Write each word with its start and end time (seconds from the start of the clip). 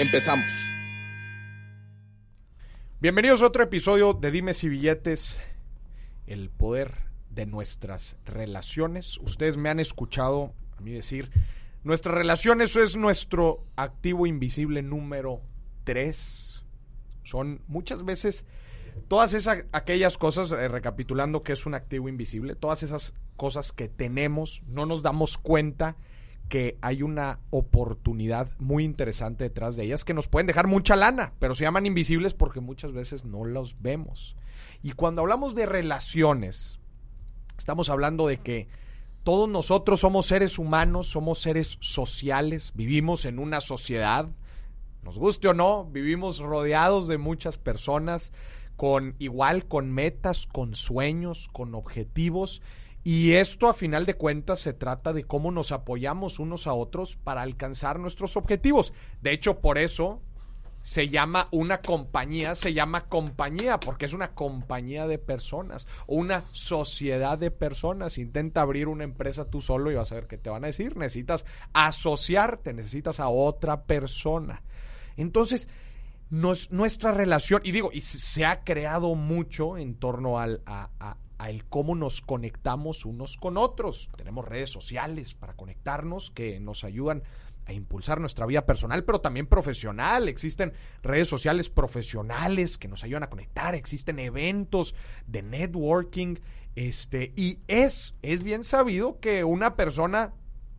Empezamos. 0.00 0.72
Bienvenidos 3.00 3.42
a 3.42 3.46
otro 3.46 3.62
episodio 3.62 4.12
de 4.12 4.32
Dimes 4.32 4.64
y 4.64 4.68
Billetes, 4.68 5.40
el 6.26 6.50
poder 6.50 6.94
de 7.30 7.46
nuestras 7.46 8.16
relaciones. 8.24 9.18
Ustedes 9.18 9.56
me 9.56 9.68
han 9.68 9.78
escuchado 9.78 10.52
a 10.76 10.80
mí 10.80 10.90
decir, 10.90 11.30
nuestras 11.84 12.16
relaciones 12.16 12.74
es 12.74 12.96
nuestro 12.96 13.64
activo 13.76 14.26
invisible 14.26 14.82
número 14.82 15.42
3. 15.84 16.64
Son 17.22 17.62
muchas 17.68 18.04
veces 18.04 18.46
todas 19.06 19.32
esas 19.32 19.58
aquellas 19.70 20.18
cosas, 20.18 20.50
eh, 20.50 20.66
recapitulando 20.66 21.44
que 21.44 21.52
es 21.52 21.66
un 21.66 21.74
activo 21.74 22.08
invisible, 22.08 22.56
todas 22.56 22.82
esas 22.82 23.14
cosas 23.36 23.70
que 23.70 23.88
tenemos, 23.88 24.60
no 24.66 24.86
nos 24.86 25.02
damos 25.02 25.38
cuenta 25.38 25.96
que 26.48 26.78
hay 26.82 27.02
una 27.02 27.40
oportunidad 27.50 28.50
muy 28.58 28.84
interesante 28.84 29.44
detrás 29.44 29.76
de 29.76 29.84
ellas 29.84 30.04
que 30.04 30.14
nos 30.14 30.28
pueden 30.28 30.46
dejar 30.46 30.66
mucha 30.66 30.96
lana, 30.96 31.32
pero 31.38 31.54
se 31.54 31.64
llaman 31.64 31.86
invisibles 31.86 32.34
porque 32.34 32.60
muchas 32.60 32.92
veces 32.92 33.24
no 33.24 33.44
los 33.44 33.80
vemos. 33.80 34.36
Y 34.82 34.92
cuando 34.92 35.22
hablamos 35.22 35.54
de 35.54 35.66
relaciones, 35.66 36.78
estamos 37.58 37.88
hablando 37.88 38.26
de 38.26 38.38
que 38.38 38.68
todos 39.22 39.48
nosotros 39.48 40.00
somos 40.00 40.26
seres 40.26 40.58
humanos, 40.58 41.06
somos 41.08 41.38
seres 41.38 41.78
sociales, 41.80 42.72
vivimos 42.74 43.24
en 43.24 43.38
una 43.38 43.62
sociedad, 43.62 44.28
nos 45.02 45.18
guste 45.18 45.48
o 45.48 45.54
no, 45.54 45.86
vivimos 45.86 46.38
rodeados 46.40 47.08
de 47.08 47.18
muchas 47.18 47.56
personas 47.56 48.32
con 48.76 49.14
igual, 49.18 49.66
con 49.66 49.90
metas, 49.90 50.46
con 50.46 50.74
sueños, 50.74 51.48
con 51.52 51.74
objetivos 51.74 52.60
y 53.04 53.32
esto 53.32 53.68
a 53.68 53.74
final 53.74 54.06
de 54.06 54.14
cuentas 54.14 54.60
se 54.60 54.72
trata 54.72 55.12
de 55.12 55.24
cómo 55.24 55.52
nos 55.52 55.72
apoyamos 55.72 56.38
unos 56.38 56.66
a 56.66 56.72
otros 56.72 57.16
para 57.16 57.42
alcanzar 57.42 57.98
nuestros 57.98 58.38
objetivos. 58.38 58.94
De 59.20 59.32
hecho, 59.32 59.60
por 59.60 59.76
eso 59.76 60.22
se 60.80 61.10
llama 61.10 61.48
una 61.50 61.82
compañía, 61.82 62.54
se 62.54 62.72
llama 62.72 63.06
compañía, 63.06 63.78
porque 63.78 64.06
es 64.06 64.12
una 64.14 64.34
compañía 64.34 65.06
de 65.06 65.18
personas 65.18 65.86
una 66.06 66.44
sociedad 66.52 67.38
de 67.38 67.50
personas. 67.50 68.18
Intenta 68.18 68.62
abrir 68.62 68.88
una 68.88 69.04
empresa 69.04 69.50
tú 69.50 69.60
solo 69.60 69.90
y 69.90 69.94
vas 69.94 70.12
a 70.12 70.16
ver 70.16 70.26
qué 70.26 70.38
te 70.38 70.50
van 70.50 70.64
a 70.64 70.68
decir. 70.68 70.96
Necesitas 70.96 71.44
asociarte, 71.72 72.72
necesitas 72.72 73.20
a 73.20 73.28
otra 73.28 73.84
persona. 73.84 74.62
Entonces, 75.16 75.68
nuestra 76.30 77.12
relación, 77.12 77.60
y 77.64 77.72
digo, 77.72 77.90
y 77.92 78.00
se 78.00 78.44
ha 78.44 78.64
creado 78.64 79.14
mucho 79.14 79.78
en 79.78 79.94
torno 79.94 80.38
al, 80.38 80.62
a, 80.66 81.16
el 81.38 81.64
cómo 81.64 81.94
nos 81.94 82.20
conectamos 82.20 83.04
unos 83.04 83.36
con 83.36 83.56
otros. 83.56 84.08
Tenemos 84.16 84.46
redes 84.46 84.70
sociales 84.70 85.34
para 85.34 85.54
conectarnos 85.54 86.30
que 86.30 86.60
nos 86.60 86.84
ayudan 86.84 87.22
a 87.66 87.72
impulsar 87.72 88.20
nuestra 88.20 88.46
vida 88.46 88.66
personal, 88.66 89.04
pero 89.04 89.20
también 89.20 89.46
profesional. 89.46 90.28
Existen 90.28 90.72
redes 91.02 91.28
sociales 91.28 91.70
profesionales 91.70 92.78
que 92.78 92.88
nos 92.88 93.04
ayudan 93.04 93.24
a 93.24 93.30
conectar, 93.30 93.74
existen 93.74 94.18
eventos 94.18 94.94
de 95.26 95.42
networking, 95.42 96.36
este, 96.76 97.32
y 97.36 97.60
es, 97.68 98.14
es 98.22 98.42
bien 98.42 98.64
sabido 98.64 99.20
que 99.20 99.44
una 99.44 99.76
persona 99.76 100.34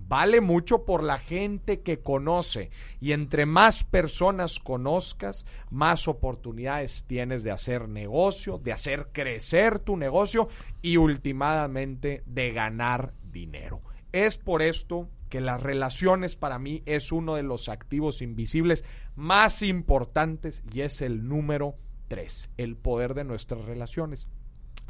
Vale 0.08 0.40
mucho 0.40 0.86
por 0.86 1.04
la 1.04 1.18
gente 1.18 1.82
que 1.82 2.00
conoce 2.00 2.70
y 3.02 3.14
entre 3.14 3.48
más 3.48 3.84
personas 3.84 4.60
conozcas, 4.60 5.48
más 5.72 6.08
oportunidades 6.08 7.06
tienes 7.08 7.44
de 7.44 7.50
hacer 7.50 7.90
negocio, 7.90 8.60
de 8.60 8.72
hacer 8.72 9.08
crecer 9.12 9.80
tu 9.80 9.98
negocio 9.98 10.48
y 10.84 10.98
últimamente 10.98 12.22
de 12.28 12.52
ganar 12.52 13.14
dinero. 13.32 13.82
Es 14.12 14.38
por 14.38 14.62
esto 14.62 15.10
que 15.30 15.42
las 15.42 15.62
relaciones 15.62 16.36
para 16.36 16.60
mí 16.60 16.84
es 16.86 17.12
uno 17.12 17.34
de 17.34 17.44
los 17.44 17.68
activos 17.68 18.22
invisibles 18.22 18.86
más 19.16 19.64
importantes 19.64 20.64
y 20.72 20.82
es 20.82 21.02
el 21.02 21.28
número 21.28 21.78
tres, 22.08 22.52
el 22.58 22.78
poder 22.78 23.16
de 23.16 23.24
nuestras 23.24 23.66
relaciones. 23.66 24.28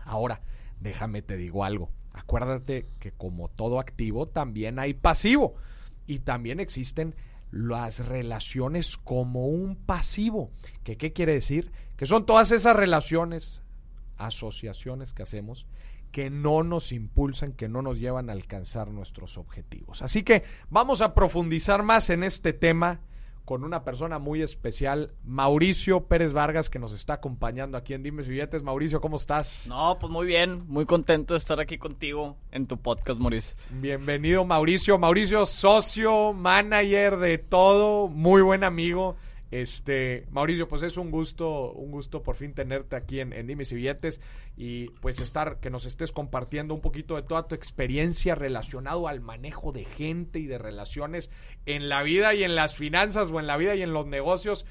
Ahora, 0.04 0.42
déjame 0.82 1.22
te 1.22 1.38
digo 1.38 1.64
algo 1.64 1.90
Acuérdate 2.16 2.88
que 3.00 3.12
como 3.12 3.50
todo 3.50 3.80
activo 3.80 4.28
también 4.28 4.80
hay 4.80 4.94
pasivo 4.94 5.56
y 6.08 6.20
también 6.20 6.62
existen 6.62 7.14
las 7.52 8.08
relaciones 8.08 8.96
como 8.96 9.48
un 9.48 9.76
pasivo. 9.76 10.52
¿Qué, 10.84 10.98
¿Qué 10.98 11.12
quiere 11.12 11.34
decir? 11.34 11.72
Que 11.98 12.06
son 12.06 12.26
todas 12.26 12.52
esas 12.52 12.76
relaciones, 12.76 13.62
asociaciones 14.18 15.14
que 15.14 15.24
hacemos 15.24 15.68
que 16.12 16.30
no 16.30 16.64
nos 16.64 16.94
impulsan, 16.94 17.52
que 17.52 17.68
no 17.68 17.82
nos 17.82 18.00
llevan 18.00 18.30
a 18.30 18.34
alcanzar 18.34 18.88
nuestros 18.88 19.38
objetivos. 19.38 20.02
Así 20.02 20.24
que 20.24 20.44
vamos 20.70 21.02
a 21.02 21.14
profundizar 21.14 21.84
más 21.84 22.10
en 22.10 22.24
este 22.24 22.54
tema 22.54 23.02
con 23.46 23.64
una 23.64 23.84
persona 23.84 24.20
muy 24.20 24.42
especial, 24.42 25.14
Mauricio 25.24 26.08
Pérez 26.08 26.34
Vargas, 26.34 26.70
que 26.70 26.80
nos 26.80 26.94
está 26.94 27.14
acompañando 27.14 27.78
aquí 27.78 27.94
en 27.94 28.02
Dimes 28.04 28.28
Billetes. 28.28 28.64
Mauricio, 28.64 29.00
¿cómo 29.00 29.18
estás? 29.18 29.68
No, 29.70 29.98
pues 30.00 30.12
muy 30.12 30.26
bien, 30.26 30.66
muy 30.68 30.86
contento 30.86 31.36
de 31.36 31.38
estar 31.38 31.60
aquí 31.60 31.78
contigo 31.78 32.38
en 32.52 32.66
tu 32.66 32.78
podcast, 32.78 33.20
Mauricio. 33.20 33.56
Bienvenido, 33.70 34.44
Mauricio. 34.46 34.98
Mauricio, 34.98 35.46
socio, 35.46 36.34
manager 36.34 37.18
de 37.18 37.38
todo, 37.38 38.08
muy 38.08 38.42
buen 38.42 38.64
amigo. 38.64 39.16
Este, 39.62 40.26
Mauricio, 40.32 40.68
pues 40.68 40.84
es 40.84 40.98
un 40.98 41.12
gusto, 41.12 41.72
un 41.72 41.90
gusto 41.90 42.24
por 42.24 42.36
fin 42.36 42.54
tenerte 42.54 42.98
aquí 42.98 43.22
en, 43.22 43.32
en 43.32 43.48
Dimes 43.48 43.72
y 43.72 43.76
Billetes 43.76 44.20
y 44.58 44.90
pues 45.00 45.22
estar, 45.22 45.62
que 45.62 45.70
nos 45.70 45.86
estés 45.86 46.12
compartiendo 46.12 46.74
un 46.74 46.82
poquito 46.82 47.16
de 47.16 47.22
toda 47.22 47.48
tu 47.48 47.56
experiencia 47.56 48.36
relacionado 48.36 49.08
al 49.08 49.22
manejo 49.22 49.72
de 49.72 49.86
gente 49.86 50.40
y 50.40 50.46
de 50.46 50.58
relaciones 50.58 51.32
en 51.66 51.88
la 51.88 52.04
vida 52.04 52.34
y 52.34 52.44
en 52.44 52.56
las 52.56 52.76
finanzas 52.76 53.32
o 53.32 53.40
en 53.40 53.48
la 53.48 53.56
vida 53.56 53.76
y 53.76 53.82
en 53.82 53.94
los 53.94 54.06
negocios, 54.06 54.66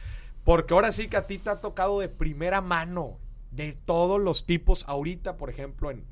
porque 0.44 0.74
ahora 0.74 0.92
sí 0.92 1.08
que 1.08 1.16
a 1.16 1.26
ti 1.26 1.38
te 1.38 1.48
ha 1.48 1.62
tocado 1.62 2.00
de 2.00 2.10
primera 2.10 2.60
mano 2.60 3.18
de 3.52 3.72
todos 3.86 4.20
los 4.20 4.44
tipos 4.44 4.84
ahorita, 4.86 5.38
por 5.38 5.48
ejemplo, 5.48 5.90
en 5.90 6.04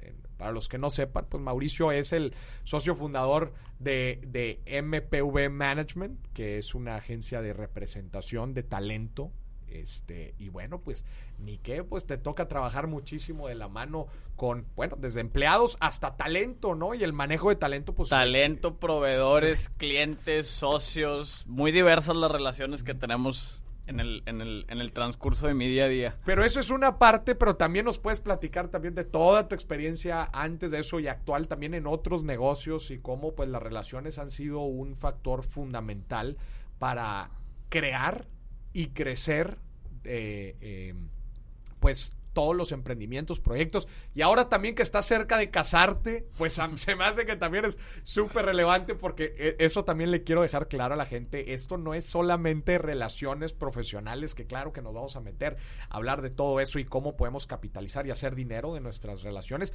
para 0.42 0.50
los 0.50 0.68
que 0.68 0.76
no 0.76 0.90
sepan, 0.90 1.26
pues 1.28 1.40
Mauricio 1.40 1.92
es 1.92 2.12
el 2.12 2.34
socio 2.64 2.96
fundador 2.96 3.52
de, 3.78 4.18
de 4.26 4.60
MPV 4.82 5.50
Management, 5.52 6.18
que 6.32 6.58
es 6.58 6.74
una 6.74 6.96
agencia 6.96 7.40
de 7.40 7.52
representación 7.52 8.52
de 8.52 8.64
talento 8.64 9.30
este, 9.68 10.34
y 10.40 10.48
bueno, 10.48 10.80
pues 10.80 11.04
ni 11.38 11.58
qué, 11.58 11.84
pues 11.84 12.08
te 12.08 12.18
toca 12.18 12.48
trabajar 12.48 12.88
muchísimo 12.88 13.46
de 13.46 13.54
la 13.54 13.68
mano 13.68 14.08
con, 14.34 14.66
bueno, 14.74 14.96
desde 14.98 15.20
empleados 15.20 15.76
hasta 15.78 16.16
talento, 16.16 16.74
¿no? 16.74 16.92
Y 16.94 17.04
el 17.04 17.12
manejo 17.12 17.50
de 17.50 17.56
talento, 17.56 17.94
pues. 17.94 18.08
Talento, 18.08 18.80
proveedores, 18.80 19.68
clientes, 19.68 20.48
socios, 20.48 21.46
muy 21.46 21.70
diversas 21.70 22.16
las 22.16 22.32
relaciones 22.32 22.82
que 22.82 22.94
tenemos 22.94 23.61
en 23.86 24.00
el, 24.00 24.22
en, 24.26 24.40
el, 24.40 24.64
en 24.68 24.80
el 24.80 24.92
transcurso 24.92 25.46
de 25.46 25.54
mi 25.54 25.68
día 25.68 25.84
a 25.84 25.88
día. 25.88 26.16
Pero 26.24 26.44
eso 26.44 26.60
es 26.60 26.70
una 26.70 26.98
parte, 26.98 27.34
pero 27.34 27.56
también 27.56 27.84
nos 27.84 27.98
puedes 27.98 28.20
platicar 28.20 28.68
también 28.68 28.94
de 28.94 29.04
toda 29.04 29.48
tu 29.48 29.54
experiencia 29.54 30.28
antes 30.32 30.70
de 30.70 30.80
eso 30.80 31.00
y 31.00 31.08
actual 31.08 31.48
también 31.48 31.74
en 31.74 31.86
otros 31.86 32.24
negocios 32.24 32.90
y 32.90 32.98
cómo 32.98 33.34
pues 33.34 33.48
las 33.48 33.62
relaciones 33.62 34.18
han 34.18 34.30
sido 34.30 34.60
un 34.60 34.96
factor 34.96 35.42
fundamental 35.42 36.36
para 36.78 37.30
crear 37.68 38.26
y 38.72 38.88
crecer 38.88 39.58
eh, 40.04 40.56
eh, 40.60 40.94
pues 41.80 42.12
todos 42.32 42.56
los 42.56 42.72
emprendimientos, 42.72 43.40
proyectos. 43.40 43.88
Y 44.14 44.22
ahora 44.22 44.48
también 44.48 44.74
que 44.74 44.82
estás 44.82 45.06
cerca 45.06 45.36
de 45.38 45.50
casarte, 45.50 46.28
pues 46.38 46.60
se 46.76 46.96
me 46.96 47.04
hace 47.04 47.26
que 47.26 47.36
también 47.36 47.64
es 47.64 47.78
súper 48.02 48.46
relevante 48.46 48.94
porque 48.94 49.34
e, 49.36 49.56
eso 49.64 49.84
también 49.84 50.10
le 50.10 50.22
quiero 50.22 50.42
dejar 50.42 50.68
claro 50.68 50.94
a 50.94 50.96
la 50.96 51.06
gente. 51.06 51.54
Esto 51.54 51.78
no 51.78 51.94
es 51.94 52.06
solamente 52.06 52.78
relaciones 52.78 53.52
profesionales, 53.52 54.34
que 54.34 54.46
claro 54.46 54.72
que 54.72 54.82
nos 54.82 54.94
vamos 54.94 55.16
a 55.16 55.20
meter 55.20 55.56
a 55.88 55.96
hablar 55.96 56.22
de 56.22 56.30
todo 56.30 56.60
eso 56.60 56.78
y 56.78 56.84
cómo 56.84 57.16
podemos 57.16 57.46
capitalizar 57.46 58.06
y 58.06 58.10
hacer 58.10 58.34
dinero 58.34 58.74
de 58.74 58.80
nuestras 58.80 59.22
relaciones, 59.22 59.72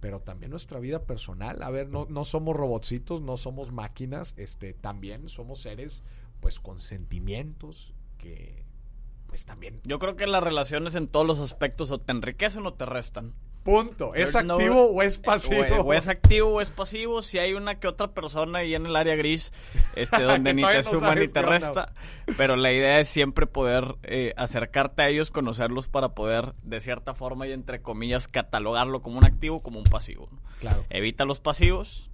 pero 0.00 0.20
también 0.20 0.50
nuestra 0.50 0.80
vida 0.80 1.04
personal. 1.04 1.62
A 1.62 1.70
ver, 1.70 1.88
no, 1.88 2.06
no 2.08 2.24
somos 2.24 2.56
robotcitos, 2.56 3.22
no 3.22 3.36
somos 3.36 3.72
máquinas, 3.72 4.34
este, 4.36 4.74
también 4.74 5.28
somos 5.28 5.60
seres 5.62 6.02
pues 6.40 6.60
con 6.60 6.82
sentimientos 6.82 7.94
que 8.18 8.63
pues 9.34 9.46
también. 9.46 9.80
Yo 9.82 9.98
creo 9.98 10.14
que 10.14 10.28
las 10.28 10.44
relaciones 10.44 10.94
en 10.94 11.08
todos 11.08 11.26
los 11.26 11.40
aspectos 11.40 11.90
o 11.90 11.98
te 11.98 12.12
enriquecen 12.12 12.64
o 12.66 12.74
te 12.74 12.86
restan. 12.86 13.32
Punto. 13.64 14.14
¿Es 14.14 14.30
There's 14.30 14.44
no- 14.46 14.54
activo 14.54 14.84
o 14.92 15.02
es 15.02 15.18
pasivo? 15.18 15.60
O, 15.80 15.86
o 15.86 15.92
es 15.92 16.06
activo 16.06 16.50
o 16.50 16.60
es 16.60 16.70
pasivo. 16.70 17.20
Si 17.20 17.38
hay 17.40 17.54
una 17.54 17.80
que 17.80 17.88
otra 17.88 18.12
persona 18.14 18.60
ahí 18.60 18.76
en 18.76 18.86
el 18.86 18.94
área 18.94 19.16
gris, 19.16 19.52
este, 19.96 20.22
donde 20.22 20.54
ni 20.54 20.62
te 20.62 20.76
no 20.76 20.82
suma 20.84 21.16
ni 21.16 21.26
te 21.26 21.42
resta. 21.42 21.92
Pero 22.36 22.54
la 22.54 22.70
idea 22.72 23.00
es 23.00 23.08
siempre 23.08 23.48
poder 23.48 23.96
eh, 24.04 24.34
acercarte 24.36 25.02
a 25.02 25.08
ellos, 25.08 25.32
conocerlos 25.32 25.88
para 25.88 26.10
poder, 26.10 26.54
de 26.62 26.78
cierta 26.78 27.14
forma 27.14 27.48
y 27.48 27.52
entre 27.52 27.82
comillas, 27.82 28.28
catalogarlo 28.28 29.02
como 29.02 29.18
un 29.18 29.24
activo, 29.24 29.64
como 29.64 29.78
un 29.80 29.84
pasivo. 29.86 30.28
Claro. 30.60 30.84
Evita 30.90 31.24
los 31.24 31.40
pasivos 31.40 32.08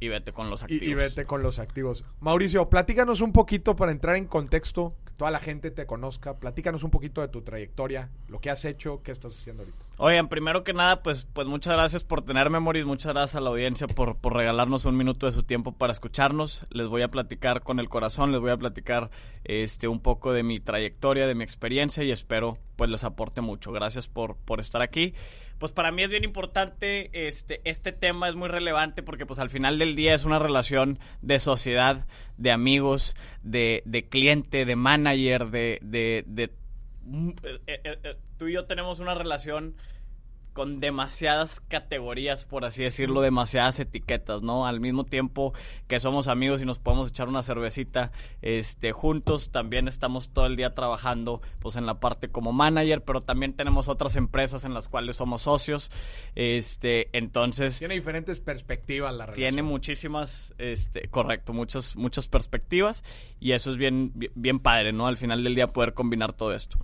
y 0.00 0.08
vete 0.08 0.32
con 0.32 0.48
los 0.48 0.62
Y, 0.62 0.64
activos. 0.64 0.86
y 0.88 0.94
vete 0.94 1.26
con 1.26 1.42
los 1.42 1.58
activos. 1.58 2.04
Mauricio, 2.20 2.70
platícanos 2.70 3.20
un 3.20 3.32
poquito 3.34 3.76
para 3.76 3.92
entrar 3.92 4.16
en 4.16 4.24
contexto, 4.26 4.94
toda 5.16 5.30
la 5.30 5.38
gente 5.38 5.70
te 5.70 5.86
conozca. 5.86 6.34
Platícanos 6.38 6.82
un 6.82 6.90
poquito 6.90 7.20
de 7.20 7.28
tu 7.28 7.42
trayectoria, 7.42 8.10
lo 8.28 8.40
que 8.40 8.50
has 8.50 8.64
hecho, 8.64 9.02
qué 9.02 9.12
estás 9.12 9.36
haciendo 9.36 9.62
ahorita. 9.62 9.78
Oigan, 9.98 10.28
primero 10.28 10.62
que 10.62 10.74
nada, 10.74 11.02
pues, 11.02 11.26
pues 11.32 11.46
muchas 11.46 11.72
gracias 11.72 12.04
por 12.04 12.22
tener 12.22 12.50
memories, 12.50 12.84
muchas 12.84 13.12
gracias 13.14 13.36
a 13.36 13.40
la 13.40 13.50
audiencia 13.50 13.86
por, 13.86 14.16
por 14.16 14.34
regalarnos 14.34 14.84
un 14.84 14.96
minuto 14.96 15.26
de 15.26 15.32
su 15.32 15.42
tiempo 15.42 15.72
para 15.72 15.92
escucharnos. 15.92 16.66
Les 16.70 16.86
voy 16.86 17.02
a 17.02 17.08
platicar 17.08 17.62
con 17.62 17.80
el 17.80 17.88
corazón, 17.88 18.30
les 18.30 18.40
voy 18.40 18.50
a 18.50 18.56
platicar 18.56 19.10
este 19.44 19.88
un 19.88 20.00
poco 20.00 20.32
de 20.32 20.42
mi 20.42 20.60
trayectoria, 20.60 21.26
de 21.26 21.34
mi 21.34 21.44
experiencia 21.44 22.04
y 22.04 22.10
espero 22.10 22.58
pues 22.76 22.90
les 22.90 23.04
aporte 23.04 23.40
mucho. 23.40 23.72
Gracias 23.72 24.08
por, 24.08 24.36
por 24.36 24.60
estar 24.60 24.82
aquí. 24.82 25.14
Pues 25.58 25.72
para 25.72 25.90
mí 25.90 26.02
es 26.02 26.10
bien 26.10 26.24
importante, 26.24 27.28
este, 27.28 27.60
este 27.64 27.92
tema 27.92 28.28
es 28.28 28.34
muy 28.34 28.48
relevante 28.48 29.02
porque 29.02 29.26
pues 29.26 29.38
al 29.38 29.50
final 29.50 29.78
del 29.78 29.96
día 29.96 30.14
es 30.14 30.24
una 30.24 30.38
relación 30.38 30.98
de 31.22 31.38
sociedad, 31.38 32.06
de 32.36 32.52
amigos, 32.52 33.16
de, 33.42 33.82
de 33.86 34.08
cliente, 34.08 34.64
de 34.64 34.76
manager, 34.76 35.50
de, 35.50 35.78
de, 35.80 36.24
de 36.26 36.50
Mm, 37.06 37.30
eh, 37.44 37.60
eh, 37.66 37.98
eh, 38.02 38.16
tú 38.36 38.48
y 38.48 38.54
yo 38.54 38.64
tenemos 38.64 38.98
una 38.98 39.14
relación 39.14 39.76
con 40.56 40.80
demasiadas 40.80 41.60
categorías, 41.60 42.46
por 42.46 42.64
así 42.64 42.82
decirlo, 42.82 43.20
demasiadas 43.20 43.78
etiquetas, 43.78 44.40
¿no? 44.40 44.66
Al 44.66 44.80
mismo 44.80 45.04
tiempo 45.04 45.52
que 45.86 46.00
somos 46.00 46.28
amigos 46.28 46.62
y 46.62 46.64
nos 46.64 46.78
podemos 46.78 47.10
echar 47.10 47.28
una 47.28 47.42
cervecita 47.42 48.10
este, 48.40 48.92
juntos, 48.92 49.50
también 49.50 49.86
estamos 49.86 50.30
todo 50.30 50.46
el 50.46 50.56
día 50.56 50.74
trabajando 50.74 51.42
pues 51.58 51.76
en 51.76 51.84
la 51.84 52.00
parte 52.00 52.30
como 52.30 52.54
manager, 52.54 53.02
pero 53.02 53.20
también 53.20 53.52
tenemos 53.52 53.88
otras 53.88 54.16
empresas 54.16 54.64
en 54.64 54.72
las 54.72 54.88
cuales 54.88 55.16
somos 55.16 55.42
socios. 55.42 55.90
Este, 56.34 57.10
entonces 57.12 57.78
Tiene 57.78 57.92
diferentes 57.92 58.40
perspectivas 58.40 59.14
la 59.14 59.26
relación. 59.26 59.50
tiene 59.50 59.62
muchísimas, 59.62 60.54
este, 60.56 61.08
correcto, 61.08 61.52
muchas, 61.52 61.96
muchas 61.96 62.28
perspectivas 62.28 63.04
y 63.40 63.52
eso 63.52 63.70
es 63.70 63.76
bien, 63.76 64.10
bien, 64.14 64.32
bien 64.34 64.58
padre, 64.58 64.94
¿no? 64.94 65.06
Al 65.06 65.18
final 65.18 65.44
del 65.44 65.54
día 65.54 65.74
poder 65.74 65.92
combinar 65.92 66.32
todo 66.32 66.54
esto. 66.54 66.78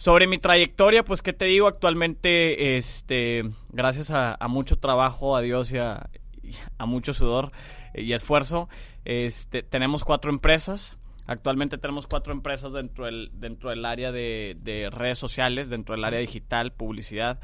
Sobre 0.00 0.26
mi 0.26 0.38
trayectoria, 0.38 1.04
pues, 1.04 1.20
¿qué 1.20 1.34
te 1.34 1.44
digo? 1.44 1.66
Actualmente, 1.66 2.78
este, 2.78 3.42
gracias 3.68 4.10
a, 4.10 4.38
mucho 4.48 4.78
trabajo, 4.78 5.36
a 5.36 5.42
Dios 5.42 5.70
y 5.72 5.76
a, 5.76 6.08
mucho 6.86 7.12
sudor 7.12 7.52
y 7.92 8.14
esfuerzo, 8.14 8.70
este, 9.04 9.62
tenemos 9.62 10.02
cuatro 10.02 10.30
empresas. 10.30 10.96
Actualmente 11.26 11.76
tenemos 11.76 12.06
cuatro 12.06 12.32
empresas 12.32 12.72
dentro 12.72 13.04
del, 13.04 13.30
dentro 13.34 13.68
del 13.68 13.84
área 13.84 14.10
de, 14.10 14.56
de 14.62 14.88
redes 14.88 15.18
sociales, 15.18 15.68
dentro 15.68 15.94
del 15.94 16.04
área 16.04 16.20
digital, 16.20 16.72
publicidad. 16.72 17.38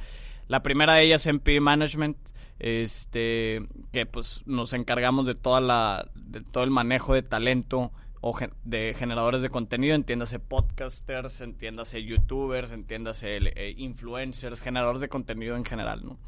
La 0.48 0.62
primera 0.62 0.94
de 0.94 1.04
ellas 1.04 1.26
es 1.26 1.26
MP 1.26 1.60
Management, 1.60 2.16
este, 2.58 3.68
que 3.92 4.06
pues 4.06 4.40
nos 4.46 4.72
encargamos 4.72 5.26
de 5.26 5.34
toda 5.34 5.60
la, 5.60 6.08
de 6.14 6.40
todo 6.40 6.64
el 6.64 6.70
manejo 6.70 7.12
de 7.12 7.22
talento 7.22 7.92
o 8.20 8.32
gen- 8.32 8.52
de 8.64 8.94
generadores 8.98 9.42
de 9.42 9.50
contenido, 9.50 9.94
entiéndase 9.94 10.38
podcasters, 10.38 11.40
entiéndase 11.40 12.02
youtubers, 12.04 12.72
entiéndase 12.72 13.36
eh, 13.38 13.74
influencers, 13.76 14.60
generadores 14.62 15.00
de 15.00 15.08
contenido 15.08 15.56
en 15.56 15.64
general, 15.64 16.04
¿no? 16.04 16.18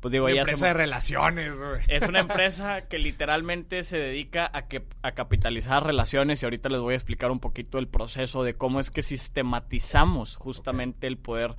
Pues 0.00 0.12
digo, 0.12 0.26
Una 0.26 0.34
empresa 0.40 0.66
de 0.68 0.74
relaciones, 0.74 1.58
güey. 1.58 1.80
es 1.88 2.06
una 2.06 2.20
empresa 2.20 2.82
que 2.82 2.98
literalmente 2.98 3.82
se 3.82 3.96
dedica 3.98 4.48
a, 4.52 4.66
que, 4.68 4.84
a 5.02 5.12
capitalizar 5.12 5.84
relaciones 5.86 6.42
y 6.42 6.46
ahorita 6.46 6.68
les 6.68 6.80
voy 6.80 6.92
a 6.92 6.96
explicar 6.96 7.30
un 7.30 7.40
poquito 7.40 7.78
el 7.78 7.88
proceso 7.88 8.42
de 8.44 8.54
cómo 8.54 8.78
es 8.78 8.90
que 8.90 9.02
sistematizamos 9.02 10.36
justamente 10.36 11.06
el 11.06 11.16
poder 11.16 11.56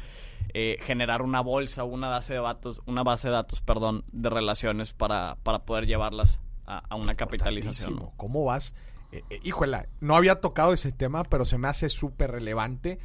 eh, 0.53 0.77
generar 0.81 1.21
una 1.23 1.41
bolsa, 1.41 1.83
una 1.83 2.09
base 2.09 2.33
de 2.35 2.39
datos, 2.41 2.81
una 2.85 3.03
base 3.03 3.27
de 3.27 3.33
datos, 3.33 3.61
perdón, 3.61 4.03
de 4.11 4.29
relaciones 4.29 4.93
para, 4.93 5.37
para 5.43 5.59
poder 5.65 5.87
llevarlas 5.87 6.39
a, 6.65 6.83
a 6.89 6.95
una 6.95 7.15
capitalización. 7.15 8.11
¿Cómo 8.17 8.45
vas? 8.45 8.75
Eh, 9.11 9.23
eh, 9.29 9.51
no 10.01 10.15
había 10.15 10.41
tocado 10.41 10.73
ese 10.73 10.91
tema, 10.91 11.23
pero 11.23 11.45
se 11.45 11.57
me 11.57 11.67
hace 11.67 11.89
súper 11.89 12.31
relevante. 12.31 12.99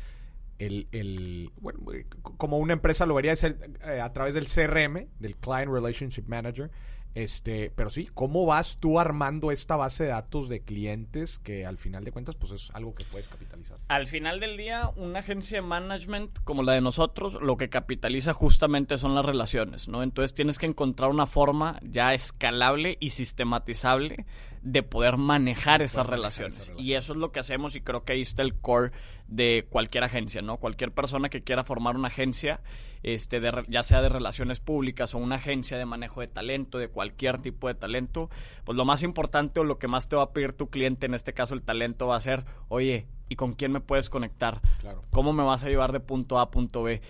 El, 0.58 0.86
el- 0.92 1.50
bueno, 1.60 1.80
eh, 1.92 2.06
como 2.22 2.58
una 2.58 2.72
empresa 2.72 3.06
lo 3.06 3.14
vería 3.14 3.32
eh, 3.32 4.00
a 4.00 4.12
través 4.12 4.34
del 4.34 4.46
CRM, 4.46 5.08
del 5.18 5.36
Client 5.36 5.72
Relationship 5.72 6.24
Manager. 6.26 6.70
Este, 7.14 7.70
pero 7.76 7.90
sí, 7.90 8.08
¿cómo 8.14 8.46
vas 8.46 8.78
tú 8.78 8.98
armando 8.98 9.50
esta 9.50 9.76
base 9.76 10.04
de 10.04 10.10
datos 10.10 10.48
de 10.48 10.60
clientes 10.62 11.38
que 11.38 11.66
al 11.66 11.76
final 11.76 12.04
de 12.04 12.10
cuentas 12.12 12.36
pues 12.36 12.52
es 12.52 12.70
algo 12.72 12.94
que 12.94 13.04
puedes 13.04 13.28
capitalizar? 13.28 13.76
Al 13.88 14.06
final 14.06 14.40
del 14.40 14.56
día, 14.56 14.90
una 14.96 15.18
agencia 15.18 15.58
de 15.58 15.62
management 15.66 16.38
como 16.44 16.62
la 16.62 16.72
de 16.72 16.80
nosotros, 16.80 17.34
lo 17.42 17.58
que 17.58 17.68
capitaliza 17.68 18.32
justamente 18.32 18.96
son 18.96 19.14
las 19.14 19.26
relaciones, 19.26 19.88
¿no? 19.88 20.02
Entonces 20.02 20.32
tienes 20.32 20.58
que 20.58 20.64
encontrar 20.64 21.10
una 21.10 21.26
forma 21.26 21.78
ya 21.82 22.14
escalable 22.14 22.96
y 22.98 23.10
sistematizable 23.10 24.24
de 24.62 24.82
poder 24.82 25.16
manejar 25.16 25.82
esas 25.82 26.06
relaciones. 26.06 26.72
Y 26.76 26.94
eso 26.94 27.12
es 27.12 27.18
lo 27.18 27.32
que 27.32 27.40
hacemos 27.40 27.74
y 27.74 27.80
creo 27.80 28.04
que 28.04 28.12
ahí 28.12 28.20
está 28.20 28.42
el 28.42 28.54
core 28.54 28.92
de 29.26 29.66
cualquier 29.68 30.04
agencia, 30.04 30.42
¿no? 30.42 30.58
Cualquier 30.58 30.92
persona 30.92 31.28
que 31.28 31.42
quiera 31.42 31.64
formar 31.64 31.96
una 31.96 32.08
agencia, 32.08 32.60
este, 33.02 33.40
de 33.40 33.64
ya 33.68 33.82
sea 33.82 34.02
de 34.02 34.08
relaciones 34.08 34.60
públicas 34.60 35.14
o 35.14 35.18
una 35.18 35.36
agencia 35.36 35.78
de 35.78 35.84
manejo 35.84 36.20
de 36.20 36.28
talento, 36.28 36.78
de 36.78 36.88
cualquier 36.88 37.38
tipo 37.38 37.66
de 37.66 37.74
talento, 37.74 38.30
pues 38.64 38.76
lo 38.76 38.84
más 38.84 39.02
importante 39.02 39.60
o 39.60 39.64
lo 39.64 39.78
que 39.78 39.88
más 39.88 40.08
te 40.08 40.16
va 40.16 40.22
a 40.22 40.32
pedir 40.32 40.52
tu 40.52 40.70
cliente, 40.70 41.06
en 41.06 41.14
este 41.14 41.32
caso 41.32 41.54
el 41.54 41.62
talento, 41.62 42.06
va 42.06 42.16
a 42.16 42.20
ser, 42.20 42.44
oye, 42.68 43.06
¿y 43.28 43.36
con 43.36 43.54
quién 43.54 43.72
me 43.72 43.80
puedes 43.80 44.10
conectar? 44.10 44.60
Claro. 44.80 45.02
¿Cómo 45.10 45.32
me 45.32 45.42
vas 45.42 45.64
a 45.64 45.68
llevar 45.68 45.92
de 45.92 46.00
punto 46.00 46.38
A 46.38 46.42
a 46.42 46.50
punto 46.50 46.82
B? 46.82 47.00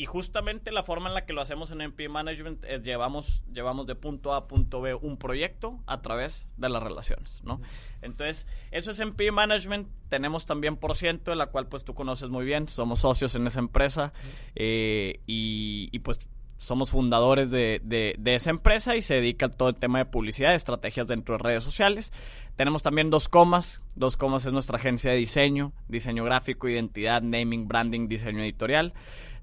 Y 0.00 0.06
justamente 0.06 0.70
la 0.72 0.82
forma 0.82 1.08
en 1.08 1.14
la 1.14 1.26
que 1.26 1.34
lo 1.34 1.42
hacemos 1.42 1.70
en 1.72 1.82
MP 1.82 2.08
Management 2.08 2.64
es 2.64 2.82
llevamos, 2.82 3.42
llevamos 3.52 3.86
de 3.86 3.94
punto 3.94 4.32
A 4.32 4.38
a 4.38 4.46
punto 4.48 4.80
B 4.80 4.94
un 4.94 5.18
proyecto 5.18 5.78
a 5.86 6.00
través 6.00 6.46
de 6.56 6.70
las 6.70 6.82
relaciones, 6.82 7.38
¿no? 7.44 7.60
Entonces, 8.00 8.46
eso 8.70 8.92
es 8.92 9.00
MP 9.00 9.30
Management. 9.30 9.88
Tenemos 10.08 10.46
también 10.46 10.78
por 10.78 10.96
ciento, 10.96 11.32
de 11.32 11.36
la 11.36 11.48
cual 11.48 11.66
pues 11.66 11.84
tú 11.84 11.92
conoces 11.94 12.30
muy 12.30 12.46
bien. 12.46 12.66
Somos 12.66 13.00
socios 13.00 13.34
en 13.34 13.46
esa 13.46 13.58
empresa 13.58 14.14
eh, 14.54 15.20
y, 15.26 15.90
y, 15.92 15.98
pues 15.98 16.30
somos 16.56 16.90
fundadores 16.90 17.50
de, 17.50 17.82
de- 17.84 18.14
de 18.18 18.34
esa 18.34 18.48
empresa 18.50 18.96
y 18.96 19.02
se 19.02 19.16
dedica 19.16 19.46
a 19.46 19.50
todo 19.50 19.68
el 19.68 19.76
tema 19.76 19.98
de 19.98 20.06
publicidad, 20.06 20.54
estrategias 20.54 21.08
dentro 21.08 21.36
de 21.36 21.42
redes 21.44 21.62
sociales. 21.64 22.10
Tenemos 22.56 22.82
también 22.82 23.10
Dos 23.10 23.28
Comas. 23.28 23.82
Dos 23.96 24.16
Comas 24.16 24.46
es 24.46 24.52
nuestra 24.54 24.78
agencia 24.78 25.10
de 25.10 25.18
diseño, 25.18 25.72
diseño 25.88 26.24
gráfico, 26.24 26.68
identidad, 26.70 27.20
naming, 27.20 27.68
branding, 27.68 28.08
diseño 28.08 28.42
editorial. 28.42 28.94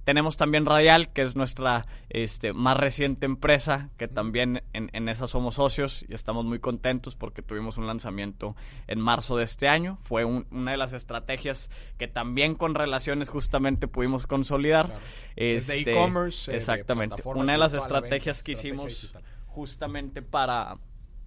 Tenemos 0.07 0.37
también 0.37 0.65
Radial, 0.65 1.11
que 1.11 1.21
es 1.21 1.35
nuestra 1.35 1.85
este, 2.07 2.53
más 2.53 2.77
reciente 2.77 3.25
empresa, 3.25 3.89
que 3.97 4.07
también 4.07 4.63
en, 4.71 4.89
en 4.93 5.09
esa 5.09 5.27
somos 5.27 5.55
socios 5.55 6.05
y 6.07 6.13
estamos 6.13 6.45
muy 6.45 6.59
contentos 6.59 7.17
porque 7.17 7.41
tuvimos 7.41 7.77
un 7.77 7.87
lanzamiento 7.87 8.55
en 8.87 9.01
marzo 9.01 9.35
de 9.35 9.43
este 9.43 9.67
año. 9.67 9.97
Fue 10.03 10.23
un- 10.23 10.47
una 10.49 10.71
de 10.71 10.77
las 10.77 10.93
estrategias 10.93 11.69
que 11.97 12.07
también 12.07 12.55
con 12.55 12.73
relaciones 12.73 13.27
justamente 13.27 13.89
pudimos 13.89 14.27
consolidar. 14.27 14.85
Claro. 14.85 15.01
Desde 15.35 15.79
Este, 15.79 15.91
e-commerce, 15.91 16.49
eh, 16.49 16.53
de 16.53 16.57
exactamente. 16.57 17.21
Una 17.25 17.51
de 17.51 17.57
las 17.57 17.73
estrategias 17.73 18.43
que 18.43 18.53
hicimos 18.53 19.01
digital. 19.01 19.23
justamente 19.47 20.21
para, 20.21 20.77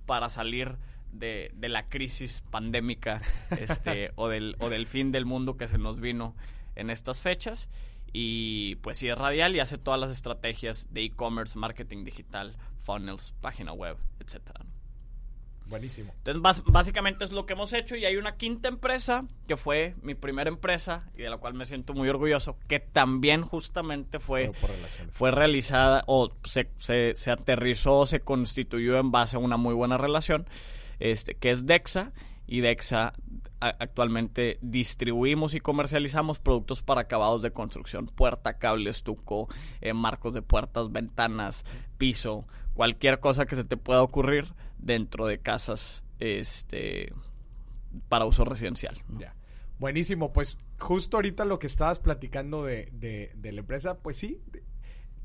para 0.06 0.30
salir 0.30 0.76
de, 1.12 1.50
de 1.54 1.68
la 1.68 1.87
crisis 1.90 2.42
pandémica 2.50 3.20
este, 3.58 4.12
o, 4.16 4.28
del, 4.28 4.56
o 4.58 4.70
del 4.70 4.87
fin 4.87 5.12
del 5.12 5.26
mundo 5.26 5.58
que 5.58 5.68
se 5.68 5.76
nos 5.76 6.00
vino 6.00 6.34
en 6.76 6.88
estas 6.88 7.20
fechas. 7.20 7.68
Y 8.12 8.76
pues 8.76 8.98
sí 8.98 9.08
es 9.08 9.16
radial 9.16 9.54
y 9.54 9.60
hace 9.60 9.78
todas 9.78 10.00
las 10.00 10.10
estrategias 10.10 10.88
de 10.92 11.04
e-commerce, 11.04 11.58
marketing 11.58 12.04
digital, 12.04 12.56
funnels, 12.82 13.34
página 13.40 13.72
web, 13.72 13.96
etcétera. 14.18 14.64
¿no? 14.64 14.80
Buenísimo. 15.70 16.12
Entonces, 16.24 16.64
básicamente 16.66 17.24
es 17.24 17.30
lo 17.30 17.46
que 17.46 17.52
hemos 17.52 17.72
hecho 17.72 17.94
y 17.94 18.04
hay 18.04 18.16
una 18.16 18.36
quinta 18.36 18.68
empresa 18.68 19.24
que 19.46 19.56
fue 19.56 19.94
mi 20.02 20.16
primera 20.16 20.50
empresa 20.50 21.08
y 21.16 21.22
de 21.22 21.30
la 21.30 21.36
cual 21.36 21.54
me 21.54 21.64
siento 21.64 21.94
muy 21.94 22.08
orgulloso, 22.08 22.58
que 22.66 22.80
también 22.80 23.42
justamente 23.42 24.18
fue, 24.18 24.50
fue 25.12 25.30
realizada 25.30 26.02
o 26.08 26.32
se, 26.44 26.70
se, 26.78 27.14
se 27.14 27.30
aterrizó, 27.30 28.04
se 28.04 28.18
constituyó 28.18 28.98
en 28.98 29.12
base 29.12 29.36
a 29.36 29.38
una 29.38 29.56
muy 29.56 29.72
buena 29.72 29.96
relación, 29.96 30.48
este, 30.98 31.36
que 31.36 31.52
es 31.52 31.66
Dexa 31.66 32.12
y 32.48 32.62
Dexa 32.62 33.12
actualmente 33.60 34.58
distribuimos 34.62 35.54
y 35.54 35.60
comercializamos 35.60 36.38
productos 36.38 36.82
para 36.82 37.02
acabados 37.02 37.42
de 37.42 37.52
construcción, 37.52 38.06
puerta, 38.06 38.58
cable, 38.58 38.90
estuco, 38.90 39.48
eh, 39.80 39.92
marcos 39.92 40.34
de 40.34 40.42
puertas, 40.42 40.90
ventanas, 40.90 41.64
piso, 41.98 42.46
cualquier 42.74 43.20
cosa 43.20 43.46
que 43.46 43.56
se 43.56 43.64
te 43.64 43.76
pueda 43.76 44.02
ocurrir 44.02 44.54
dentro 44.78 45.26
de 45.26 45.38
casas 45.38 46.02
este 46.18 47.12
para 48.08 48.24
uso 48.24 48.44
residencial. 48.44 49.02
¿no? 49.08 49.20
Buenísimo, 49.78 50.32
pues 50.32 50.58
justo 50.78 51.16
ahorita 51.16 51.44
lo 51.44 51.58
que 51.58 51.66
estabas 51.66 52.00
platicando 52.00 52.64
de, 52.64 52.88
de- 52.92 53.52
la 53.52 53.60
empresa, 53.60 53.98
pues 53.98 54.16
sí, 54.18 54.38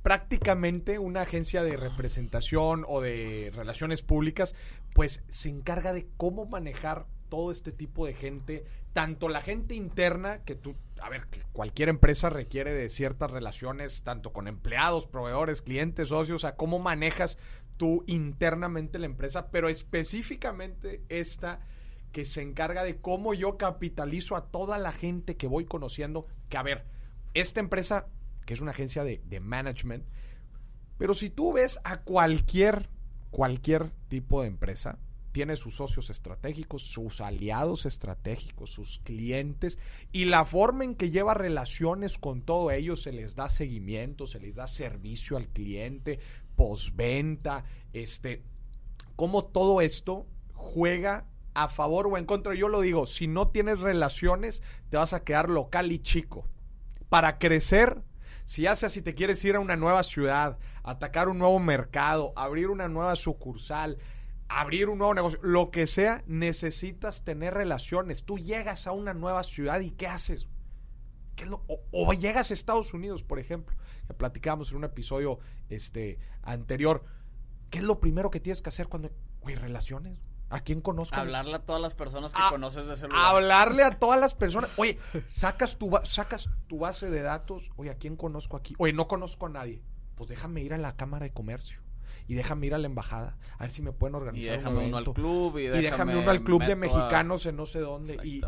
prácticamente 0.01 0.99
una 0.99 1.21
agencia 1.21 1.63
de 1.63 1.77
representación 1.77 2.85
o 2.87 3.01
de 3.01 3.51
relaciones 3.53 4.01
públicas, 4.01 4.55
pues 4.93 5.23
se 5.27 5.49
encarga 5.49 5.93
de 5.93 6.07
cómo 6.15 6.45
manejar 6.45 7.05
todo 7.35 7.51
este 7.51 7.73
tipo 7.73 8.05
de 8.05 8.13
gente, 8.13 8.63
tanto 8.93 9.27
la 9.27 9.41
gente 9.41 9.75
interna, 9.75 10.45
que 10.45 10.55
tú, 10.55 10.73
a 11.01 11.09
ver, 11.09 11.27
cualquier 11.51 11.89
empresa 11.89 12.29
requiere 12.29 12.73
de 12.73 12.89
ciertas 12.89 13.29
relaciones, 13.29 14.03
tanto 14.03 14.31
con 14.31 14.47
empleados, 14.47 15.05
proveedores, 15.05 15.61
clientes, 15.61 16.07
socios, 16.07 16.43
sea, 16.43 16.55
cómo 16.55 16.79
manejas 16.79 17.37
tú 17.75 18.05
internamente 18.07 18.99
la 18.99 19.07
empresa, 19.07 19.51
pero 19.51 19.67
específicamente 19.67 21.03
esta 21.09 21.59
que 22.13 22.23
se 22.23 22.41
encarga 22.41 22.85
de 22.85 23.01
cómo 23.01 23.33
yo 23.33 23.57
capitalizo 23.57 24.37
a 24.37 24.45
toda 24.45 24.77
la 24.77 24.93
gente 24.93 25.35
que 25.35 25.47
voy 25.47 25.65
conociendo, 25.65 26.27
que 26.47 26.55
a 26.55 26.63
ver, 26.63 26.85
esta 27.33 27.59
empresa 27.59 28.07
que 28.45 28.53
es 28.53 28.61
una 28.61 28.71
agencia 28.71 29.03
de, 29.03 29.21
de 29.25 29.41
management. 29.41 30.05
Pero 30.97 31.13
si 31.13 31.29
tú 31.29 31.51
ves 31.51 31.81
a 31.83 31.99
cualquier, 31.99 32.87
cualquier 33.29 33.91
tipo 34.07 34.41
de 34.41 34.47
empresa, 34.47 34.99
tiene 35.35 35.57
sus 35.57 35.75
socios 35.75 36.09
estratégicos, 36.09 36.81
sus 36.81 37.19
aliados 37.19 37.85
estratégicos, 37.85 38.69
sus 38.69 38.99
clientes 38.99 39.77
y 40.13 40.23
la 40.23 40.45
forma 40.45 40.85
en 40.85 40.95
que 40.95 41.11
lleva 41.11 41.33
relaciones 41.33 42.17
con 42.17 42.41
todo 42.41 42.71
ello, 42.71 42.95
se 42.95 43.11
les 43.11 43.35
da 43.35 43.49
seguimiento, 43.49 44.27
se 44.27 44.39
les 44.39 44.55
da 44.55 44.65
servicio 44.65 45.35
al 45.35 45.49
cliente, 45.49 46.21
postventa, 46.55 47.65
este, 47.91 48.43
cómo 49.17 49.43
todo 49.43 49.81
esto 49.81 50.25
juega 50.53 51.27
a 51.53 51.67
favor 51.67 52.07
o 52.07 52.17
en 52.17 52.23
contra. 52.23 52.55
Yo 52.55 52.69
lo 52.69 52.79
digo, 52.79 53.05
si 53.05 53.27
no 53.27 53.49
tienes 53.49 53.81
relaciones, 53.81 54.63
te 54.89 54.95
vas 54.95 55.11
a 55.11 55.25
quedar 55.25 55.49
local 55.49 55.91
y 55.91 55.99
chico. 55.99 56.47
Para 57.09 57.39
crecer, 57.39 58.01
si 58.45 58.61
ya 58.61 58.75
sea 58.77 58.87
si 58.87 59.01
te 59.01 59.15
quieres 59.15 59.43
ir 59.43 59.57
a 59.57 59.59
una 59.59 59.75
nueva 59.75 60.03
ciudad, 60.03 60.59
atacar 60.81 61.27
un 61.27 61.39
nuevo 61.39 61.59
mercado, 61.59 62.31
abrir 62.37 62.69
una 62.69 62.87
nueva 62.87 63.17
sucursal, 63.17 63.97
abrir 64.47 64.89
un 64.89 64.99
nuevo 64.99 65.13
negocio, 65.13 65.39
lo 65.41 65.71
que 65.71 65.87
sea, 65.87 66.23
necesitas 66.27 67.23
tener 67.23 67.53
relaciones. 67.53 68.23
Tú 68.23 68.37
llegas 68.37 68.87
a 68.87 68.91
una 68.91 69.13
nueva 69.13 69.43
ciudad 69.43 69.79
y 69.79 69.91
¿qué 69.91 70.07
haces? 70.07 70.47
o, 71.91 72.13
llegas 72.13 72.51
a 72.51 72.53
Estados 72.53 72.93
Unidos, 72.93 73.23
por 73.23 73.39
ejemplo, 73.39 73.75
que 74.07 74.13
platicábamos 74.13 74.71
en 74.71 74.77
un 74.77 74.83
episodio 74.85 75.39
este, 75.69 76.19
anterior. 76.43 77.03
¿Qué 77.69 77.79
es 77.79 77.83
lo 77.83 77.99
primero 77.99 78.29
que 78.29 78.39
tienes 78.39 78.61
que 78.61 78.69
hacer 78.69 78.87
cuando... 78.87 79.11
hay 79.45 79.55
relaciones. 79.55 80.21
¿A 80.49 80.59
quién 80.59 80.79
conozco? 80.79 81.15
Hablarle 81.15 81.55
a 81.55 81.59
todas 81.65 81.81
las 81.81 81.95
personas 81.95 82.31
que 82.31 82.41
conoces 82.49 82.85
de 82.85 82.93
ese 82.93 83.07
lugar. 83.07 83.25
Hablarle 83.25 83.83
a 83.83 83.97
todas 83.97 84.19
las 84.19 84.35
personas. 84.35 84.69
Oye, 84.77 84.99
sacas 85.25 85.77
tu, 85.77 85.91
sacas 86.03 86.49
tu 86.67 86.79
base 86.79 87.09
de 87.09 87.21
datos. 87.21 87.71
Oye, 87.75 87.89
¿a 87.89 87.95
quién 87.95 88.15
conozco 88.15 88.55
aquí? 88.55 88.75
Oye, 88.77 88.93
no 88.93 89.07
conozco 89.07 89.47
a 89.47 89.49
nadie. 89.49 89.81
Pues 90.15 90.29
déjame 90.29 90.61
ir 90.61 90.73
a 90.73 90.77
la 90.77 90.95
Cámara 90.95 91.25
de 91.25 91.33
Comercio. 91.33 91.81
Y 92.27 92.33
déjame 92.33 92.67
ir 92.67 92.73
a 92.73 92.77
la 92.77 92.87
embajada. 92.87 93.37
A 93.57 93.63
ver 93.63 93.71
si 93.71 93.81
me 93.81 93.91
pueden 93.91 94.15
organizar 94.15 94.55
y 94.55 94.57
déjame 94.57 94.87
uno 94.87 94.97
al 94.97 95.13
club. 95.13 95.57
Y 95.57 95.67
déjame, 95.67 96.17
uno 96.17 96.31
al 96.31 96.43
club 96.43 96.65
de 96.65 96.75
mexicanos 96.75 97.45
en 97.45 97.55
no 97.55 97.65
sé 97.65 97.79
dónde. 97.79 98.17
Y, 98.23 98.41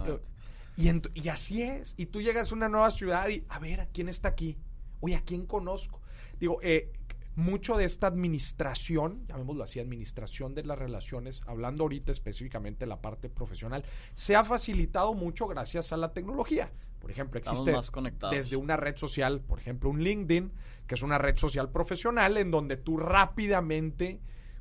y, 0.75 1.01
y 1.13 1.29
así 1.29 1.61
es. 1.61 1.93
Y 1.97 2.07
tú 2.07 2.21
llegas 2.21 2.51
a 2.51 2.55
una 2.55 2.69
nueva 2.69 2.91
ciudad 2.91 3.27
y, 3.29 3.43
a 3.49 3.59
ver, 3.59 3.81
¿a 3.81 3.85
quién 3.87 4.09
está 4.09 4.29
aquí? 4.29 4.57
Oye, 4.99 5.15
¿a 5.15 5.21
quién 5.21 5.45
conozco? 5.45 6.01
Digo, 6.39 6.59
eh, 6.61 6.91
mucho 7.37 7.77
de 7.77 7.85
esta 7.85 8.07
administración, 8.07 9.25
llamémoslo 9.27 9.63
así, 9.63 9.79
administración 9.79 10.55
de 10.55 10.63
las 10.63 10.77
relaciones, 10.77 11.43
hablando 11.45 11.83
ahorita 11.83 12.11
específicamente 12.11 12.85
de 12.85 12.89
la 12.89 12.99
parte 12.99 13.29
profesional, 13.29 13.85
se 14.15 14.35
ha 14.35 14.43
facilitado 14.43 15.13
mucho 15.13 15.47
gracias 15.47 15.93
a 15.93 15.97
la 15.97 16.13
tecnología. 16.13 16.71
Por 16.99 17.11
ejemplo, 17.11 17.39
existe 17.39 17.73
desde 18.31 18.55
una 18.55 18.77
red 18.77 18.97
social, 18.97 19.41
por 19.41 19.59
ejemplo, 19.59 19.89
un 19.89 20.03
LinkedIn, 20.03 20.51
que 20.87 20.95
es 20.95 21.03
una 21.03 21.17
red 21.17 21.37
social 21.37 21.71
profesional 21.71 22.37
en 22.37 22.51
donde 22.51 22.77
tú 22.77 22.97
rápidamente 22.97 24.19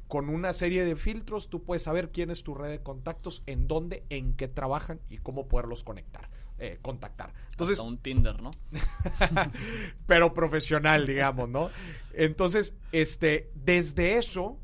con 0.08 0.28
una 0.28 0.52
serie 0.52 0.84
de 0.84 0.96
filtros 0.96 1.48
tú 1.48 1.64
puedes 1.64 1.82
saber 1.82 2.10
quién 2.10 2.30
es 2.30 2.42
tu 2.42 2.54
red 2.54 2.70
de 2.70 2.82
contactos, 2.82 3.42
en 3.46 3.66
dónde, 3.66 4.04
en 4.10 4.34
qué 4.34 4.48
trabajan 4.48 5.00
y 5.10 5.18
cómo 5.18 5.48
poderlos 5.48 5.84
conectar. 5.84 6.28
Eh, 6.58 6.78
contactar. 6.80 7.34
Entonces, 7.50 7.78
un 7.80 7.98
Tinder, 7.98 8.40
¿no? 8.40 8.50
pero 10.06 10.32
profesional, 10.32 11.06
digamos, 11.06 11.50
¿no? 11.50 11.68
Entonces, 12.14 12.74
este, 12.92 13.50
desde 13.54 14.16
eso, 14.16 14.58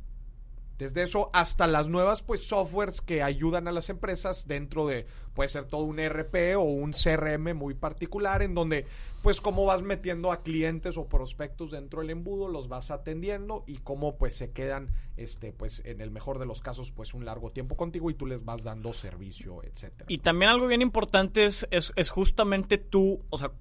desde 0.82 1.02
eso 1.02 1.30
hasta 1.32 1.68
las 1.68 1.88
nuevas 1.88 2.22
pues 2.22 2.44
softwares 2.44 3.00
que 3.00 3.22
ayudan 3.22 3.68
a 3.68 3.72
las 3.72 3.88
empresas 3.88 4.48
dentro 4.48 4.88
de 4.88 5.06
puede 5.32 5.48
ser 5.48 5.66
todo 5.66 5.84
un 5.84 6.00
ERP 6.00 6.56
o 6.56 6.62
un 6.62 6.90
CRM 6.90 7.56
muy 7.56 7.74
particular 7.74 8.42
en 8.42 8.54
donde 8.54 8.86
pues 9.22 9.40
cómo 9.40 9.64
vas 9.64 9.82
metiendo 9.82 10.32
a 10.32 10.42
clientes 10.42 10.96
o 10.96 11.06
prospectos 11.06 11.70
dentro 11.70 12.00
del 12.00 12.10
embudo, 12.10 12.48
los 12.48 12.68
vas 12.68 12.90
atendiendo 12.90 13.62
y 13.68 13.78
cómo 13.78 14.18
pues 14.18 14.34
se 14.36 14.50
quedan 14.50 14.88
este 15.16 15.52
pues 15.52 15.82
en 15.84 16.00
el 16.00 16.10
mejor 16.10 16.40
de 16.40 16.46
los 16.46 16.60
casos 16.60 16.90
pues 16.90 17.14
un 17.14 17.24
largo 17.24 17.52
tiempo 17.52 17.76
contigo 17.76 18.10
y 18.10 18.14
tú 18.14 18.26
les 18.26 18.44
vas 18.44 18.64
dando 18.64 18.92
servicio, 18.92 19.62
etcétera. 19.62 20.06
Y 20.08 20.18
también 20.18 20.50
algo 20.50 20.66
bien 20.66 20.82
importante 20.82 21.46
es, 21.46 21.68
es, 21.70 21.92
es 21.94 22.10
justamente 22.10 22.76
tú, 22.76 23.24
o 23.30 23.38
sea, 23.38 23.52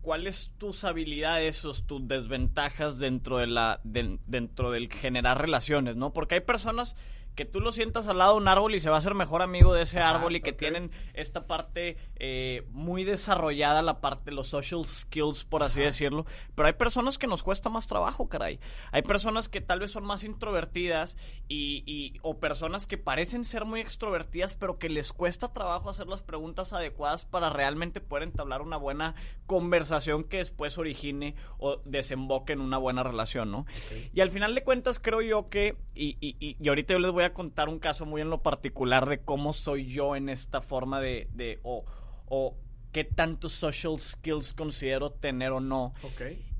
¿cuáles 0.00 0.52
tus 0.58 0.84
habilidades 0.84 1.64
o 1.64 1.72
tus 1.72 2.06
desventajas 2.06 2.98
dentro 2.98 3.38
de 3.38 3.46
la 3.46 3.80
dentro 3.84 4.70
del 4.70 4.92
generar 4.92 5.40
relaciones, 5.40 5.96
¿no? 5.96 6.12
Porque 6.12 6.36
hay 6.36 6.40
personas 6.40 6.96
que 7.34 7.44
tú 7.44 7.60
lo 7.60 7.72
sientas 7.72 8.08
al 8.08 8.18
lado 8.18 8.32
de 8.32 8.38
un 8.38 8.48
árbol 8.48 8.74
y 8.74 8.80
se 8.80 8.90
va 8.90 8.98
a 8.98 9.00
ser 9.00 9.14
mejor 9.14 9.42
amigo 9.42 9.72
de 9.72 9.82
ese 9.82 9.98
árbol 9.98 10.36
y 10.36 10.40
que 10.40 10.52
tienen 10.52 10.90
esta 11.14 11.46
parte 11.46 11.96
eh, 12.16 12.66
muy 12.70 13.04
desarrollada, 13.04 13.82
la 13.82 14.00
parte, 14.00 14.30
los 14.30 14.48
social 14.48 14.84
skills, 14.84 15.44
por 15.44 15.62
así 15.62 15.80
decirlo. 15.80 16.26
Pero 16.54 16.66
hay 16.66 16.74
personas 16.74 17.18
que 17.18 17.26
nos 17.26 17.42
cuesta 17.42 17.70
más 17.70 17.86
trabajo, 17.86 18.28
caray. 18.28 18.60
Hay 18.92 19.02
personas 19.02 19.48
que 19.48 19.60
tal 19.60 19.80
vez 19.80 19.90
son 19.90 20.04
más 20.04 20.24
introvertidas 20.24 21.16
y, 21.48 21.82
y, 21.86 22.18
o 22.22 22.38
personas 22.38 22.86
que 22.86 22.98
parecen 22.98 23.44
ser 23.44 23.64
muy 23.64 23.80
extrovertidas, 23.80 24.54
pero 24.54 24.78
que 24.78 24.88
les 24.88 25.12
cuesta 25.12 25.52
trabajo 25.52 25.88
hacer 25.90 26.08
las 26.08 26.22
preguntas 26.22 26.72
adecuadas 26.72 27.24
para 27.24 27.50
realmente 27.50 28.00
poder 28.00 28.24
entablar 28.24 28.62
una 28.62 28.76
buena 28.76 29.14
conversación 29.46 30.24
que 30.24 30.38
después 30.38 30.78
origine 30.78 31.34
o 31.58 31.78
desemboque 31.84 32.52
en 32.52 32.60
una 32.60 32.78
buena 32.78 33.02
relación, 33.02 33.50
¿no? 33.50 33.66
Y 34.12 34.20
al 34.20 34.30
final 34.30 34.54
de 34.54 34.62
cuentas 34.62 34.98
creo 34.98 35.20
yo 35.22 35.48
que, 35.48 35.76
y, 35.94 36.16
y, 36.20 36.56
y 36.58 36.68
ahorita 36.68 36.94
yo 36.94 36.98
les 36.98 37.12
voy 37.12 37.19
a 37.24 37.34
contar 37.34 37.68
un 37.68 37.78
caso 37.78 38.06
muy 38.06 38.20
en 38.20 38.30
lo 38.30 38.42
particular 38.42 39.08
de 39.08 39.20
cómo 39.20 39.52
soy 39.52 39.86
yo 39.86 40.16
en 40.16 40.28
esta 40.28 40.60
forma 40.60 41.00
de, 41.00 41.28
de 41.32 41.60
o, 41.62 41.84
o 42.26 42.56
qué 42.92 43.04
tantos 43.04 43.52
social 43.52 43.98
skills 43.98 44.52
considero 44.52 45.10
tener 45.10 45.52
o 45.52 45.60
no. 45.60 45.94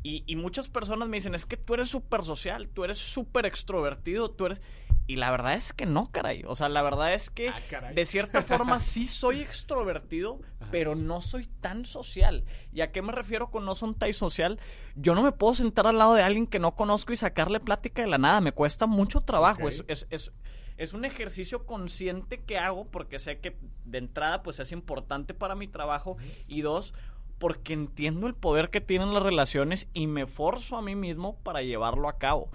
Y, 0.03 0.25
y, 0.27 0.37
muchas 0.37 0.69
personas 0.69 1.09
me 1.09 1.19
dicen, 1.19 1.35
es 1.35 1.45
que 1.45 1.59
tú 1.59 1.75
eres 1.75 1.89
súper 1.89 2.25
social, 2.25 2.69
tú 2.69 2.85
eres 2.85 2.99
súper 2.99 3.47
extrovertido, 3.47 4.31
tú 4.31 4.47
eres... 4.47 4.63
Y 5.11 5.17
la 5.17 5.33
verdad 5.33 5.55
es 5.55 5.73
que 5.73 5.87
no, 5.87 6.07
caray. 6.13 6.45
O 6.47 6.55
sea, 6.55 6.69
la 6.69 6.83
verdad 6.83 7.13
es 7.13 7.31
que 7.31 7.49
ah, 7.49 7.91
de 7.93 8.07
cierta 8.07 8.43
forma 8.43 8.79
sí 8.79 9.09
soy 9.09 9.41
extrovertido, 9.41 10.39
pero 10.71 10.95
no 10.95 11.21
soy 11.21 11.49
tan 11.61 11.85
social. 11.85 12.45
¿Y 12.73 12.83
a 12.83 12.93
qué 12.93 13.03
me 13.03 13.11
refiero 13.11 13.51
con 13.51 13.65
no 13.65 13.75
son 13.75 13.97
tan 13.97 14.13
social? 14.13 14.61
Yo 14.95 15.17
no 15.17 15.25
me 15.25 15.33
puedo 15.33 15.55
sentar 15.55 15.89
al 15.89 15.99
lado 15.99 16.15
de 16.15 16.23
alguien 16.23 16.47
que 16.47 16.61
no 16.61 16.77
conozco 16.77 17.13
y 17.13 17.17
sacarle 17.17 17.59
plática 17.59 18.03
de 18.03 18.09
la 18.09 18.19
nada. 18.19 18.41
Me 18.41 18.53
cuesta 18.53 18.87
mucho 18.87 19.21
trabajo. 19.23 19.67
Es, 19.67 19.85
es, 19.89 20.07
es, 20.11 20.31
es 20.77 20.93
un 20.93 21.05
ejercicio 21.05 21.67
consciente 21.67 22.45
que 22.45 22.59
hago 22.59 22.85
porque 22.85 23.19
sé 23.19 23.41
que 23.41 23.57
de 23.87 23.99
entrada 23.99 24.45
pues 24.45 24.61
es 24.61 24.71
importante 24.71 25.35
para 25.35 25.57
mi 25.57 25.67
trabajo 25.67 26.19
y 26.47 26.61
dos 26.61 26.95
porque 27.39 27.73
entiendo 27.73 28.29
el 28.29 28.35
poder 28.35 28.71
que 28.71 28.81
tienen 28.81 29.13
las 29.13 29.25
relaciones 29.25 29.89
y 29.93 30.07
me 30.07 30.27
forzo 30.29 30.77
a 30.77 30.83
mí 30.83 30.95
mismo 30.95 31.37
para 31.43 31.63
llevarlo 31.63 32.09
a 32.09 32.19
cabo. 32.19 32.51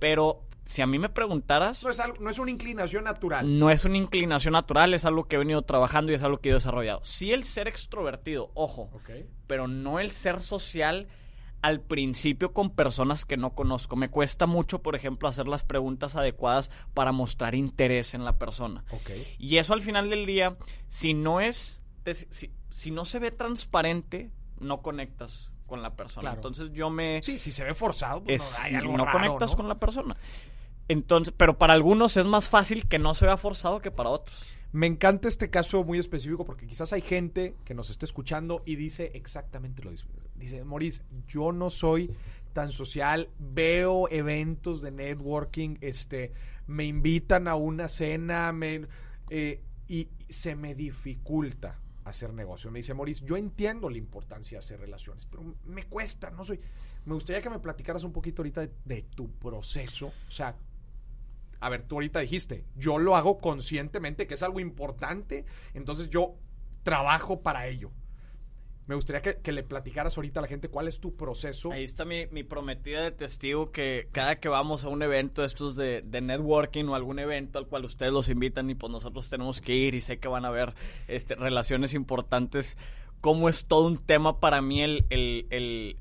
Pero 0.00 0.42
si 0.64 0.82
a 0.82 0.86
mí 0.86 0.98
me 0.98 1.08
preguntaras... 1.08 1.82
No 1.82 1.90
es, 1.90 2.00
no 2.20 2.30
es 2.30 2.38
una 2.38 2.50
inclinación 2.50 3.04
natural. 3.04 3.58
No 3.58 3.70
es 3.70 3.84
una 3.84 3.98
inclinación 3.98 4.52
natural, 4.52 4.94
es 4.94 5.04
algo 5.04 5.24
que 5.24 5.36
he 5.36 5.38
venido 5.38 5.62
trabajando 5.62 6.12
y 6.12 6.14
es 6.14 6.22
algo 6.22 6.38
que 6.38 6.50
he 6.50 6.54
desarrollado. 6.54 7.00
Sí 7.04 7.32
el 7.32 7.44
ser 7.44 7.68
extrovertido, 7.68 8.50
ojo, 8.54 8.90
pero 9.46 9.68
no 9.68 10.00
el 10.00 10.10
ser 10.10 10.42
social 10.42 11.08
al 11.60 11.80
principio 11.80 12.52
con 12.52 12.70
personas 12.70 13.24
que 13.24 13.36
no 13.36 13.54
conozco. 13.54 13.96
Me 13.96 14.10
cuesta 14.10 14.46
mucho, 14.46 14.82
por 14.82 14.96
ejemplo, 14.96 15.28
hacer 15.28 15.48
las 15.48 15.64
preguntas 15.64 16.16
adecuadas 16.16 16.70
para 16.92 17.12
mostrar 17.12 17.54
interés 17.54 18.14
en 18.14 18.24
la 18.24 18.38
persona. 18.38 18.84
Y 19.38 19.56
eso 19.58 19.74
al 19.74 19.82
final 19.82 20.10
del 20.10 20.26
día, 20.26 20.56
si 20.88 21.14
no 21.14 21.40
es, 21.40 21.82
si, 22.70 22.90
no 22.90 23.04
se 23.04 23.18
ve 23.18 23.30
transparente, 23.30 24.30
no 24.60 24.82
conectas 24.82 25.50
con 25.66 25.82
la 25.82 25.94
persona. 25.94 26.34
Entonces 26.34 26.70
yo 26.72 26.90
me... 26.90 27.22
Sí, 27.22 27.38
si 27.38 27.50
se 27.50 27.64
ve 27.64 27.72
forzado, 27.72 28.22
pues 28.24 28.58
no, 28.70 28.96
no 28.98 29.10
conectas 29.10 29.54
con 29.54 29.68
la 29.68 29.78
persona. 29.78 30.16
Entonces, 30.88 31.34
pero 31.36 31.58
para 31.58 31.72
algunos 31.72 32.16
es 32.16 32.26
más 32.26 32.48
fácil 32.48 32.86
que 32.88 32.98
no 32.98 33.14
se 33.14 33.26
vea 33.26 33.36
forzado 33.36 33.80
que 33.80 33.90
para 33.90 34.10
otros. 34.10 34.44
Me 34.72 34.86
encanta 34.88 35.28
este 35.28 35.50
caso 35.50 35.84
muy 35.84 35.98
específico 35.98 36.44
porque 36.44 36.66
quizás 36.66 36.92
hay 36.92 37.00
gente 37.00 37.54
que 37.64 37.74
nos 37.74 37.90
esté 37.90 38.06
escuchando 38.06 38.62
y 38.66 38.74
dice 38.74 39.12
exactamente 39.14 39.84
lo 39.84 39.92
mismo. 39.92 40.10
Dice, 40.34 40.64
Maurice, 40.64 41.04
yo 41.28 41.52
no 41.52 41.70
soy 41.70 42.10
tan 42.52 42.72
social, 42.72 43.28
veo 43.38 44.08
eventos 44.10 44.82
de 44.82 44.90
networking, 44.90 45.76
este, 45.80 46.32
me 46.66 46.84
invitan 46.84 47.46
a 47.46 47.54
una 47.54 47.86
cena, 47.86 48.52
me, 48.52 48.86
eh, 49.30 49.62
y 49.86 50.08
se 50.28 50.56
me 50.56 50.74
dificulta. 50.74 51.78
hacer 52.04 52.34
negocio. 52.34 52.70
Me 52.70 52.80
dice, 52.80 52.92
Maurice, 52.94 53.24
yo 53.24 53.36
entiendo 53.36 53.88
la 53.88 53.96
importancia 53.96 54.56
de 54.56 54.58
hacer 54.58 54.78
relaciones, 54.78 55.24
pero 55.24 55.54
me 55.64 55.84
cuesta, 55.84 56.30
no 56.30 56.44
soy... 56.44 56.60
Me 57.06 57.14
gustaría 57.14 57.40
que 57.40 57.48
me 57.48 57.58
platicaras 57.58 58.02
un 58.04 58.12
poquito 58.12 58.42
ahorita 58.42 58.66
de 58.84 59.02
tu 59.02 59.30
proceso. 59.30 60.08
O 60.08 60.30
sea, 60.30 60.54
a 61.64 61.70
ver, 61.70 61.82
tú 61.82 61.96
ahorita 61.96 62.20
dijiste, 62.20 62.66
yo 62.76 62.98
lo 62.98 63.16
hago 63.16 63.38
conscientemente, 63.38 64.26
que 64.26 64.34
es 64.34 64.42
algo 64.42 64.60
importante, 64.60 65.46
entonces 65.72 66.10
yo 66.10 66.34
trabajo 66.82 67.40
para 67.40 67.66
ello. 67.68 67.90
Me 68.86 68.94
gustaría 68.94 69.22
que, 69.22 69.40
que, 69.40 69.50
le 69.50 69.62
platicaras 69.62 70.18
ahorita 70.18 70.40
a 70.40 70.42
la 70.42 70.48
gente 70.48 70.68
cuál 70.68 70.88
es 70.88 71.00
tu 71.00 71.16
proceso. 71.16 71.72
Ahí 71.72 71.84
está 71.84 72.04
mi, 72.04 72.26
prometida 72.42 73.02
de 73.02 73.12
testigo 73.12 73.72
que 73.72 74.08
cada 74.12 74.40
que 74.40 74.50
vamos 74.50 74.84
a 74.84 74.88
un 74.88 75.02
evento 75.02 75.42
estos 75.42 75.74
de, 75.74 76.02
networking 76.02 76.84
o 76.88 76.94
algún 76.94 77.18
evento 77.18 77.58
al 77.58 77.66
cual 77.66 77.86
ustedes 77.86 78.12
los 78.12 78.28
invitan 78.28 78.68
y 78.68 78.74
pues 78.74 78.92
nosotros 78.92 79.30
tenemos 79.30 79.62
que 79.62 79.74
ir 79.74 79.94
y 79.94 80.02
sé 80.02 80.18
que 80.18 80.28
van 80.28 80.44
a 80.44 80.50
ver 80.50 80.74
este, 81.08 81.34
relaciones 81.34 81.94
importantes, 81.94 82.76
cómo 83.22 83.48
es 83.48 83.64
todo 83.64 83.86
un 83.86 83.96
tema 83.96 84.38
para 84.38 84.60
mí 84.60 84.82
el, 84.82 85.06
el, 85.08 85.96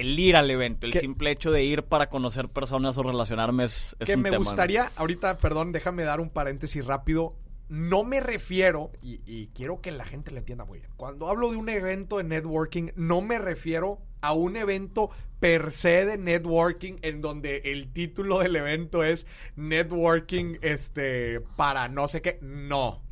el 0.00 0.18
ir 0.18 0.36
al 0.36 0.50
evento, 0.50 0.86
el 0.86 0.94
simple 0.94 1.30
hecho 1.30 1.50
de 1.50 1.64
ir 1.64 1.84
para 1.84 2.08
conocer 2.08 2.48
personas 2.48 2.98
o 2.98 3.02
relacionarme 3.02 3.64
es, 3.64 3.96
es 3.98 4.06
que 4.06 4.14
un 4.14 4.22
me 4.22 4.30
tema, 4.30 4.44
gustaría, 4.44 4.84
¿no? 4.84 4.90
ahorita, 4.96 5.38
perdón, 5.38 5.72
déjame 5.72 6.04
dar 6.04 6.20
un 6.20 6.30
paréntesis 6.30 6.84
rápido. 6.84 7.36
No 7.68 8.02
me 8.02 8.20
refiero, 8.20 8.92
y, 9.02 9.20
y, 9.26 9.48
quiero 9.48 9.82
que 9.82 9.90
la 9.90 10.06
gente 10.06 10.30
lo 10.30 10.38
entienda 10.38 10.64
muy 10.64 10.78
bien, 10.78 10.90
cuando 10.96 11.28
hablo 11.28 11.50
de 11.50 11.58
un 11.58 11.68
evento 11.68 12.16
de 12.16 12.24
networking, 12.24 12.92
no 12.96 13.20
me 13.20 13.38
refiero 13.38 13.98
a 14.20 14.32
un 14.32 14.56
evento 14.56 15.10
per 15.40 15.70
se 15.70 16.04
de 16.04 16.18
networking 16.18 16.96
en 17.02 17.20
donde 17.20 17.58
el 17.64 17.92
título 17.92 18.40
del 18.40 18.56
evento 18.56 19.04
es 19.04 19.26
networking 19.56 20.58
este, 20.62 21.40
para 21.56 21.88
no 21.88 22.08
sé 22.08 22.22
qué. 22.22 22.38
No. 22.42 23.02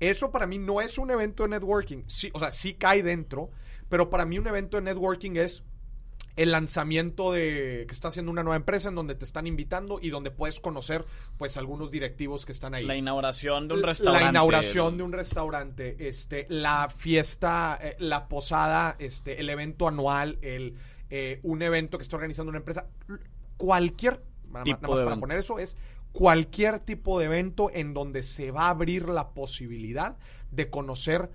Eso 0.00 0.30
para 0.30 0.46
mí 0.46 0.58
no 0.58 0.80
es 0.80 0.98
un 0.98 1.10
evento 1.10 1.44
de 1.44 1.50
networking. 1.50 2.02
Sí, 2.06 2.30
o 2.34 2.38
sea, 2.38 2.50
sí 2.50 2.74
cae 2.74 3.02
dentro, 3.02 3.50
pero 3.88 4.10
para 4.10 4.26
mí 4.26 4.38
un 4.38 4.46
evento 4.46 4.76
de 4.76 4.82
networking 4.82 5.36
es 5.36 5.62
el 6.36 6.50
lanzamiento 6.50 7.32
de 7.32 7.84
que 7.86 7.92
está 7.92 8.08
haciendo 8.08 8.32
una 8.32 8.42
nueva 8.42 8.56
empresa 8.56 8.88
en 8.88 8.96
donde 8.96 9.14
te 9.14 9.24
están 9.24 9.46
invitando 9.46 10.00
y 10.00 10.10
donde 10.10 10.30
puedes 10.30 10.58
conocer 10.58 11.04
pues 11.38 11.56
algunos 11.56 11.90
directivos 11.90 12.44
que 12.44 12.52
están 12.52 12.74
ahí. 12.74 12.84
La 12.84 12.96
inauguración 12.96 13.68
de 13.68 13.74
un 13.74 13.82
restaurante. 13.82 14.24
La 14.24 14.30
inauguración 14.30 14.96
de 14.96 15.02
un 15.04 15.12
restaurante, 15.12 16.08
este, 16.08 16.46
la 16.48 16.88
fiesta, 16.88 17.78
eh, 17.80 17.96
la 18.00 18.28
posada, 18.28 18.96
este, 18.98 19.40
el 19.40 19.48
evento 19.48 19.86
anual, 19.86 20.38
el 20.42 20.74
eh, 21.10 21.38
un 21.42 21.62
evento 21.62 21.98
que 21.98 22.02
está 22.02 22.16
organizando 22.16 22.50
una 22.50 22.58
empresa, 22.58 22.88
cualquier 23.56 24.22
nada 24.48 24.64
Tipo 24.64 24.80
más, 24.80 24.82
nada 24.82 24.88
más 24.88 24.98
de 24.98 25.04
para 25.04 25.20
poner 25.20 25.38
eso 25.38 25.58
es 25.58 25.76
cualquier 26.12 26.78
tipo 26.78 27.18
de 27.18 27.26
evento 27.26 27.70
en 27.72 27.92
donde 27.92 28.22
se 28.22 28.50
va 28.50 28.66
a 28.66 28.70
abrir 28.70 29.08
la 29.08 29.30
posibilidad 29.30 30.16
de 30.50 30.70
conocer 30.70 31.30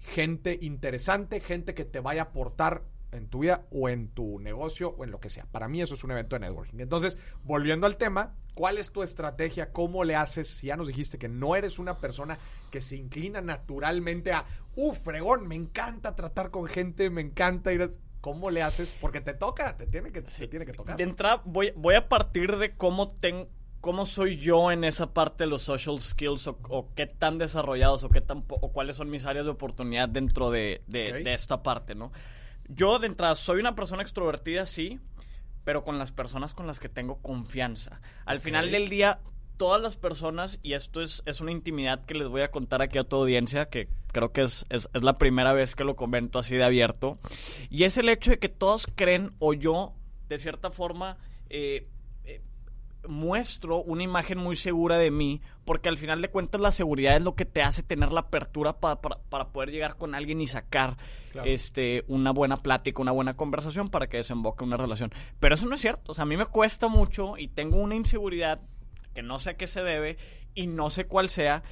gente 0.00 0.58
interesante, 0.60 1.40
gente 1.40 1.74
que 1.74 1.84
te 1.84 2.00
vaya 2.00 2.22
a 2.22 2.24
aportar 2.26 2.82
en 3.12 3.28
tu 3.28 3.40
vida 3.40 3.66
o 3.70 3.88
en 3.88 4.08
tu 4.08 4.38
negocio 4.40 4.90
o 4.90 5.04
en 5.04 5.10
lo 5.10 5.20
que 5.20 5.30
sea. 5.30 5.46
Para 5.46 5.68
mí 5.68 5.80
eso 5.80 5.94
es 5.94 6.04
un 6.04 6.10
evento 6.10 6.36
de 6.36 6.40
networking. 6.40 6.80
Entonces, 6.80 7.18
volviendo 7.44 7.86
al 7.86 7.96
tema, 7.96 8.34
¿cuál 8.54 8.78
es 8.78 8.92
tu 8.92 9.02
estrategia? 9.02 9.72
¿Cómo 9.72 10.04
le 10.04 10.16
haces? 10.16 10.48
Si 10.48 10.68
ya 10.68 10.76
nos 10.76 10.88
dijiste 10.88 11.18
que 11.18 11.28
no 11.28 11.56
eres 11.56 11.78
una 11.78 11.96
persona 11.96 12.38
que 12.70 12.80
se 12.80 12.96
inclina 12.96 13.40
naturalmente 13.40 14.32
a, 14.32 14.44
uh, 14.74 14.92
fregón, 14.92 15.46
me 15.46 15.54
encanta 15.54 16.14
tratar 16.14 16.50
con 16.50 16.66
gente, 16.66 17.10
me 17.10 17.20
encanta 17.20 17.72
ir 17.72 17.82
a... 17.82 17.88
¿Cómo 18.20 18.50
le 18.50 18.60
haces? 18.60 18.96
Porque 19.00 19.20
te 19.20 19.34
toca, 19.34 19.76
te 19.76 19.86
tiene 19.86 20.10
que, 20.10 20.20
te 20.20 20.48
tiene 20.48 20.66
que 20.66 20.72
tocar. 20.72 20.96
De 20.96 21.04
entrada, 21.04 21.42
voy, 21.44 21.72
voy 21.76 21.94
a 21.94 22.08
partir 22.08 22.56
de 22.56 22.76
cómo 22.76 23.12
tengo 23.12 23.48
cómo 23.80 24.04
soy 24.04 24.38
yo 24.38 24.72
en 24.72 24.82
esa 24.82 25.12
parte 25.12 25.44
de 25.44 25.50
los 25.50 25.62
social 25.62 26.00
skills 26.00 26.48
o, 26.48 26.58
o 26.70 26.92
qué 26.96 27.06
tan 27.06 27.38
desarrollados 27.38 28.02
o 28.02 28.08
qué 28.08 28.20
tan 28.20 28.42
o 28.48 28.72
cuáles 28.72 28.96
son 28.96 29.10
mis 29.10 29.26
áreas 29.26 29.44
de 29.44 29.52
oportunidad 29.52 30.08
dentro 30.08 30.50
de, 30.50 30.82
de 30.88 31.32
esta 31.32 31.62
parte, 31.62 31.94
¿no? 31.94 32.10
Yo 32.68 32.98
de 32.98 33.06
entrada 33.06 33.34
soy 33.34 33.60
una 33.60 33.74
persona 33.74 34.02
extrovertida, 34.02 34.66
sí, 34.66 35.00
pero 35.64 35.84
con 35.84 35.98
las 35.98 36.12
personas 36.12 36.54
con 36.54 36.66
las 36.66 36.80
que 36.80 36.88
tengo 36.88 37.20
confianza. 37.22 38.00
Al 38.24 38.40
final 38.40 38.70
del 38.70 38.88
día, 38.88 39.20
todas 39.56 39.80
las 39.80 39.96
personas, 39.96 40.58
y 40.62 40.74
esto 40.74 41.02
es, 41.02 41.22
es 41.26 41.40
una 41.40 41.52
intimidad 41.52 42.04
que 42.04 42.14
les 42.14 42.28
voy 42.28 42.42
a 42.42 42.50
contar 42.50 42.82
aquí 42.82 42.98
a 42.98 43.04
tu 43.04 43.16
audiencia, 43.16 43.66
que 43.66 43.88
creo 44.12 44.32
que 44.32 44.42
es, 44.42 44.64
es, 44.68 44.88
es 44.92 45.02
la 45.02 45.18
primera 45.18 45.52
vez 45.52 45.74
que 45.74 45.84
lo 45.84 45.96
comento 45.96 46.38
así 46.38 46.56
de 46.56 46.64
abierto, 46.64 47.18
y 47.70 47.84
es 47.84 47.98
el 47.98 48.08
hecho 48.08 48.30
de 48.30 48.38
que 48.38 48.48
todos 48.48 48.86
creen, 48.94 49.34
o 49.38 49.54
yo, 49.54 49.94
de 50.28 50.38
cierta 50.38 50.70
forma, 50.70 51.18
eh, 51.48 51.88
muestro 53.08 53.82
una 53.82 54.02
imagen 54.02 54.38
muy 54.38 54.56
segura 54.56 54.98
de 54.98 55.10
mí, 55.10 55.40
porque 55.64 55.88
al 55.88 55.96
final 55.96 56.22
de 56.22 56.28
cuentas 56.28 56.60
la 56.60 56.70
seguridad 56.70 57.16
es 57.16 57.22
lo 57.24 57.34
que 57.34 57.44
te 57.44 57.62
hace 57.62 57.82
tener 57.82 58.12
la 58.12 58.20
apertura 58.20 58.74
pa- 58.78 59.00
para, 59.00 59.18
para 59.28 59.48
poder 59.48 59.70
llegar 59.70 59.96
con 59.96 60.14
alguien 60.14 60.40
y 60.40 60.46
sacar 60.46 60.96
Claro. 61.32 61.48
este, 61.50 62.04
una 62.08 62.30
buena 62.32 62.56
plática, 62.58 63.02
una 63.02 63.12
buena 63.12 63.34
conversación 63.36 63.88
para 63.90 64.06
que 64.08 64.16
desemboque 64.18 64.64
una 64.64 64.76
relación. 64.76 65.12
Pero 65.40 65.54
eso 65.54 65.66
no 65.66 65.74
es 65.74 65.80
cierto, 65.80 66.12
o 66.12 66.14
sea, 66.14 66.22
a 66.22 66.26
mí 66.26 66.36
me 66.36 66.46
cuesta 66.46 66.88
mucho 66.88 67.36
y 67.36 67.48
tengo 67.48 67.76
una 67.78 67.94
inseguridad 67.94 68.60
que 69.14 69.22
no 69.22 69.38
sé 69.38 69.50
a 69.50 69.56
qué 69.56 69.66
se 69.66 69.82
debe 69.82 70.16
y 70.54 70.66
no 70.66 70.88
sé 70.90 71.06
cuál 71.06 71.28
sea, 71.28 71.62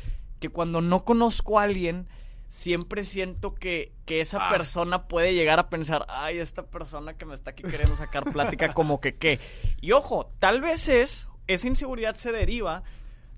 que 0.40 0.48
cuando 0.50 0.80
no 0.82 1.04
conozco 1.04 1.58
a 1.58 1.62
alguien, 1.62 2.08
siempre 2.48 3.04
siento 3.04 3.54
que, 3.54 3.92
que 4.04 4.20
esa 4.20 4.48
Ah. 4.48 4.50
persona 4.50 5.08
puede 5.08 5.34
llegar 5.34 5.58
a 5.58 5.68
pensar, 5.70 6.04
ay, 6.08 6.38
esta 6.38 6.64
persona 6.66 7.14
que 7.14 7.24
me 7.24 7.34
está 7.34 7.50
aquí 7.50 7.62
queriendo 7.62 7.96
sacar 7.96 8.24
plática 8.24 8.72
como 8.72 9.00
que 9.00 9.16
qué. 9.16 9.40
Y 9.80 9.92
ojo, 9.92 10.30
tal 10.38 10.60
vez 10.60 10.88
es, 10.88 11.26
esa 11.46 11.66
inseguridad 11.68 12.14
se 12.14 12.32
deriva 12.32 12.82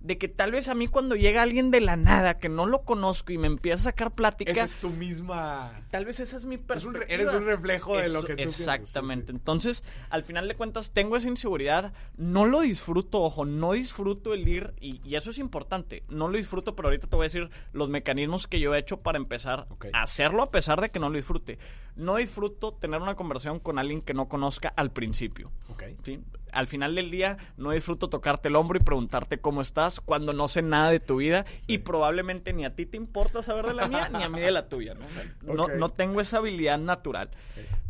de 0.06 0.18
que 0.18 0.28
tal 0.28 0.52
vez 0.52 0.68
a 0.68 0.74
mí 0.74 0.86
cuando 0.86 1.16
llega 1.16 1.42
alguien 1.42 1.70
de 1.70 1.80
la 1.80 1.96
nada 1.96 2.38
que 2.38 2.48
no 2.48 2.64
lo 2.66 2.82
conozco 2.82 3.32
y 3.32 3.38
me 3.38 3.46
empieza 3.48 3.80
a 3.80 3.84
sacar 3.92 4.12
plática, 4.14 4.52
Esa 4.52 4.62
es 4.64 4.76
tu 4.76 4.90
misma... 4.90 5.80
tal 5.90 6.04
vez 6.04 6.20
esa 6.20 6.36
es 6.36 6.44
mi 6.44 6.56
re- 6.56 7.06
eres 7.08 7.32
un 7.32 7.44
reflejo 7.44 7.96
de 7.96 8.04
Eso- 8.04 8.12
lo 8.14 8.22
que 8.22 8.32
tú 8.34 8.36
piensas, 8.36 8.56
sí, 8.56 8.62
Exactamente. 8.62 9.32
sí. 9.32 9.36
Entonces, 9.36 9.82
al 10.10 10.22
final 10.22 10.46
de 10.48 10.54
cuentas, 10.54 10.92
tengo 10.92 11.16
esa 11.16 11.28
inseguridad. 11.28 11.92
No 12.16 12.46
lo 12.46 12.60
disfruto, 12.60 13.20
ojo, 13.22 13.44
no 13.44 13.72
disfruto 13.72 14.32
el 14.32 14.46
ir, 14.46 14.74
y, 14.80 15.00
y 15.04 15.16
eso 15.16 15.30
es 15.30 15.38
importante. 15.38 16.04
No 16.08 16.28
lo 16.28 16.36
disfruto, 16.36 16.76
pero 16.76 16.88
ahorita 16.88 17.08
te 17.08 17.16
voy 17.16 17.24
a 17.24 17.28
decir 17.28 17.50
los 17.72 17.88
mecanismos 17.88 18.46
que 18.46 18.60
yo 18.60 18.74
he 18.74 18.78
hecho 18.78 18.98
para 19.00 19.18
empezar 19.18 19.66
a 19.92 20.02
hacerlo 20.02 20.42
a 20.42 20.50
pesar 20.50 20.80
de 20.80 20.90
que 20.90 21.00
no 21.00 21.08
lo 21.08 21.16
disfrute. 21.16 21.58
No 21.96 22.16
disfruto 22.16 22.72
tener 22.74 23.00
una 23.00 23.14
conversación 23.16 23.58
con 23.58 23.78
alguien 23.78 24.02
que 24.02 24.14
no 24.14 24.28
conozca 24.28 24.68
al 24.76 24.92
principio. 24.92 25.50
Ok. 25.68 25.82
¿sí? 26.04 26.20
Al 26.52 26.66
final 26.66 26.94
del 26.94 27.10
día, 27.10 27.36
no 27.56 27.70
disfruto 27.72 28.08
tocarte 28.08 28.48
el 28.48 28.56
hombro 28.56 28.78
y 28.78 28.82
preguntarte 28.82 29.38
cómo 29.38 29.60
estás 29.62 30.00
cuando 30.00 30.32
no 30.32 30.48
sé 30.48 30.62
nada 30.62 30.90
de 30.90 31.00
tu 31.00 31.16
vida 31.16 31.44
y 31.66 31.78
probablemente 31.78 32.52
ni 32.52 32.64
a 32.64 32.74
ti 32.74 32.86
te 32.86 32.96
importa 32.96 33.42
saber 33.42 33.66
de 33.66 33.74
la 33.74 33.88
mía 33.88 34.08
ni 34.08 34.22
a 34.22 34.28
mí 34.28 34.40
de 34.40 34.50
la 34.50 34.68
tuya. 34.68 34.94
No, 34.94 35.04
O 35.04 35.08
sea, 35.08 35.24
no, 35.42 35.64
Ok. 35.64 35.72
no 35.74 35.88
tengo 35.90 36.20
esa 36.20 36.38
habilidad 36.38 36.78
natural. 36.78 37.30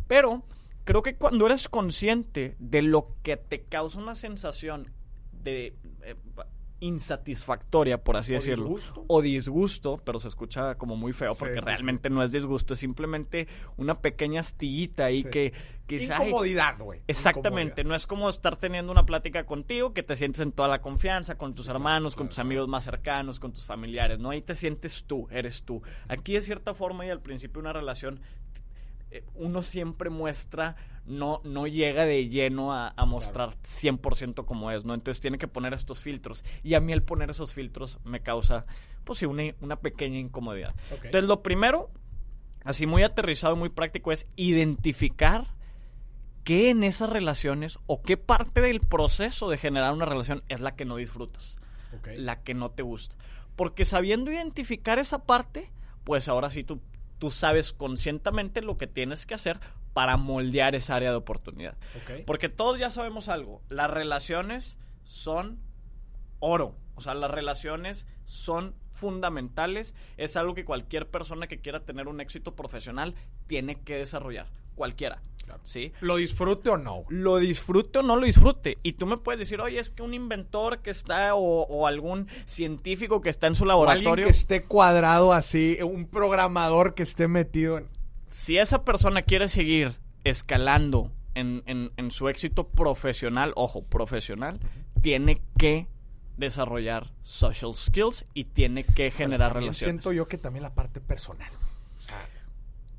Pero 0.07 0.43
creo 0.83 1.01
que 1.03 1.15
cuando 1.15 1.45
eres 1.45 1.67
consciente 1.69 2.55
de 2.59 2.81
lo 2.81 3.09
que 3.23 3.37
te 3.37 3.63
causa 3.63 3.99
una 3.99 4.15
sensación 4.15 4.91
de 5.31 5.75
eh, 6.03 6.15
insatisfactoria, 6.79 8.03
por 8.03 8.17
así 8.17 8.33
¿O 8.33 8.35
decirlo, 8.35 8.65
disgusto? 8.65 9.03
o 9.07 9.21
disgusto, 9.21 10.01
pero 10.03 10.19
se 10.19 10.27
escucha 10.27 10.75
como 10.75 10.95
muy 10.95 11.13
feo 11.13 11.33
Sí, 11.33 11.39
porque 11.39 11.59
sí, 11.59 11.65
realmente 11.65 12.09
no 12.09 12.23
es 12.23 12.31
disgusto, 12.31 12.73
es 12.73 12.79
simplemente 12.79 13.47
una 13.77 13.99
pequeña 13.99 14.41
astillita 14.41 15.05
ahí 15.05 15.23
que 15.23 15.53
quizá 15.87 16.15
Incomodidad, 16.15 16.77
güey. 16.79 17.01
Exactamente, 17.07 17.81
Incomodidad. 17.81 17.89
no 17.89 17.95
es 17.95 18.07
como 18.07 18.29
estar 18.29 18.57
teniendo 18.57 18.91
una 18.91 19.05
plática 19.05 19.45
contigo 19.45 19.93
que 19.93 20.03
te 20.03 20.15
sientes 20.15 20.41
en 20.41 20.51
toda 20.51 20.67
la 20.67 20.81
confianza 20.81 21.37
con 21.37 21.53
tus 21.53 21.67
hermanos, 21.67 22.15
con 22.15 22.25
claro, 22.25 22.29
tus 22.29 22.35
claro. 22.35 22.47
amigos 22.47 22.67
más 22.67 22.83
cercanos, 22.83 23.39
con 23.39 23.53
tus 23.53 23.65
familiares, 23.65 24.19
¿no? 24.19 24.29
Ahí 24.29 24.41
te 24.41 24.55
sientes 24.55 25.05
tú, 25.05 25.27
eres 25.31 25.63
tú. 25.63 25.81
Aquí 26.07 26.33
de 26.33 26.41
cierta 26.41 26.73
forma 26.73 27.05
y 27.05 27.09
al 27.09 27.21
principio 27.21 27.55
de 27.55 27.59
una 27.69 27.73
relación 27.73 28.19
eh, 29.09 29.23
uno 29.35 29.61
siempre 29.61 30.09
muestra, 30.09 30.75
no, 31.07 31.41
no 31.43 31.67
llega 31.67 32.05
de 32.05 32.29
lleno 32.29 32.73
a, 32.73 32.93
a 32.95 33.05
mostrar 33.05 33.55
100% 33.63 34.45
como 34.45 34.71
es, 34.71 34.85
¿no? 34.85 34.93
Entonces 34.93 35.21
tiene 35.21 35.37
que 35.37 35.47
poner 35.47 35.73
estos 35.73 36.01
filtros. 36.01 36.43
Y 36.63 36.75
a 36.75 36.79
mí 36.79 36.93
el 36.93 37.01
poner 37.01 37.29
esos 37.29 37.53
filtros 37.53 37.99
me 38.03 38.21
causa, 38.21 38.65
pues 39.03 39.19
sí, 39.19 39.25
una, 39.25 39.43
una 39.61 39.77
pequeña 39.77 40.19
incomodidad. 40.19 40.75
Ok. 40.91 41.05
Entonces 41.05 41.27
lo 41.27 41.41
primero, 41.41 41.89
así 42.63 42.85
muy 42.85 43.03
aterrizado 43.03 43.55
y 43.55 43.59
muy 43.59 43.69
práctico, 43.69 44.11
es 44.11 44.27
identificar 44.35 45.47
qué 46.43 46.69
en 46.69 46.83
esas 46.83 47.09
relaciones 47.09 47.79
o 47.87 48.01
qué 48.01 48.17
parte 48.17 48.61
del 48.61 48.81
proceso 48.81 49.49
de 49.49 49.57
generar 49.57 49.93
una 49.93 50.05
relación 50.05 50.43
es 50.47 50.61
la 50.61 50.75
que 50.75 50.85
no 50.85 50.95
disfrutas, 50.95 51.57
la 52.15 52.41
que 52.43 52.53
no 52.53 52.71
te 52.71 52.83
gusta. 52.83 53.15
Porque 53.55 53.85
sabiendo 53.85 54.31
identificar 54.31 54.99
esa 54.99 55.25
parte, 55.25 55.71
pues 56.03 56.29
ahora 56.29 56.49
sí 56.49 56.63
tú, 56.63 56.79
tú 57.17 57.31
sabes 57.31 57.73
conscientemente 57.73 58.61
lo 58.61 58.77
que 58.77 58.87
tienes 58.87 59.25
que 59.25 59.33
hacer 59.33 59.59
para 59.97 60.15
moldear 60.15 60.75
esa 60.75 60.95
área 60.95 61.09
de 61.09 61.15
oportunidad. 61.15 61.75
Porque 62.27 62.49
todos 62.49 62.77
ya 62.77 62.91
sabemos 62.91 63.29
algo, 63.29 63.63
las 63.67 63.89
relaciones 63.89 64.77
son 65.01 65.57
oro. 66.37 66.75
O 66.93 67.01
sea, 67.01 67.15
las 67.15 67.31
relaciones 67.31 68.05
son 68.23 68.75
fundamentales. 68.91 69.95
Es 70.17 70.37
algo 70.37 70.53
que 70.53 70.65
cualquier 70.65 71.09
persona 71.09 71.47
que 71.47 71.61
quiera 71.61 71.79
tener 71.79 72.07
un 72.07 72.21
éxito 72.21 72.53
profesional 72.55 73.15
tiene 73.47 73.81
que 73.81 73.95
desarrollar. 73.95 74.45
Cualquiera. 74.75 75.23
¿Sí? 75.63 75.93
¿Lo 76.01 76.17
disfrute 76.17 76.69
o 76.69 76.77
no? 76.77 77.05
Lo 77.09 77.37
disfrute 77.37 77.97
o 77.97 78.03
no 78.03 78.17
lo 78.17 78.27
disfrute. 78.27 78.77
Y 78.83 78.93
tú 78.93 79.07
me 79.07 79.17
puedes 79.17 79.39
decir, 79.39 79.61
oye, 79.61 79.79
es 79.79 79.89
que 79.89 80.03
un 80.03 80.13
inventor 80.13 80.83
que 80.83 80.91
está 80.91 81.33
o, 81.33 81.63
o 81.63 81.87
algún 81.87 82.27
científico 82.45 83.19
que 83.19 83.31
está 83.31 83.47
en 83.47 83.55
su 83.55 83.63
O 83.63 83.67
laboratorio. 83.67 84.09
alguien 84.11 84.25
que 84.27 84.31
esté 84.31 84.63
cuadrado 84.63 85.33
así, 85.33 85.79
un 85.81 86.05
programador 86.05 86.93
que 86.93 87.01
esté 87.01 87.27
metido 87.27 87.79
en... 87.79 87.96
si 88.29 88.57
esa 88.57 88.83
persona 88.83 89.21
quiere 89.23 89.47
seguir 89.47 89.95
escalando 90.23 91.11
en, 91.35 91.63
en- 91.65 91.91
en 91.97 92.11
su 92.11 92.29
éxito 92.29 92.67
profesional, 92.69 93.53
ojo, 93.55 93.83
profesional, 93.83 94.59
tiene 95.01 95.41
que 95.57 95.87
desarrollar 96.37 97.11
social 97.23 97.73
skills 97.73 98.25
y 98.33 98.45
tiene 98.45 98.83
que 98.83 99.09
generar 99.11 99.53
relaciones. 99.53 99.77
Siento 99.77 100.11
yo 100.13 100.27
que 100.27 100.37
también 100.37 100.63
la 100.63 100.73
parte 100.75 100.99
personal. 101.01 101.49
O 101.97 102.01
sea, 102.01 102.27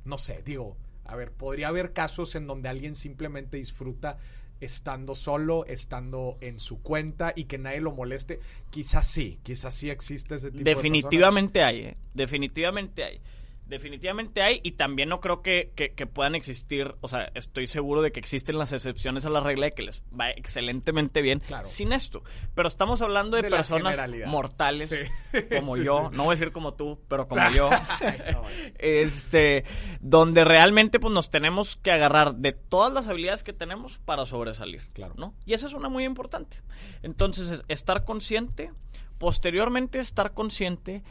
no 0.05 0.19
sé, 0.19 0.43
digo, 0.45 0.77
a 1.05 1.15
ver, 1.17 1.33
podría 1.33 1.69
haber 1.69 1.93
casos 1.93 2.35
en 2.35 2.47
donde 2.47 2.69
alguien 2.69 2.95
simplemente 2.95 3.57
disfruta 3.57 4.19
estando 4.61 5.15
solo, 5.15 5.65
estando 5.67 6.37
en 6.41 6.59
su 6.59 6.83
cuenta 6.83 7.33
y 7.37 7.45
que 7.45 7.59
nadie 7.59 7.81
lo 7.81 7.93
moleste. 7.93 8.41
Quizás 8.71 9.07
sí, 9.07 9.39
quizás 9.45 9.75
sí 9.75 9.89
existe 9.91 10.35
ese 10.35 10.51
tipo 10.51 10.65
de 10.65 10.75
Definitivamente 10.75 11.63
hay, 11.63 11.81
¿eh? 11.81 11.97
definitivamente 12.15 13.05
hay. 13.05 13.21
Definitivamente 13.69 14.43
hay 14.43 14.61
y 14.63 14.73
también 14.73 15.09
no 15.11 15.21
creo 15.21 15.43
que, 15.43 15.73
que- 15.77 15.93
que 15.93 16.07
puedan 16.07 16.35
existir, 16.35 16.95
o 17.01 17.09
sea, 17.09 17.31
estoy 17.35 17.67
seguro 17.67 18.03
de 18.03 18.13
que 18.13 18.19
existen 18.21 18.59
las 18.59 18.73
excepciones 18.73 19.27
a 19.27 19.31
la 19.31 19.41
regla 19.41 19.67
de 19.67 19.73
que 19.73 19.83
les 19.83 20.03
va 20.19 20.31
excelentemente 20.31 21.21
bien 21.23 21.41
Claro. 21.41 21.67
sin 21.67 21.93
esto. 21.93 22.23
Pero 22.55 22.67
estamos 22.69 23.03
hablando 23.03 23.37
de, 23.37 23.45
personas 23.49 23.99
mortales 24.27 24.89
Sí. 24.89 25.39
como 25.59 25.77
Sí, 25.77 25.85
yo, 25.85 26.09
sí. 26.11 26.17
no 26.17 26.25
voy 26.25 26.33
a 26.33 26.37
decir 26.39 26.53
como 26.53 26.75
tú, 26.75 26.99
pero 27.09 27.29
como 27.29 27.49
yo. 27.51 27.69
este, 28.79 29.65
donde 30.01 30.45
realmente 30.45 30.99
pues 31.01 31.13
nos 31.13 31.31
tenemos 31.31 31.77
que 31.77 31.91
agarrar 31.91 32.35
de 32.37 32.53
todas 32.53 32.93
las 32.93 33.09
habilidades 33.09 33.43
que 33.43 33.53
tenemos 33.53 33.99
para 33.99 34.27
sobresalir, 34.27 34.89
Claro. 34.93 35.15
¿no? 35.17 35.35
Y 35.45 35.55
esa 35.55 35.67
es 35.67 35.73
una 35.73 35.89
muy 35.89 36.05
importante. 36.05 36.59
Entonces, 37.03 37.51
es 37.51 37.63
estar 37.69 38.05
consciente, 38.05 38.71
posteriormente 39.19 39.99
estar 39.99 40.33
consciente, 40.33 41.03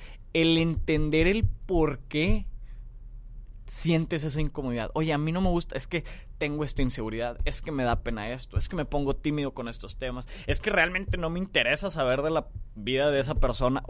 el 0.42 0.58
entender 0.60 1.28
el 1.28 1.46
por 1.66 2.00
qué 2.00 2.46
sientes 3.66 4.24
esa 4.24 4.40
incomodidad. 4.40 4.92
Oye, 4.94 5.12
a 5.12 5.18
mí 5.18 5.32
no 5.32 5.42
me 5.42 5.50
gusta, 5.50 5.76
es 5.76 5.88
que 5.88 6.04
tengo 6.38 6.64
esta 6.64 6.84
inseguridad, 6.84 7.40
es 7.44 7.62
que 7.62 7.72
me 7.72 7.84
da 7.84 8.04
pena 8.04 8.30
esto, 8.32 8.58
es 8.58 8.70
que 8.70 8.76
me 8.76 8.86
pongo 8.86 9.16
tímido 9.16 9.54
con 9.54 9.68
estos 9.68 9.98
temas, 9.98 10.28
es 10.46 10.62
que 10.62 10.70
realmente 10.70 11.18
no 11.18 11.30
me 11.30 11.40
interesa 11.40 11.90
saber 11.90 12.22
de 12.22 12.30
la 12.30 12.48
vida 12.76 13.10
de 13.10 13.20
esa 13.20 13.36
persona, 13.36 13.84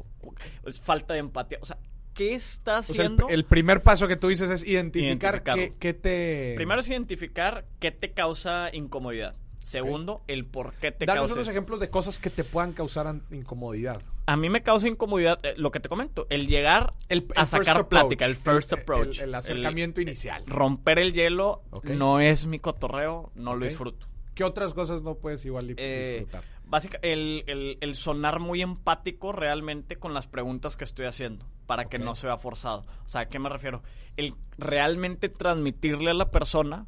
es 0.65 0.79
falta 0.79 1.13
de 1.13 1.19
empatía, 1.19 1.59
o 1.61 1.65
sea, 1.65 1.77
¿qué 2.13 2.33
está 2.33 2.79
O 2.79 2.83
sea, 2.83 2.95
el, 2.95 3.01
haciendo? 3.01 3.29
el 3.29 3.43
primer 3.45 3.83
paso 3.83 4.07
que 4.07 4.15
tú 4.15 4.29
dices 4.29 4.49
es 4.49 4.65
identificar 4.65 5.43
qué, 5.43 5.73
qué 5.77 5.93
te... 5.93 6.53
Primero 6.55 6.79
es 6.79 6.89
identificar 6.89 7.65
qué 7.79 7.91
te 7.91 8.13
causa 8.13 8.69
incomodidad. 8.73 9.35
Segundo, 9.59 10.23
el 10.27 10.45
por 10.45 10.75
qué 10.75 10.93
te 10.93 11.05
Danos 11.05 11.23
causa. 11.23 11.33
unos 11.33 11.47
ejemplos 11.49 11.81
de 11.81 11.89
cosas 11.89 12.19
que 12.19 12.29
te 12.29 12.45
puedan 12.45 12.71
causar 12.71 13.13
incomodidad. 13.31 14.01
A 14.27 14.35
mí 14.37 14.49
me 14.49 14.61
causa 14.61 14.87
incomodidad 14.87 15.39
eh, 15.43 15.53
lo 15.57 15.71
que 15.71 15.79
te 15.79 15.89
comento, 15.89 16.27
el 16.29 16.47
llegar 16.47 16.93
El, 17.09 17.27
a 17.35 17.45
sacar 17.45 17.77
approach, 17.77 17.89
plática, 17.89 18.25
el 18.25 18.35
first 18.35 18.73
el- 18.73 18.79
approach. 18.79 19.19
El, 19.19 19.33
acercamiento 19.33 20.01
inicial. 20.01 20.43
romper 20.45 20.99
el 20.99 21.13
hielo 21.13 21.63
no 21.85 22.19
es 22.19 22.45
mi 22.45 22.59
cotorreo, 22.59 23.31
no 23.35 23.55
lo 23.55 23.65
disfruto. 23.65 24.05
¿Qué 24.35 24.43
otras 24.43 24.73
cosas 24.75 25.01
no 25.01 25.15
puedes 25.15 25.43
igual 25.45 25.73
Eh, 25.77 26.17
disfrutar? 26.19 26.43
Básica, 26.65 26.99
el, 27.01 27.79
sonar 27.95 28.39
muy 28.39 28.61
empático 28.61 29.31
realmente 29.31 29.95
con 29.95 30.13
las 30.13 30.27
preguntas 30.27 30.75
que 30.75 30.83
estoy 30.83 31.05
haciendo, 31.05 31.45
para 31.65 31.85
que 31.85 31.97
no 31.97 32.13
se 32.13 32.27
vea 32.27 32.37
forzado. 32.37 32.85
O 33.05 33.07
sea, 33.09 33.21
¿a 33.21 33.29
qué 33.29 33.39
me 33.39 33.47
refiero? 33.49 33.81
El 34.17 34.35
realmente 34.57 35.29
transmitirle 35.29 36.11
a 36.11 36.13
la 36.13 36.29
persona 36.29 36.85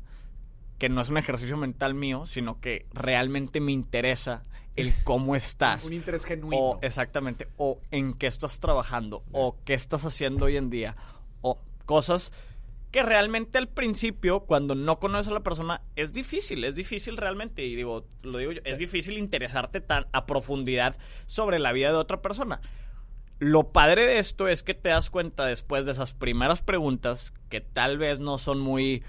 que 0.77 0.89
no 0.89 1.01
es 1.01 1.09
un 1.09 1.17
ejercicio 1.17 1.55
mental 1.57 1.93
mío, 1.93 2.25
sino 2.25 2.59
que 2.59 2.85
realmente 2.93 3.61
me 3.61 3.71
interesa 3.71 4.43
el 4.79 4.93
cómo 5.03 5.35
estás. 5.35 5.85
Un 5.85 5.93
interés 5.93 6.25
genuino. 6.25 6.61
O 6.61 6.79
exactamente, 6.81 7.47
o 7.57 7.79
en 7.91 8.13
qué 8.13 8.27
estás 8.27 8.59
trabajando, 8.59 9.23
o 9.31 9.57
qué 9.65 9.73
estás 9.73 10.05
haciendo 10.05 10.45
hoy 10.45 10.57
en 10.57 10.69
día, 10.69 10.95
o 11.41 11.59
cosas 11.85 12.31
que 12.91 13.03
realmente 13.03 13.57
al 13.59 13.67
principio, 13.67 14.41
cuando 14.41 14.73
no 14.73 14.99
conoces 14.99 15.29
a 15.29 15.33
la 15.33 15.41
persona, 15.41 15.81
es 15.95 16.11
difícil, 16.11 16.63
es 16.63 16.75
difícil 16.75 17.17
realmente, 17.17 17.63
y 17.63 17.75
digo, 17.75 18.05
lo 18.23 18.39
digo 18.39 18.51
yo, 18.51 18.61
es 18.63 18.79
difícil 18.79 19.17
interesarte 19.17 19.79
tan 19.79 20.07
a 20.11 20.25
profundidad 20.25 20.97
sobre 21.27 21.59
la 21.59 21.71
vida 21.71 21.89
de 21.89 21.97
otra 21.97 22.21
persona. 22.21 22.61
Lo 23.37 23.71
padre 23.71 24.05
de 24.05 24.19
esto 24.19 24.47
es 24.47 24.63
que 24.63 24.73
te 24.73 24.89
das 24.89 25.09
cuenta 25.09 25.45
después 25.45 25.85
de 25.85 25.91
esas 25.91 26.13
primeras 26.13 26.61
preguntas 26.61 27.33
que 27.49 27.61
tal 27.61 27.97
vez 27.97 28.19
no 28.19 28.37
son 28.37 28.59
muy, 28.59 29.03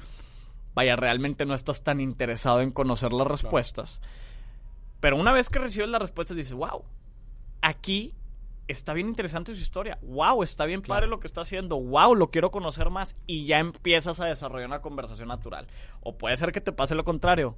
vaya, 0.74 0.94
realmente 0.94 1.46
no 1.46 1.54
estás 1.54 1.82
tan 1.82 2.00
interesado 2.00 2.60
en 2.60 2.70
conocer 2.70 3.12
las 3.12 3.26
respuestas. 3.26 4.00
Pero 5.00 5.16
una 5.16 5.32
vez 5.32 5.48
que 5.50 5.58
recibes 5.58 5.88
las 5.88 6.00
respuestas 6.02 6.36
dices, 6.36 6.52
wow, 6.52 6.84
aquí 7.62 8.14
está 8.68 8.92
bien 8.94 9.08
interesante 9.08 9.54
su 9.54 9.60
historia. 9.60 9.98
Wow, 10.02 10.42
está 10.42 10.64
bien 10.64 10.80
Claro. 10.82 10.96
padre 11.00 11.08
lo 11.08 11.20
que 11.20 11.26
está 11.26 11.40
haciendo. 11.40 11.80
Wow, 11.80 12.14
lo 12.14 12.30
quiero 12.30 12.50
conocer 12.50 12.90
más. 12.90 13.16
Y 13.26 13.46
ya 13.46 13.58
empiezas 13.58 14.20
a 14.20 14.26
desarrollar 14.26 14.68
una 14.68 14.80
conversación 14.82 15.28
natural. 15.28 15.66
O 16.02 16.16
puede 16.16 16.36
ser 16.36 16.52
que 16.52 16.60
te 16.60 16.72
pase 16.72 16.94
lo 16.94 17.04
contrario. 17.04 17.56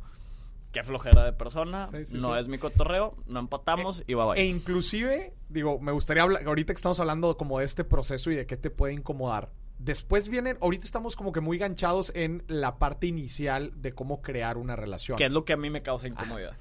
Qué 0.72 0.82
flojera 0.82 1.22
de 1.24 1.34
persona, 1.34 1.86
Sí, 1.88 2.04
sí, 2.06 2.14
no 2.16 2.32
sí. 2.32 2.40
es 2.40 2.48
mi 2.48 2.56
cotorreo, 2.56 3.14
no 3.26 3.40
empatamos 3.40 4.04
y 4.06 4.14
va 4.14 4.32
bye. 4.32 4.40
E 4.40 4.46
inclusive, 4.46 5.34
digo, 5.50 5.78
me 5.78 5.92
gustaría 5.92 6.22
hablar, 6.22 6.46
ahorita 6.46 6.72
que 6.72 6.78
estamos 6.78 6.98
hablando 6.98 7.36
como 7.36 7.58
de 7.58 7.66
este 7.66 7.84
proceso 7.84 8.30
y 8.30 8.36
de 8.36 8.46
qué 8.46 8.56
te 8.56 8.70
puede 8.70 8.94
incomodar. 8.94 9.50
Después 9.78 10.30
vienen, 10.30 10.56
ahorita 10.62 10.86
estamos 10.86 11.14
como 11.14 11.30
que 11.32 11.40
muy 11.40 11.58
ganchados 11.58 12.10
en 12.14 12.42
la 12.48 12.78
parte 12.78 13.06
inicial 13.06 13.72
de 13.82 13.92
cómo 13.92 14.22
crear 14.22 14.56
una 14.56 14.74
relación. 14.74 15.18
que 15.18 15.26
es 15.26 15.32
lo 15.32 15.44
que 15.44 15.52
a 15.52 15.56
mí 15.58 15.68
me 15.68 15.82
causa 15.82 16.08
incomodidad. 16.08 16.56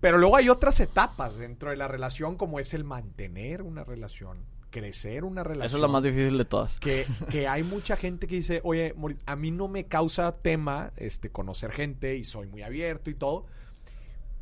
Pero 0.00 0.18
luego 0.18 0.36
hay 0.36 0.48
otras 0.48 0.78
etapas 0.80 1.38
dentro 1.38 1.70
de 1.70 1.76
la 1.76 1.88
relación 1.88 2.36
como 2.36 2.60
es 2.60 2.72
el 2.74 2.84
mantener 2.84 3.62
una 3.62 3.84
relación, 3.84 4.44
crecer 4.70 5.24
una 5.24 5.42
relación. 5.42 5.66
Eso 5.66 5.76
es 5.76 5.82
lo 5.82 5.88
más 5.88 6.02
difícil 6.02 6.38
de 6.38 6.44
todas. 6.44 6.78
que, 6.78 7.06
que 7.30 7.48
hay 7.48 7.64
mucha 7.64 7.96
gente 7.96 8.26
que 8.26 8.36
dice, 8.36 8.60
oye, 8.62 8.94
a 9.26 9.36
mí 9.36 9.50
no 9.50 9.68
me 9.68 9.86
causa 9.86 10.36
tema 10.36 10.92
este, 10.96 11.30
conocer 11.30 11.72
gente 11.72 12.16
y 12.16 12.24
soy 12.24 12.46
muy 12.46 12.62
abierto 12.62 13.10
y 13.10 13.14
todo, 13.14 13.46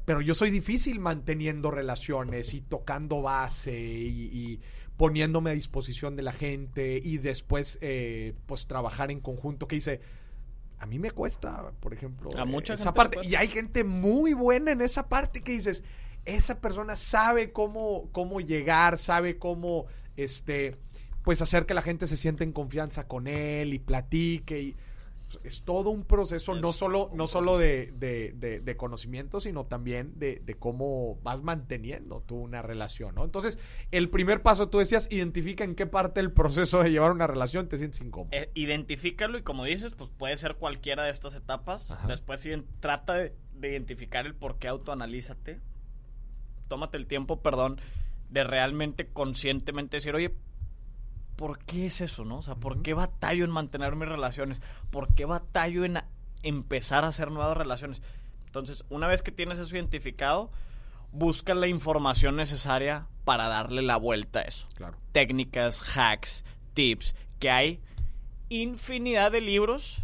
pero 0.05 0.21
yo 0.21 0.35
soy 0.35 0.51
difícil 0.51 1.01
manteniendo 1.01 1.71
relaciones 1.71 2.55
y 2.55 2.61
tocando 2.61 3.23
base 3.23 3.79
y, 3.79 4.31
y 4.33 4.61
poniéndome 4.97 5.51
a 5.51 5.55
disposición 5.55 6.17
de 6.17 6.23
la 6.23 6.33
gente 6.33 7.01
y 7.03 7.19
después 7.19 7.79
eh, 7.83 8.35
pues 8.47 8.67
trabajar 8.67 9.11
en 9.11 9.21
conjunto, 9.21 9.69
que 9.69 9.77
dice, 9.77 10.01
a 10.79 10.87
mí 10.87 10.99
me 10.99 11.11
cuesta, 11.11 11.73
por 11.81 11.95
ejemplo, 11.95 12.31
A 12.39 12.45
mucha 12.45 12.75
esa 12.75 12.85
gente 12.85 12.97
parte. 12.97 13.19
Y 13.23 13.35
hay 13.35 13.49
gente 13.49 13.85
muy 13.85 14.35
buena 14.35 14.73
en 14.73 14.81
esa 14.81 15.09
parte 15.09 15.43
que 15.43 15.53
dices, 15.53 15.85
esa 16.25 16.61
persona 16.61 16.97
sabe 16.97 17.53
cómo, 17.53 18.09
cómo 18.13 18.41
llegar, 18.41 18.99
sabe 18.99 19.39
cómo, 19.39 19.87
este, 20.17 20.77
pues 21.25 21.41
hacer 21.41 21.67
que 21.67 21.75
la 21.75 21.83
gente 21.83 22.07
se 22.07 22.17
sienta 22.17 22.45
en 22.45 22.53
confianza 22.53 23.07
con 23.09 23.27
él 23.27 23.73
y 23.75 23.79
platique 23.79 24.61
y 24.61 24.77
es 25.43 25.63
todo 25.63 25.91
un 25.91 26.05
proceso, 26.05 26.55
Es 26.55 26.63
no 26.63 26.73
solo, 26.73 27.11
no 27.13 27.27
solo 27.27 27.59
de, 27.59 27.93
de- 27.99 28.33
de- 28.37 28.61
de 28.61 28.77
conocimiento, 28.77 29.41
sino 29.41 29.67
también 29.67 30.13
de, 30.19 30.41
de 30.45 30.55
cómo 30.55 31.19
vas 31.23 31.43
manteniendo 31.43 32.23
tú 32.25 32.37
una 32.37 32.63
relación, 32.63 33.15
¿no? 33.17 33.25
Entonces, 33.25 33.59
el 33.91 34.09
primer 34.09 34.43
paso, 34.43 34.69
tú 34.69 34.79
decías, 34.79 35.09
identifica 35.11 35.65
en 35.65 35.75
qué 35.75 35.87
parte 35.87 36.21
del 36.21 36.31
proceso 36.33 36.83
de 36.83 36.91
llevar 36.91 37.11
una 37.11 37.27
relación 37.27 37.69
te 37.69 37.77
sientes 37.79 38.01
incómodo. 38.01 38.31
Eh, 38.33 38.51
identifícalo 38.55 39.37
y 39.39 39.43
como 39.43 39.65
dices, 39.65 39.95
pues 39.97 40.11
puede 40.17 40.37
ser 40.37 40.55
cualquiera 40.55 41.03
de 41.05 41.11
estas 41.11 41.35
etapas. 41.35 41.91
Ajá. 41.91 42.07
Después 42.07 42.49
trata 42.81 43.15
de, 43.15 43.35
de 43.55 43.71
identificar 43.73 44.27
el 44.27 44.35
por 44.35 44.59
qué 44.59 44.69
autoanalízate. 44.69 45.59
Tómate 46.69 46.97
el 46.97 47.07
tiempo, 47.07 47.43
perdón, 47.43 47.81
de 48.31 48.45
realmente 48.45 49.09
conscientemente 49.09 49.97
decir, 49.99 50.15
oye, 50.15 50.35
¿por 51.37 51.59
qué 51.61 51.87
es 51.87 52.01
eso, 52.01 52.25
no? 52.25 52.39
O 52.39 52.43
sea, 52.43 52.55
¿por 52.57 52.83
qué 52.83 52.95
batallo 52.95 53.45
en 53.45 53.51
mantener 53.51 53.95
mis 53.97 54.09
relaciones? 54.09 54.61
¿Por 54.91 55.15
qué 55.15 55.25
batallo 55.25 55.85
en 55.85 55.99
a- 55.99 56.09
empezar 56.43 57.05
a 57.05 57.09
hacer 57.09 57.31
nuevas 57.31 57.57
relaciones? 57.57 58.03
Entonces, 58.47 58.85
una 58.89 59.07
vez 59.07 59.23
que 59.23 59.33
tienes 59.33 59.59
eso 59.59 59.75
identificado, 59.75 60.51
busca 61.13 61.55
la 61.55 61.67
información 61.67 62.37
necesaria 62.37 63.07
para 63.25 63.49
darle 63.49 63.83
la 63.83 63.97
vuelta 63.97 64.41
a 64.41 64.43
eso 64.43 64.67
Claro. 64.75 64.97
técnicas, 65.13 65.97
hacks, 65.97 66.45
tips, 66.75 67.15
que 67.39 67.51
hay 67.51 67.81
infinidad 68.49 69.33
de 69.33 69.41
libros, 69.41 69.99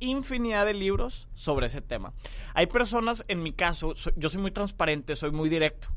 infinidad 0.00 0.66
de 0.66 0.74
libros 0.74 1.28
sobre 1.34 1.66
ese 1.66 1.80
tema. 1.80 2.12
Hay 2.54 2.66
personas, 2.66 3.24
en 3.28 3.42
mi 3.42 3.52
caso, 3.52 3.94
so- 3.94 4.10
yo 4.16 4.28
soy 4.28 4.40
muy 4.40 4.50
transparente, 4.50 5.14
soy 5.16 5.30
muy 5.30 5.48
directo. 5.48 5.88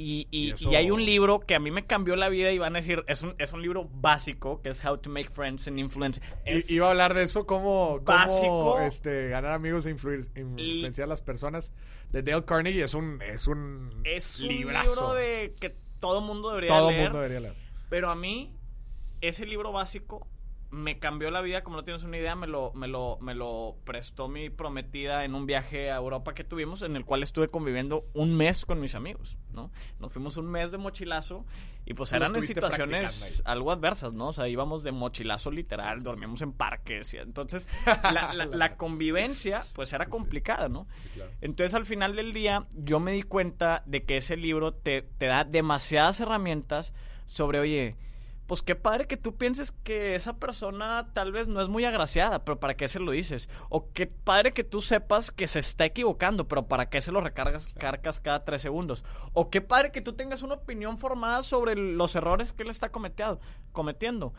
Y, 0.00 0.26
y- 0.30 0.48
Y 0.48 0.50
eso- 0.52 0.70
y 0.72 0.76
hay 0.76 0.90
un 0.90 1.04
libro 1.04 1.40
que 1.40 1.54
a 1.54 1.60
mí 1.60 1.70
me 1.70 1.84
cambió 1.86 2.16
la 2.16 2.28
vida 2.30 2.50
y 2.52 2.58
van 2.58 2.74
a 2.74 2.78
decir, 2.78 3.04
es 3.06 3.22
un, 3.22 3.34
es 3.38 3.52
un 3.52 3.60
libro 3.60 3.88
básico, 3.92 4.62
que 4.62 4.70
es 4.70 4.82
How 4.84 4.96
to 4.98 5.10
Make 5.10 5.30
Friends 5.30 5.68
and 5.68 5.78
Influence. 5.78 6.20
Es- 6.46 6.70
Iba 6.70 6.86
a 6.86 6.90
hablar 6.90 7.12
de 7.14 7.24
eso, 7.24 7.44
cómo, 7.46 8.00
cómo, 8.04 8.18
Básico. 8.18 8.80
este, 8.80 9.28
ganar 9.28 9.52
amigos 9.52 9.84
e 9.86 9.90
influir- 9.94 10.30
influenciar 10.36 11.04
a 11.04 11.08
las 11.08 11.20
personas. 11.22 11.74
De 12.10 12.22
Dale 12.22 12.44
Carnegie 12.44 12.82
es 12.82 12.94
un, 12.94 13.20
es 13.22 13.46
un 13.46 14.00
es 14.04 14.40
un 14.40 14.48
libro 14.48 15.14
de 15.14 15.54
que 15.60 15.76
todo 16.00 16.20
mundo 16.22 16.48
debería 16.50 16.68
Todo 16.70 16.90
leer. 16.90 17.02
mundo 17.04 17.18
debería 17.18 17.40
leer. 17.40 17.54
Pero 17.90 18.10
a 18.10 18.14
mí, 18.14 18.54
ese 19.20 19.44
libro 19.44 19.70
básico 19.70 20.26
me 20.70 20.98
cambió 21.00 21.30
la 21.32 21.40
vida, 21.40 21.62
como 21.64 21.76
no 21.76 21.82
tienes 21.84 22.04
una 22.04 22.16
idea, 22.16 22.36
me 22.36 22.46
lo, 22.46 22.72
me 22.74 22.86
lo, 22.86 23.18
me 23.20 23.34
lo 23.34 23.76
prestó 23.84 24.28
mi 24.28 24.50
prometida 24.50 25.24
en 25.24 25.34
un 25.34 25.44
viaje 25.44 25.90
a 25.90 25.96
Europa 25.96 26.32
que 26.32 26.44
tuvimos, 26.44 26.82
en 26.82 26.94
el 26.94 27.04
cual 27.04 27.22
estuve 27.24 27.48
conviviendo 27.48 28.06
un 28.14 28.36
mes 28.36 28.64
con 28.64 28.80
mis 28.80 28.94
amigos, 28.94 29.36
¿no? 29.52 29.72
Nos 29.98 30.12
fuimos 30.12 30.36
un 30.36 30.46
mes 30.46 30.70
de 30.70 30.78
mochilazo 30.78 31.44
y 31.86 31.94
pues 31.94 32.12
eran 32.12 32.28
en 32.36 32.42
situaciones 32.46 33.42
algo 33.46 33.72
adversas, 33.72 34.12
¿no? 34.12 34.28
O 34.28 34.32
sea, 34.32 34.46
íbamos 34.46 34.84
de 34.84 34.92
mochilazo 34.92 35.50
literal, 35.50 35.98
Sí, 35.98 36.00
sí, 36.02 36.04
dormíamos 36.04 36.40
en 36.42 36.52
parques 36.52 37.14
y 37.14 37.16
entonces 37.16 37.66
la, 38.12 38.32
la- 38.32 38.46
la 38.46 38.76
convivencia 38.76 39.64
pues 39.74 39.92
era 39.92 40.06
complicada, 40.06 40.68
¿no? 40.68 40.86
claro. 41.14 41.32
Entonces 41.40 41.74
al 41.74 41.84
final 41.86 42.14
del 42.14 42.32
día 42.32 42.66
yo 42.74 43.00
me 43.00 43.10
di 43.10 43.22
cuenta 43.22 43.82
de 43.86 44.04
que 44.04 44.18
ese 44.18 44.36
libro 44.36 44.72
te, 44.72 45.02
te 45.02 45.26
da 45.26 45.42
demasiadas 45.42 46.20
herramientas 46.20 46.94
sobre, 47.26 47.58
oye, 47.58 47.96
pues 48.50 48.62
qué 48.62 48.74
padre 48.74 49.06
que 49.06 49.16
tú 49.16 49.36
pienses 49.36 49.70
que 49.70 50.16
esa 50.16 50.40
persona 50.40 51.12
tal 51.12 51.30
vez 51.30 51.46
no 51.46 51.62
es 51.62 51.68
muy 51.68 51.84
agraciada, 51.84 52.44
pero 52.44 52.58
¿para 52.58 52.74
qué 52.74 52.88
se 52.88 52.98
lo 52.98 53.12
dices? 53.12 53.48
O 53.68 53.92
qué 53.92 54.08
padre 54.08 54.52
que 54.52 54.64
tú 54.64 54.82
sepas 54.82 55.30
que 55.30 55.46
se 55.46 55.60
está 55.60 55.84
equivocando, 55.84 56.48
pero 56.48 56.66
¿para 56.66 56.90
qué 56.90 57.00
se 57.00 57.12
lo 57.12 57.20
recargas 57.20 57.68
cargas 57.74 58.18
cada 58.18 58.44
tres 58.44 58.62
segundos? 58.62 59.04
O 59.34 59.50
qué 59.50 59.60
padre 59.60 59.92
que 59.92 60.00
tú 60.00 60.14
tengas 60.14 60.42
una 60.42 60.54
opinión 60.54 60.98
formada 60.98 61.44
sobre 61.44 61.76
los 61.76 62.16
errores 62.16 62.52
que 62.52 62.64
él 62.64 62.70
está 62.70 62.88
cometiendo, 62.88 63.38
cometiendo. 63.70 64.34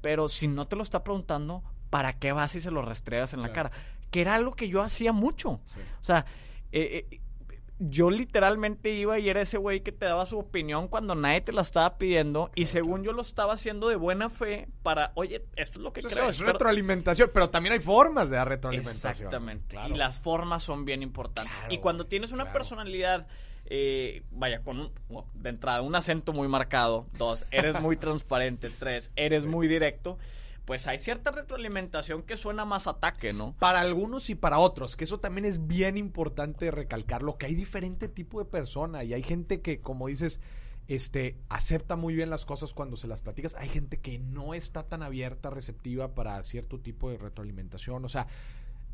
Pero 0.00 0.28
si 0.28 0.46
no 0.46 0.68
te 0.68 0.76
lo 0.76 0.84
está 0.84 1.02
preguntando, 1.02 1.64
¿para 1.90 2.20
qué 2.20 2.30
vas 2.30 2.54
y 2.54 2.60
se 2.60 2.70
lo 2.70 2.82
restregas 2.82 3.34
en 3.34 3.42
la 3.42 3.52
cara? 3.52 3.72
Que 4.12 4.20
era 4.20 4.36
algo 4.36 4.54
que 4.54 4.68
yo 4.68 4.80
hacía 4.80 5.12
mucho. 5.12 5.58
Sí. 5.64 5.80
O 6.00 6.04
sea, 6.04 6.24
eh, 6.70 7.08
eh, 7.10 7.20
yo 7.80 8.10
literalmente 8.10 8.90
iba 8.92 9.18
y 9.18 9.28
era 9.28 9.40
ese 9.40 9.56
güey 9.56 9.80
que 9.82 9.92
te 9.92 10.04
daba 10.06 10.26
su 10.26 10.38
opinión 10.38 10.88
cuando 10.88 11.14
nadie 11.14 11.40
te 11.42 11.52
la 11.52 11.62
estaba 11.62 11.96
pidiendo 11.96 12.50
y 12.56 12.66
según 12.66 13.04
yo 13.04 13.12
lo 13.12 13.22
estaba 13.22 13.52
haciendo 13.52 13.88
de 13.88 13.94
buena 13.96 14.30
fe 14.30 14.68
para, 14.82 15.12
oye, 15.14 15.44
esto 15.56 15.78
es 15.78 15.82
lo 15.84 15.92
que 15.92 16.00
Eso 16.00 16.08
es- 16.08 16.14
creo. 16.14 16.28
es 16.28 16.36
espero- 16.36 16.52
retroalimentación, 16.54 17.30
pero 17.32 17.50
también 17.50 17.74
hay 17.74 17.80
formas 17.80 18.30
de 18.30 18.36
dar 18.36 18.48
retroalimentación. 18.48 19.10
Exactamente. 19.28 19.76
Claro. 19.76 19.94
Y 19.94 19.96
las 19.96 20.18
formas 20.20 20.62
son 20.64 20.84
bien 20.84 21.02
importantes. 21.02 21.54
Claro, 21.56 21.72
y 21.72 21.78
cuando 21.78 22.06
tienes 22.06 22.32
una 22.32 22.44
claro. 22.44 22.58
personalidad, 22.58 23.26
eh, 23.70 24.22
vaya, 24.32 24.62
con 24.62 24.80
un, 24.80 24.92
de 25.34 25.50
entrada, 25.50 25.82
un 25.82 25.94
acento 25.94 26.32
muy 26.32 26.48
marcado, 26.48 27.06
dos, 27.18 27.44
eres 27.50 27.80
muy 27.80 27.96
transparente, 27.98 28.70
tres, 28.76 29.12
eres 29.14 29.42
Sí. 29.42 29.48
muy 29.48 29.68
directo, 29.68 30.18
pues 30.68 30.86
hay 30.86 30.98
cierta 30.98 31.30
retroalimentación 31.30 32.24
que 32.24 32.36
suena 32.36 32.66
más 32.66 32.86
ataque, 32.86 33.32
¿no? 33.32 33.54
Para 33.58 33.80
algunos 33.80 34.28
y 34.28 34.34
para 34.34 34.58
otros, 34.58 34.96
que 34.96 35.04
eso 35.04 35.18
también 35.18 35.46
es 35.46 35.66
bien 35.66 35.96
importante 35.96 36.70
recalcarlo, 36.70 37.38
que 37.38 37.46
hay 37.46 37.54
diferente 37.54 38.06
tipo 38.06 38.38
de 38.38 38.44
persona 38.44 39.02
y 39.02 39.14
hay 39.14 39.22
gente 39.22 39.62
que, 39.62 39.80
como 39.80 40.08
dices, 40.08 40.42
este, 40.86 41.38
acepta 41.48 41.96
muy 41.96 42.14
bien 42.14 42.28
las 42.28 42.44
cosas 42.44 42.74
cuando 42.74 42.98
se 42.98 43.08
las 43.08 43.22
platicas. 43.22 43.54
Hay 43.54 43.70
gente 43.70 43.96
que 43.96 44.18
no 44.18 44.52
está 44.52 44.82
tan 44.82 45.02
abierta, 45.02 45.48
receptiva 45.48 46.14
para 46.14 46.42
cierto 46.42 46.78
tipo 46.78 47.08
de 47.10 47.16
retroalimentación. 47.16 48.04
O 48.04 48.10
sea, 48.10 48.26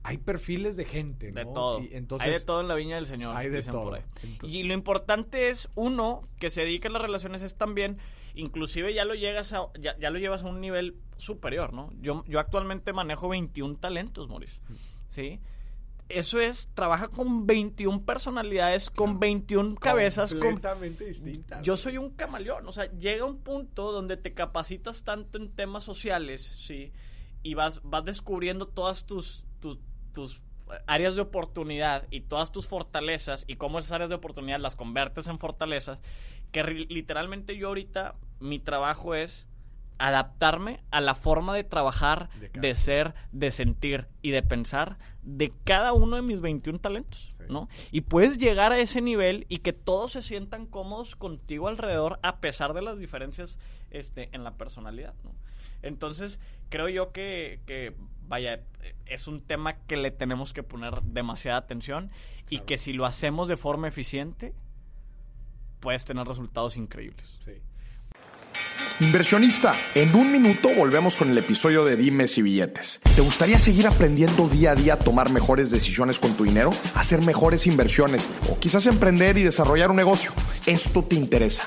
hay 0.05 0.19
perfiles 0.19 0.77
de 0.77 0.85
gente, 0.85 1.33
¿no? 1.33 1.39
De 1.39 1.45
todo. 1.47 1.81
Y 1.81 1.89
entonces, 1.95 2.29
hay 2.29 2.35
de 2.35 2.45
todo 2.45 2.61
en 2.61 2.69
la 2.69 2.75
viña 2.75 2.97
del 2.97 3.07
Señor. 3.07 3.35
Hay 3.35 3.49
de 3.49 3.63
todo. 3.63 3.99
Y 4.43 4.63
lo 4.63 4.75
importante 4.75 5.49
es, 5.49 5.71
uno, 5.75 6.29
que 6.39 6.51
se 6.51 6.61
dedique 6.61 6.89
a 6.89 6.91
las 6.91 7.01
relaciones 7.01 7.41
es 7.41 7.57
también, 7.57 7.97
inclusive 8.35 8.93
ya 8.93 9.07
lo 9.07 9.15
llegas 9.15 9.55
a, 9.55 9.67
ya, 9.81 9.99
ya 9.99 10.11
lo 10.11 10.19
llevas 10.19 10.43
a 10.43 10.47
un 10.47 10.61
nivel 10.61 10.97
superior, 11.17 11.73
¿no? 11.73 11.91
Yo, 12.03 12.23
yo 12.29 12.39
actualmente 12.39 12.93
manejo 12.93 13.31
21 13.31 13.77
talentos, 13.79 14.29
Maurice. 14.29 14.61
¿Sí? 15.09 15.41
Eso 16.11 16.39
es, 16.39 16.69
trabaja 16.75 17.09
con 17.09 17.47
21 17.47 18.05
personalidades, 18.05 18.91
con 18.91 19.19
21 19.19 19.77
cabezas, 19.77 20.33
con 20.33 20.41
completamente 20.41 21.07
distintas. 21.07 21.63
yo 21.63 21.79
soy 21.79 21.97
un 21.97 22.11
camaleón, 22.11 22.69
o 22.69 22.73
sea, 22.73 22.93
llega 22.93 23.25
un 23.25 23.39
punto 23.39 23.91
donde 23.91 24.19
te 24.19 24.35
capacitas 24.35 25.03
tanto 25.03 25.39
en 25.39 25.51
temas 25.51 25.83
sociales, 25.83 26.43
sí, 26.43 26.93
y 27.43 27.55
vas, 27.55 27.81
vas 27.85 28.05
descubriendo 28.05 28.69
todas 28.69 29.07
tus, 29.07 29.47
tus, 29.61 29.79
tus 30.15 30.41
áreas 30.87 31.15
de 31.15 31.21
oportunidad 31.21 32.07
y 32.11 32.23
todas 32.23 32.51
tus 32.51 32.67
fortalezas 32.67 33.45
y 33.47 33.57
cómo 33.57 33.79
esas 33.79 33.93
áreas 33.93 34.09
de 34.09 34.17
oportunidad 34.17 34.59
las 34.59 34.77
conviertes 34.77 35.27
en 35.27 35.39
fortalezas, 35.39 35.99
que 36.53 36.63
literalmente 36.63 37.57
yo 37.57 37.69
ahorita, 37.69 38.15
mi 38.41 38.59
trabajo 38.59 39.15
es 39.15 39.47
adaptarme 39.99 40.81
a 40.91 41.01
la 41.01 41.15
forma 41.15 41.55
de 41.55 41.65
trabajar, 41.65 42.29
De 42.53 42.75
ser, 42.75 43.15
de 43.33 43.51
sentir 43.51 44.09
y 44.23 44.31
de 44.31 44.43
pensar 44.43 44.99
de 45.23 45.53
cada 45.65 45.93
uno 45.93 46.17
de 46.17 46.23
mis 46.23 46.41
21 46.41 46.81
talentos, 46.81 47.37
Sí. 47.39 47.45
¿no? 47.49 47.69
Y 47.93 48.01
puedes 48.03 48.39
llegar 48.39 48.73
a 48.73 48.79
ese 48.79 49.01
nivel 49.01 49.47
y 49.49 49.59
que 49.59 49.73
todos 49.73 50.13
se 50.13 50.23
sientan 50.23 50.67
cómodos 50.67 51.15
contigo 51.15 51.69
alrededor 51.69 52.19
a 52.23 52.41
pesar 52.41 52.75
de 52.75 52.83
las 52.83 52.99
diferencias 52.99 53.59
este, 53.91 54.31
en 54.33 54.43
la 54.45 54.57
personalidad, 54.57 55.15
¿no? 55.23 55.33
Entonces, 55.83 56.41
creo 56.71 56.89
yo 56.89 57.13
que, 57.13 57.61
que, 57.67 57.95
vaya, 58.27 58.61
es 59.07 59.27
un 59.27 59.41
tema 59.43 59.79
que 59.87 59.97
le 59.97 60.11
tenemos 60.11 60.53
que 60.53 60.63
poner 60.63 61.03
demasiada 61.03 61.59
atención 61.59 62.11
y 62.49 62.57
Claro. 62.57 62.67
que 62.67 62.79
si 62.79 62.93
lo 62.93 63.07
hacemos 63.07 63.49
de 63.49 63.57
forma 63.57 63.89
eficiente, 63.89 64.55
puedes 65.81 66.05
tener 66.05 66.27
resultados 66.27 66.77
increíbles. 66.77 67.37
Sí. 67.45 67.53
Inversionista, 69.01 69.75
en 69.97 70.15
un 70.15 70.31
minuto 70.31 70.69
volvemos 70.77 71.17
con 71.17 71.29
el 71.29 71.37
episodio 71.37 71.85
de 71.85 71.97
Dimes 71.97 72.39
y 72.39 72.43
Billetes. 72.43 73.01
¿Te 73.17 73.23
gustaría 73.23 73.59
seguir 73.59 73.89
aprendiendo 73.89 74.49
día 74.49 74.71
a 74.71 74.75
día 74.77 74.95
a 74.95 74.99
tomar 75.01 75.31
mejores 75.31 75.73
decisiones 75.73 76.21
con 76.21 76.37
tu 76.37 76.45
dinero? 76.45 76.71
Hacer 76.95 77.21
mejores 77.21 77.67
inversiones 77.67 78.31
o 78.49 78.59
quizás 78.59 78.87
emprender 78.87 79.37
y 79.37 79.43
desarrollar 79.43 79.91
un 79.91 79.97
negocio. 79.97 80.33
Esto 80.65 81.03
te 81.03 81.17
interesa. 81.17 81.67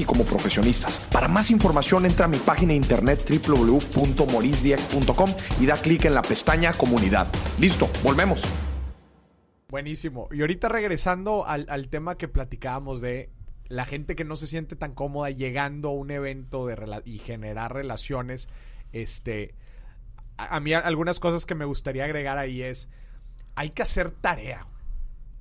y 0.00 0.04
como 0.04 0.24
profesionistas. 0.24 1.00
Para 1.12 1.28
más 1.28 1.50
información 1.50 2.06
entra 2.06 2.26
a 2.26 2.28
mi 2.28 2.38
página 2.38 2.70
de 2.70 2.76
internet 2.76 3.24
www.morisdieck.com 3.28 5.30
y 5.60 5.66
da 5.66 5.76
clic 5.76 6.04
en 6.04 6.14
la 6.14 6.22
pestaña 6.22 6.72
comunidad. 6.72 7.28
Listo, 7.58 7.88
volvemos. 8.02 8.42
Buenísimo. 9.68 10.28
Y 10.32 10.40
ahorita 10.40 10.68
regresando 10.68 11.46
al, 11.46 11.88
tema 11.88 12.16
que 12.16 12.26
platicábamos 12.26 13.00
de 13.00 13.30
la 13.68 13.84
gente 13.84 14.16
que 14.16 14.24
no 14.24 14.36
se 14.36 14.46
siente 14.46 14.76
tan 14.76 14.94
cómoda 14.94 15.30
llegando 15.30 15.90
a 15.90 15.92
un 15.92 16.10
evento 16.10 16.66
de 16.66 17.02
y 17.04 17.18
generar 17.18 17.74
relaciones, 17.74 18.48
este, 18.92 19.54
a, 20.38 20.56
a 20.56 20.60
mí 20.60 20.72
algunas 20.72 21.20
cosas 21.20 21.44
que 21.44 21.54
me 21.54 21.66
gustaría 21.66 22.04
agregar 22.04 22.38
ahí 22.38 22.62
es, 22.62 22.88
hay 23.56 23.70
que 23.70 23.82
hacer 23.82 24.10
tarea. 24.10 24.66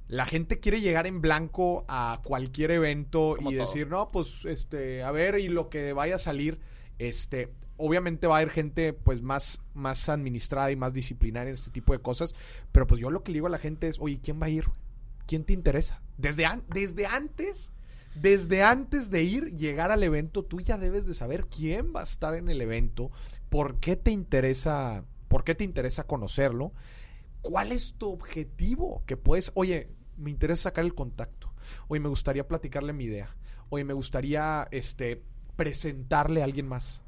La 0.07 0.25
gente 0.25 0.59
quiere 0.59 0.79
llegar 0.81 1.05
en 1.07 1.19
blanco 1.21 1.83
a 1.87 2.21
cualquier 2.23 2.71
evento 2.71 3.33
Como 3.35 3.51
y 3.51 3.55
todo. 3.55 3.65
decir, 3.65 3.87
no, 3.87 4.09
pues, 4.09 4.45
este, 4.45 5.03
a 5.03 5.11
ver, 5.11 5.37
y 5.39 5.49
lo 5.49 5.69
que 5.69 5.91
vaya 5.93 6.15
a 6.15 6.19
salir, 6.19 6.59
este, 6.97 7.51
obviamente 7.75 8.25
va 8.27 8.35
a 8.35 8.39
haber 8.39 8.51
gente, 8.51 8.93
pues, 8.93 9.21
más, 9.21 9.59
más 9.73 10.07
administrada 10.07 10.71
y 10.71 10.75
más 10.77 10.93
disciplinaria 10.93 11.49
en 11.49 11.55
este 11.55 11.71
tipo 11.71 11.91
de 11.93 11.99
cosas, 11.99 12.35
pero 12.71 12.87
pues 12.87 13.01
yo 13.01 13.09
lo 13.11 13.21
que 13.23 13.31
le 13.31 13.37
digo 13.37 13.47
a 13.47 13.51
la 13.51 13.59
gente 13.59 13.87
es, 13.87 13.99
oye, 13.99 14.19
¿quién 14.23 14.41
va 14.41 14.45
a 14.45 14.49
ir? 14.49 14.65
¿Quién 15.25 15.43
te 15.43 15.51
interesa? 15.53 16.01
Desde, 16.17 16.45
an- 16.45 16.63
desde 16.69 17.05
antes, 17.05 17.71
desde 18.15 18.63
antes 18.63 19.11
de 19.11 19.23
ir, 19.23 19.53
llegar 19.55 19.91
al 19.91 20.03
evento, 20.03 20.43
tú 20.43 20.61
ya 20.61 20.77
debes 20.77 21.05
de 21.05 21.13
saber 21.13 21.47
quién 21.47 21.91
va 21.93 21.99
a 21.99 22.03
estar 22.03 22.33
en 22.35 22.47
el 22.47 22.61
evento, 22.61 23.11
por 23.49 23.79
qué 23.81 23.97
te 23.97 24.11
interesa, 24.11 25.03
por 25.27 25.43
qué 25.43 25.53
te 25.53 25.65
interesa 25.65 26.05
conocerlo, 26.05 26.71
cuál 27.41 27.71
es 27.73 27.93
tu 27.97 28.09
objetivo, 28.09 29.03
que 29.05 29.17
puedes, 29.17 29.51
oye, 29.53 29.89
me 30.17 30.29
interesa 30.31 30.63
sacar 30.63 30.85
el 30.85 30.95
contacto, 30.95 31.53
oye, 31.87 31.99
me 31.99 32.09
gustaría 32.09 32.47
platicarle 32.47 32.93
mi 32.93 33.05
idea, 33.05 33.35
oye, 33.69 33.83
me 33.83 33.93
gustaría, 33.93 34.67
este, 34.71 35.23
presentarle 35.55 36.41
a 36.41 36.45
alguien 36.45 36.67
más 36.67 37.01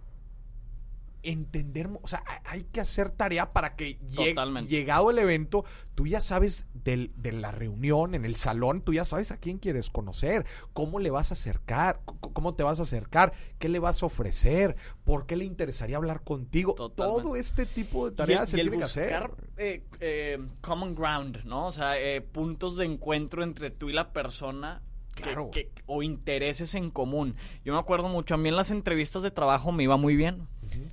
entender, 1.23 1.89
o 2.01 2.07
sea, 2.07 2.23
hay- 2.45 2.63
que 2.63 2.79
hacer 2.81 3.09
tarea 3.09 3.51
para 3.53 3.75
que 3.75 3.97
llegado 4.67 5.09
el 5.09 5.17
evento, 5.19 5.65
tú 5.95 6.07
ya 6.07 6.21
sabes 6.21 6.65
del- 6.73 7.11
de 7.15 7.31
la 7.31 7.51
reunión 7.51 8.15
en 8.15 8.25
el 8.25 8.35
salón, 8.35 8.81
tú 8.81 8.93
ya 8.93 9.05
sabes 9.05 9.31
a 9.31 9.37
quién 9.37 9.57
quieres 9.57 9.89
conocer, 9.89 10.45
cómo 10.73 10.99
le 10.99 11.09
vas 11.11 11.31
a 11.31 11.33
acercar, 11.33 12.01
cómo 12.05 12.53
te 12.55 12.63
vas 12.63 12.79
a 12.79 12.83
acercar, 12.83 13.33
qué 13.57 13.69
le 13.69 13.79
vas 13.79 14.01
a 14.03 14.05
ofrecer, 14.05 14.75
por 15.03 15.25
qué 15.25 15.35
le 15.35 15.45
interesaría 15.45 15.97
hablar 15.97 16.23
contigo. 16.23 16.73
Totalmente. 16.75 17.21
Todo 17.23 17.35
este 17.35 17.65
tipo 17.65 18.05
de 18.05 18.11
Y 18.11 18.11
el- 18.11 18.15
tareas 18.15 18.49
se 18.49 18.57
y 18.57 18.59
el 18.61 18.65
tiene 18.67 18.77
que 18.79 18.83
hacer. 18.85 19.31
eh, 19.57 19.83
eh, 19.99 20.39
common 20.61 20.95
ground, 20.95 21.43
¿no? 21.45 21.67
O 21.67 21.71
sea, 21.71 21.99
eh, 21.99 22.21
puntos 22.21 22.77
de 22.77 22.85
encuentro 22.85 23.43
entre 23.43 23.71
tú 23.71 23.89
y 23.89 23.93
la 23.93 24.13
persona 24.13 24.81
Claro. 25.21 25.49
que- 25.51 25.67
que- 25.69 25.83
o 25.85 26.03
intereses 26.03 26.75
en 26.75 26.89
común. 26.91 27.35
Yo 27.65 27.73
me 27.73 27.79
acuerdo 27.79 28.09
mucho, 28.09 28.35
a 28.35 28.37
mí 28.37 28.49
en 28.49 28.55
las 28.55 28.71
entrevistas 28.71 29.23
de 29.23 29.31
trabajo 29.31 29.71
me 29.71 29.83
iba 29.83 29.97
muy 29.97 30.15
bien. 30.15 30.47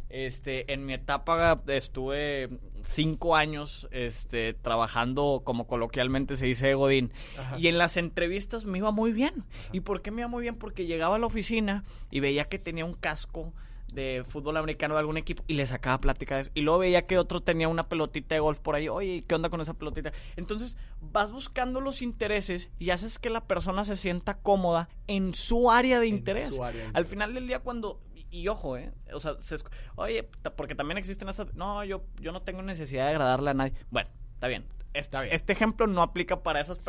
Este, 0.09 0.73
en 0.73 0.87
mi 0.87 0.95
etapa 0.95 1.63
estuve 1.67 2.49
cinco 2.85 3.37
años 3.37 3.89
este, 3.91 4.55
trabajando, 4.55 5.43
como 5.45 5.67
coloquialmente 5.67 6.37
se 6.37 6.47
dice, 6.47 6.75
Godín. 6.75 7.13
Ajá. 7.39 7.59
Y 7.59 7.69
en 7.69 7.77
las 7.79 7.97
entrevistas 7.97 8.65
me 8.65 8.79
iba 8.79 8.91
muy 8.91 9.13
bien. 9.13 9.45
¿Y 9.73 9.81
por 9.81 10.03
qué 10.03 10.11
me 10.11 10.23
iba 10.23 10.29
muy 10.29 10.43
bien? 10.43 10.57
Porque 10.57 10.87
llegaba 10.87 11.17
a 11.17 11.19
la 11.19 11.27
oficina 11.27 11.85
y 12.11 12.21
veía 12.21 12.45
que 12.45 12.59
tenía 12.59 12.85
un 12.85 12.95
casco 12.95 13.53
de 13.93 14.25
fútbol 14.29 14.57
americano 14.57 14.95
de 14.95 15.01
algún 15.01 15.17
equipo 15.17 15.43
y 15.47 15.55
le 15.55 15.67
sacaba 15.67 16.01
plática 16.01 16.37
de 16.37 16.43
eso. 16.43 16.51
Y 16.55 16.61
luego 16.63 16.81
veía 16.81 17.07
que 17.07 17.19
otro 17.19 17.41
tenía 17.43 17.69
una 17.69 17.89
pelotita 17.89 18.35
de 18.35 18.41
golf 18.41 18.59
por 18.61 18.75
ahí. 18.75 18.89
Oye, 18.89 19.25
¿qué 19.27 19.35
onda 19.35 19.49
con 19.49 19.61
esa 19.61 19.75
pelotita? 19.75 20.13
Entonces 20.37 20.77
vas 21.01 21.33
buscando 21.33 21.81
los 21.81 22.03
intereses 22.03 22.71
y 22.79 22.91
haces 22.91 23.19
que 23.19 23.31
la 23.31 23.47
persona 23.47 23.85
se 23.85 23.97
sienta 23.97 24.39
cómoda 24.39 24.89
en 25.07 25.35
su 25.35 25.71
área 25.71 26.01
de 26.01 26.09
En 26.09 26.17
interés. 26.17 26.55
su 26.55 26.65
área 26.65 26.85
de 26.87 26.91
Al 26.95 27.07
final 27.07 27.35
del 27.35 27.47
día 27.47 27.61
cuando... 27.61 28.01
Y, 28.15 28.27
y 28.41 28.49
ojo, 28.49 28.77
¿eh? 28.77 28.93
O 29.13 29.21
sea, 29.21 29.37
se 29.41 29.57
oye, 29.95 30.29
porque 30.57 30.75
también 30.75 30.99
existen 30.99 31.29
esas... 31.29 31.55
No, 31.55 31.85
yo, 31.85 32.03
yo 32.21 32.33
no 32.33 32.43
tengo 32.43 32.63
necesidad 32.63 33.05
de 33.05 33.11
agradarle 33.13 33.51
a 33.51 33.55
nadie. 33.55 33.73
Bueno, 33.91 34.11
está 34.35 34.49
bien. 34.49 34.65
Este, 34.97 34.99
Está 34.99 35.21
bien. 35.23 35.35
este 35.35 35.53
ejemplo 35.53 35.87
no 35.87 36.03
aplica 36.03 36.43
para 36.43 36.61
esas 36.61 36.79
Sí. 36.79 36.85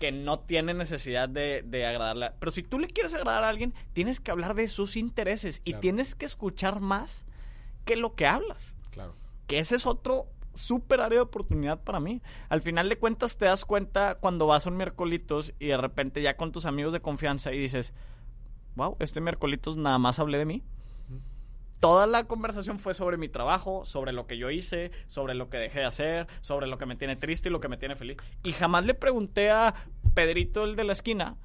Que 0.00 0.12
no 0.12 0.40
tienen 0.40 0.78
necesidad 0.78 1.28
de, 1.28 1.62
de 1.64 1.86
agradarle. 1.86 2.32
Pero 2.38 2.52
si 2.52 2.62
tú 2.62 2.78
le 2.78 2.88
quieres 2.88 3.14
agradar 3.14 3.44
a 3.44 3.48
alguien, 3.48 3.74
tienes 3.92 4.20
que 4.20 4.30
hablar 4.30 4.54
de 4.54 4.68
sus 4.68 4.96
intereses 4.96 5.60
y 5.64 5.70
Claro. 5.72 5.80
tienes 5.80 6.14
que 6.14 6.26
escuchar 6.26 6.80
más 6.80 7.24
que 7.84 7.96
lo 7.96 8.14
que 8.14 8.26
hablas. 8.26 8.74
Claro. 8.90 9.14
Que 9.46 9.58
ese 9.58 9.76
es 9.76 9.86
otro 9.86 10.26
súper 10.54 11.00
área 11.00 11.18
de 11.18 11.22
oportunidad 11.22 11.80
para 11.82 12.00
mí. 12.00 12.22
Al 12.48 12.60
final 12.60 12.88
de 12.88 12.96
cuentas 12.98 13.36
te 13.36 13.44
das 13.46 13.64
cuenta 13.64 14.16
cuando 14.16 14.46
vas 14.46 14.66
a 14.66 14.70
un 14.70 14.76
miércolitos 14.76 15.52
y 15.58 15.66
de 15.66 15.76
repente 15.76 16.22
ya 16.22 16.36
con 16.36 16.52
tus 16.52 16.64
amigos 16.66 16.92
de 16.92 17.00
confianza 17.00 17.52
y 17.52 17.58
dices, 17.58 17.92
wow, 18.76 18.96
este 19.00 19.20
miércolitos 19.20 19.76
nada 19.76 19.98
más 19.98 20.18
hablé 20.18 20.38
de 20.38 20.44
mí. 20.44 20.62
Toda 21.84 22.06
la 22.06 22.24
conversación 22.24 22.78
fue 22.78 22.94
sobre 22.94 23.18
mi 23.18 23.28
trabajo, 23.28 23.84
sobre 23.84 24.12
lo 24.12 24.26
que 24.26 24.38
yo 24.38 24.50
hice, 24.50 24.90
sobre 25.06 25.34
lo 25.34 25.50
que 25.50 25.58
dejé 25.58 25.80
de 25.80 25.84
hacer, 25.84 26.26
sobre 26.40 26.66
lo 26.66 26.78
que 26.78 26.86
me 26.86 26.96
tiene 26.96 27.14
triste 27.16 27.50
y 27.50 27.52
lo 27.52 27.60
que 27.60 27.68
me 27.68 27.76
tiene 27.76 27.94
feliz. 27.94 28.16
Y 28.42 28.52
jamás 28.52 28.86
le 28.86 28.94
pregunté 28.94 29.50
a 29.50 29.74
Pedrito, 30.14 30.64
el 30.64 30.76
de 30.76 30.84
la 30.84 30.92
esquina, 30.94 31.36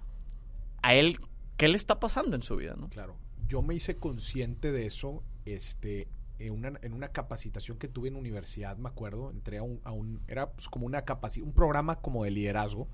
a 0.82 0.94
él 0.94 1.20
qué 1.58 1.68
le 1.68 1.76
está 1.76 2.00
pasando 2.00 2.38
en 2.38 2.44
su 2.44 2.56
vida, 2.56 2.76
¿no? 2.78 2.88
Claro. 2.88 3.18
Yo 3.50 3.62
me 3.62 3.76
hice 3.76 3.98
consciente 3.98 4.72
de 4.72 4.86
eso 4.86 5.24
este, 5.44 6.08
en, 6.38 6.54
una, 6.54 6.80
en 6.84 6.94
una 6.94 7.10
capacitación 7.10 7.78
que 7.78 7.90
tuve 7.90 8.08
en 8.08 8.16
universidad, 8.16 8.78
me 8.78 8.88
acuerdo. 8.88 9.32
Entré 9.32 9.58
a 9.58 9.64
un. 9.64 9.82
a 9.84 9.92
un- 9.92 10.22
era 10.30 10.52
pues, 10.52 10.70
como 10.70 10.86
una 10.86 11.04
capaci- 11.04 11.44
un 11.44 11.52
programa 11.52 11.98
como 12.00 12.24
de 12.24 12.32
liderazgo. 12.32 12.88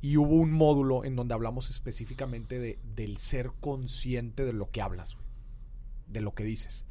Y 0.00 0.16
hubo 0.16 0.36
un 0.36 0.52
módulo 0.52 1.04
en 1.04 1.16
donde 1.16 1.34
hablamos 1.34 1.68
específicamente 1.68 2.58
de, 2.58 2.78
del 2.94 3.18
ser 3.18 3.50
consciente 3.60 4.46
de 4.46 4.52
lo 4.54 4.70
que 4.70 4.80
hablas, 4.80 5.18
de 6.08 6.20
lo 6.20 6.34
que 6.34 6.44
dices. 6.44 6.86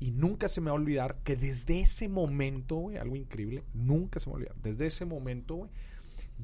Y 0.00 0.12
nunca 0.12 0.48
se 0.48 0.60
me 0.60 0.70
va 0.70 0.76
a 0.76 0.80
olvidar 0.80 1.16
que 1.24 1.36
desde 1.36 1.80
ese 1.80 2.08
momento, 2.08 2.76
güey, 2.76 2.98
algo 2.98 3.16
increíble, 3.16 3.64
nunca 3.74 4.20
se 4.20 4.26
me 4.26 4.32
va 4.32 4.34
a 4.34 4.38
olvidar. 4.38 4.56
Desde 4.62 4.86
ese 4.86 5.04
momento, 5.04 5.56
güey, 5.56 5.70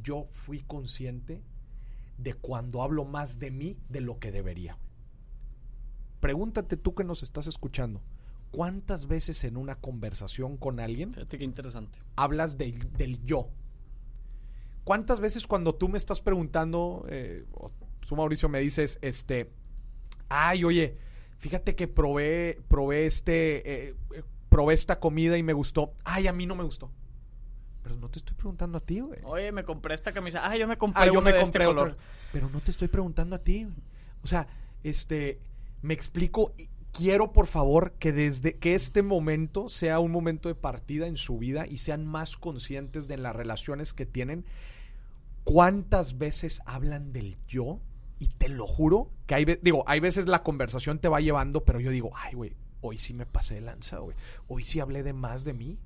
yo 0.02 0.26
fui 0.30 0.60
consciente 0.60 1.40
de 2.18 2.34
cuando 2.34 2.82
hablo 2.82 3.04
más 3.04 3.38
de 3.38 3.50
mí 3.50 3.76
de 3.88 4.00
lo 4.00 4.18
que 4.18 4.32
debería. 4.32 4.76
Pregúntate 6.20 6.76
tú 6.76 6.94
que 6.94 7.04
nos 7.04 7.22
estás 7.22 7.46
escuchando, 7.46 8.00
¿cuántas 8.50 9.06
veces 9.06 9.44
en 9.44 9.56
una 9.56 9.76
conversación 9.76 10.56
con 10.56 10.80
alguien 10.80 11.12
Fíjate 11.12 11.38
qué 11.38 11.44
interesante. 11.44 11.98
hablas 12.16 12.56
del, 12.56 12.92
del 12.94 13.22
yo? 13.24 13.50
¿Cuántas 14.84 15.20
veces 15.20 15.46
cuando 15.46 15.74
tú 15.74 15.88
me 15.88 15.98
estás 15.98 16.20
preguntando, 16.20 17.06
eh, 17.08 17.46
o 17.52 17.72
tú 18.06 18.16
Mauricio 18.16 18.48
me 18.48 18.60
dices, 18.60 18.98
este, 19.00 19.50
ay, 20.28 20.64
oye, 20.64 20.98
fíjate 21.44 21.76
que 21.76 21.88
probé, 21.88 22.58
probé 22.68 23.04
este, 23.04 23.88
eh, 23.88 23.94
eh, 24.14 24.22
probé 24.48 24.72
esta 24.72 24.98
comida 24.98 25.36
y 25.36 25.42
me 25.42 25.52
gustó, 25.52 25.92
ay, 26.02 26.26
a 26.26 26.32
mí 26.32 26.46
no 26.46 26.54
me 26.54 26.64
gustó. 26.64 26.90
Pero 27.82 27.96
no 27.96 28.08
te 28.08 28.18
estoy 28.18 28.34
preguntando 28.34 28.78
a 28.78 28.80
ti, 28.80 29.00
güey. 29.00 29.20
Oye, 29.24 29.52
me 29.52 29.62
compré 29.62 29.94
esta 29.94 30.12
camisa. 30.12 30.40
Ah, 30.42 30.56
yo 30.56 30.66
me 30.66 30.78
compré 30.78 31.02
Ah, 31.02 31.06
yo 31.06 31.20
me 31.20 31.34
de 31.34 31.40
compré 31.42 31.64
este 31.64 31.74
color. 31.74 31.98
Pero 32.32 32.48
no 32.48 32.60
te 32.60 32.70
estoy 32.70 32.88
preguntando 32.88 33.36
a 33.36 33.40
ti. 33.40 33.64
güey. 33.64 33.76
O 34.22 34.26
sea, 34.26 34.48
este, 34.82 35.38
me 35.82 35.92
explico. 35.92 36.54
y 36.56 36.70
Quiero, 36.92 37.34
por 37.34 37.46
favor, 37.46 37.92
que 37.98 38.12
desde 38.12 38.56
que 38.56 38.74
este 38.74 39.02
momento 39.02 39.68
sea 39.68 39.98
un 39.98 40.12
momento 40.12 40.48
de 40.48 40.54
partida 40.54 41.08
en 41.08 41.18
su 41.18 41.36
vida 41.36 41.66
y 41.66 41.76
sean 41.76 42.06
más 42.06 42.38
conscientes 42.38 43.06
de 43.06 43.18
las 43.18 43.36
relaciones 43.36 43.92
que 43.92 44.06
tienen. 44.06 44.46
¿Cuántas 45.42 46.16
veces 46.16 46.62
hablan 46.64 47.12
del 47.12 47.36
yo? 47.46 47.80
Y 48.18 48.28
te 48.28 48.48
lo 48.48 48.66
juro 48.66 49.10
que 49.26 49.34
hay, 49.34 49.44
ve- 49.44 49.60
digo, 49.62 49.84
hay 49.86 50.00
veces 50.00 50.26
la 50.26 50.42
conversación 50.42 50.98
te 50.98 51.08
va 51.08 51.20
llevando, 51.20 51.64
pero 51.64 51.80
yo 51.80 51.90
digo, 51.90 52.10
ay, 52.16 52.34
güey, 52.34 52.54
hoy 52.80 52.98
sí 52.98 53.12
me 53.14 53.26
pasé 53.26 53.54
de 53.54 53.60
lanza, 53.62 53.98
güey. 53.98 54.16
Hoy 54.46 54.62
sí 54.62 54.80
hablé 54.80 55.02
de 55.02 55.12
más 55.12 55.44
de 55.44 55.52
mí. 55.52 55.78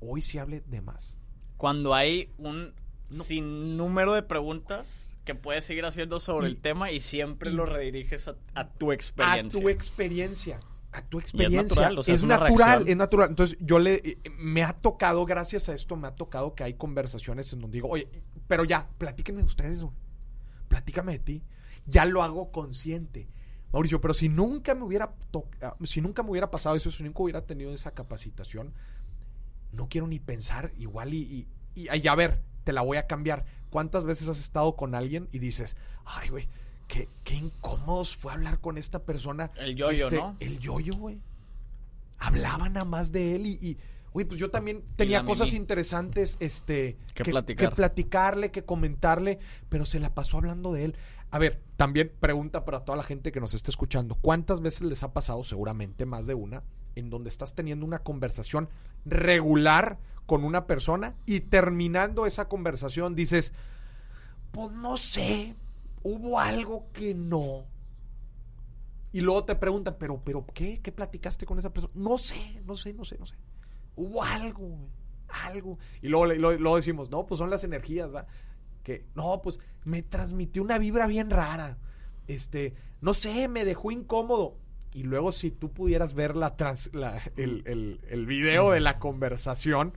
Hoy 0.00 0.22
sí 0.22 0.38
hablé 0.38 0.60
de 0.66 0.80
más. 0.80 1.16
Cuando 1.56 1.94
hay 1.94 2.30
un 2.38 2.72
No. 3.10 3.24
sinnúmero 3.24 4.14
de 4.14 4.22
preguntas 4.22 5.16
que 5.24 5.34
puedes 5.34 5.64
seguir 5.64 5.84
haciendo 5.86 6.18
sobre 6.18 6.48
Y- 6.48 6.50
el 6.52 6.60
tema 6.60 6.90
y 6.90 7.00
siempre 7.00 7.50
y- 7.50 7.54
lo 7.54 7.66
rediriges 7.66 8.28
a, 8.28 8.36
a 8.54 8.68
tu 8.70 8.90
a 8.90 8.94
experiencia. 8.94 9.60
tu 9.60 9.68
experiencia. 9.68 10.60
A 10.92 11.02
tu 11.02 11.18
experiencia. 11.18 11.62
natural, 11.62 11.98
o 11.98 12.02
sea, 12.04 12.14
es, 12.14 12.20
es 12.20 12.24
una 12.24 12.38
natural, 12.38 12.86
es 12.88 12.96
natural. 12.96 13.28
Entonces, 13.30 13.58
yo 13.60 13.78
le. 13.80 13.94
eh, 13.96 14.18
Me 14.38 14.62
ha 14.62 14.72
tocado, 14.74 15.24
gracias 15.26 15.68
a 15.68 15.74
esto, 15.74 15.96
me 15.96 16.06
ha 16.06 16.14
tocado 16.14 16.54
que 16.54 16.62
hay 16.62 16.74
conversaciones 16.74 17.52
en 17.52 17.58
donde 17.60 17.76
digo, 17.78 17.88
oye, 17.88 18.08
pero 18.46 18.64
ya, 18.64 18.88
platíquenme 18.98 19.40
de 19.40 19.46
ustedes, 19.46 19.82
güey. 19.82 19.92
Platícame 20.74 21.12
de 21.12 21.18
ti. 21.20 21.42
Ya 21.86 22.04
lo 22.04 22.24
hago 22.24 22.50
consciente. 22.50 23.28
Mauricio, 23.72 24.00
pero 24.00 24.12
si 24.12 24.28
nunca 24.28 24.74
me 24.74 24.82
hubiera 24.82 25.14
ah, 25.62 25.76
si 25.84 26.00
nunca 26.00 26.24
me 26.24 26.30
hubiera 26.30 26.50
pasado 26.50 26.74
eso, 26.74 26.90
si 26.90 27.04
nunca 27.04 27.22
hubiera 27.22 27.42
tenido 27.46 27.72
esa 27.72 27.92
capacitación, 27.92 28.72
no 29.70 29.88
quiero 29.88 30.08
ni 30.08 30.18
pensar 30.18 30.72
igual 30.76 31.14
y, 31.14 31.46
y, 31.76 31.80
y- 31.88 31.96
y 31.96 32.08
a 32.08 32.14
ver, 32.16 32.40
te 32.64 32.72
la 32.72 32.82
voy 32.82 32.96
a 32.96 33.06
cambiar. 33.06 33.44
¿Cuántas 33.70 34.04
veces 34.04 34.28
has 34.28 34.40
estado 34.40 34.74
con 34.74 34.96
alguien 34.96 35.28
y 35.30 35.38
dices, 35.38 35.76
ay, 36.04 36.28
güey, 36.30 36.48
qué, 36.88 37.08
qué 37.22 37.34
incómodos 37.36 38.16
fue 38.16 38.32
hablar 38.32 38.58
con 38.60 38.76
esta 38.76 39.04
persona? 39.04 39.52
El 39.56 39.76
yoyo, 39.76 40.04
Este, 40.08 40.16
¿no? 40.16 40.36
El 40.40 40.58
yoyo, 40.58 40.94
güey. 40.96 41.20
Hablaban 42.18 42.72
nada 42.72 42.84
más 42.84 43.12
de 43.12 43.36
él 43.36 43.46
y, 43.46 43.78
y, 44.14 44.16
güey, 44.16 44.26
pues 44.26 44.38
yo 44.38 44.50
también 44.50 44.84
tenía 44.96 45.24
cosas 45.24 45.48
Mimi. 45.48 45.62
interesantes, 45.62 46.36
este, 46.38 46.96
Que 47.14 47.24
platicar. 47.24 47.70
que 47.70 47.74
platicarle, 47.74 48.50
que 48.52 48.64
comentarle, 48.64 49.40
pero 49.68 49.84
se 49.84 49.98
la 49.98 50.14
pasó 50.14 50.38
hablando 50.38 50.72
de 50.72 50.84
él. 50.84 50.96
A 51.32 51.38
ver, 51.38 51.60
también 51.76 52.12
pregunta 52.20 52.64
para 52.64 52.84
toda 52.84 52.96
la 52.96 53.02
gente 53.02 53.32
que 53.32 53.40
nos 53.40 53.54
está 53.54 53.72
escuchando, 53.72 54.14
¿cuántas 54.14 54.60
veces 54.60 54.82
les 54.82 55.02
ha 55.02 55.12
pasado, 55.12 55.42
seguramente 55.42 56.06
más 56.06 56.28
de 56.28 56.34
una, 56.34 56.62
en 56.94 57.10
donde 57.10 57.28
estás 57.28 57.54
teniendo 57.56 57.84
una 57.84 57.98
conversación 57.98 58.68
regular 59.04 59.98
con 60.26 60.44
una 60.44 60.66
persona 60.66 61.16
y 61.26 61.40
terminando 61.40 62.24
esa 62.24 62.48
conversación 62.48 63.16
dices, 63.16 63.52
pues 64.52 64.70
no 64.70 64.96
sé, 64.96 65.56
hubo 66.04 66.38
algo 66.38 66.86
que 66.92 67.14
no. 67.14 67.64
Y 69.12 69.20
luego 69.20 69.44
te 69.44 69.56
preguntan, 69.56 69.96
pero, 69.98 70.20
pero, 70.24 70.46
¿qué? 70.54 70.80
¿Qué 70.80 70.92
platicaste 70.92 71.46
con 71.46 71.58
esa 71.58 71.72
persona? 71.72 71.92
No 71.96 72.16
sé, 72.18 72.62
no 72.64 72.76
sé, 72.76 72.92
no 72.94 73.04
sé, 73.04 73.18
no 73.18 73.26
sé. 73.26 73.34
Hubo 73.96 74.22
algo, 74.22 74.88
algo. 75.28 75.78
Y 76.02 76.08
luego, 76.08 76.26
luego, 76.26 76.76
decimos, 76.76 77.10
no, 77.10 77.26
pues 77.26 77.38
son 77.38 77.50
las 77.50 77.64
energías, 77.64 78.14
¿va? 78.14 78.26
Que, 78.82 79.06
no, 79.14 79.40
pues 79.42 79.60
me 79.84 80.02
transmitió 80.02 80.62
una 80.62 80.78
vibra 80.78 81.06
bien 81.06 81.30
rara. 81.30 81.78
Este, 82.26 82.74
no 83.00 83.14
sé, 83.14 83.48
me 83.48 83.64
dejó 83.64 83.90
incómodo. 83.90 84.58
Y 84.92 85.02
luego 85.02 85.32
si 85.32 85.50
tú 85.50 85.72
pudieras 85.72 86.14
ver 86.14 86.36
la 86.36 86.56
trans- 86.56 86.90
la- 86.94 87.20
el, 87.36 88.00
el 88.08 88.26
video 88.26 88.70
de 88.70 88.80
la 88.80 88.98
conversación, 88.98 89.96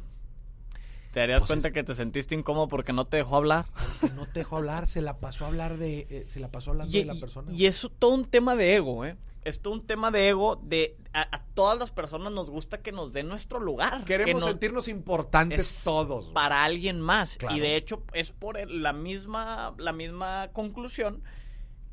¿Te 1.18 1.22
darías 1.22 1.40
Pues 1.42 1.48
cuenta 1.50 1.70
es- 1.70 1.74
que 1.74 1.84
te 1.84 1.96
sentiste 1.96 2.36
incómodo 2.36 2.68
porque 2.68 2.94
no 2.94 3.06
te 3.06 3.18
dejó 3.18 3.38
hablar? 3.38 3.66
que 4.02 4.10
no 4.12 4.28
te 4.28 4.42
dejó 4.42 4.58
hablar, 4.58 4.86
se 4.86 5.02
la 5.02 5.18
pasó 5.18 5.46
a 5.46 5.48
hablar 5.48 5.78
de, 5.78 6.06
eh, 6.12 6.24
se 6.28 6.40
la 6.40 6.50
pasó 6.52 6.70
hablando 6.70 6.96
Y, 6.96 7.00
de 7.00 7.06
la 7.06 7.16
persona. 7.16 7.52
y 7.52 7.66
es 7.66 7.90
todo 7.98 8.12
un 8.12 8.26
tema 8.26 8.56
de 8.56 8.76
ego, 8.76 9.04
¿eh? 9.04 9.18
Es 9.44 9.60
todo 9.62 9.74
un 9.74 9.88
tema 9.88 10.12
de 10.12 10.28
ego 10.30 10.58
de... 10.62 10.96
A, 11.14 11.22
a 11.36 11.42
todas 11.56 11.80
las 11.80 11.90
personas 11.90 12.32
nos 12.34 12.52
gusta 12.52 12.82
que 12.84 12.92
nos 12.92 13.14
den 13.14 13.28
nuestro 13.30 13.60
lugar. 13.60 14.02
que 14.02 14.06
Queremos 14.06 14.44
nos- 14.44 14.44
sentirnos 14.52 14.88
importantes 14.90 15.60
es 15.78 15.84
todos. 15.84 16.28
para 16.28 16.64
alguien 16.64 17.02
más. 17.02 17.38
Claro. 17.38 17.56
Y 17.56 17.62
de 17.62 17.78
hecho 17.78 18.04
es 18.14 18.32
por 18.32 18.60
la 18.70 18.94
misma, 18.94 19.74
la 19.80 19.94
misma 19.94 20.50
conclusión 20.54 21.24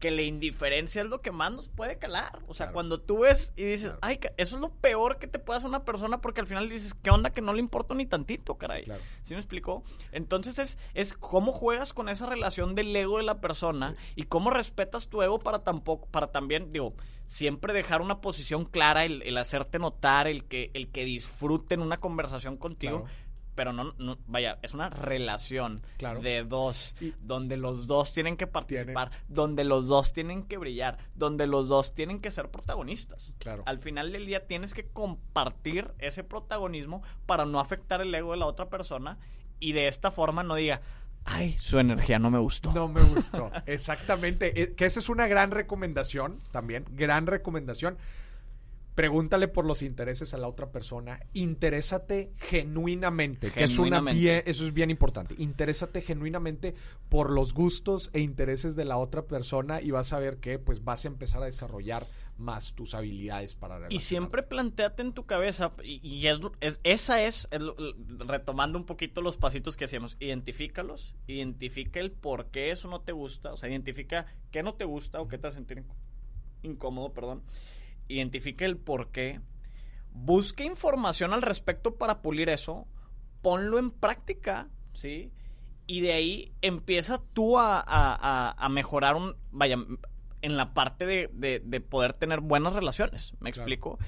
que 0.04 0.10
la 0.10 0.20
indiferencia 0.20 1.00
es 1.00 1.08
lo 1.08 1.22
que 1.22 1.32
más 1.32 1.50
nos 1.50 1.70
puede 1.70 1.98
calar. 1.98 2.40
O 2.46 2.52
sea, 2.52 2.66
Claro. 2.66 2.74
cuando 2.74 3.00
tú 3.00 3.20
ves 3.20 3.54
y 3.56 3.64
dices, 3.64 3.86
Claro. 3.86 3.98
ay, 4.02 4.20
eso 4.36 4.56
es 4.56 4.60
lo 4.60 4.68
peor 4.68 5.18
que 5.18 5.26
te 5.26 5.38
puede 5.38 5.56
hacer 5.56 5.68
una 5.70 5.86
persona 5.86 6.20
porque 6.20 6.42
al 6.42 6.46
final 6.46 6.68
dices, 6.68 6.92
¿qué 6.92 7.08
onda 7.08 7.30
que 7.30 7.40
no 7.40 7.54
le 7.54 7.60
importa 7.60 7.94
ni 7.94 8.04
tantito, 8.04 8.56
caray? 8.58 8.84
Claro. 8.84 9.00
¿Sí 9.22 9.32
me 9.32 9.40
explicó? 9.40 9.82
Entonces 10.12 10.58
es, 10.58 10.78
es 10.92 11.14
cómo 11.14 11.52
juegas 11.52 11.94
con 11.94 12.10
esa 12.10 12.26
relación 12.26 12.74
del 12.74 12.94
ego 12.94 13.16
de 13.16 13.22
la 13.24 13.40
persona 13.40 13.96
y 14.14 14.24
cómo 14.24 14.50
respetas 14.50 15.08
tu 15.08 15.22
ego 15.22 15.38
para 15.38 15.60
tampoco, 15.64 16.06
para 16.10 16.26
también, 16.32 16.70
digo, 16.70 16.92
siempre 17.24 17.72
dejar 17.72 18.02
una 18.02 18.20
posición 18.20 18.66
clara, 18.66 19.06
el, 19.06 19.22
el 19.22 19.38
hacerte 19.38 19.78
notar, 19.78 20.28
el 20.28 20.44
que, 20.44 20.70
el 20.74 20.88
que 20.90 21.06
disfruten 21.06 21.80
una 21.80 21.96
conversación 21.96 22.58
contigo. 22.58 23.06
Pero 23.54 23.72
no, 23.72 23.94
no 23.98 24.18
vaya, 24.26 24.58
es 24.62 24.74
una 24.74 24.90
relación 24.90 25.82
Claro. 25.96 26.20
de 26.20 26.44
dos, 26.44 26.94
Y- 27.00 27.12
donde 27.20 27.56
los 27.56 27.86
dos 27.86 28.12
tienen 28.12 28.36
que 28.36 28.46
participar, 28.46 29.10
donde 29.28 29.64
los 29.64 29.86
dos 29.88 30.12
tienen 30.12 30.42
que 30.44 30.58
brillar, 30.58 30.98
donde 31.14 31.46
los 31.46 31.68
dos 31.68 31.94
tienen 31.94 32.20
que 32.20 32.30
ser 32.30 32.50
protagonistas. 32.50 33.32
Claro. 33.38 33.62
Al 33.66 33.78
final 33.78 34.10
del 34.12 34.26
día 34.26 34.46
tienes 34.46 34.74
que 34.74 34.88
compartir 34.88 35.92
ese 35.98 36.24
protagonismo 36.24 37.02
para 37.26 37.44
no 37.46 37.60
afectar 37.60 38.00
el 38.00 38.14
ego 38.14 38.32
de 38.32 38.38
la 38.38 38.46
otra 38.46 38.68
persona 38.68 39.18
y 39.60 39.72
de 39.72 39.86
esta 39.88 40.10
forma 40.10 40.42
no 40.42 40.56
diga, 40.56 40.80
ay, 41.24 41.56
su 41.58 41.78
energía 41.78 42.18
no 42.18 42.30
me 42.30 42.38
gustó. 42.38 42.72
No 42.72 42.88
me 42.88 43.02
gustó. 43.02 43.50
Exactamente. 43.66 44.60
Eh, 44.60 44.74
Que 44.74 44.84
esa 44.86 44.98
es 45.00 45.08
una 45.08 45.26
gran 45.26 45.50
recomendación 45.52 46.38
también. 46.50 46.84
Gran 46.90 47.26
recomendación. 47.26 47.96
Pregúntale 48.94 49.48
por 49.48 49.64
los 49.64 49.82
intereses 49.82 50.34
a 50.34 50.38
la 50.38 50.46
otra 50.48 50.70
persona. 50.70 51.20
Interésate 51.32 52.32
genuinamente. 52.36 53.50
Que 53.50 53.64
es 53.64 53.78
una 53.78 53.86
Genuinamente. 53.98 54.20
bien- 54.20 54.42
eso 54.46 54.64
es 54.64 54.72
bien 54.72 54.90
importante. 54.90 55.34
Interésate 55.38 56.00
genuinamente 56.00 56.74
por 57.08 57.30
los 57.30 57.54
gustos 57.54 58.10
e 58.12 58.20
intereses 58.20 58.76
de 58.76 58.84
la 58.84 58.96
otra 58.96 59.22
persona 59.26 59.80
y 59.82 59.90
vas 59.90 60.12
a 60.12 60.18
ver 60.18 60.38
que 60.38 60.58
pues 60.58 60.84
vas 60.84 61.04
a 61.04 61.08
empezar 61.08 61.42
a 61.42 61.46
desarrollar 61.46 62.06
más 62.38 62.74
tus 62.74 62.94
habilidades 62.94 63.54
para 63.54 63.86
Y 63.92 64.00
siempre 64.00 64.42
planteate 64.42 65.02
en 65.02 65.12
tu 65.12 65.24
cabeza, 65.24 65.72
y, 65.84 66.00
y 66.06 66.26
es, 66.26 66.40
es- 66.60 66.80
esa 66.82 67.22
es, 67.22 67.48
retomando 68.18 68.78
un 68.78 68.86
poquito 68.86 69.22
los 69.22 69.36
pasitos 69.36 69.76
que 69.76 69.84
hacíamos, 69.84 70.16
identifícalos, 70.20 71.14
identifica 71.28 72.00
el 72.00 72.10
por 72.10 72.46
qué 72.46 72.70
eso 72.72 72.88
no 72.88 73.00
te 73.02 73.12
gusta, 73.12 73.52
o 73.52 73.56
sea, 73.56 73.68
identifica 73.68 74.26
qué 74.50 74.62
no 74.64 74.74
te 74.74 74.84
gusta 74.84 75.20
o 75.20 75.28
qué 75.28 75.38
te 75.38 75.46
hace 75.46 75.56
sentir 75.58 75.78
inc- 75.78 75.94
incómodo, 76.64 77.12
perdón, 77.12 77.42
identifica 78.08 78.64
el 78.64 78.76
por 78.76 79.10
qué, 79.10 79.40
busca 80.12 80.64
información 80.64 81.32
al 81.32 81.42
respecto 81.42 81.96
para 81.96 82.22
pulir 82.22 82.48
eso, 82.48 82.86
ponlo 83.42 83.78
en 83.78 83.90
práctica, 83.90 84.68
¿sí? 84.92 85.32
Y 85.86 86.00
de 86.00 86.12
ahí 86.14 86.52
empieza 86.62 87.20
tú 87.34 87.58
a, 87.58 87.78
a- 87.80 88.54
a- 88.56 88.68
mejorar 88.68 89.16
un, 89.16 89.36
vaya, 89.50 89.76
en 90.40 90.56
la 90.56 90.72
parte 90.74 91.04
de, 91.06 91.30
de- 91.32 91.60
de 91.60 91.80
poder 91.80 92.12
tener 92.14 92.40
buenas 92.40 92.72
relaciones, 92.74 93.32
¿me 93.40 93.50
Claro. 93.52 93.68
explico? 93.70 93.98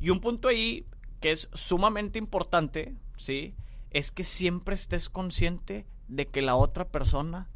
Y 0.00 0.10
un 0.10 0.20
punto 0.20 0.48
ahí 0.48 0.86
que 1.20 1.32
es 1.32 1.48
sumamente 1.52 2.18
importante, 2.18 2.94
¿sí? 3.18 3.54
Es 3.90 4.10
que 4.12 4.24
siempre 4.24 4.74
estés 4.74 5.08
consciente 5.08 5.86
de 6.08 6.26
que 6.26 6.42
la 6.42 6.54
otra 6.54 6.88
persona 6.88 7.48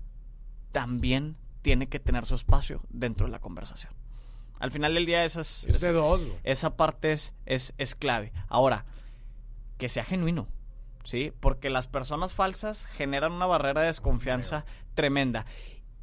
también 0.73 1.37
tiene 1.63 1.89
que 1.89 2.01
tener 2.01 2.25
su 2.27 2.35
espacio 2.35 2.81
dentro 2.89 3.27
de 3.27 3.33
la 3.33 3.41
conversación. 3.41 3.93
Al 4.61 4.71
final 4.71 4.95
del 4.95 5.07
día 5.07 5.25
esa 5.25 5.41
es, 5.41 5.65
Es 5.67 5.81
de 5.81 5.91
dos. 5.93 6.23
esa 6.45 6.77
parte 6.77 7.11
es, 7.13 7.35
es, 7.47 7.73
es 7.79 7.95
clave. 7.97 8.33
Ahora, 8.49 8.85
que 9.79 9.89
sea 9.89 10.05
genuino, 10.05 10.47
¿sí? 11.05 11.33
Porque 11.41 11.71
las 11.71 11.89
personas 11.89 12.35
falsas 12.35 12.85
generan 12.87 13.33
una 13.33 13.47
barrera 13.47 13.81
de 13.81 13.87
desconfianza 13.89 14.65
tremenda. 14.95 15.47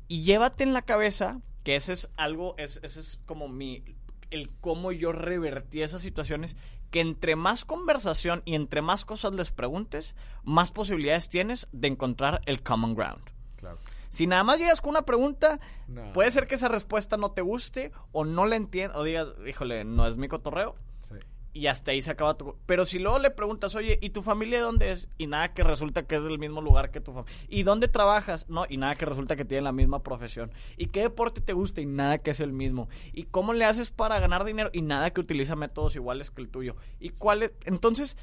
Y 0.10 0.24
llévate 0.24 0.64
en 0.64 0.74
la 0.74 0.82
cabeza 0.82 1.40
que 1.64 1.76
ese 1.76 1.94
es 1.94 2.10
algo, 2.18 2.56
es- 2.58 2.80
ese 2.84 3.00
es 3.00 3.20
como 3.26 3.48
mi, 3.48 3.84
el 4.32 4.50
cómo 4.60 4.92
yo 4.92 5.12
revertí 5.12 5.82
esas 5.82 6.02
situaciones, 6.02 6.56
que 6.90 7.02
entre 7.02 7.36
más 7.36 7.66
conversación 7.66 8.42
y 8.46 8.56
entre 8.56 8.82
más 8.82 9.04
cosas 9.06 9.34
les 9.34 9.52
preguntes, 9.52 10.16
más 10.44 10.72
posibilidades 10.72 11.28
tienes 11.30 11.68
de 11.74 11.90
encontrar 11.90 12.42
el 12.46 12.64
common 12.64 12.96
ground. 12.96 13.22
Claro. 13.58 13.78
Si 14.18 14.26
nada 14.26 14.44
más 14.44 14.58
llegas 14.58 14.82
con 14.82 14.90
una 14.90 15.04
pregunta, 15.04 15.60
No. 15.88 16.12
puede 16.14 16.32
ser 16.32 16.48
que 16.48 16.56
esa 16.56 16.70
respuesta 16.70 17.18
no 17.18 17.34
te 17.34 17.42
guste 17.44 17.92
o 18.12 18.26
no 18.26 18.48
la 18.48 18.56
entiendas 18.56 18.98
o 18.98 19.04
digas, 19.04 19.28
híjole, 19.48 19.84
no 19.86 20.08
es 20.08 20.18
mi 20.18 20.28
cotorreo 20.28 20.74
Sí. 21.02 21.14
y 21.54 21.68
hasta 21.68 21.92
ahí 21.92 22.02
se 22.02 22.10
acaba 22.10 22.36
tu... 22.36 22.56
Pero 22.66 22.86
si 22.86 22.98
luego 22.98 23.20
le 23.20 23.30
preguntas, 23.30 23.76
oye, 23.76 24.00
¿y 24.02 24.10
tu 24.10 24.24
familia 24.24 24.58
de 24.58 24.64
dónde 24.64 24.92
es? 24.92 25.08
Y 25.20 25.28
nada 25.28 25.54
que 25.54 25.64
resulta 25.64 26.08
que 26.08 26.16
es 26.16 26.24
del 26.24 26.40
mismo 26.40 26.62
lugar 26.62 26.90
que 26.90 27.00
tu 27.00 27.14
familia. 27.14 27.32
¿Y 27.48 27.62
dónde 27.62 27.88
trabajas? 27.88 28.50
No, 28.50 28.66
y 28.68 28.78
nada 28.78 28.96
que 28.96 29.06
resulta 29.06 29.36
que 29.36 29.46
tienen 29.46 29.66
la 29.66 29.72
misma 29.72 30.02
profesión. 30.02 30.52
¿Y 30.78 30.88
qué 30.88 31.02
deporte 31.02 31.40
te 31.42 31.54
gusta? 31.54 31.82
Y 31.82 31.86
nada 31.86 32.18
que 32.18 32.32
es 32.32 32.40
el 32.40 32.54
mismo. 32.54 32.90
¿Y 33.14 33.26
cómo 33.26 33.54
le 33.54 33.66
haces 33.66 33.92
para 33.92 34.20
ganar 34.20 34.46
dinero? 34.46 34.72
Y 34.74 34.82
nada 34.82 35.12
que 35.12 35.22
utiliza 35.22 35.56
métodos 35.56 35.96
iguales 35.96 36.32
que 36.32 36.42
el 36.42 36.50
tuyo. 36.50 36.76
¿Y 37.00 37.10
cuál 37.10 37.44
es? 37.44 37.52
Entonces, 37.66 38.18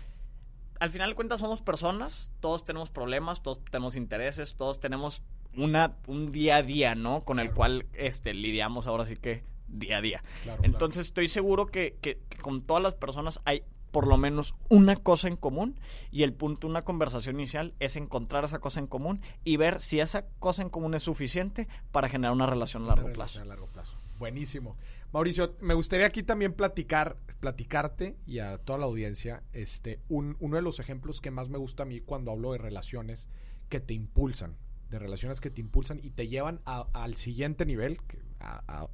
al 0.81 0.91
final 0.91 1.11
de 1.11 1.15
cuentas 1.15 1.39
somos 1.39 1.63
personas, 1.63 2.33
todos 2.41 2.65
tenemos 2.65 2.91
problemas, 2.91 3.45
todos 3.45 3.65
tenemos 3.65 3.95
intereses, 3.95 4.57
todos 4.57 4.81
tenemos 4.81 5.23
una, 5.57 5.97
un 6.07 6.33
día 6.33 6.57
a 6.57 6.63
día, 6.63 6.95
¿no? 6.95 7.21
Con 7.23 7.39
el 7.39 7.47
Claro. 7.47 7.57
cual 7.57 7.87
este, 7.95 8.35
lidiamos 8.35 8.87
ahora 8.87 9.05
sí 9.05 9.15
que 9.17 9.43
día 9.69 9.99
a 9.99 10.01
día. 10.01 10.23
Claro, 10.43 10.63
Entonces 10.65 11.07
estoy 11.07 11.29
seguro 11.29 11.67
que, 11.67 11.97
que- 12.01 12.19
que 12.29 12.39
con 12.39 12.63
todas 12.63 12.83
las 12.83 12.95
personas 12.95 13.41
hay 13.45 13.63
por 13.91 14.09
lo 14.09 14.17
menos 14.17 14.57
una 14.69 14.97
cosa 14.97 15.29
en 15.29 15.37
común 15.37 15.79
y 16.11 16.25
el 16.25 16.33
punto 16.33 16.67
de 16.67 16.73
una 16.73 16.83
conversación 16.83 17.37
inicial 17.39 17.75
es 17.79 17.95
encontrar 17.95 18.43
esa 18.45 18.59
cosa 18.59 18.81
en 18.81 18.89
común 18.89 19.21
y 19.45 19.57
ver 19.57 19.81
si 19.81 20.01
esa 20.01 20.27
cosa 20.41 20.63
en 20.63 20.69
común 20.69 20.95
es 20.95 21.05
suficiente 21.05 21.69
para 21.93 22.09
generar 22.09 22.33
una 22.33 22.47
relación 22.47 22.83
a 22.85 22.87
largo 22.89 23.05
plazo. 23.13 23.39
relación 23.39 23.43
a 23.45 23.47
largo 23.47 23.67
plazo. 23.69 23.97
Buenísimo. 24.19 24.77
Mauricio, 25.13 25.55
me 25.61 25.75
gustaría 25.75 26.07
aquí 26.07 26.25
también 26.25 26.55
platicar, 26.55 27.17
platicarte 27.39 28.17
y 28.27 28.41
a 28.41 28.59
toda 28.59 28.81
la 28.81 28.87
audiencia, 28.87 29.45
este, 29.53 30.01
un- 30.09 30.37
uno 30.41 30.57
de 30.57 30.63
los 30.63 30.81
ejemplos 30.81 31.21
que 31.21 31.31
más 31.31 31.49
me 31.49 31.59
gusta 31.59 31.85
a 31.85 31.87
mí 31.87 32.01
cuando 32.01 32.33
hablo 32.33 32.51
de 32.51 32.59
relaciones 32.59 33.29
que 33.69 33.79
te 33.79 33.95
impulsan, 33.95 34.57
de 34.95 35.01
relaciones 35.01 35.41
que 35.41 35.51
te 35.51 35.61
impulsan 35.61 36.01
y 36.03 36.11
te 36.11 36.29
llevan 36.29 36.61
a- 36.65 36.87
al 36.93 37.15
siguiente 37.17 37.67
nivel, 37.67 37.99
a- 38.41 38.63
a 38.67 38.89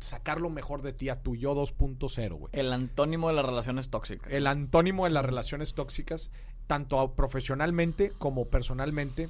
sacar 0.00 0.40
lo 0.40 0.50
mejor 0.50 0.82
de 0.82 0.92
ti, 0.92 1.08
a 1.08 1.22
tu 1.22 1.36
yo 1.36 1.54
2.0, 1.54 2.36
güey. 2.36 2.50
El 2.52 2.72
antónimo 2.72 3.28
de 3.28 3.34
las 3.34 3.44
relaciones 3.46 3.88
tóxicas. 3.90 4.30
El 4.32 4.46
antónimo 4.46 5.04
de 5.04 5.10
las 5.10 5.24
relaciones 5.24 5.74
tóxicas, 5.74 6.30
tanto 6.66 7.14
profesionalmente 7.14 8.10
como 8.18 8.48
personalmente. 8.48 9.28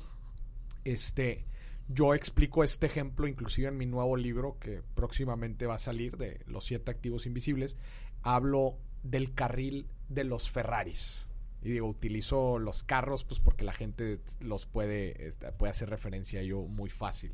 Este, 0.85 1.45
yo 1.89 2.14
explico 2.14 2.62
este 2.64 2.87
ejemplo 2.87 3.27
inclusive 3.27 3.68
en 3.68 3.77
mi 3.77 3.87
nuevo 3.87 4.16
libro 4.16 4.59
que 4.61 4.83
próximamente 4.95 5.66
va 5.66 5.75
a 5.77 5.79
salir 5.79 6.16
de 6.16 6.41
los 6.47 6.64
siete 6.64 6.91
activos 6.91 7.27
invisibles. 7.27 7.77
Hablo 8.22 8.77
del 9.03 9.35
carril 9.35 9.87
de 10.09 10.25
los 10.25 10.51
Ferraris. 10.51 11.27
Y 11.65 11.71
digo, 11.71 11.89
utilizo 11.89 12.59
los 12.59 12.83
carros 12.83 13.25
pues 13.25 13.41
porque 13.41 13.65
la 13.65 13.73
gente 13.73 14.21
los 14.41 14.67
puede, 14.67 15.27
este, 15.27 15.51
puede 15.53 15.71
hacer 15.71 15.89
referencia 15.91 16.39
a 16.41 16.43
ello 16.43 16.61
muy 16.62 16.91
fácil. 16.91 17.33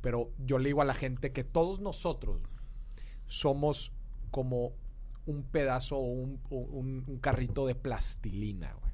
Pero 0.00 0.30
yo 0.38 0.58
le 0.58 0.68
digo 0.68 0.82
a 0.82 0.84
la 0.86 0.94
gente 0.94 1.32
que 1.32 1.44
todos 1.44 1.80
nosotros 1.80 2.40
somos 3.26 3.92
como 4.30 4.72
un 5.26 5.42
pedazo 5.44 5.98
o 5.98 6.02
un, 6.04 6.40
un- 6.50 7.18
carrito 7.20 7.66
de 7.66 7.74
plastilina, 7.74 8.72
güey. 8.80 8.92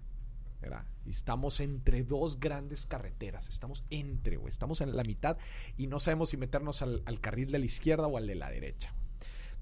¿verdad? 0.60 0.84
Estamos 1.06 1.60
entre 1.60 2.02
dos 2.02 2.40
grandes 2.40 2.84
carreteras. 2.84 3.48
Estamos 3.48 3.84
entre, 3.90 4.36
güey. 4.36 4.48
Estamos 4.50 4.80
en 4.80 4.96
la 4.96 5.04
mitad 5.04 5.38
y 5.76 5.86
no 5.86 6.00
sabemos 6.00 6.30
si 6.30 6.36
meternos 6.36 6.82
al, 6.82 7.02
carril 7.20 7.52
de 7.52 7.60
la 7.60 7.64
izquierda 7.66 8.06
o 8.08 8.16
al 8.16 8.26
de 8.26 8.34
la 8.34 8.50
derecha. 8.50 8.92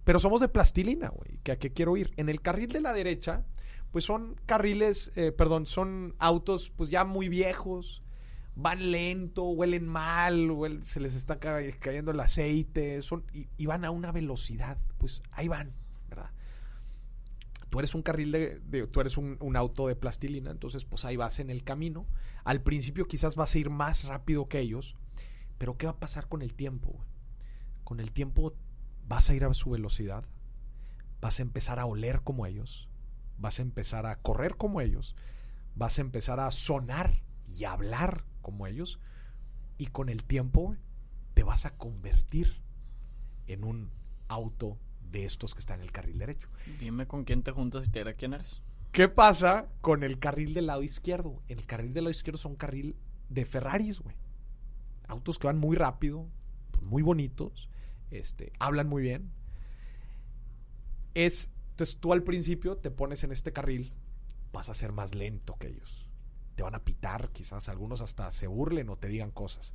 Pero 0.05 0.19
somos 0.19 0.41
de 0.41 0.49
plastilina, 0.49 1.09
güey. 1.11 1.39
¿Que 1.43 1.53
¿A 1.53 1.59
qué 1.59 1.73
quiero 1.73 1.97
ir? 1.97 2.13
En 2.17 2.29
el 2.29 2.41
carril 2.41 2.69
de 2.69 2.81
la 2.81 2.93
derecha, 2.93 3.45
pues 3.91 4.05
son 4.05 4.37
carriles, 4.47 5.13
eh, 5.17 5.33
perdón, 5.33 5.67
son 5.67 6.15
autos 6.19 6.71
pues 6.71 6.91
ya 6.91 7.05
muy 7.05 7.29
viejos. 7.29 8.03
Van 8.59 8.91
lento, 8.91 9.45
huelen 9.45 9.87
mal, 9.87 10.51
se 10.85 10.99
les 11.01 11.15
está 11.15 11.39
ca- 11.39 11.61
cayendo 11.79 12.11
el 12.11 12.21
aceite, 12.21 13.03
son, 13.03 13.25
y, 13.33 13.67
van 13.67 13.85
a 13.85 13.91
una 13.91 14.13
velocidad. 14.13 14.79
Pues 14.97 15.23
ahí 15.33 15.47
van, 15.47 15.75
¿verdad? 16.09 16.31
tú 17.69 17.79
eres 17.81 17.95
un 17.95 18.03
carril 18.03 18.33
de, 18.33 18.87
tú 18.91 19.01
eres 19.01 19.17
un, 19.17 19.57
auto 19.57 19.89
de 19.89 19.97
plastilina, 19.97 20.51
entonces 20.51 20.85
pues 20.85 21.05
ahí 21.05 21.17
vas 21.17 21.41
en 21.41 21.51
el 21.51 21.63
camino. 21.65 22.07
Al 22.45 22.63
principio 22.63 23.07
quizás 23.07 23.37
vas 23.37 23.55
a 23.55 23.59
ir 23.59 23.71
más 23.71 24.05
rápido 24.05 24.49
que 24.49 24.61
ellos, 24.61 24.97
pero 25.59 25.77
¿qué 25.77 25.87
va 25.87 25.93
a 25.93 25.99
pasar 25.99 26.29
con 26.29 26.43
el 26.43 26.55
tiempo? 26.55 27.05
Con 27.85 28.01
el 28.01 28.13
tiempo 28.13 28.55
vas 29.07 29.31
a 29.31 29.35
ir 29.35 29.45
a 29.45 29.53
su 29.55 29.71
velocidad, 29.71 30.25
vas 31.21 31.39
a 31.39 31.43
empezar 31.43 31.79
a 31.79 31.87
oler 31.87 32.23
como 32.23 32.47
ellos, 32.47 32.89
vas 33.39 33.59
a 33.59 33.63
empezar 33.63 34.07
a 34.07 34.17
correr 34.17 34.57
como 34.57 34.81
ellos, 34.81 35.17
vas 35.75 35.99
a 35.99 36.03
empezar 36.03 36.41
a 36.41 36.51
sonar 36.51 37.23
y 37.49 37.65
hablar 37.65 38.25
como 38.43 38.67
ellos, 38.67 39.01
y 39.79 39.87
con 39.87 40.09
el 40.09 40.25
tiempo 40.25 40.77
te 41.35 41.43
vas 41.43 41.67
a 41.67 41.77
convertir 41.77 42.63
en 43.47 43.65
un 43.65 43.91
auto 44.29 44.79
de 45.03 45.25
estos 45.25 45.55
que 45.55 45.61
están 45.61 45.81
en 45.81 45.87
el 45.87 45.93
carril 45.93 46.19
derecho. 46.19 46.49
Dime 46.81 47.07
con 47.07 47.25
quién 47.25 47.43
te 47.43 47.53
juntas 47.53 47.87
y 47.87 47.91
te 47.91 48.01
diré 48.01 48.17
quién 48.17 48.35
eres. 48.35 48.61
¿Qué 48.93 49.09
pasa 49.09 49.69
con 49.83 50.03
el 50.03 50.19
carril 50.19 50.55
del 50.55 50.67
lado 50.67 50.83
izquierdo? 50.83 51.43
El 51.49 51.67
carril 51.67 51.93
del 51.93 52.05
lado 52.05 52.13
izquierdo 52.13 52.39
son 52.39 52.57
carril 52.57 52.97
de 53.29 53.45
Ferraris, 53.45 54.01
güey. 54.01 54.17
Autos 55.07 55.39
que 55.39 55.47
van 55.47 55.59
muy 55.59 55.77
rápido, 55.77 56.27
muy 56.83 57.03
bonitos, 57.03 57.69
este, 58.11 58.53
hablan 58.59 58.89
muy 58.89 59.03
bien. 59.03 59.31
Es, 61.15 61.51
entonces 61.77 61.99
tú 61.99 62.15
al 62.15 62.23
principio 62.23 62.79
te 62.79 62.91
pones 62.91 63.23
en 63.23 63.33
este 63.33 63.53
carril, 63.53 63.93
vas 64.51 64.71
a 64.71 64.75
ser 64.75 64.93
más 64.93 65.15
lento 65.15 65.59
que 65.59 65.67
ellos. 65.67 66.09
Te 66.55 66.63
van 66.63 66.75
a 66.75 66.83
pitar, 66.83 67.29
quizás 67.33 67.69
algunos 67.69 68.01
hasta 68.01 68.31
se 68.31 68.47
burlen 68.47 68.89
o 68.89 68.97
te 68.97 69.09
digan 69.09 69.31
cosas. 69.31 69.75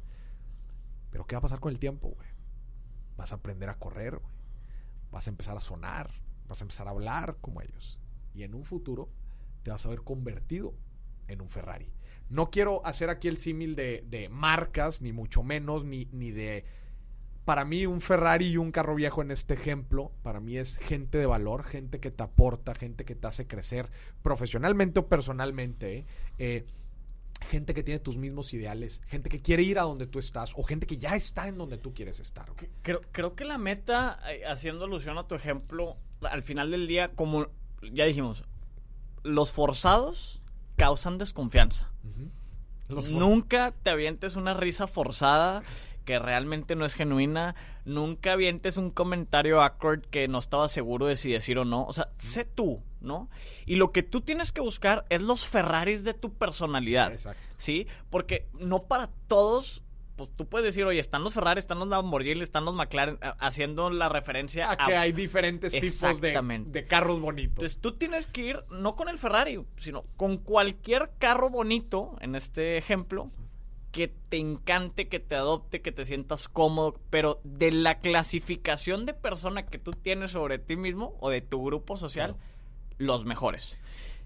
Pero 1.12 1.28
¿qué 1.28 1.36
va 1.36 1.38
a 1.38 1.42
pasar 1.44 1.60
con 1.60 1.72
el 1.72 1.78
tiempo, 1.78 2.08
güey? 2.08 2.28
Vas 3.18 3.34
a 3.34 3.36
aprender 3.36 3.70
a 3.70 3.78
correr, 3.78 4.18
güey. 4.18 4.34
Vas 5.12 5.28
a 5.28 5.30
empezar 5.30 5.56
a 5.56 5.62
sonar, 5.62 6.12
vas 6.48 6.60
a 6.62 6.64
empezar 6.64 6.88
a 6.88 6.90
hablar 6.90 7.38
como 7.40 7.62
ellos. 7.62 8.00
Y 8.34 8.42
en 8.42 8.56
un 8.56 8.66
futuro 8.66 9.08
te 9.62 9.70
vas 9.70 9.86
a 9.86 9.90
ver 9.90 10.02
convertido 10.02 10.74
en 11.28 11.40
un 11.40 11.50
Ferrari. 11.50 11.94
No 12.30 12.50
quiero 12.50 12.84
hacer 12.84 13.12
aquí 13.12 13.28
el 13.28 13.38
símil 13.38 13.76
de, 13.76 14.04
de 14.08 14.28
marcas, 14.28 15.04
ni 15.04 15.14
mucho 15.14 15.44
menos, 15.44 15.84
ni, 15.84 16.06
ni 16.06 16.32
de... 16.32 16.66
Para 17.46 17.66
mí 17.66 17.86
un 17.86 18.02
Ferrari 18.02 18.50
y 18.50 18.58
un 18.58 18.72
carro 18.72 18.96
viejo 18.96 19.22
en 19.22 19.32
este 19.32 19.56
ejemplo, 19.56 20.12
para 20.22 20.40
mí 20.40 20.58
es 20.58 20.78
gente 20.78 21.18
de 21.18 21.26
valor, 21.26 21.64
gente 21.64 22.00
que 22.00 22.12
te 22.12 22.24
aporta, 22.24 22.76
gente 22.76 23.04
que 23.04 23.16
te 23.16 23.28
hace 23.28 23.48
crecer 23.48 23.90
profesionalmente 24.22 25.00
o 25.00 25.08
personalmente. 25.08 25.98
¿eh? 25.98 26.06
Eh, 26.38 26.66
gente 27.48 27.74
que 27.74 27.82
tiene 27.84 28.00
tus 28.00 28.18
mismos 28.18 28.54
ideales, 28.54 29.02
gente 29.08 29.30
que 29.30 29.42
quiere 29.42 29.64
ir 29.64 29.80
a 29.80 29.84
donde 29.84 30.06
tú 30.06 30.20
estás 30.20 30.54
o 30.56 30.64
gente 30.64 30.86
que 30.86 30.98
ya 30.98 31.16
está 31.16 31.48
en 31.48 31.58
donde 31.58 31.78
tú 31.78 31.94
quieres 31.94 32.20
estar. 32.20 32.52
güey. 32.52 32.70
Creo, 32.84 33.02
creo 33.12 33.36
que 33.36 33.46
la 33.46 33.58
meta, 33.58 34.20
eh, 34.30 34.44
haciendo 34.46 34.86
alusión 34.86 35.18
a 35.18 35.28
tu 35.28 35.34
ejemplo, 35.34 35.98
al 36.22 36.44
final 36.44 36.70
del 36.70 36.88
día, 36.88 37.10
como 37.16 37.48
ya 37.92 38.06
dijimos, 38.06 38.44
los 39.24 39.52
forzados 39.52 40.42
causan 40.76 41.18
desconfianza. 41.18 41.92
Nunca 43.10 43.74
te 43.84 43.90
avientes 43.90 44.36
una 44.36 44.54
risa 44.54 44.86
forzada 44.86 45.64
que 46.06 46.20
realmente 46.20 46.76
no 46.76 46.86
es 46.86 46.94
genuina. 46.94 47.56
Nunca 47.86 48.34
avientes 48.34 48.78
un 48.78 48.92
comentario 48.92 49.62
awkward 49.62 50.02
que 50.08 50.28
no 50.28 50.40
estaba 50.40 50.68
seguro 50.68 51.06
de 51.08 51.16
si 51.16 51.32
decir 51.32 51.58
o 51.58 51.66
no. 51.66 51.86
O 51.86 51.94
sea, 51.94 52.10
sé 52.18 52.46
tú, 52.46 52.82
¿no? 53.02 53.30
Y 53.66 53.76
lo 53.76 53.92
que 53.92 54.04
tú 54.04 54.22
tienes 54.22 54.52
que 54.52 54.62
buscar 54.62 55.06
es 55.10 55.22
los 55.22 55.48
Ferraris 55.48 56.04
de 56.04 56.14
tu 56.14 56.34
personalidad. 56.34 57.12
Exacto. 57.12 57.42
¿Sí? 57.58 57.88
Porque 58.10 58.48
no 58.60 58.84
para 58.84 59.10
todos. 59.28 59.84
Pues 60.18 60.30
tú 60.36 60.46
puedes 60.46 60.66
decir, 60.66 60.84
oye, 60.84 61.00
están 61.00 61.24
los 61.24 61.34
Ferrari, 61.34 61.58
están 61.58 61.80
los 61.80 61.88
Lamborghini, 61.88 62.42
están 62.44 62.64
los 62.66 62.76
McLaren, 62.76 63.18
a- 63.22 63.30
haciendo 63.40 63.90
la 63.90 64.08
referencia 64.08 64.70
A 64.70 64.78
que 64.78 64.96
hay 64.96 65.14
diferentes 65.14 65.72
tipos 65.74 66.22
de, 66.22 66.64
de 66.68 66.86
carros 66.86 67.20
bonitos. 67.20 67.54
entonces 67.58 67.80
tú 67.82 67.94
tienes 67.94 68.28
que 68.28 68.42
ir 68.46 68.64
no 68.70 68.96
con 68.96 69.10
el 69.10 69.18
Ferrari, 69.18 69.60
sino 69.78 70.04
con 70.18 70.38
cualquier 70.38 71.12
carro 71.18 71.50
bonito, 71.50 72.18
en 72.20 72.36
este 72.36 72.78
ejemplo, 72.78 73.32
que 73.92 74.08
te 74.30 74.38
encante, 74.38 75.08
que 75.08 75.20
te 75.20 75.36
adopte, 75.36 75.82
que 75.82 75.92
te 75.92 76.06
sientas 76.06 76.48
cómodo, 76.48 77.00
pero 77.10 77.42
de 77.44 77.72
la 77.72 78.00
clasificación 78.00 79.06
de 79.06 79.14
persona 79.14 79.66
que 79.66 79.80
tú 79.80 79.92
tienes 79.92 80.32
sobre 80.32 80.60
ti 80.60 80.76
mismo 80.76 81.16
o 81.20 81.30
de 81.30 81.42
tu 81.42 81.64
grupo 81.64 81.98
social, 81.98 82.36
los 82.98 83.26
mejores. 83.26 83.78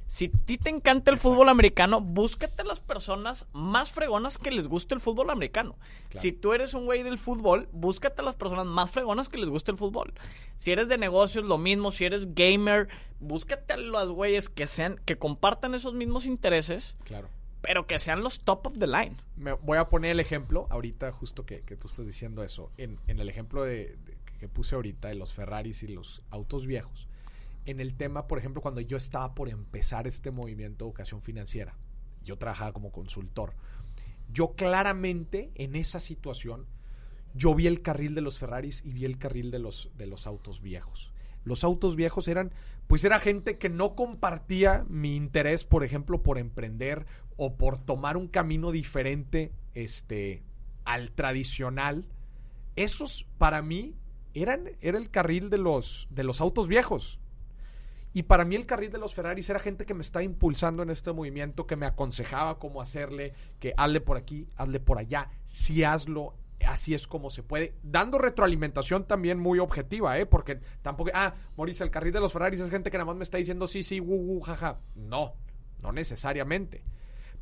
Si 0.07 0.25
a 0.25 0.45
ti 0.45 0.59
te 0.59 0.69
encanta 0.69 1.09
el 1.09 1.17
fútbol 1.17 1.49
americano, 1.49 1.99
búscate 1.99 2.63
las 2.63 2.79
personas 2.79 3.47
más 3.53 3.91
fregonas 3.91 4.37
que 4.37 4.51
les 4.51 4.67
guste 4.67 4.93
el 4.93 5.01
fútbol 5.01 5.31
americano. 5.31 5.77
Claro. 6.09 6.21
Si 6.21 6.31
tú 6.31 6.53
eres 6.53 6.75
un 6.75 6.85
güey 6.85 7.01
del 7.01 7.17
fútbol, 7.17 7.67
búscate 7.71 8.21
las 8.21 8.35
personas 8.35 8.67
más 8.67 8.91
fregonas 8.91 9.29
que 9.29 9.39
les 9.39 9.49
guste 9.49 9.71
el 9.71 9.77
fútbol. 9.77 10.13
Si 10.57 10.71
eres 10.71 10.89
de 10.89 10.99
negocios, 10.99 11.43
lo 11.43 11.57
mismo. 11.57 11.91
Si 11.91 12.05
eres 12.05 12.35
gamer, 12.35 12.87
búscate 13.19 13.73
a 13.73 13.77
los 13.77 14.11
güeyes 14.11 14.47
que 14.47 14.67
sean, 14.67 15.01
que 15.05 15.17
compartan 15.17 15.73
esos 15.73 15.95
mismos 15.95 16.25
intereses, 16.25 16.95
claro. 17.03 17.27
Pero 17.65 17.87
que 17.87 17.99
sean 17.99 18.21
los 18.23 18.39
top 18.41 18.67
of 18.67 18.77
the 18.79 18.87
line. 18.87 19.17
Voy 19.61 19.77
a 19.77 19.89
poner 19.89 20.11
el 20.11 20.19
ejemplo, 20.19 20.67
ahorita 20.69 21.11
justo 21.11 21.45
que, 21.45 21.61
que 21.61 21.75
tú 21.75 21.87
estás 21.87 22.05
diciendo 22.05 22.43
eso, 22.43 22.71
en, 22.77 22.99
en 23.07 23.19
el 23.19 23.29
ejemplo 23.29 23.63
de- 23.63 23.97
que 24.39 24.47
puse 24.49 24.75
ahorita 24.75 25.07
de 25.07 25.15
los 25.15 25.33
Ferraris 25.33 25.83
y 25.83 25.87
los 25.87 26.21
autos 26.29 26.65
viejos. 26.65 27.07
En 27.65 27.79
el 27.79 27.95
tema, 27.95 28.27
por 28.27 28.37
ejemplo, 28.37 28.61
cuando 28.61 28.81
yo 28.81 28.97
estaba 28.97 29.33
por 29.33 29.49
empezar 29.49 30.07
este 30.07 30.29
movimiento 30.29 30.85
de 30.85 30.89
educación 30.89 31.21
financiera, 31.21 31.75
yo 32.23 32.37
trabajaba 32.37 32.73
como 32.73 32.91
consultor. 32.91 33.53
Yo 34.31 34.53
claramente 34.55 35.51
en 35.55 35.75
esa 35.75 35.99
situación, 35.99 36.65
yo 37.33 37.55
vi 37.55 37.67
el 37.67 37.81
carril 37.81 38.13
de 38.13 38.21
los 38.21 38.37
Ferraris 38.39 38.81
y 38.85 38.91
vi 38.91 39.05
el 39.05 39.17
carril 39.17 39.51
de 39.51 39.59
los, 39.59 39.89
de 39.97 40.05
los 40.07 40.27
autos 40.27 40.61
viejos. 40.61 41.11
Los 41.43 41.63
autos 41.63 41.95
viejos 41.95 42.27
eran, 42.27 42.51
pues 42.87 43.03
era 43.03 43.19
gente 43.19 43.57
que 43.57 43.69
no 43.69 43.95
compartía 43.95 44.83
mi 44.89 45.15
interés, 45.15 45.63
por 45.63 45.83
ejemplo, 45.83 46.23
por 46.23 46.37
emprender 46.39 47.05
o 47.37 47.55
por 47.55 47.77
tomar 47.77 48.17
un 48.17 48.27
camino 48.27 48.71
diferente, 48.71 49.51
este, 49.73 50.43
al 50.85 51.11
tradicional. 51.11 52.05
Esos, 52.75 53.25
para 53.37 53.61
mí, 53.61 53.95
eran, 54.33 54.71
era 54.81 54.97
el 54.97 55.09
carril 55.09 55.49
de 55.49 55.57
los, 55.57 56.07
de 56.09 56.23
los 56.23 56.41
autos 56.41 56.67
viejos. 56.67 57.19
Y 58.13 58.23
para 58.23 58.45
mí 58.45 58.55
el 58.55 58.65
carril 58.65 58.91
de 58.91 58.97
los 58.97 59.13
Ferraris 59.13 59.49
era 59.49 59.59
gente 59.59 59.85
que 59.85 59.93
me 59.93 60.01
estaba 60.01 60.23
impulsando 60.23 60.83
en 60.83 60.89
este 60.89 61.11
movimiento, 61.11 61.67
que 61.67 61.75
me 61.75 61.85
aconsejaba 61.85 62.59
cómo 62.59 62.81
hacerle, 62.81 63.33
que 63.59 63.73
hazle 63.75 63.99
por 63.99 64.15
aquí, 64.15 64.47
hazle 64.55 64.79
por 64.79 64.99
allá, 64.99 65.29
si 65.43 65.83
hazlo, 65.83 66.33
así 66.65 66.93
es 66.93 67.07
como 67.07 67.29
se 67.29 67.43
puede, 67.43 67.75
dando 67.83 68.17
retroalimentación 68.17 69.05
también 69.05 69.37
muy 69.37 69.59
objetiva, 69.59 70.17
¿eh? 70.17 70.25
Porque 70.25 70.61
tampoco, 70.81 71.11
ah, 71.13 71.35
Maurice, 71.57 71.83
el 71.83 71.91
carril 71.91 72.13
de 72.13 72.21
los 72.21 72.31
Ferraris 72.31 72.61
es 72.61 72.69
gente 72.69 72.89
que 72.89 72.97
nada 72.97 73.05
más 73.05 73.17
me 73.17 73.23
está 73.23 73.37
diciendo 73.37 73.67
sí, 73.67 73.83
sí, 73.83 73.99
wu, 73.99 74.15
wu, 74.15 74.39
jaja. 74.39 74.79
No, 74.95 75.33
no 75.81 75.91
necesariamente. 75.91 76.85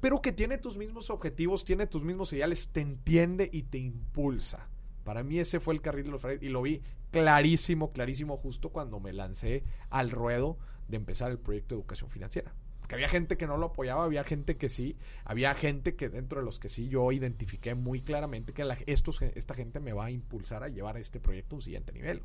Pero 0.03 0.21
que 0.21 0.33
tiene 0.33 0.57
tus 0.57 0.75
mismos 0.75 1.09
objetivos, 1.09 1.63
tiene 1.63 1.87
tus 1.87 2.03
mismos 2.03 2.33
ideales, 2.33 2.67
te 2.73 2.81
entiende 2.81 3.49
y 3.49 3.63
te 3.63 3.77
impulsa. 3.77 4.67
Para 5.05 5.23
mí 5.23 5.39
ese 5.39 5.61
fue 5.61 5.73
el 5.73 5.81
carril 5.81 6.03
de 6.03 6.11
los 6.11 6.21
Ferraris 6.21 6.43
y 6.43 6.49
lo 6.49 6.61
vi 6.61 6.81
clarísimo, 7.11 7.93
clarísimo 7.93 8.35
justo 8.35 8.67
cuando 8.67 8.99
me 8.99 9.13
lancé 9.13 9.63
al 9.89 10.11
ruedo 10.11 10.57
de 10.89 10.97
empezar 10.97 11.31
el 11.31 11.39
proyecto 11.39 11.73
de 11.73 11.79
educación 11.79 12.09
financiera. 12.09 12.53
Porque 12.81 12.95
había 12.95 13.07
gente 13.07 13.37
que 13.37 13.47
no 13.47 13.55
lo 13.55 13.67
apoyaba, 13.67 14.03
había 14.03 14.25
gente 14.25 14.57
que 14.57 14.67
sí, 14.67 14.97
había 15.23 15.53
gente 15.53 15.95
que 15.95 16.09
dentro 16.09 16.41
de 16.41 16.45
los 16.45 16.59
que 16.59 16.67
sí 16.67 16.89
yo 16.89 17.09
identifiqué 17.13 17.73
muy 17.73 18.01
claramente 18.01 18.51
que 18.51 18.83
estos, 18.87 19.21
esta 19.21 19.55
gente 19.55 19.79
me 19.79 19.93
va 19.93 20.07
a 20.07 20.11
impulsar 20.11 20.63
a 20.63 20.67
llevar 20.67 20.97
este 20.97 21.21
proyecto 21.21 21.55
a 21.55 21.59
un 21.59 21.61
siguiente 21.61 21.93
nivel. 21.93 22.23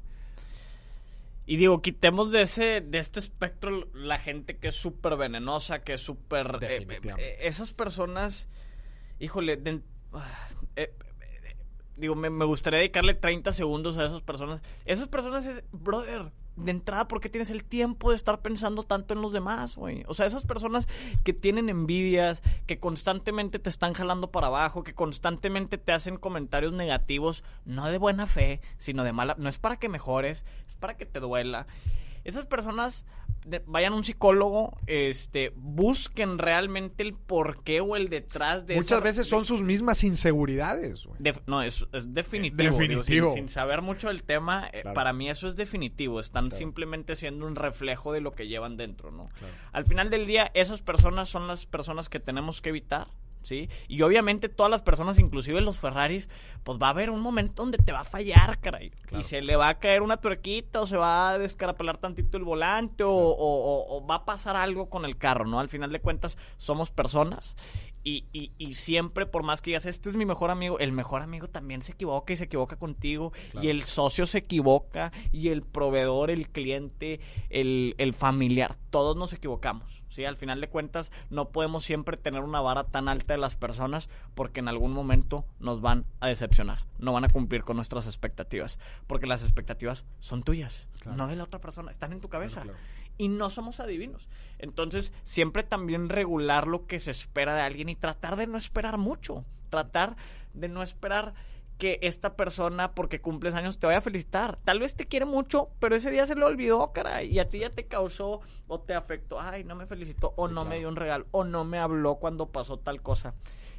Y 1.50 1.56
digo, 1.56 1.80
quitemos 1.80 2.30
de 2.30 2.42
ese, 2.42 2.82
de 2.82 2.98
este 2.98 3.20
espectro 3.20 3.88
la 3.94 4.18
gente 4.18 4.58
que 4.58 4.68
es 4.68 4.74
súper 4.76 5.16
venenosa, 5.16 5.82
que 5.82 5.94
es 5.94 6.00
súper... 6.02 6.46
eh, 6.60 6.66
Definitivamente. 6.68 7.32
eh, 7.44 7.48
esas 7.48 7.72
personas, 7.72 8.48
híjole, 9.18 9.56
de- 9.56 9.80
ah, 10.12 10.48
eh, 10.76 10.92
eh, 11.22 11.56
digo, 11.96 12.14
me, 12.14 12.28
me 12.28 12.44
gustaría 12.44 12.80
dedicarle 12.80 13.14
30 13.14 13.54
segundos 13.54 13.96
a 13.96 14.04
esas 14.04 14.20
personas. 14.20 14.60
Esas 14.84 15.08
personas 15.08 15.46
es, 15.46 15.64
brother, 15.72 16.32
de 16.58 16.70
entrada, 16.70 17.08
¿por 17.08 17.20
qué 17.20 17.28
tienes 17.28 17.50
el 17.50 17.64
tiempo 17.64 18.10
de 18.10 18.16
estar 18.16 18.40
pensando 18.40 18.82
tanto 18.82 19.14
en 19.14 19.22
los 19.22 19.32
demás, 19.32 19.76
güey? 19.76 20.04
O 20.06 20.14
sea, 20.14 20.26
esas 20.26 20.44
personas 20.44 20.88
que 21.24 21.32
tienen 21.32 21.68
envidias, 21.68 22.42
que 22.66 22.78
constantemente 22.78 23.58
te 23.58 23.70
están 23.70 23.94
jalando 23.94 24.30
para 24.30 24.48
abajo, 24.48 24.82
que 24.82 24.94
constantemente 24.94 25.78
te 25.78 25.92
hacen 25.92 26.16
comentarios 26.16 26.72
negativos, 26.72 27.44
no 27.64 27.86
de 27.86 27.98
buena 27.98 28.26
fe, 28.26 28.60
sino 28.78 29.04
de 29.04 29.12
mala. 29.12 29.36
No 29.38 29.48
es 29.48 29.58
para 29.58 29.78
que 29.78 29.88
mejores, 29.88 30.44
es 30.66 30.74
para 30.74 30.96
que 30.96 31.06
te 31.06 31.20
duela. 31.20 31.66
Esas 32.28 32.44
personas 32.46 33.04
de- 33.46 33.62
vayan 33.66 33.94
a 33.94 33.96
un 33.96 34.04
psicólogo, 34.04 34.76
este, 34.86 35.52
busquen 35.56 36.36
realmente 36.38 37.02
el 37.02 37.14
porqué 37.14 37.80
o 37.80 37.96
el 37.96 38.10
detrás 38.10 38.66
de 38.66 38.74
Muchas 38.74 38.92
esa- 38.92 39.00
veces 39.00 39.28
son 39.28 39.46
sus 39.46 39.62
mismas 39.62 40.04
inseguridades. 40.04 41.06
güey. 41.06 41.18
No, 41.46 41.62
es, 41.62 41.86
es 41.92 42.12
definitivo. 42.12 42.70
Definitivo. 42.72 43.02
digo, 43.04 43.28
sin, 43.28 43.34
sin 43.44 43.48
saber 43.48 43.80
mucho 43.80 44.08
del 44.08 44.22
tema, 44.24 44.68
eh, 44.72 44.82
para 44.94 45.12
mí 45.14 45.30
eso 45.30 45.48
es 45.48 45.56
definitivo. 45.56 46.20
Están 46.20 46.46
Claro. 46.48 46.58
simplemente 46.58 47.16
siendo 47.16 47.46
un 47.46 47.56
reflejo 47.56 48.12
de 48.12 48.20
lo 48.20 48.32
que 48.32 48.46
llevan 48.48 48.76
dentro, 48.76 49.10
¿no? 49.10 49.28
Claro. 49.38 49.54
Al 49.72 49.86
final 49.86 50.10
del 50.10 50.26
día, 50.26 50.50
esas 50.52 50.82
personas 50.82 51.30
son 51.30 51.46
las 51.48 51.64
personas 51.64 52.08
que 52.10 52.20
tenemos 52.20 52.60
que 52.60 52.68
evitar, 52.68 53.08
¿sí? 53.42 53.68
Y 53.88 54.02
obviamente 54.02 54.48
todas 54.48 54.70
las 54.70 54.82
personas, 54.82 55.18
inclusive 55.18 55.60
los 55.60 55.78
Ferraris, 55.78 56.28
pues 56.64 56.78
va 56.80 56.88
a 56.88 56.90
haber 56.90 57.10
un 57.10 57.20
momento 57.20 57.62
donde 57.62 57.78
te 57.78 57.92
va 57.92 58.00
a 58.00 58.04
fallar, 58.04 58.58
caray. 58.60 58.90
Claro. 58.90 59.20
Y 59.20 59.24
se 59.24 59.40
le 59.40 59.56
va 59.56 59.68
a 59.68 59.78
caer 59.78 60.02
una 60.02 60.18
tuerquita 60.18 60.80
o 60.80 60.86
se 60.86 60.96
va 60.96 61.30
a 61.30 61.38
descarapelar 61.38 61.98
tantito 61.98 62.36
el 62.36 62.44
volante 62.44 63.04
o, 63.04 63.10
o- 63.10 63.16
o- 63.36 63.96
o 63.96 64.06
va 64.06 64.16
a 64.16 64.24
pasar 64.24 64.56
algo 64.56 64.88
con 64.90 65.04
el 65.04 65.16
carro, 65.16 65.46
¿no? 65.46 65.60
Al 65.60 65.68
final 65.68 65.92
de 65.92 66.00
cuentas, 66.00 66.36
somos 66.56 66.90
personas 66.90 67.56
y, 68.04 68.24
y- 68.32 68.52
y 68.58 68.74
siempre, 68.74 69.26
por 69.26 69.42
más 69.42 69.60
que 69.60 69.70
digas, 69.70 69.86
este 69.86 70.08
es 70.08 70.16
mi 70.16 70.24
mejor 70.24 70.50
amigo, 70.50 70.78
el 70.78 70.92
mejor 70.92 71.22
amigo 71.22 71.46
también 71.48 71.82
se 71.82 71.92
equivoca 71.92 72.32
y 72.32 72.36
se 72.36 72.44
equivoca 72.44 72.76
contigo. 72.76 73.32
Claro. 73.50 73.66
Y 73.66 73.70
el 73.70 73.84
socio 73.84 74.26
se 74.26 74.38
equivoca. 74.38 75.12
Y 75.32 75.48
el 75.48 75.62
proveedor, 75.62 76.30
el 76.30 76.48
cliente, 76.48 77.20
el, 77.50 77.94
el 77.98 78.12
familiar. 78.14 78.76
Todos 78.90 79.16
nos 79.16 79.32
equivocamos. 79.32 80.02
¿sí? 80.08 80.24
Al 80.24 80.36
final 80.36 80.60
de 80.60 80.68
cuentas, 80.68 81.12
no 81.30 81.50
podemos 81.50 81.84
siempre 81.84 82.16
tener 82.16 82.40
una 82.42 82.60
vara 82.60 82.84
tan 82.84 83.08
alta 83.08 83.34
de 83.34 83.38
las 83.38 83.56
personas 83.56 84.08
porque 84.34 84.60
en 84.60 84.68
algún 84.68 84.92
momento 84.92 85.44
nos 85.60 85.80
van 85.80 86.06
a 86.20 86.28
decepcionar. 86.28 86.78
No 86.98 87.12
van 87.12 87.24
a 87.24 87.28
cumplir 87.28 87.62
con 87.62 87.76
nuestras 87.76 88.06
expectativas. 88.06 88.78
Porque 89.06 89.26
las 89.26 89.42
expectativas 89.42 90.04
son 90.20 90.42
tuyas, 90.42 90.88
Claro. 91.00 91.16
no 91.18 91.26
de 91.28 91.36
la 91.36 91.44
otra 91.44 91.60
persona. 91.60 91.90
Están 91.90 92.12
en 92.12 92.20
tu 92.20 92.28
cabeza 92.28 92.62
Claro, 92.62 92.78
claro. 92.78 93.07
Y 93.18 93.28
no 93.28 93.50
somos 93.50 93.80
adivinos. 93.80 94.28
Entonces, 94.58 95.12
siempre 95.24 95.62
también 95.62 96.08
regular 96.08 96.66
lo 96.66 96.86
que 96.86 97.00
se 97.00 97.10
espera 97.10 97.54
de 97.54 97.60
alguien 97.60 97.88
y 97.88 97.96
tratar 97.96 98.36
de 98.36 98.46
no 98.46 98.56
esperar 98.56 98.96
mucho. 98.96 99.44
Tratar 99.70 100.16
de 100.54 100.68
no 100.68 100.82
esperar 100.82 101.34
que 101.78 102.00
esta 102.02 102.36
persona, 102.36 102.92
porque 102.92 103.20
cumples 103.20 103.54
años, 103.54 103.78
te 103.78 103.86
vaya 103.86 104.00
a 104.00 104.02
felicitar. 104.02 104.58
Tal 104.64 104.80
vez 104.80 104.96
te 104.96 105.06
quiere 105.06 105.24
mucho, 105.24 105.70
pero 105.78 105.94
ese 105.94 106.10
día 106.10 106.26
se 106.26 106.34
le 106.34 106.44
olvidó, 106.44 106.92
caray, 106.92 107.32
y 107.32 107.38
a 107.38 107.48
ti 107.48 107.60
ya 107.60 107.70
te 107.70 107.86
causó 107.86 108.40
o 108.66 108.80
te 108.80 108.94
afectó. 108.94 109.40
Ay, 109.40 109.64
no 109.64 109.76
me 109.76 109.86
felicitó, 109.86 110.34
o 110.36 110.48
Sí, 110.48 110.54
no 110.54 110.64
me 110.64 110.78
dio 110.78 110.88
un 110.88 110.96
regalo, 110.96 111.26
o 111.30 111.44
no 111.44 111.64
me 111.64 111.78
habló 111.78 112.16
cuando 112.16 112.50
pasó 112.50 112.78
tal 112.78 113.00
cosa. 113.00 113.34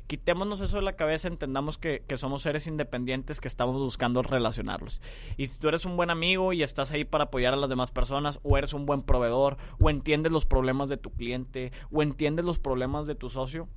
Quitémonos 0.07 0.61
eso 0.61 0.77
de 0.77 0.81
la 0.81 0.95
cabeza, 0.95 1.27
entendamos 1.27 1.77
que, 1.77 2.03
que 2.07 2.17
somos 2.17 2.41
seres 2.41 2.65
independientes 2.65 3.39
que 3.41 3.47
estamos 3.47 3.75
buscando 3.75 4.23
relacionarlos. 4.23 5.01
Y 5.37 5.45
si 5.45 5.59
tú 5.59 5.67
eres 5.67 5.85
un 5.85 5.97
buen 5.97 6.09
amigo 6.09 6.51
y 6.53 6.63
estás 6.63 6.91
ahí 6.91 7.03
para 7.03 7.25
apoyar 7.25 7.53
a 7.53 7.57
las 7.57 7.69
demás 7.69 7.91
personas, 7.91 8.39
o 8.41 8.57
eres 8.57 8.73
un 8.73 8.87
buen 8.87 9.03
proveedor, 9.03 9.57
o 9.79 9.89
entiendes 9.89 10.31
los 10.31 10.45
problemas 10.45 10.89
de 10.89 10.97
tu 10.97 11.11
cliente, 11.11 11.71
o 11.91 12.01
entiendes 12.01 12.45
los 12.45 12.59
problemas 12.59 13.05
de 13.05 13.13
tu 13.13 13.29
socio, 13.29 13.67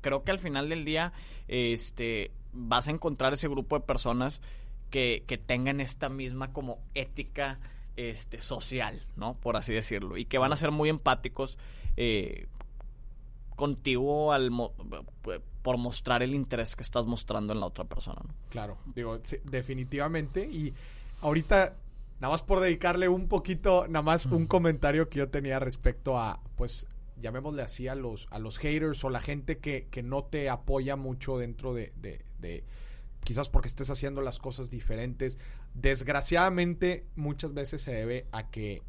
creo 0.00 0.22
que 0.22 0.30
al 0.30 0.38
final 0.38 0.68
del 0.68 0.84
día 0.84 1.12
este, 1.48 2.30
vas 2.54 2.88
a 2.88 2.92
encontrar 2.92 3.34
ese 3.34 3.48
grupo 3.48 3.78
de 3.78 3.84
personas 3.84 4.40
que, 4.90 5.24
que 5.26 5.38
tengan 5.38 5.80
esta 5.80 6.08
misma 6.08 6.52
como 6.52 6.78
ética 6.94 7.58
este, 7.96 8.40
social, 8.40 9.06
¿no? 9.16 9.34
Por 9.34 9.56
así 9.56 9.72
decirlo. 9.72 10.16
Y 10.16 10.24
que 10.24 10.38
van 10.38 10.52
a 10.52 10.56
ser 10.56 10.70
muy 10.70 10.88
empáticos 10.88 11.58
eh, 11.96 12.46
contigo 13.56 14.32
al 14.32 14.50
por 15.62 15.78
mostrar 15.78 16.22
el 16.22 16.34
interés 16.34 16.76
que 16.76 16.82
estás 16.82 17.06
mostrando 17.06 17.52
en 17.52 17.60
la 17.60 17.66
otra 17.66 17.84
persona, 17.84 18.20
¿no? 18.26 18.34
Claro, 18.50 18.76
digo, 18.94 19.18
definitivamente. 19.44 20.44
Y 20.44 20.74
ahorita, 21.22 21.76
nada 22.20 22.32
más 22.32 22.42
por 22.42 22.60
dedicarle 22.60 23.08
un 23.08 23.28
poquito, 23.28 23.86
nada 23.88 24.02
más 24.02 24.26
un 24.26 24.46
comentario 24.46 25.08
que 25.08 25.20
yo 25.20 25.30
tenía 25.30 25.58
respecto 25.58 26.18
a, 26.18 26.40
pues, 26.56 26.86
llamémosle 27.20 27.62
así 27.62 27.88
a 27.88 27.94
los, 27.94 28.28
a 28.30 28.38
los 28.38 28.58
haters 28.58 29.02
o 29.04 29.10
la 29.10 29.20
gente 29.20 29.58
que, 29.58 29.88
que 29.90 30.02
no 30.02 30.24
te 30.24 30.50
apoya 30.50 30.96
mucho 30.96 31.38
dentro 31.38 31.72
de, 31.72 31.92
de, 31.96 32.23
quizás 33.24 33.48
porque 33.48 33.68
estés 33.68 33.90
haciendo 33.90 34.20
las 34.20 34.38
cosas 34.38 34.70
diferentes. 34.70 35.38
Desgraciadamente, 35.74 37.06
muchas 37.16 37.54
veces 37.54 37.82
se 37.82 37.92
debe 37.92 38.26
a 38.32 38.50
que 38.50 38.82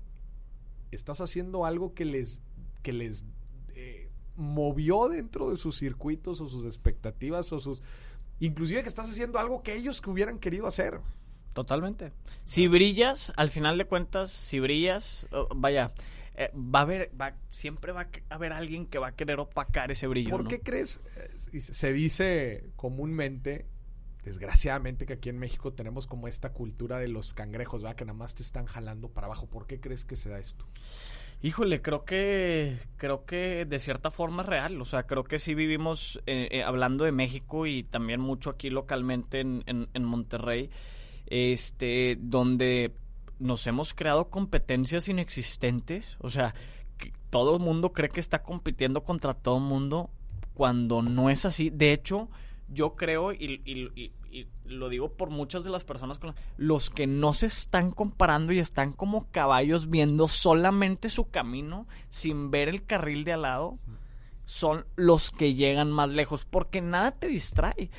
estás 0.91 1.21
haciendo 1.21 1.65
algo 1.65 1.93
que 1.93 2.05
les, 2.05 2.41
que 2.83 2.93
les 2.93 3.25
eh, 3.69 4.09
movió 4.35 5.07
dentro 5.07 5.49
de 5.49 5.57
sus 5.57 5.77
circuitos 5.77 6.41
o 6.41 6.47
sus 6.47 6.65
expectativas 6.65 7.51
o 7.53 7.59
sus... 7.59 7.81
Inclusive 8.39 8.83
que 8.83 8.89
estás 8.89 9.09
haciendo 9.09 9.39
algo 9.39 9.63
que 9.63 9.75
ellos 9.75 10.01
que 10.01 10.09
hubieran 10.09 10.39
querido 10.39 10.67
hacer. 10.67 10.99
Totalmente. 11.53 12.11
Si 12.43 12.67
brillas, 12.67 13.31
al 13.37 13.49
final 13.49 13.77
de 13.77 13.85
cuentas, 13.85 14.29
si 14.29 14.59
brillas, 14.59 15.25
oh, 15.31 15.47
vaya, 15.55 15.93
eh, 16.37 16.51
va 16.53 16.79
a 16.79 16.81
haber, 16.81 17.11
va, 17.19 17.35
siempre 17.49 17.91
va 17.91 18.01
a 18.29 18.35
haber 18.35 18.51
alguien 18.51 18.85
que 18.87 18.99
va 18.99 19.07
a 19.07 19.15
querer 19.15 19.39
opacar 19.39 19.91
ese 19.91 20.07
brillo. 20.07 20.31
¿Por 20.31 20.47
qué 20.47 20.59
crees? 20.59 21.01
Eh, 21.51 21.61
se 21.61 21.93
dice 21.93 22.69
comúnmente, 22.75 23.65
desgraciadamente, 24.23 25.05
que 25.05 25.13
aquí 25.13 25.29
en 25.29 25.37
México 25.37 25.73
tenemos 25.73 26.07
como 26.07 26.27
esta 26.27 26.51
cultura 26.51 26.99
de 26.99 27.07
los 27.07 27.33
cangrejos, 27.33 27.83
¿verdad? 27.83 27.95
Que 27.95 28.05
nada 28.05 28.17
más 28.17 28.35
te 28.35 28.43
están 28.43 28.65
jalando 28.65 29.09
para 29.09 29.27
abajo. 29.27 29.47
¿Por 29.47 29.65
qué 29.65 29.79
crees 29.79 30.03
que 30.03 30.15
se 30.15 30.29
da 30.29 30.39
esto? 30.39 30.65
Híjole, 31.41 31.81
creo 31.81 32.05
que 32.05 32.79
creo 32.97 33.25
que 33.25 33.65
de 33.65 33.79
cierta 33.79 34.11
forma 34.11 34.43
es 34.43 34.49
real. 34.49 34.81
O 34.81 34.85
sea, 34.85 35.03
creo 35.03 35.23
que 35.23 35.39
sí 35.39 35.53
vivimos 35.53 36.21
eh, 36.25 36.63
hablando 36.63 37.05
de 37.05 37.11
México 37.11 37.65
y 37.65 37.83
también 37.83 38.19
mucho 38.19 38.49
aquí 38.49 38.69
localmente 38.69 39.39
en, 39.41 39.63
en 39.65 40.03
Monterrey, 40.03 40.69
este, 41.27 42.17
donde 42.19 42.93
nos 43.39 43.65
hemos 43.67 43.93
creado 43.93 44.29
competencias 44.29 45.07
inexistentes. 45.07 46.17
O 46.19 46.29
sea, 46.29 46.55
todo 47.29 47.55
el 47.55 47.61
mundo 47.61 47.93
cree 47.93 48.09
que 48.09 48.19
está 48.19 48.43
compitiendo 48.43 49.03
contra 49.03 49.33
todo 49.33 49.57
el 49.57 49.63
mundo 49.63 50.09
cuando 50.53 51.01
no 51.01 51.29
es 51.29 51.45
así. 51.45 51.69
De 51.69 51.93
hecho, 51.93 52.29
yo 52.69 52.95
creo, 52.95 53.33
y, 53.33 54.11
lo 54.65 54.89
digo 54.89 55.13
por 55.13 55.29
muchas 55.29 55.63
de 55.63 55.69
las 55.69 55.83
personas, 55.83 56.19
con 56.19 56.35
los 56.57 56.89
que 56.89 57.07
no 57.07 57.33
se 57.33 57.45
están 57.45 57.91
comparando 57.91 58.53
y 58.53 58.59
están 58.59 58.93
como 58.93 59.29
caballos 59.31 59.89
viendo 59.89 60.27
solamente 60.27 61.09
su 61.09 61.29
camino 61.29 61.87
sin 62.09 62.51
ver 62.51 62.69
el 62.69 62.85
carril 62.85 63.23
de 63.23 63.33
al 63.33 63.43
lado 63.43 63.79
son 64.45 64.85
los 64.95 65.31
que 65.31 65.55
llegan 65.55 65.91
más 65.91 66.09
lejos, 66.09 66.45
porque 66.45 66.81
nada 66.81 67.11
te 67.11 67.27
distrae. 67.27 67.89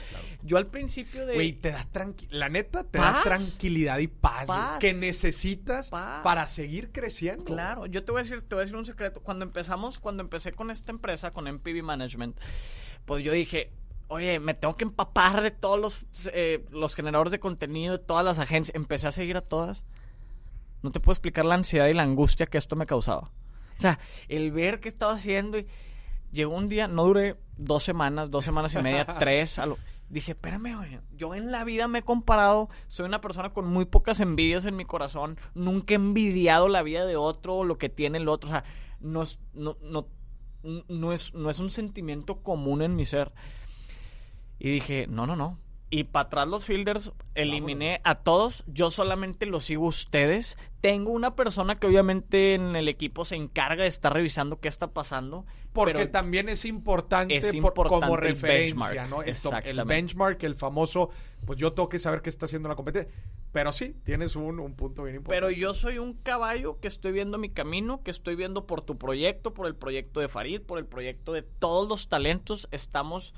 Yo 0.42 0.56
al 0.56 0.68
principio 0.68 1.26
de... 1.26 1.34
Güey, 1.34 1.52
te 1.52 1.72
da 1.72 1.86
la 2.30 2.48
neta, 2.48 2.84
te 2.84 2.98
da 2.98 3.20
tranquilidad 3.22 3.98
y 3.98 4.06
paz, 4.06 4.48
que 4.78 4.94
necesitas 4.94 5.90
para 5.90 6.46
seguir 6.46 6.92
creciendo. 6.92 7.44
Claro, 7.44 7.86
yo 7.86 8.04
te 8.04 8.12
voy 8.12 8.20
a 8.20 8.22
decir, 8.22 8.42
te 8.42 8.54
voy 8.54 8.62
a 8.62 8.64
decir 8.64 8.76
un 8.76 8.86
secreto. 8.86 9.20
Cuando 9.20 9.44
empezamos, 9.44 9.98
cuando 9.98 10.22
empecé 10.22 10.52
con 10.52 10.70
esta 10.70 10.92
empresa, 10.92 11.32
con 11.32 11.52
MPV 11.52 11.82
Management, 11.82 12.38
pues 13.04 13.24
yo 13.24 13.32
dije, 13.32 13.72
oye, 14.08 14.38
me 14.38 14.54
tengo 14.54 14.76
que 14.76 14.84
empapar 14.84 15.42
de 15.42 15.50
todos 15.50 15.80
los, 15.80 16.06
eh, 16.32 16.64
los 16.70 16.94
generadores 16.94 17.32
de 17.32 17.40
contenido, 17.40 17.98
de 17.98 18.04
todas 18.04 18.24
las 18.24 18.38
agencias. 18.38 18.74
Empecé 18.76 19.08
a 19.08 19.12
seguir 19.12 19.36
a 19.36 19.42
todas. 19.42 19.84
No 20.82 20.92
te 20.92 21.00
puedo 21.00 21.14
explicar 21.14 21.44
la 21.44 21.54
ansiedad 21.56 21.88
y 21.88 21.92
la 21.92 22.04
angustia 22.04 22.46
que 22.46 22.58
esto 22.58 22.76
me 22.76 22.86
causaba. 22.86 23.32
O 23.78 23.80
sea, 23.80 23.98
el 24.28 24.52
ver 24.52 24.80
qué 24.80 24.88
estaba 24.88 25.12
haciendo 25.12 25.58
y 25.58 25.66
llegó 26.32 26.54
un 26.54 26.68
día, 26.68 26.88
no 26.88 27.04
duré 27.04 27.36
dos 27.56 27.82
semanas, 27.82 28.30
dos 28.30 28.44
semanas 28.44 28.74
y 28.74 28.82
media, 28.82 29.04
tres. 29.18 29.60
dije, 30.08 30.32
espérame, 30.32 31.00
yo 31.16 31.34
en 31.34 31.50
la 31.50 31.64
vida 31.64 31.88
me 31.88 32.00
he 32.00 32.02
comparado, 32.02 32.68
soy 32.88 33.06
una 33.06 33.20
persona 33.20 33.52
con 33.52 33.66
muy 33.66 33.84
pocas 33.84 34.20
envidias 34.20 34.64
en 34.66 34.76
mi 34.76 34.84
corazón, 34.84 35.38
nunca 35.54 35.94
he 35.94 35.96
envidiado 35.96 36.68
la 36.68 36.82
vida 36.82 37.06
de 37.06 37.16
otro 37.16 37.56
o 37.56 37.64
lo 37.64 37.78
que 37.78 37.88
tiene 37.88 38.18
el 38.18 38.28
otro, 38.28 38.50
o 38.50 38.52
sea, 38.52 38.64
no 39.00 39.22
es, 39.22 39.40
no, 39.54 39.76
no, 39.82 40.08
no 40.88 41.12
es, 41.12 41.34
no 41.34 41.50
es 41.50 41.58
un 41.58 41.70
sentimiento 41.70 42.42
común 42.42 42.82
en 42.82 42.96
mi 42.96 43.04
ser. 43.04 43.32
Y 44.58 44.70
dije, 44.70 45.06
no, 45.06 45.26
no, 45.26 45.36
no, 45.36 45.58
y 45.88 46.04
para 46.04 46.26
atrás 46.26 46.48
los 46.48 46.64
fielders, 46.64 47.12
eliminé 47.36 48.00
a 48.02 48.16
todos. 48.16 48.64
Yo 48.66 48.90
solamente 48.90 49.46
los 49.46 49.66
sigo 49.66 49.86
a 49.86 49.88
ustedes. 49.88 50.58
Tengo 50.80 51.12
una 51.12 51.36
persona 51.36 51.78
que 51.78 51.86
obviamente 51.86 52.54
en 52.54 52.74
el 52.74 52.88
equipo 52.88 53.24
se 53.24 53.36
encarga 53.36 53.84
de 53.84 53.88
estar 53.88 54.12
revisando 54.12 54.58
qué 54.58 54.66
está 54.66 54.88
pasando. 54.88 55.46
Porque 55.72 56.06
también 56.06 56.48
es 56.48 56.64
importante, 56.64 57.40
como 57.88 58.16
referencia, 58.16 59.06
¿no? 59.06 59.22
El, 59.22 59.84
benchmark, 59.84 60.42
el 60.42 60.56
famoso, 60.56 61.10
pues 61.44 61.58
yo 61.58 61.72
tengo 61.72 61.88
que 61.88 61.98
saber 62.00 62.20
qué 62.20 62.30
está 62.30 62.46
haciendo 62.46 62.68
la 62.68 62.74
competencia. 62.74 63.12
Pero 63.52 63.70
sí, 63.70 63.94
tienes 64.02 64.34
un, 64.34 64.58
un 64.58 64.74
punto 64.74 65.04
bien 65.04 65.16
importante. 65.16 65.36
Pero 65.36 65.50
yo 65.50 65.72
soy 65.72 65.98
un 65.98 66.14
caballo 66.14 66.80
que 66.80 66.88
estoy 66.88 67.12
viendo 67.12 67.38
mi 67.38 67.50
camino, 67.50 68.02
que 68.02 68.10
estoy 68.10 68.34
viendo 68.34 68.66
por 68.66 68.82
tu 68.82 68.98
proyecto, 68.98 69.54
por 69.54 69.66
el 69.66 69.76
proyecto 69.76 70.18
de 70.18 70.28
Farid, 70.28 70.62
por 70.62 70.78
el 70.78 70.86
proyecto 70.86 71.32
de 71.32 71.42
todos 71.42 71.88
los 71.88 72.08
talentos. 72.08 72.66
Estamos 72.72 73.34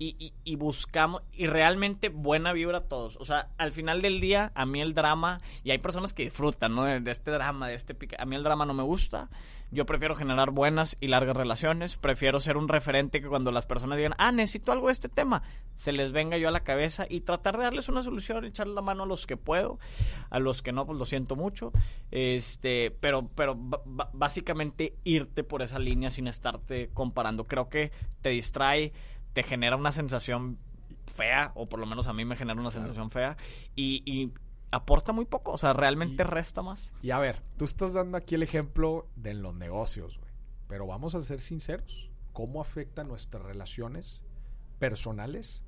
y, 0.00 0.32
y, 0.44 0.56
buscamos, 0.56 1.22
y 1.32 1.48
realmente 1.48 2.08
buena 2.08 2.52
vibra 2.52 2.78
a 2.78 2.82
todos. 2.82 3.16
O 3.16 3.24
sea, 3.24 3.48
al 3.58 3.72
final 3.72 4.00
del 4.00 4.20
día, 4.20 4.52
a 4.54 4.64
mí 4.64 4.80
el 4.80 4.94
drama, 4.94 5.40
y 5.64 5.72
hay 5.72 5.78
personas 5.78 6.12
que 6.12 6.22
disfrutan, 6.22 6.76
¿no? 6.76 6.84
De, 6.84 7.10
este 7.10 7.32
drama, 7.32 7.66
de 7.66 7.74
este 7.74 7.94
pique. 7.94 8.14
A 8.16 8.24
mí 8.24 8.36
el 8.36 8.44
drama 8.44 8.64
no 8.64 8.74
me 8.74 8.84
gusta. 8.84 9.28
Yo 9.72 9.86
prefiero 9.86 10.14
generar 10.14 10.52
buenas 10.52 10.96
y 11.00 11.08
largas 11.08 11.36
relaciones. 11.36 11.96
Prefiero 11.96 12.38
ser 12.38 12.56
un 12.56 12.68
referente 12.68 13.20
que 13.20 13.26
cuando 13.26 13.50
las 13.50 13.66
personas 13.66 13.98
digan, 13.98 14.14
ah, 14.18 14.30
necesito 14.30 14.70
algo 14.70 14.86
de 14.86 14.92
este 14.92 15.08
tema, 15.08 15.42
se 15.74 15.90
les 15.90 16.12
venga 16.12 16.38
yo 16.38 16.48
a 16.48 16.52
la 16.52 16.60
cabeza 16.60 17.04
y 17.08 17.20
tratar 17.22 17.58
de 17.58 17.64
darles 17.64 17.88
una 17.88 18.04
solución, 18.04 18.44
echarle 18.44 18.74
la 18.74 18.82
mano 18.82 19.02
a 19.02 19.06
los 19.06 19.26
que 19.26 19.36
puedo. 19.36 19.80
A 20.30 20.38
los 20.38 20.62
que 20.62 20.70
no, 20.70 20.86
pues 20.86 20.96
lo 20.96 21.06
siento 21.06 21.34
mucho. 21.34 21.72
Este, 22.12 22.92
pero, 23.00 23.28
pero 23.34 23.56
básicamente 23.58 24.94
irte 25.02 25.42
por 25.42 25.60
esa 25.60 25.80
línea 25.80 26.10
sin 26.10 26.28
estarte 26.28 26.88
comparando. 26.94 27.48
Creo 27.48 27.68
que 27.68 27.90
te 28.22 28.30
distrae 28.30 28.92
te 29.32 29.42
genera 29.42 29.76
una 29.76 29.92
sensación 29.92 30.58
fea, 31.14 31.52
o 31.54 31.68
por 31.68 31.80
lo 31.80 31.86
menos 31.86 32.06
a 32.06 32.12
mí 32.12 32.24
me 32.24 32.36
genera 32.36 32.60
una 32.60 32.70
sensación 32.70 33.10
fea, 33.10 33.36
y, 33.74 34.32
aporta 34.70 35.12
muy 35.12 35.24
poco, 35.24 35.52
o 35.52 35.58
sea, 35.58 35.72
realmente 35.72 36.24
resta 36.24 36.60
más. 36.60 36.92
Y 37.02 37.10
a 37.10 37.18
ver, 37.18 37.42
tú 37.56 37.64
estás 37.64 37.94
dando 37.94 38.18
aquí 38.18 38.34
el 38.34 38.42
ejemplo 38.42 39.06
de 39.16 39.32
los 39.32 39.54
negocios, 39.54 40.18
güey, 40.18 40.30
pero 40.68 40.86
vamos 40.86 41.14
a 41.14 41.22
ser 41.22 41.40
sinceros, 41.40 42.10
¿cómo 42.34 42.60
afecta 42.60 43.02
nuestras 43.02 43.42
relaciones 43.42 44.24
personales 44.78 45.62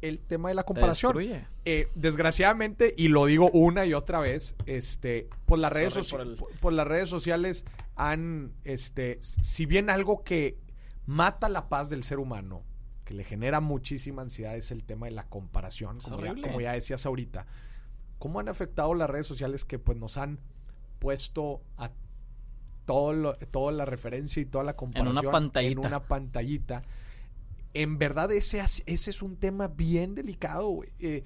el 0.00 0.20
tema 0.20 0.48
de 0.48 0.54
la 0.54 0.64
comparación. 0.64 1.16
Eh, 1.64 1.88
desgraciadamente, 1.94 2.94
y 2.96 3.08
lo 3.08 3.26
digo 3.26 3.50
una 3.50 3.84
y 3.86 3.94
otra 3.94 4.20
vez, 4.20 4.54
este, 4.66 5.28
pues 5.46 5.60
las 5.60 5.72
redes, 5.72 6.14
pues 6.60 6.74
las 6.74 6.86
redes 6.86 7.08
sociales 7.08 7.64
han, 7.96 8.52
este, 8.64 9.18
si 9.20 9.66
bien 9.66 9.90
algo 9.90 10.22
que 10.22 10.56
mata 11.08 11.48
la 11.48 11.70
paz 11.70 11.88
del 11.88 12.04
ser 12.04 12.18
humano, 12.18 12.64
que 13.06 13.14
le 13.14 13.24
genera 13.24 13.60
muchísima 13.60 14.20
ansiedad, 14.20 14.54
es 14.56 14.70
el 14.70 14.84
tema 14.84 15.06
de 15.06 15.12
la 15.12 15.26
comparación, 15.26 16.00
como 16.00 16.60
ya, 16.60 16.72
decías 16.72 17.06
ahorita. 17.06 17.46
¿Cómo 18.18 18.40
han 18.40 18.48
afectado 18.50 18.92
las 18.92 19.08
redes 19.08 19.26
sociales 19.26 19.64
que 19.64 19.78
pues 19.78 19.96
nos 19.96 20.18
han 20.18 20.38
puesto 20.98 21.62
a 21.78 21.92
todo 22.84 23.32
toda 23.50 23.72
la 23.72 23.86
referencia 23.86 24.42
y 24.42 24.44
toda 24.44 24.64
la 24.64 24.76
comparación 24.76 25.16
en 25.16 25.18
una 25.18 25.30
pantallita? 25.32 25.80
En 25.80 25.86
una 25.86 26.02
pantallita. 26.02 26.82
En 27.72 27.96
verdad 27.96 28.30
ese, 28.30 28.60
ese 28.60 29.10
es 29.10 29.22
un 29.22 29.36
tema 29.36 29.68
bien 29.68 30.14
delicado. 30.14 30.80
Eh, 30.98 31.24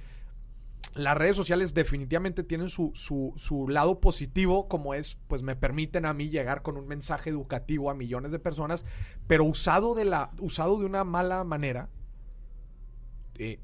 las 0.95 1.16
redes 1.16 1.36
sociales 1.36 1.74
definitivamente 1.74 2.43
tienen 2.43 2.68
su, 2.68 2.93
su, 2.95 3.32
su, 3.36 3.68
lado 3.68 4.01
positivo, 4.01 4.68
como 4.68 4.95
es, 4.95 5.16
pues 5.28 5.43
me 5.43 5.57
permiten 5.57 6.05
a 6.05 6.12
mí 6.12 6.28
llegar 6.28 6.62
con 6.62 6.76
un 6.76 6.86
mensaje 6.86 7.30
educativo 7.30 7.90
a 7.90 7.95
millones 7.95 8.32
de 8.32 8.38
personas, 8.38 8.84
pero 9.26 9.45
usado 9.45 9.95
de, 9.95 10.05
la, 10.05 10.30
usado 10.38 10.78
de 10.78 10.86
una 10.86 11.05
mala 11.05 11.45
manera, 11.45 11.88
eh, 13.38 13.61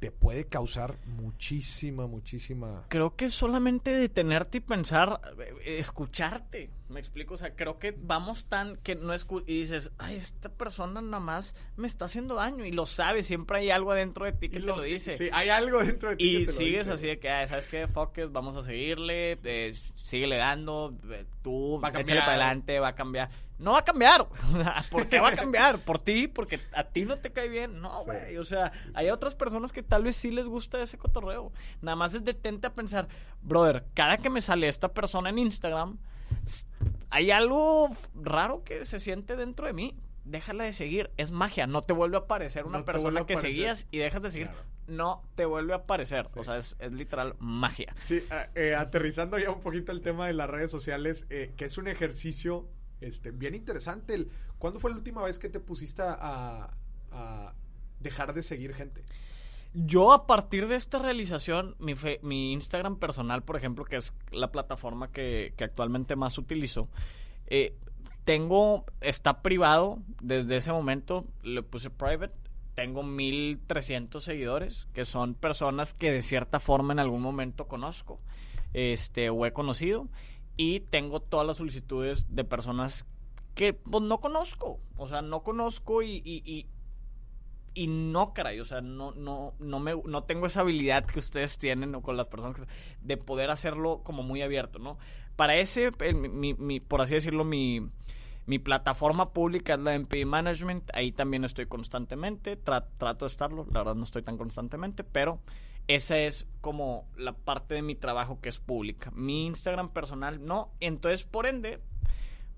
te 0.00 0.10
puede 0.10 0.46
causar 0.46 0.96
muchísima, 1.04 2.06
muchísima. 2.06 2.86
Creo 2.88 3.16
que 3.16 3.28
solamente 3.28 3.94
detenerte 3.94 4.58
y 4.58 4.60
pensar, 4.62 5.20
eh, 5.38 5.78
escucharte, 5.78 6.70
me 6.88 6.98
explico, 6.98 7.34
o 7.34 7.36
sea, 7.36 7.54
creo 7.54 7.78
que 7.78 7.94
vamos 7.96 8.46
tan 8.46 8.78
que 8.78 8.96
no 8.96 9.12
es 9.12 9.26
y 9.46 9.58
dices, 9.58 9.92
ay, 9.98 10.16
esta 10.16 10.48
persona 10.48 11.02
nada 11.02 11.20
más 11.20 11.54
me 11.76 11.86
está 11.86 12.06
haciendo 12.06 12.36
daño 12.36 12.64
y 12.64 12.72
lo 12.72 12.86
sabes, 12.86 13.26
siempre 13.26 13.58
hay 13.58 13.70
algo 13.70 13.92
dentro 13.92 14.24
de 14.24 14.32
ti 14.32 14.48
que 14.48 14.58
te 14.58 14.66
lo 14.66 14.80
dice. 14.80 15.18
Sí, 15.18 15.28
hay 15.32 15.50
algo 15.50 15.84
dentro 15.84 16.10
de 16.10 16.16
ti 16.16 16.24
y 16.24 16.38
que 16.40 16.46
te 16.46 16.52
sigues 16.52 16.88
así 16.88 17.06
de 17.06 17.18
que, 17.18 17.28
¿sabes 17.46 17.66
qué? 17.66 17.86
Fuck 17.86 18.18
it, 18.18 18.32
vamos 18.32 18.56
a 18.56 18.62
seguirle, 18.62 19.36
eh, 19.44 19.74
síguele 19.96 20.38
dando, 20.38 20.96
eh, 21.10 21.26
tú, 21.42 21.78
échale 21.86 22.20
para 22.20 22.32
adelante, 22.32 22.80
va 22.80 22.88
a 22.88 22.94
cambiar 22.94 23.30
no 23.60 23.72
va 23.72 23.80
a 23.80 23.84
cambiar. 23.84 24.26
¿Por 24.90 25.06
qué 25.08 25.20
va 25.20 25.28
a 25.28 25.36
cambiar? 25.36 25.78
¿Por 25.78 25.98
ti? 25.98 26.28
Porque 26.28 26.58
a 26.72 26.84
ti 26.84 27.04
no 27.04 27.18
te 27.18 27.30
cae 27.30 27.48
bien. 27.48 27.80
No, 27.80 28.04
güey. 28.04 28.38
O 28.38 28.44
sea, 28.44 28.72
hay 28.94 29.10
otras 29.10 29.34
personas 29.34 29.70
que 29.70 29.82
tal 29.82 30.02
vez 30.02 30.16
sí 30.16 30.30
les 30.30 30.46
gusta 30.46 30.82
ese 30.82 30.98
cotorreo. 30.98 31.52
Nada 31.82 31.94
más 31.94 32.14
es 32.14 32.24
detente 32.24 32.66
a 32.66 32.72
pensar, 32.72 33.08
brother, 33.42 33.84
cada 33.94 34.16
que 34.16 34.30
me 34.30 34.40
sale 34.40 34.66
esta 34.66 34.88
persona 34.88 35.28
en 35.28 35.38
Instagram, 35.38 35.98
hay 37.10 37.30
algo 37.30 37.90
raro 38.14 38.64
que 38.64 38.84
se 38.84 38.98
siente 38.98 39.36
dentro 39.36 39.66
de 39.66 39.74
mí. 39.74 39.96
Déjala 40.24 40.64
de 40.64 40.72
seguir. 40.72 41.10
Es 41.16 41.30
magia. 41.30 41.66
No 41.66 41.82
te 41.82 41.92
vuelve 41.92 42.16
a 42.16 42.20
aparecer 42.20 42.64
una 42.64 42.84
persona 42.84 43.26
que 43.26 43.36
seguías 43.36 43.86
y 43.90 43.98
dejas 43.98 44.22
de 44.22 44.30
seguir. 44.30 44.50
No 44.86 45.22
te 45.34 45.44
vuelve 45.44 45.74
a 45.74 45.76
aparecer. 45.76 46.26
O 46.34 46.44
sea, 46.44 46.56
es, 46.56 46.76
literal 46.90 47.36
magia. 47.38 47.94
Sí, 48.00 48.24
eh, 48.54 48.74
aterrizando 48.74 49.38
ya 49.38 49.50
un 49.50 49.60
poquito 49.60 49.92
el 49.92 50.00
tema 50.00 50.26
de 50.26 50.32
las 50.32 50.48
redes 50.48 50.70
sociales, 50.70 51.26
eh, 51.30 51.52
que 51.56 51.66
es 51.66 51.78
un 51.78 51.88
ejercicio 51.88 52.68
este, 53.00 53.30
bien 53.30 53.54
interesante. 53.54 54.26
¿Cuándo 54.58 54.80
fue 54.80 54.90
la 54.90 54.96
última 54.96 55.22
vez 55.22 55.38
que 55.38 55.48
te 55.48 55.60
pusiste 55.60 56.02
a, 56.04 56.70
dejar 57.98 58.32
de 58.32 58.42
seguir 58.42 58.74
gente? 58.74 59.04
Yo 59.72 60.12
a 60.12 60.26
partir 60.26 60.66
de 60.66 60.76
esta 60.76 60.98
realización, 60.98 61.76
mi, 61.78 61.94
mi 62.22 62.52
Instagram 62.52 62.96
personal, 62.96 63.42
por 63.42 63.56
ejemplo, 63.56 63.84
que 63.84 63.96
es 63.96 64.12
la 64.30 64.50
plataforma 64.50 65.12
que, 65.12 65.54
actualmente 65.58 66.16
más 66.16 66.38
utilizo, 66.38 66.88
eh, 67.46 67.74
tengo, 68.24 68.84
está 69.00 69.42
privado 69.42 69.98
desde 70.20 70.56
ese 70.56 70.72
momento, 70.72 71.24
le 71.42 71.62
puse 71.62 71.90
private, 71.90 72.34
tengo 72.74 73.02
1300 73.02 74.22
seguidores, 74.22 74.86
que 74.92 75.04
son 75.04 75.34
personas 75.34 75.94
que 75.94 76.10
de 76.10 76.22
cierta 76.22 76.60
forma 76.60 76.92
en 76.92 76.98
algún 76.98 77.22
momento 77.22 77.68
conozco, 77.68 78.20
este, 78.72 79.30
o 79.30 79.46
he 79.46 79.52
conocido, 79.52 80.08
y 80.56 80.80
tengo 80.80 81.20
todas 81.20 81.46
las 81.46 81.56
solicitudes 81.56 82.34
de 82.34 82.44
personas 82.44 83.06
que 83.54 83.72
pues, 83.72 84.02
no 84.02 84.18
conozco. 84.18 84.80
O 84.96 85.08
sea, 85.08 85.22
no 85.22 85.42
conozco 85.42 86.02
y, 86.02 86.22
y, 86.24 86.66
y, 87.74 87.86
no, 87.86 88.32
caray. 88.32 88.60
O 88.60 88.64
sea, 88.64 88.80
no, 88.80 89.12
no, 89.12 89.54
no, 89.58 89.80
me, 89.80 89.94
no 90.04 90.24
tengo 90.24 90.46
esa 90.46 90.60
habilidad 90.60 91.04
que 91.06 91.18
ustedes 91.18 91.58
tienen 91.58 91.94
o 91.94 92.02
con 92.02 92.16
las 92.16 92.26
personas 92.26 92.60
de 93.02 93.16
poder 93.16 93.50
hacerlo 93.50 94.02
como 94.02 94.22
muy 94.22 94.42
abierto, 94.42 94.78
¿no? 94.78 94.98
Para 95.36 95.56
ese, 95.56 95.90
mi, 96.14 96.54
mi, 96.54 96.80
por 96.80 97.00
así 97.00 97.14
decirlo, 97.14 97.44
mi, 97.44 97.88
mi 98.46 98.58
plataforma 98.58 99.32
pública 99.32 99.74
es 99.74 99.80
la 99.80 99.94
MP 99.94 100.24
Management. 100.24 100.90
Ahí 100.92 101.12
también 101.12 101.44
estoy 101.44 101.66
constantemente. 101.66 102.56
trato 102.56 103.24
de 103.24 103.26
estarlo. 103.26 103.66
La 103.70 103.80
verdad 103.80 103.94
no 103.94 104.04
estoy 104.04 104.22
tan 104.22 104.36
constantemente, 104.36 105.04
pero 105.04 105.40
esa 105.94 106.18
es 106.18 106.46
como 106.60 107.08
la 107.16 107.32
parte 107.32 107.74
de 107.74 107.82
mi 107.82 107.96
trabajo 107.96 108.40
que 108.40 108.48
es 108.48 108.60
pública. 108.60 109.10
Mi 109.12 109.46
Instagram 109.46 109.92
personal 109.92 110.44
no. 110.44 110.72
Entonces, 110.78 111.24
por 111.24 111.46
ende, 111.46 111.80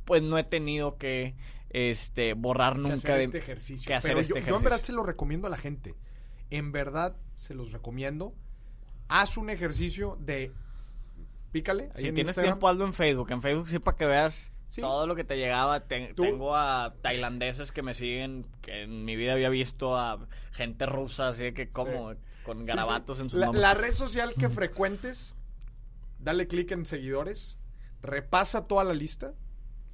pues 0.04 0.22
no 0.22 0.36
he 0.36 0.44
tenido 0.44 0.98
que 0.98 1.34
este 1.70 2.34
borrar 2.34 2.76
nunca 2.76 2.94
hacer 2.94 3.20
este 3.20 3.38
ejercicio. 3.38 3.88
Que 3.88 3.94
hacer 3.94 4.18
este 4.18 4.34
yo, 4.34 4.38
ejercicio. 4.38 4.50
yo 4.50 4.58
en 4.58 4.64
verdad 4.64 4.82
se 4.82 4.92
lo 4.92 5.02
recomiendo 5.02 5.46
a 5.46 5.50
la 5.50 5.56
gente. 5.56 5.94
En 6.50 6.72
verdad 6.72 7.16
se 7.36 7.54
los 7.54 7.72
recomiendo. 7.72 8.34
Haz 9.08 9.38
un 9.38 9.48
ejercicio 9.48 10.18
de 10.20 10.52
pícale. 11.52 11.90
si 11.94 12.12
tienes 12.12 12.36
tiempo, 12.36 12.68
hazlo 12.68 12.84
en 12.84 12.92
Facebook. 12.92 13.30
En 13.30 13.40
Facebook 13.40 13.68
sí 13.68 13.78
para 13.78 13.96
que 13.96 14.06
veas 14.06 14.52
todo 14.76 15.06
lo 15.06 15.14
que 15.14 15.24
te 15.24 15.38
llegaba. 15.38 15.80
tengo 15.80 16.54
a 16.54 16.96
tailandeses 17.00 17.72
que 17.72 17.80
me 17.80 17.94
siguen, 17.94 18.46
que 18.60 18.82
en 18.82 19.06
mi 19.06 19.16
vida 19.16 19.32
había 19.32 19.48
visto 19.48 19.96
a 19.96 20.26
gente 20.50 20.84
rusa, 20.84 21.28
así 21.28 21.52
que 21.52 21.70
como 21.70 22.14
con 22.44 22.64
garabatos 22.64 23.20
en 23.20 23.30
su 23.30 23.38
la, 23.38 23.52
La 23.52 23.74
red 23.74 23.94
social 23.94 24.34
que 24.34 24.48
frecuentes, 24.48 25.34
dale 26.18 26.46
clic 26.48 26.70
en 26.72 26.84
seguidores, 26.84 27.58
repasa 28.02 28.66
toda 28.66 28.84
la 28.84 28.94
lista, 28.94 29.34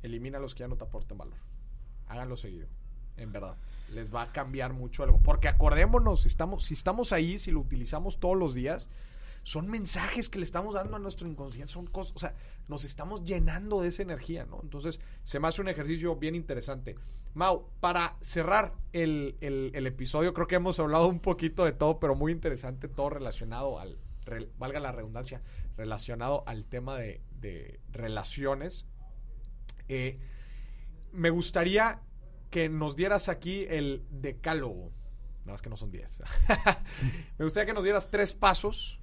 elimina 0.03 0.39
los 0.39 0.55
que 0.55 0.61
ya 0.61 0.69
no 0.69 0.77
te 0.77 0.85
aporten 0.85 1.19
valor. 1.19 1.39
Háganlo 2.07 2.37
seguido, 2.37 2.69
en 3.17 3.33
verdad. 3.33 3.57
Les 3.93 4.15
va 4.15 4.23
a 4.23 4.33
cambiar 4.33 4.73
mucho 4.73 5.03
algo. 5.03 5.21
Porque 5.23 5.49
acordémonos, 5.49 6.27
estamos, 6.27 6.65
si 6.65 6.75
estamos 6.75 7.13
ahí, 7.13 7.39
si 7.39 7.51
lo 7.51 7.61
utilizamos 7.61 8.19
todos 8.19 8.37
los 8.37 8.55
días, 8.55 8.91
son 9.43 9.69
mensajes 9.69 10.29
que 10.29 10.39
le 10.39 10.45
estamos 10.45 10.75
dando 10.75 10.97
a 10.97 10.99
nuestro 10.99 11.27
inconsciente, 11.29 11.73
son 11.73 11.87
cosas, 11.87 12.17
o 12.17 12.19
sea, 12.19 12.35
nos 12.67 12.85
estamos 12.85 13.25
llenando 13.25 13.81
de 13.81 13.89
esa 13.89 14.03
energía, 14.03 14.45
¿no? 14.45 14.61
Entonces, 14.63 15.01
se 15.25 15.41
me 15.41 15.49
hace 15.49 15.63
un 15.63 15.69
ejercicio 15.69 16.17
bien 16.17 16.35
interesante. 16.35 16.97
Mau, 17.35 17.71
para 17.81 18.17
cerrar 18.21 18.75
el, 18.93 19.37
episodio, 19.75 20.35
creo 20.35 20.47
que 20.47 20.57
hemos 20.57 20.81
hablado 20.81 21.09
un 21.09 21.21
poquito 21.21 21.65
de 21.65 21.73
todo, 21.73 22.01
pero 22.01 22.15
muy 22.15 22.33
interesante, 22.33 22.89
todo 22.89 23.11
relacionado 23.11 23.79
al, 23.79 23.99
valga 24.59 24.81
la 24.81 24.93
redundancia, 24.93 25.43
relacionado 25.77 26.43
al 26.47 26.65
tema 26.65 26.99
de, 26.99 27.81
relaciones. 27.91 28.87
Eh, 29.89 30.19
me 31.13 31.31
gustaría 31.31 32.03
que 32.51 32.69
nos 32.69 32.97
dieras 32.97 33.29
aquí 33.29 33.67
el 33.69 34.07
decálogo. 34.11 34.93
Nada 35.41 35.53
más 35.53 35.63
que 35.63 35.71
no 35.71 35.77
son 35.77 35.91
10. 35.91 36.23
me 37.39 37.45
gustaría 37.45 37.67
que 37.67 37.75
nos 37.75 37.85
dieras 37.85 38.11
tres 38.11 38.35
pasos, 38.35 39.01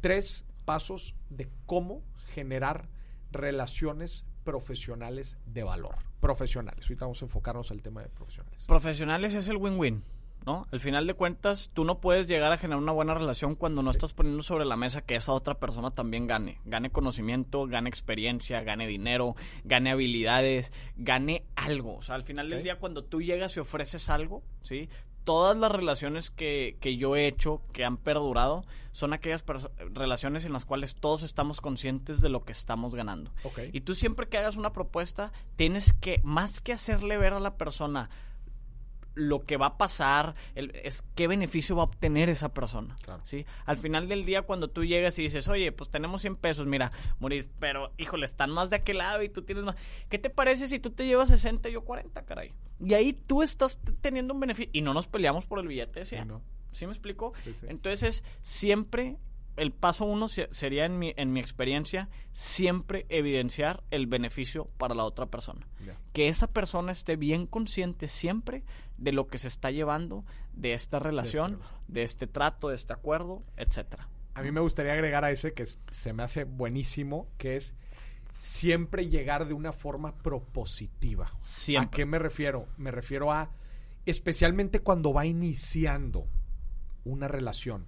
tres 0.00 0.46
pasos 0.64 1.16
de 1.28 1.50
cómo 1.66 2.04
generar 2.34 2.88
relaciones 3.30 4.27
profesionales 4.48 5.36
de 5.44 5.62
valor. 5.62 5.96
Profesionales. 6.20 6.86
Ahorita 6.86 7.04
vamos 7.04 7.20
a 7.20 7.26
enfocarnos 7.26 7.70
al 7.70 7.82
tema 7.82 8.00
de 8.00 8.08
profesionales. 8.08 8.64
Profesionales 8.66 9.34
es 9.34 9.46
el 9.48 9.58
win-win. 9.58 10.02
¿no? 10.46 10.66
Al 10.72 10.80
final 10.80 11.06
de 11.06 11.12
cuentas, 11.12 11.70
tú 11.74 11.84
no 11.84 12.00
puedes 12.00 12.26
llegar 12.26 12.50
a 12.50 12.56
generar 12.56 12.82
una 12.82 12.92
buena 12.92 13.12
relación 13.12 13.54
cuando 13.54 13.82
no 13.82 13.90
estás 13.90 14.14
poniendo 14.14 14.42
sobre 14.42 14.64
la 14.64 14.76
mesa 14.76 15.02
que 15.02 15.16
esa 15.16 15.34
otra 15.34 15.58
persona 15.58 15.90
también 15.90 16.26
gane. 16.26 16.62
Gane 16.64 16.88
conocimiento, 16.88 17.66
gane 17.66 17.90
experiencia, 17.90 18.62
gane 18.62 18.86
dinero, 18.86 19.36
gane 19.64 19.90
habilidades, 19.90 20.72
gane 20.96 21.44
algo. 21.54 21.96
O 21.96 22.02
sea, 22.02 22.14
al 22.14 22.24
final 22.24 22.48
del 22.48 22.62
día, 22.62 22.78
cuando 22.78 23.04
tú 23.04 23.20
llegas 23.20 23.54
y 23.58 23.60
ofreces 23.60 24.08
algo, 24.08 24.42
¿sí? 24.62 24.88
Todas 25.28 25.58
las 25.58 25.70
relaciones 25.70 26.30
que, 26.30 26.78
que, 26.80 26.96
yo 26.96 27.14
he 27.14 27.26
hecho, 27.26 27.60
que 27.74 27.84
han 27.84 27.98
perdurado, 27.98 28.64
son 28.92 29.12
aquellas 29.12 29.44
relaciones 29.92 30.46
en 30.46 30.54
las 30.54 30.64
cuales 30.64 30.94
todos 30.94 31.22
estamos 31.22 31.60
conscientes 31.60 32.22
de 32.22 32.30
lo 32.30 32.46
que 32.46 32.52
estamos 32.52 32.94
ganando. 32.94 33.30
Y 33.74 33.82
tú 33.82 33.94
siempre 33.94 34.26
que 34.30 34.38
hagas 34.38 34.56
una 34.56 34.72
propuesta, 34.72 35.30
tienes 35.56 35.92
que, 35.92 36.22
más 36.24 36.62
que 36.62 36.72
hacerle 36.72 37.18
ver 37.18 37.34
a 37.34 37.40
la 37.40 37.58
persona, 37.58 38.08
lo 39.18 39.44
que 39.44 39.56
va 39.56 39.66
a 39.66 39.78
pasar, 39.78 40.34
es 40.54 41.02
qué 41.14 41.26
beneficio 41.26 41.76
va 41.76 41.82
a 41.82 41.86
obtener 41.86 42.28
esa 42.28 42.54
persona. 42.54 42.96
¿sí? 43.24 43.44
Al 43.66 43.76
final 43.76 44.08
del 44.08 44.24
día, 44.24 44.42
cuando 44.42 44.68
tú 44.68 44.84
llegas 44.84 45.18
y 45.18 45.22
dices, 45.22 45.48
oye, 45.48 45.72
pues 45.72 45.90
tenemos 45.90 46.20
100 46.22 46.36
pesos, 46.36 46.66
mira, 46.66 46.92
Moris, 47.18 47.48
pero 47.58 47.92
híjole, 47.98 48.26
están 48.26 48.50
más 48.50 48.70
de 48.70 48.76
aquel 48.76 48.98
lado 48.98 49.22
y 49.22 49.28
tú 49.28 49.42
tienes 49.42 49.64
más. 49.64 49.76
¿Qué 50.08 50.18
te 50.18 50.30
parece 50.30 50.68
si 50.68 50.78
tú 50.78 50.90
te 50.90 51.04
llevas 51.04 51.28
60 51.28 51.68
y 51.68 51.72
yo 51.72 51.84
40, 51.84 52.24
caray? 52.24 52.54
Y 52.80 52.94
ahí 52.94 53.12
tú 53.12 53.42
estás 53.42 53.80
teniendo 54.00 54.34
un 54.34 54.40
beneficio. 54.40 54.70
Y 54.72 54.82
no 54.82 54.94
nos 54.94 55.08
peleamos 55.08 55.46
por 55.46 55.58
el 55.58 55.66
billete, 55.66 56.04
¿sí? 56.04 56.16
¿Sí 56.72 56.86
me 56.86 56.92
explico? 56.92 57.32
Entonces, 57.66 58.22
siempre 58.40 59.16
el 59.58 59.72
paso 59.72 60.04
uno 60.04 60.28
sería, 60.28 60.86
en 60.86 60.98
mi, 60.98 61.12
en 61.16 61.32
mi 61.32 61.40
experiencia, 61.40 62.08
siempre 62.32 63.06
evidenciar 63.08 63.82
el 63.90 64.06
beneficio 64.06 64.66
para 64.78 64.94
la 64.94 65.04
otra 65.04 65.26
persona. 65.26 65.66
Que 66.12 66.28
esa 66.28 66.52
persona 66.52 66.92
esté 66.92 67.16
bien 67.16 67.46
consciente 67.46 68.08
siempre 68.08 68.64
de 68.96 69.12
lo 69.12 69.26
que 69.28 69.38
se 69.38 69.48
está 69.48 69.70
llevando 69.70 70.24
de 70.52 70.72
esta 70.72 70.98
relación, 70.98 71.60
de 71.86 72.02
este, 72.02 72.26
trato, 72.26 72.68
de 72.68 72.76
este 72.76 72.92
acuerdo, 72.92 73.42
etcétera. 73.56 74.08
A 74.34 74.42
mí 74.42 74.52
me 74.52 74.60
gustaría 74.60 74.92
agregar 74.92 75.24
a 75.24 75.30
ese 75.30 75.52
que 75.52 75.66
se 75.66 76.12
me 76.12 76.22
hace 76.22 76.44
buenísimo, 76.44 77.28
que 77.38 77.56
es 77.56 77.74
siempre 78.38 79.08
llegar 79.08 79.46
de 79.48 79.54
una 79.54 79.72
forma 79.72 80.14
propositiva. 80.16 81.32
¿A 81.78 81.90
qué 81.90 82.06
me 82.06 82.18
refiero? 82.18 82.66
Me 82.76 82.90
refiero 82.90 83.32
a, 83.32 83.50
especialmente 84.06 84.80
cuando 84.80 85.12
va 85.12 85.26
iniciando 85.26 86.26
una 87.04 87.26
relación 87.26 87.86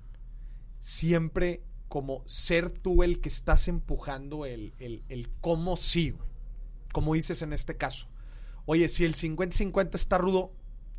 siempre 0.81 1.63
como 1.89 2.23
ser 2.27 2.71
tú 2.71 3.03
el 3.03 3.21
que 3.21 3.29
estás 3.29 3.69
empujando 3.69 4.47
el, 4.47 4.75
el, 4.79 5.31
cómo 5.41 5.77
sí, 5.77 6.15
como 6.93 7.15
dices 7.15 7.43
en 7.43 7.53
este 7.53 7.77
caso. 7.77 8.09
Oye, 8.65 8.89
si 8.89 9.05
el 9.05 9.15
50-50 9.15 9.95
está 9.95 10.17
rudo, 10.17 10.53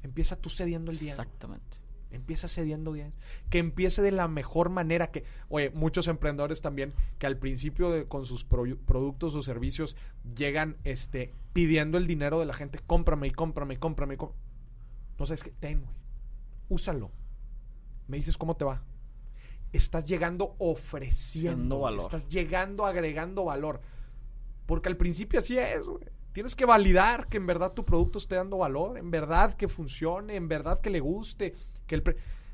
empieza 0.03 0.35
tú 0.35 0.49
cediendo 0.49 0.91
el 0.91 0.99
día. 0.99 1.11
Exactamente. 1.11 1.77
Empieza 2.11 2.49
cediendo 2.49 2.91
bien. 2.91 3.13
Que 3.49 3.59
empiece 3.59 4.01
de 4.01 4.11
la 4.11 4.27
mejor 4.27 4.69
manera 4.69 5.11
que, 5.11 5.23
oye, 5.47 5.69
muchos 5.69 6.09
emprendedores 6.09 6.61
también 6.61 6.93
que 7.19 7.25
al 7.25 7.37
principio 7.37 7.89
de, 7.89 8.05
con 8.05 8.25
sus 8.25 8.43
productos 8.43 9.33
o 9.33 9.41
servicios 9.41 9.95
llegan 10.35 10.75
este, 10.83 11.33
pidiendo 11.53 11.97
el 11.97 12.05
dinero 12.05 12.41
de 12.41 12.47
la 12.47 12.53
gente, 12.53 12.79
cómprame 12.85 13.27
y 13.27 13.31
cómprame 13.31 13.75
y 13.75 13.77
cómprame. 13.77 14.15
Y 14.15 14.17
cómprame. 14.17 14.43
No 15.17 15.25
sabes 15.25 15.43
qué, 15.43 15.51
ten, 15.51 15.83
güey. 15.83 15.95
Úsalo. 16.67 17.11
Me 18.07 18.17
dices 18.17 18.37
cómo 18.37 18.57
te 18.57 18.65
va 18.65 18.83
estás 19.71 20.05
llegando 20.05 20.55
ofreciendo 20.59 21.79
valor. 21.79 22.01
Estás 22.01 22.27
llegando 22.27 22.85
agregando 22.85 23.45
valor. 23.45 23.81
Porque 24.65 24.89
al 24.89 24.97
principio 24.97 25.39
así 25.39 25.57
es, 25.57 25.83
güey. 25.83 26.05
Tienes 26.33 26.55
que 26.55 26.65
validar 26.65 27.27
que 27.27 27.37
en 27.37 27.45
verdad 27.45 27.73
tu 27.73 27.83
producto 27.83 28.17
esté 28.17 28.35
dando 28.35 28.57
valor, 28.57 28.97
en 28.97 29.11
verdad 29.11 29.53
que 29.55 29.67
funcione, 29.67 30.35
en 30.35 30.47
verdad 30.47 30.79
que 30.79 30.89
le 30.89 31.01
guste, 31.01 31.55
que 31.87 31.95
el 31.95 32.03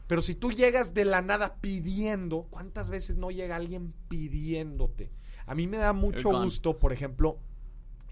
pero 0.08 0.22
si 0.22 0.36
tú 0.36 0.52
llegas 0.52 0.94
de 0.94 1.04
la 1.04 1.22
nada 1.22 1.58
pidiendo, 1.60 2.48
¿cuántas 2.50 2.90
veces 2.90 3.18
no 3.18 3.30
llega 3.30 3.58
alguien 3.58 3.94
pidiéndote? 4.08 5.12
A 5.46 5.54
mí 5.54 5.68
me 5.68 5.78
da 5.78 5.94
mucho 5.94 6.30
gusto, 6.42 6.80
por 6.80 6.94
ejemplo, 6.94 7.40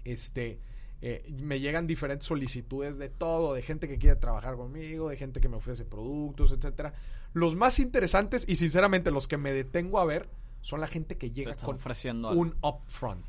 este 0.04 0.60
eh, 1.00 1.26
me 1.42 1.58
llegan 1.58 1.86
diferentes 1.86 2.26
solicitudes 2.26 2.98
de 2.98 3.08
todo, 3.08 3.54
de 3.54 3.62
gente 3.62 3.88
que 3.88 3.98
quiere 3.98 4.16
trabajar 4.16 4.56
conmigo, 4.56 5.08
de 5.08 5.16
gente 5.16 5.40
que 5.40 5.48
me 5.48 5.56
ofrece 5.56 5.84
productos, 5.84 6.52
etcétera. 6.52 6.94
Los 7.36 7.54
más 7.54 7.78
interesantes 7.80 8.46
y 8.48 8.56
sinceramente 8.56 9.10
los 9.10 9.28
que 9.28 9.36
me 9.36 9.52
detengo 9.52 10.00
a 10.00 10.06
ver 10.06 10.26
son 10.62 10.80
la 10.80 10.86
gente 10.86 11.18
que 11.18 11.32
llega 11.32 11.54
con 11.54 11.76
ofreciendo 11.76 12.30
un 12.30 12.56
upfront, 12.62 13.26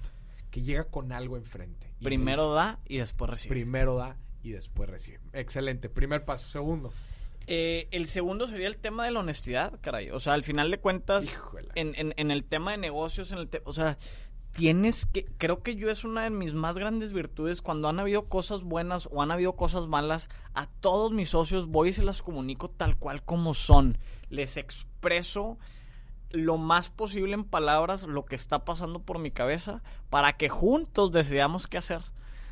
que 0.50 0.62
llega 0.62 0.86
con 0.86 1.12
algo 1.12 1.36
enfrente. 1.36 1.92
Y 2.00 2.06
primero 2.06 2.54
da 2.54 2.80
y 2.88 3.00
después 3.00 3.30
recibe. 3.30 3.50
Primero 3.54 3.98
da 3.98 4.16
y 4.44 4.52
después 4.52 4.90
recibe. 4.90 5.20
Excelente. 5.34 5.90
Primer 5.90 6.24
paso. 6.24 6.48
Segundo. 6.48 6.94
Eh, 7.48 7.90
el 7.92 8.08
segundo 8.08 8.48
sería 8.48 8.68
el 8.68 8.78
tema 8.78 9.04
de 9.04 9.12
la 9.12 9.20
honestidad, 9.20 9.78
caray. 9.82 10.10
O 10.12 10.22
sea, 10.22 10.36
al 10.36 10.44
final 10.46 10.72
de 10.72 10.78
cuentas, 10.80 11.28
en, 11.76 11.94
en, 12.16 12.32
el 12.32 12.46
tema 12.46 12.72
de 12.72 12.78
negocios, 12.78 13.34
en 13.34 13.40
el 13.40 13.50
o 13.66 13.74
sea, 13.74 13.98
tienes 14.58 15.06
que, 15.06 15.26
creo 15.38 15.62
que 15.62 15.76
yo 15.76 15.92
es 15.92 16.04
una 16.04 16.24
de 16.24 16.32
mis 16.32 16.56
más 16.56 16.80
grandes 16.80 17.14
virtudes, 17.14 17.62
cuando 17.62 17.90
han 17.90 18.00
habido 18.00 18.26
cosas 18.26 18.64
buenas 18.64 19.08
o 19.12 19.22
han 19.22 19.30
habido 19.30 19.56
cosas 19.56 19.88
malas, 19.88 20.30
a 20.56 20.66
todos 20.66 21.14
mis 21.14 21.30
socios 21.30 21.68
voy 21.68 21.90
y 21.90 21.94
se 21.94 22.04
las 22.04 22.24
comunico 22.24 22.68
tal 22.72 22.98
cual 22.98 23.24
como 23.24 23.54
son. 23.54 24.00
Les 24.32 24.58
expreso 24.58 25.60
lo 26.32 26.58
más 26.58 26.90
posible 26.90 27.36
en 27.36 27.44
palabras 27.44 28.02
lo 28.04 28.26
que 28.26 28.36
está 28.36 28.66
pasando 28.66 29.04
por 29.04 29.20
mi 29.20 29.30
cabeza 29.30 29.84
para 30.10 30.38
que 30.38 30.50
juntos 30.50 31.12
decidamos 31.12 31.68
qué 31.68 31.78
hacer. 31.78 32.02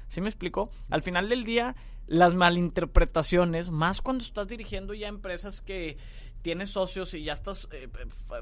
¿Sí 0.08 0.22
me 0.22 0.30
explico? 0.30 0.70
Al 0.92 1.02
final 1.02 1.28
del 1.28 1.44
día, 1.44 1.76
las 2.06 2.36
malinterpretaciones, 2.36 3.72
más 3.72 4.04
cuando 4.04 4.24
estás 4.24 4.48
dirigiendo 4.48 4.94
ya 4.94 5.08
empresas 5.08 5.60
que 5.60 5.98
tienes 6.46 6.70
socios 6.70 7.16
y 7.16 7.24
ya 7.24 7.34
estás 7.34 7.68
eh, 7.72 7.90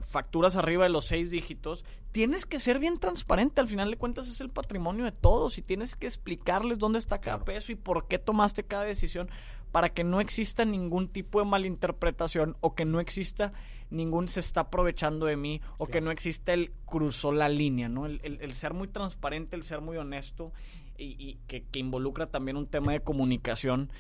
facturas 0.01 0.57
arriba 0.57 0.83
de 0.83 0.89
los 0.89 1.05
seis 1.05 1.31
dígitos, 1.31 1.85
tienes 2.11 2.45
que 2.45 2.59
ser 2.59 2.77
bien 2.77 2.99
transparente. 2.99 3.61
Al 3.61 3.69
final 3.69 3.91
de 3.91 3.95
cuentas 3.95 4.27
es 4.27 4.41
el 4.41 4.49
patrimonio 4.49 5.05
de 5.05 5.13
todos 5.13 5.57
y 5.57 5.61
tienes 5.61 5.95
que 5.95 6.07
explicarles 6.07 6.79
dónde 6.79 6.99
está 6.99 7.21
cada 7.21 7.45
peso 7.45 7.71
y 7.71 7.75
por 7.75 8.09
qué 8.09 8.19
tomaste 8.19 8.65
cada 8.65 8.83
decisión 8.83 9.29
para 9.71 9.93
que 9.93 10.03
no 10.03 10.19
exista 10.19 10.65
ningún 10.65 11.07
tipo 11.07 11.39
de 11.39 11.45
malinterpretación 11.45 12.57
o 12.59 12.75
que 12.75 12.83
no 12.83 12.99
exista 12.99 13.53
ningún 13.89 14.27
se 14.27 14.41
está 14.41 14.61
aprovechando 14.61 15.25
de 15.25 15.37
mí 15.37 15.61
o 15.77 15.85
que 15.85 16.01
no 16.01 16.11
exista 16.11 16.51
el 16.51 16.73
cruzó 16.85 17.31
la 17.31 17.47
línea, 17.47 17.87
¿no? 17.87 18.05
El, 18.05 18.53
ser 18.53 18.73
muy 18.73 18.89
transparente, 18.89 19.55
el 19.55 19.63
ser 19.63 19.79
muy 19.79 19.95
honesto 19.95 20.51
y, 20.97 21.37
que, 21.47 21.63
que, 21.63 21.79
involucra 21.79 22.27
también 22.27 22.57
un 22.57 22.67
tema 22.67 22.91
de 22.91 22.99
comunicación, 22.99 23.93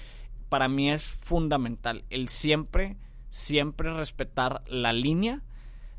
para 0.49 0.67
mí 0.67 0.91
es 0.91 1.05
fundamental. 1.05 2.03
El 2.09 2.27
siempre, 2.27 2.97
siempre 3.33 3.91
respetar 3.91 4.61
la 4.67 4.93
línea 4.93 5.41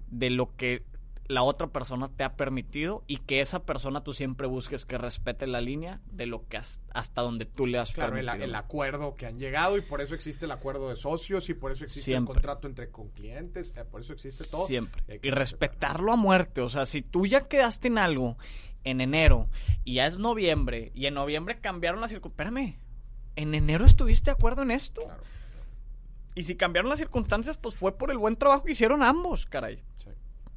de 0.09 0.31
lo 0.31 0.55
que 0.55 0.85
la 1.27 1.43
otra 1.43 1.67
persona 1.67 2.09
te 2.09 2.23
ha 2.23 2.37
permitido 2.37 3.03
y 3.09 3.17
que 3.17 3.41
esa 3.41 3.65
persona 3.65 4.05
tú 4.05 4.13
siempre 4.13 4.47
busques 4.47 4.85
que 4.85 4.99
respete 4.99 5.49
la 5.49 5.61
línea 5.61 6.01
de 6.13 6.27
lo 6.27 6.47
que 6.47 6.59
hasta 6.59 7.23
donde 7.23 7.45
tú 7.45 7.67
le 7.67 7.79
has 7.79 7.93
claro, 7.93 8.13
permitido. 8.13 8.45
El, 8.45 8.55
acuerdo 8.55 9.17
que 9.17 9.27
han 9.27 9.41
llegado 9.41 9.77
y 9.77 9.81
por 9.81 10.01
eso 10.01 10.15
existe 10.15 10.45
el 10.45 10.53
acuerdo 10.53 10.91
de 10.91 10.95
socios 10.95 11.49
y 11.49 11.55
por 11.55 11.73
eso 11.73 11.85
existe 11.85 12.15
el 12.15 12.25
contrato 12.25 12.69
entre 12.69 12.91
con 12.91 13.09
clientes, 13.09 13.73
eh, 13.75 13.85
por 13.85 14.03
eso 14.03 14.13
existe 14.13 14.45
todo. 14.49 14.69
Siempre. 14.69 15.19
Y 15.21 15.31
respetarlo 15.31 16.13
a 16.13 16.17
muerte, 16.17 16.61
o 16.61 16.69
sea, 16.69 16.87
si 16.87 17.03
tú 17.03 17.27
ya 17.27 17.49
quedaste 17.49 17.89
en 17.89 17.99
algo 17.99 18.37
en 18.85 19.01
enero 19.01 19.49
y 19.83 19.95
ya 19.95 20.07
es 20.07 20.19
noviembre 20.19 20.93
y 20.95 21.07
en 21.07 21.15
noviembre 21.15 21.59
cambiaron 21.59 22.01
las 22.01 22.11
circunstancias, 22.11 22.55
espérame, 22.55 22.79
en 23.35 23.55
enero 23.57 23.85
estuviste 23.85 24.27
de 24.27 24.37
acuerdo 24.37 24.63
en 24.63 24.71
esto. 24.71 25.03
Y 26.35 26.45
si 26.45 26.57
cambiaron 26.57 26.89
las 26.89 26.99
circunstancias, 26.99 27.57
pues 27.57 27.75
fue 27.75 27.97
por 27.97 28.11
el 28.11 28.19
buen 28.19 28.37
trabajo 28.37 28.65
que 28.65 28.73
hicieron 28.73 29.03
ambos, 29.03 29.47
caray 29.47 29.83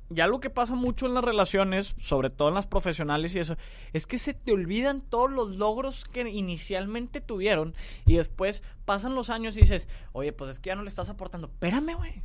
ya 0.09 0.27
lo 0.27 0.39
que 0.39 0.49
pasa 0.49 0.75
mucho 0.75 1.05
en 1.05 1.13
las 1.13 1.23
relaciones, 1.23 1.95
sobre 1.99 2.29
todo 2.29 2.47
en 2.49 2.53
las 2.53 2.67
profesionales 2.67 3.35
y 3.35 3.39
eso, 3.39 3.57
es 3.93 4.07
que 4.07 4.17
se 4.17 4.33
te 4.33 4.53
olvidan 4.53 5.01
todos 5.01 5.29
los 5.29 5.55
logros 5.55 6.05
que 6.05 6.21
inicialmente 6.21 7.19
tuvieron 7.19 7.75
y 8.05 8.15
después 8.15 8.63
pasan 8.85 9.15
los 9.15 9.29
años 9.29 9.57
y 9.57 9.61
dices, 9.61 9.87
oye, 10.13 10.31
pues 10.31 10.51
es 10.51 10.59
que 10.59 10.69
ya 10.69 10.75
no 10.75 10.83
le 10.83 10.89
estás 10.89 11.09
aportando. 11.09 11.47
Espérame, 11.47 11.95
güey. 11.95 12.23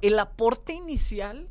El 0.00 0.18
aporte 0.18 0.72
inicial 0.72 1.48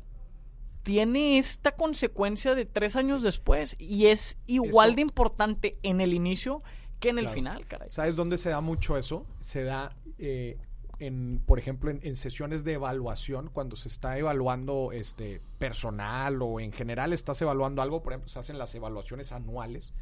tiene 0.82 1.38
esta 1.38 1.72
consecuencia 1.72 2.54
de 2.54 2.66
tres 2.66 2.96
años 2.96 3.22
después 3.22 3.76
y 3.78 4.06
es 4.06 4.38
igual 4.46 4.94
de 4.94 5.02
importante 5.02 5.78
en 5.82 6.00
el 6.00 6.12
inicio 6.12 6.62
que 7.00 7.10
en 7.10 7.18
el 7.18 7.28
final, 7.28 7.66
caray. 7.66 7.88
¿Sabes 7.88 8.16
dónde 8.16 8.38
se 8.38 8.50
da 8.50 8.60
mucho 8.60 8.96
eso? 8.96 9.26
Se 9.40 9.64
da 9.64 9.94
eh, 10.18 10.58
en, 10.98 11.42
por 11.44 11.58
ejemplo, 11.58 11.90
en, 11.90 12.16
sesiones 12.16 12.64
de 12.64 12.74
evaluación, 12.74 13.50
cuando 13.52 13.76
se 13.76 13.88
está 13.88 14.16
evaluando 14.18 14.92
este 14.92 15.42
personal 15.58 16.40
o 16.40 16.60
en 16.60 16.72
general 16.72 17.12
estás 17.12 17.40
evaluando 17.42 17.82
algo, 17.82 18.02
por 18.02 18.12
ejemplo, 18.12 18.28
se 18.28 18.38
hacen 18.38 18.58
las 18.58 18.74
evaluaciones 18.74 19.32
anuales. 19.32 19.92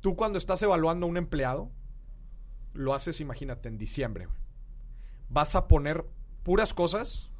Tú 0.00 0.14
cuando 0.16 0.38
estás 0.38 0.62
evaluando 0.62 1.06
a 1.06 1.08
un 1.08 1.16
empleado, 1.16 1.70
lo 2.74 2.94
haces, 2.94 3.20
imagínate, 3.20 3.68
en 3.68 3.78
diciembre. 3.78 4.28
Vas 5.28 5.54
a 5.54 5.68
poner 5.68 6.04
puras 6.42 6.74
cosas. 6.74 7.30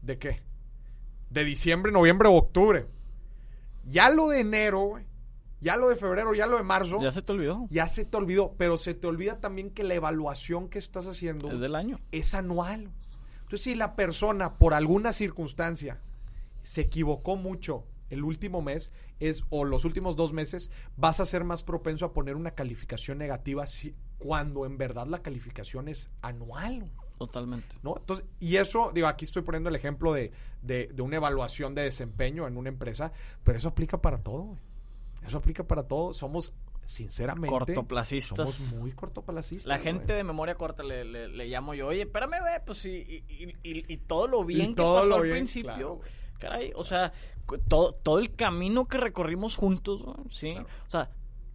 ¿De 0.00 0.18
qué? 0.18 0.42
De 1.28 1.44
diciembre, 1.44 1.92
noviembre 1.92 2.28
o 2.28 2.34
octubre. 2.34 2.86
Ya 3.84 4.10
lo 4.10 4.28
de 4.28 4.40
enero, 4.40 4.80
güey, 4.84 5.04
ya 5.60 5.76
lo 5.76 5.88
de 5.88 5.96
febrero, 5.96 6.34
ya 6.34 6.46
lo 6.46 6.56
de 6.56 6.62
marzo. 6.62 7.00
Ya 7.00 7.12
se 7.12 7.22
te 7.22 7.32
olvidó. 7.32 7.66
Ya 7.70 7.86
se 7.86 8.04
te 8.04 8.16
olvidó, 8.16 8.54
pero 8.56 8.76
se 8.76 8.94
te 8.94 9.06
olvida 9.06 9.40
también 9.40 9.70
que 9.70 9.84
la 9.84 9.94
evaluación 9.94 10.68
que 10.68 10.78
estás 10.78 11.06
haciendo 11.06 11.50
es 11.50 11.60
del 11.60 11.74
año. 11.74 12.00
Es 12.12 12.34
anual. 12.34 12.90
Entonces, 13.42 13.62
si 13.62 13.74
la 13.74 13.96
persona 13.96 14.58
por 14.58 14.74
alguna 14.74 15.12
circunstancia 15.12 16.00
se 16.62 16.82
equivocó 16.82 17.36
mucho 17.36 17.84
el 18.08 18.24
último 18.24 18.62
mes 18.62 18.92
es 19.20 19.44
o 19.50 19.64
los 19.64 19.84
últimos 19.84 20.16
dos 20.16 20.32
meses, 20.32 20.70
vas 20.96 21.20
a 21.20 21.26
ser 21.26 21.44
más 21.44 21.62
propenso 21.62 22.06
a 22.06 22.12
poner 22.12 22.36
una 22.36 22.52
calificación 22.52 23.18
negativa 23.18 23.66
si, 23.66 23.94
cuando 24.18 24.66
en 24.66 24.78
verdad 24.78 25.06
la 25.06 25.22
calificación 25.22 25.88
es 25.88 26.10
anual. 26.22 26.90
Totalmente. 27.18 27.76
¿No? 27.82 27.96
Entonces, 27.98 28.24
y 28.40 28.56
eso, 28.56 28.92
digo, 28.94 29.06
aquí 29.06 29.26
estoy 29.26 29.42
poniendo 29.42 29.68
el 29.68 29.76
ejemplo 29.76 30.12
de, 30.12 30.32
de, 30.62 30.88
de 30.92 31.02
una 31.02 31.16
evaluación 31.16 31.74
de 31.74 31.82
desempeño 31.82 32.46
en 32.46 32.56
una 32.56 32.70
empresa, 32.70 33.12
pero 33.44 33.58
eso 33.58 33.68
aplica 33.68 34.00
para 34.00 34.22
todo. 34.22 34.42
Güey. 34.44 34.69
Eso 35.26 35.38
aplica 35.38 35.64
para 35.64 35.86
todo. 35.86 36.12
Somos, 36.12 36.52
sinceramente, 36.82 37.48
cortoplacistas. 37.48 38.36
Somos 38.36 38.72
muy 38.74 38.92
cortoplacistas. 38.92 39.66
La 39.66 39.78
gente 39.78 40.12
de 40.12 40.24
memoria 40.24 40.54
corta 40.54 40.82
le, 40.82 41.04
le, 41.04 41.46
llamo 41.46 41.74
yo, 41.74 41.88
oye, 41.88 42.02
espérame, 42.02 42.42
ve, 42.42 42.60
pues 42.64 42.84
y, 42.86 43.24
y, 43.28 43.54
y, 43.62 43.96
todo 43.98 44.26
lo 44.26 44.44
bien 44.44 44.74
que 44.74 44.82
pasó 44.82 45.14
al 45.14 45.22
principio. 45.22 46.00
Caray, 46.38 46.72
o 46.74 46.84
sea, 46.84 47.12
todo, 47.68 47.92
todo 47.92 48.18
el 48.18 48.34
camino 48.34 48.88
que 48.88 48.96
recorrimos 48.96 49.56
juntos, 49.56 50.02
¿sí? 50.30 50.56
O 50.86 50.90
sea, 50.90 51.10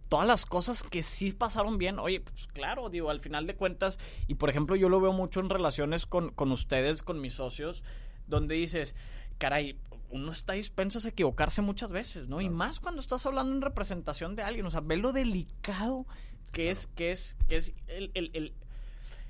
todas 0.08 0.26
las 0.26 0.46
cosas 0.46 0.82
que 0.82 1.02
sí 1.02 1.32
pasaron 1.32 1.78
bien, 1.78 1.98
oye, 1.98 2.20
pues 2.20 2.46
claro, 2.46 2.88
digo, 2.88 3.10
al 3.10 3.20
final 3.20 3.46
de 3.46 3.56
cuentas, 3.56 3.98
y 4.26 4.36
por 4.36 4.50
ejemplo, 4.50 4.76
yo 4.76 4.88
lo 4.88 5.00
veo 5.00 5.12
mucho 5.12 5.40
en 5.40 5.50
relaciones 5.50 6.06
con, 6.06 6.30
con 6.30 6.52
ustedes, 6.52 7.02
con 7.02 7.20
mis 7.20 7.34
socios, 7.34 7.82
donde 8.26 8.54
dices, 8.54 8.94
caray, 9.38 9.78
uno 10.10 10.32
está 10.32 10.54
dispenso 10.54 10.98
a 11.04 11.08
equivocarse 11.08 11.62
muchas 11.62 11.90
veces, 11.90 12.28
¿no? 12.28 12.40
Y 12.40 12.48
más 12.48 12.80
cuando 12.80 13.00
estás 13.00 13.26
hablando 13.26 13.54
en 13.54 13.62
representación 13.62 14.36
de 14.36 14.42
alguien, 14.42 14.66
o 14.66 14.70
sea, 14.70 14.80
ve 14.80 14.96
lo 14.96 15.12
delicado 15.12 16.06
que 16.52 16.70
es, 16.70 16.86
que 16.86 17.10
es, 17.10 17.36
que 17.48 17.56
es 17.56 17.74
el, 17.88 18.54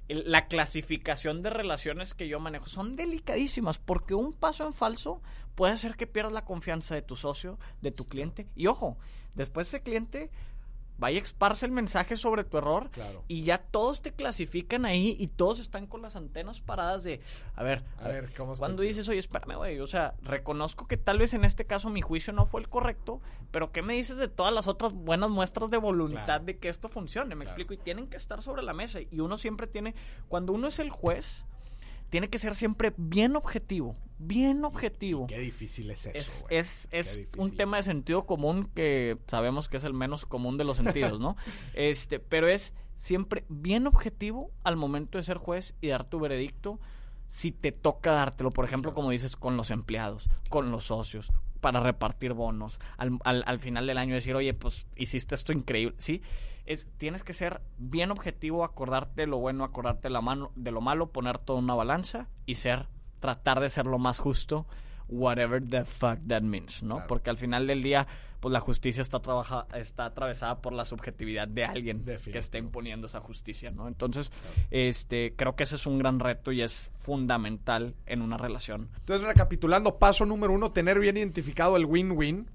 la 0.08 0.46
clasificación 0.46 1.42
de 1.42 1.50
relaciones 1.50 2.14
que 2.14 2.28
yo 2.28 2.38
manejo. 2.38 2.66
Son 2.66 2.96
delicadísimas 2.96 3.78
porque 3.78 4.14
un 4.14 4.32
paso 4.32 4.66
en 4.66 4.74
falso 4.74 5.22
puede 5.54 5.72
hacer 5.72 5.96
que 5.96 6.06
pierdas 6.06 6.32
la 6.32 6.44
confianza 6.44 6.94
de 6.94 7.02
tu 7.02 7.16
socio, 7.16 7.58
de 7.80 7.90
tu 7.90 8.06
cliente. 8.06 8.46
Y 8.54 8.66
ojo, 8.68 8.98
después 9.34 9.68
ese 9.68 9.82
cliente 9.82 10.30
vaya 10.98 11.18
exparse 11.18 11.66
el 11.66 11.72
mensaje 11.72 12.16
sobre 12.16 12.44
tu 12.44 12.58
error 12.58 12.90
y 13.28 13.42
ya 13.42 13.58
todos 13.58 14.00
te 14.00 14.12
clasifican 14.12 14.84
ahí 14.84 15.16
y 15.18 15.28
todos 15.28 15.60
están 15.60 15.86
con 15.86 16.02
las 16.02 16.16
antenas 16.16 16.60
paradas 16.60 17.04
de, 17.04 17.20
a 17.54 17.62
ver, 17.62 17.84
a, 17.98 18.08
ver, 18.08 18.32
cuando 18.58 18.82
dices, 18.82 19.08
oye, 19.08 19.18
espérame, 19.18 19.56
güey, 19.56 19.80
o 19.80 19.86
sea, 19.86 20.14
reconozco 20.22 20.86
que 20.86 20.96
tal 20.96 21.18
vez 21.18 21.34
en 21.34 21.44
este 21.44 21.66
caso 21.66 21.90
mi 21.90 22.00
juicio 22.00 22.32
no 22.32 22.46
fue 22.46 22.60
el 22.60 22.68
correcto, 22.68 23.20
pero 23.50 23.72
¿qué 23.72 23.82
me 23.82 23.94
dices 23.94 24.16
de 24.16 24.28
todas 24.28 24.52
las 24.52 24.68
otras 24.68 24.92
buenas 24.92 25.30
muestras 25.30 25.70
de 25.70 25.76
voluntad 25.76 26.40
de 26.40 26.58
que 26.58 26.68
esto 26.68 26.88
funcione? 26.88 27.34
Me 27.34 27.44
explico, 27.44 27.74
y 27.74 27.78
tienen 27.78 28.08
que 28.08 28.16
estar 28.16 28.42
sobre 28.42 28.62
la 28.62 28.72
mesa 28.72 29.00
y 29.00 29.20
uno 29.20 29.38
siempre 29.38 29.66
tiene, 29.66 29.94
cuando 30.28 30.52
uno 30.52 30.68
es 30.68 30.78
el 30.78 30.90
juez, 30.90 31.44
tiene 32.10 32.28
que 32.28 32.38
ser 32.38 32.54
siempre 32.54 32.92
bien 32.96 33.36
objetivo, 33.36 33.96
bien 34.18 34.64
objetivo. 34.64 35.26
qué 35.26 35.38
difícil 35.38 35.90
es 35.90 36.06
eso. 36.06 36.46
Es, 36.48 36.88
es, 36.90 37.26
un 37.36 37.56
tema 37.56 37.78
de 37.78 37.82
sentido 37.82 38.26
común 38.26 38.70
que 38.74 39.18
sabemos 39.26 39.68
que 39.68 39.76
es 39.76 39.84
el 39.84 39.94
menos 39.94 40.26
común 40.26 40.56
de 40.56 40.64
los 40.64 40.76
sentidos, 40.76 41.20
¿no? 41.20 41.36
este, 41.74 42.18
pero 42.18 42.48
es 42.48 42.72
siempre 42.96 43.44
bien 43.48 43.86
objetivo 43.86 44.50
al 44.64 44.76
momento 44.76 45.18
de 45.18 45.24
ser 45.24 45.38
juez 45.38 45.74
y 45.80 45.88
dar 45.88 46.08
tu 46.08 46.18
veredicto 46.20 46.80
si 47.28 47.50
te 47.50 47.72
toca 47.72 48.12
dártelo, 48.12 48.50
por 48.50 48.64
ejemplo, 48.64 48.94
como 48.94 49.10
dices, 49.10 49.36
con 49.36 49.56
los 49.56 49.70
empleados, 49.70 50.30
con 50.48 50.70
los 50.70 50.84
socios, 50.84 51.32
para 51.66 51.80
repartir 51.80 52.32
bonos, 52.32 52.78
al, 52.96 53.18
al, 53.24 53.42
al 53.44 53.58
final 53.58 53.88
del 53.88 53.98
año 53.98 54.14
decir, 54.14 54.36
oye, 54.36 54.54
pues 54.54 54.86
hiciste 54.94 55.34
esto 55.34 55.52
increíble, 55.52 55.96
¿sí? 55.98 56.22
es 56.64 56.86
tienes 56.96 57.24
que 57.24 57.32
ser 57.32 57.60
bien 57.76 58.12
objetivo, 58.12 58.62
acordarte 58.62 59.22
de 59.22 59.26
lo 59.26 59.38
bueno, 59.38 59.64
acordarte 59.64 60.08
la 60.08 60.20
mano, 60.20 60.52
de 60.54 60.70
lo 60.70 60.80
malo, 60.80 61.10
poner 61.10 61.38
todo 61.38 61.58
en 61.58 61.64
una 61.64 61.74
balanza 61.74 62.28
y 62.46 62.54
ser 62.54 62.86
tratar 63.18 63.58
de 63.58 63.68
ser 63.68 63.86
lo 63.86 63.98
más 63.98 64.20
justo 64.20 64.64
whatever 65.08 65.62
the 65.62 65.84
fuck 65.84 66.18
that 66.28 66.42
means, 66.42 66.82
¿no? 66.82 66.96
Claro. 66.96 67.08
Porque 67.08 67.30
al 67.30 67.38
final 67.38 67.66
del 67.66 67.82
día, 67.82 68.06
pues 68.40 68.52
la 68.52 68.60
justicia 68.60 69.02
está, 69.02 69.20
trabaja, 69.20 69.66
está 69.74 70.06
atravesada 70.06 70.60
por 70.60 70.72
la 70.72 70.84
subjetividad 70.84 71.48
de 71.48 71.64
alguien 71.64 72.04
que 72.04 72.38
esté 72.38 72.58
imponiendo 72.58 73.06
esa 73.06 73.20
justicia, 73.20 73.70
¿no? 73.70 73.88
Entonces, 73.88 74.30
este, 74.70 75.34
creo 75.36 75.56
que 75.56 75.62
ese 75.64 75.76
es 75.76 75.86
un 75.86 75.98
gran 75.98 76.20
reto 76.20 76.52
y 76.52 76.62
es 76.62 76.90
fundamental 76.98 77.94
en 78.06 78.22
una 78.22 78.36
relación. 78.36 78.88
Entonces, 78.98 79.26
recapitulando, 79.26 79.98
paso 79.98 80.26
número 80.26 80.52
uno, 80.52 80.72
tener 80.72 80.98
bien 80.98 81.16
identificado 81.16 81.76
el 81.76 81.86
win-win, 81.86 82.46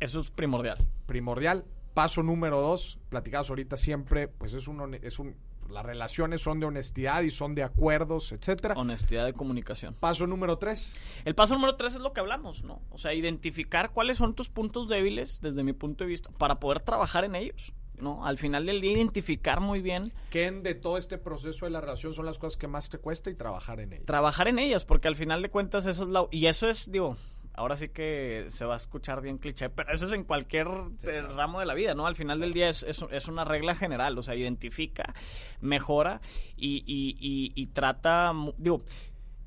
Eso 0.00 0.20
es 0.20 0.30
primordial. 0.30 0.78
primordial. 1.06 1.64
Paso 1.94 2.22
número 2.22 2.60
dos, 2.60 2.98
platicados 3.10 3.50
ahorita 3.50 3.76
siempre, 3.76 4.26
pues 4.26 4.54
es 4.54 4.66
un, 4.66 4.94
es 4.94 5.18
un, 5.18 5.36
las 5.72 5.84
relaciones 5.84 6.42
son 6.42 6.60
de 6.60 6.66
honestidad 6.66 7.22
y 7.22 7.30
son 7.30 7.54
de 7.54 7.62
acuerdos, 7.62 8.32
etcétera. 8.32 8.74
Honestidad 8.76 9.24
de 9.24 9.32
comunicación. 9.32 9.94
Paso 9.94 10.26
número 10.26 10.58
tres, 10.58 10.94
El 11.24 11.34
paso 11.34 11.54
número 11.54 11.76
tres 11.76 11.94
es 11.94 12.00
lo 12.00 12.12
que 12.12 12.20
hablamos, 12.20 12.62
¿no? 12.62 12.82
O 12.90 12.98
sea, 12.98 13.14
identificar 13.14 13.90
cuáles 13.92 14.18
son 14.18 14.34
tus 14.34 14.48
puntos 14.48 14.88
débiles, 14.88 15.40
desde 15.40 15.62
mi 15.62 15.72
punto 15.72 16.04
de 16.04 16.10
vista, 16.10 16.30
para 16.30 16.60
poder 16.60 16.80
trabajar 16.80 17.24
en 17.24 17.34
ellos, 17.34 17.72
¿no? 17.98 18.26
Al 18.26 18.38
final 18.38 18.66
del 18.66 18.80
día, 18.80 18.92
identificar 18.92 19.60
muy 19.60 19.80
bien, 19.80 20.12
¿qué 20.30 20.50
de 20.50 20.74
todo 20.74 20.98
este 20.98 21.18
proceso 21.18 21.66
de 21.66 21.72
la 21.72 21.80
relación 21.80 22.14
son 22.14 22.26
las 22.26 22.38
cosas 22.38 22.56
que 22.56 22.66
más 22.66 22.88
te 22.88 22.98
cuesta 22.98 23.30
y 23.30 23.34
trabajar 23.34 23.80
en 23.80 23.94
ellas? 23.94 24.06
trabajar 24.06 24.48
en 24.48 24.58
ellas, 24.58 24.84
porque 24.84 25.08
al 25.08 25.16
final 25.16 25.42
de 25.42 25.50
cuentas 25.50 25.86
eso 25.86 26.04
es 26.04 26.08
la... 26.08 26.26
Y 26.30 26.46
eso 26.46 26.68
es, 26.68 26.90
digo, 26.90 27.16
ahora 27.54 27.76
sí 27.76 27.88
que 27.88 28.46
se 28.48 28.64
va 28.64 28.74
a 28.74 28.76
escuchar 28.76 29.20
bien 29.20 29.38
cliché, 29.38 29.68
pero 29.70 29.92
eso 29.92 30.06
es 30.06 30.12
en 30.12 30.24
cualquier 30.24 30.68
eh, 31.02 31.22
ramo 31.22 31.60
de 31.60 31.66
la 31.66 31.74
vida, 31.74 31.94
¿no? 31.94 32.06
Al 32.06 32.16
final 32.16 32.40
del 32.40 32.52
día 32.52 32.68
es, 32.68 32.82
es, 32.82 33.04
es 33.10 33.28
una 33.28 33.44
regla 33.44 33.74
general, 33.74 34.16
o 34.18 34.22
sea, 34.22 34.34
identifica, 34.34 35.14
mejora 35.60 36.20
y, 36.56 36.78
y, 36.86 37.16
y, 37.20 37.52
y 37.54 37.66
trata, 37.68 38.32
digo, 38.58 38.82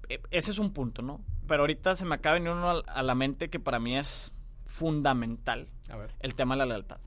e- 0.09 0.21
ese 0.31 0.51
es 0.51 0.59
un 0.59 0.71
punto, 0.71 1.01
¿no? 1.01 1.21
Pero 1.47 1.61
ahorita 1.63 1.95
se 1.95 2.05
me 2.05 2.15
acaba 2.15 2.35
de 2.35 2.41
venir 2.41 2.55
uno 2.55 2.69
a- 2.69 2.83
a 2.87 3.03
la 3.03 3.15
mente 3.15 3.49
que 3.49 3.59
para 3.59 3.79
mí 3.79 3.97
es 3.97 4.31
fundamental, 4.65 5.67
A 5.89 5.95
ver. 5.97 6.11
el 6.19 6.35
tema 6.35 6.55
de 6.55 6.59
la 6.59 6.65
lealtad. 6.65 6.97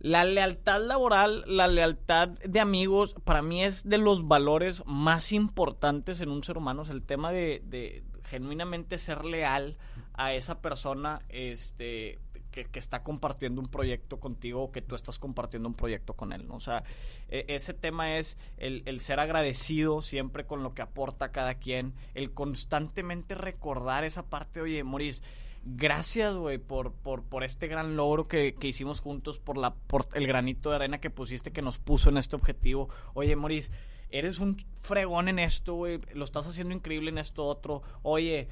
La 0.00 0.22
lealtad 0.24 0.80
laboral, 0.80 1.42
la 1.48 1.66
lealtad 1.66 2.28
de 2.28 2.60
amigos, 2.60 3.16
para 3.24 3.42
mí 3.42 3.64
es 3.64 3.88
de 3.88 3.98
los 3.98 4.28
valores 4.28 4.84
más 4.86 5.32
importantes 5.32 6.20
en 6.20 6.28
un 6.30 6.44
ser 6.44 6.56
humano. 6.56 6.82
Es 6.82 6.90
el 6.90 7.02
tema 7.02 7.32
de, 7.32 7.60
de 7.64 8.04
genuinamente 8.22 8.96
ser 8.98 9.24
leal 9.24 9.76
a 10.18 10.34
esa 10.34 10.60
persona 10.60 11.22
este, 11.28 12.18
que, 12.50 12.64
que 12.64 12.78
está 12.78 13.02
compartiendo 13.02 13.60
un 13.60 13.68
proyecto 13.68 14.18
contigo 14.18 14.64
o 14.64 14.72
que 14.72 14.82
tú 14.82 14.96
estás 14.96 15.18
compartiendo 15.18 15.68
un 15.68 15.74
proyecto 15.74 16.14
con 16.14 16.32
él. 16.32 16.46
¿no? 16.46 16.56
O 16.56 16.60
sea, 16.60 16.82
e- 17.28 17.44
ese 17.48 17.72
tema 17.72 18.18
es 18.18 18.36
el, 18.56 18.82
el 18.86 19.00
ser 19.00 19.20
agradecido 19.20 20.02
siempre 20.02 20.44
con 20.44 20.62
lo 20.62 20.74
que 20.74 20.82
aporta 20.82 21.30
cada 21.30 21.54
quien, 21.54 21.94
el 22.14 22.32
constantemente 22.32 23.34
recordar 23.36 24.04
esa 24.04 24.28
parte, 24.28 24.60
oye, 24.60 24.82
Maurice, 24.82 25.22
gracias, 25.64 26.34
güey, 26.34 26.58
por, 26.58 26.92
por, 26.92 27.22
por 27.22 27.44
este 27.44 27.68
gran 27.68 27.96
logro 27.96 28.26
que, 28.26 28.54
que 28.54 28.68
hicimos 28.68 29.00
juntos, 29.00 29.38
por, 29.38 29.56
la, 29.56 29.74
por 29.74 30.08
el 30.14 30.26
granito 30.26 30.70
de 30.70 30.76
arena 30.76 30.98
que 31.00 31.10
pusiste, 31.10 31.52
que 31.52 31.62
nos 31.62 31.78
puso 31.78 32.08
en 32.08 32.16
este 32.16 32.34
objetivo. 32.34 32.88
Oye, 33.14 33.36
Maurice, 33.36 33.70
eres 34.10 34.40
un 34.40 34.56
fregón 34.82 35.28
en 35.28 35.38
esto, 35.38 35.74
güey, 35.74 36.00
lo 36.12 36.24
estás 36.24 36.46
haciendo 36.48 36.74
increíble 36.74 37.10
en 37.10 37.18
esto 37.18 37.44
otro. 37.44 37.82
Oye, 38.02 38.48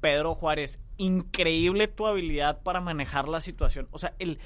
Pedro 0.00 0.34
Juárez, 0.34 0.80
increíble 0.96 1.88
tu 1.88 2.06
habilidad 2.06 2.62
para 2.62 2.80
manejar 2.80 3.28
la 3.28 3.40
situación. 3.40 3.88
O 3.90 3.98
sea, 3.98 4.14
el, 4.18 4.38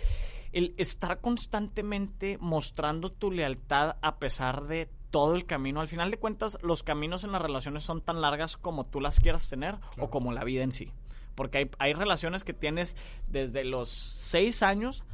el 0.53 0.75
estar 0.77 1.21
constantemente 1.21 2.39
mostrando 2.41 3.11
tu 3.11 3.31
lealtad 3.31 3.97
a 4.03 4.19
pesar 4.19 4.65
de 4.67 4.89
todo 5.11 5.35
el 5.37 5.47
camino. 5.47 5.81
Al 5.81 5.89
final 5.89 6.11
de 6.11 6.19
cuentas, 6.19 6.59
los 6.63 6.83
caminos 6.83 7.25
en 7.25 7.33
las 7.33 7.43
relaciones 7.43 7.85
son 7.85 8.01
tan 8.01 8.21
largas 8.21 8.57
como 8.57 8.85
tú 8.85 9.01
las 9.01 9.21
quieras 9.21 9.49
tener 9.49 9.77
o 9.99 10.11
como 10.11 10.33
la 10.33 10.45
vida 10.45 10.63
en 10.65 10.73
sí. 10.73 10.93
Porque 11.35 11.59
hay, 11.59 11.71
hay 11.79 11.93
relaciones 11.95 12.45
que 12.45 12.53
tienes 12.53 12.97
desde 13.29 13.65
los 13.65 13.89
seis 13.91 14.63
años 14.63 15.05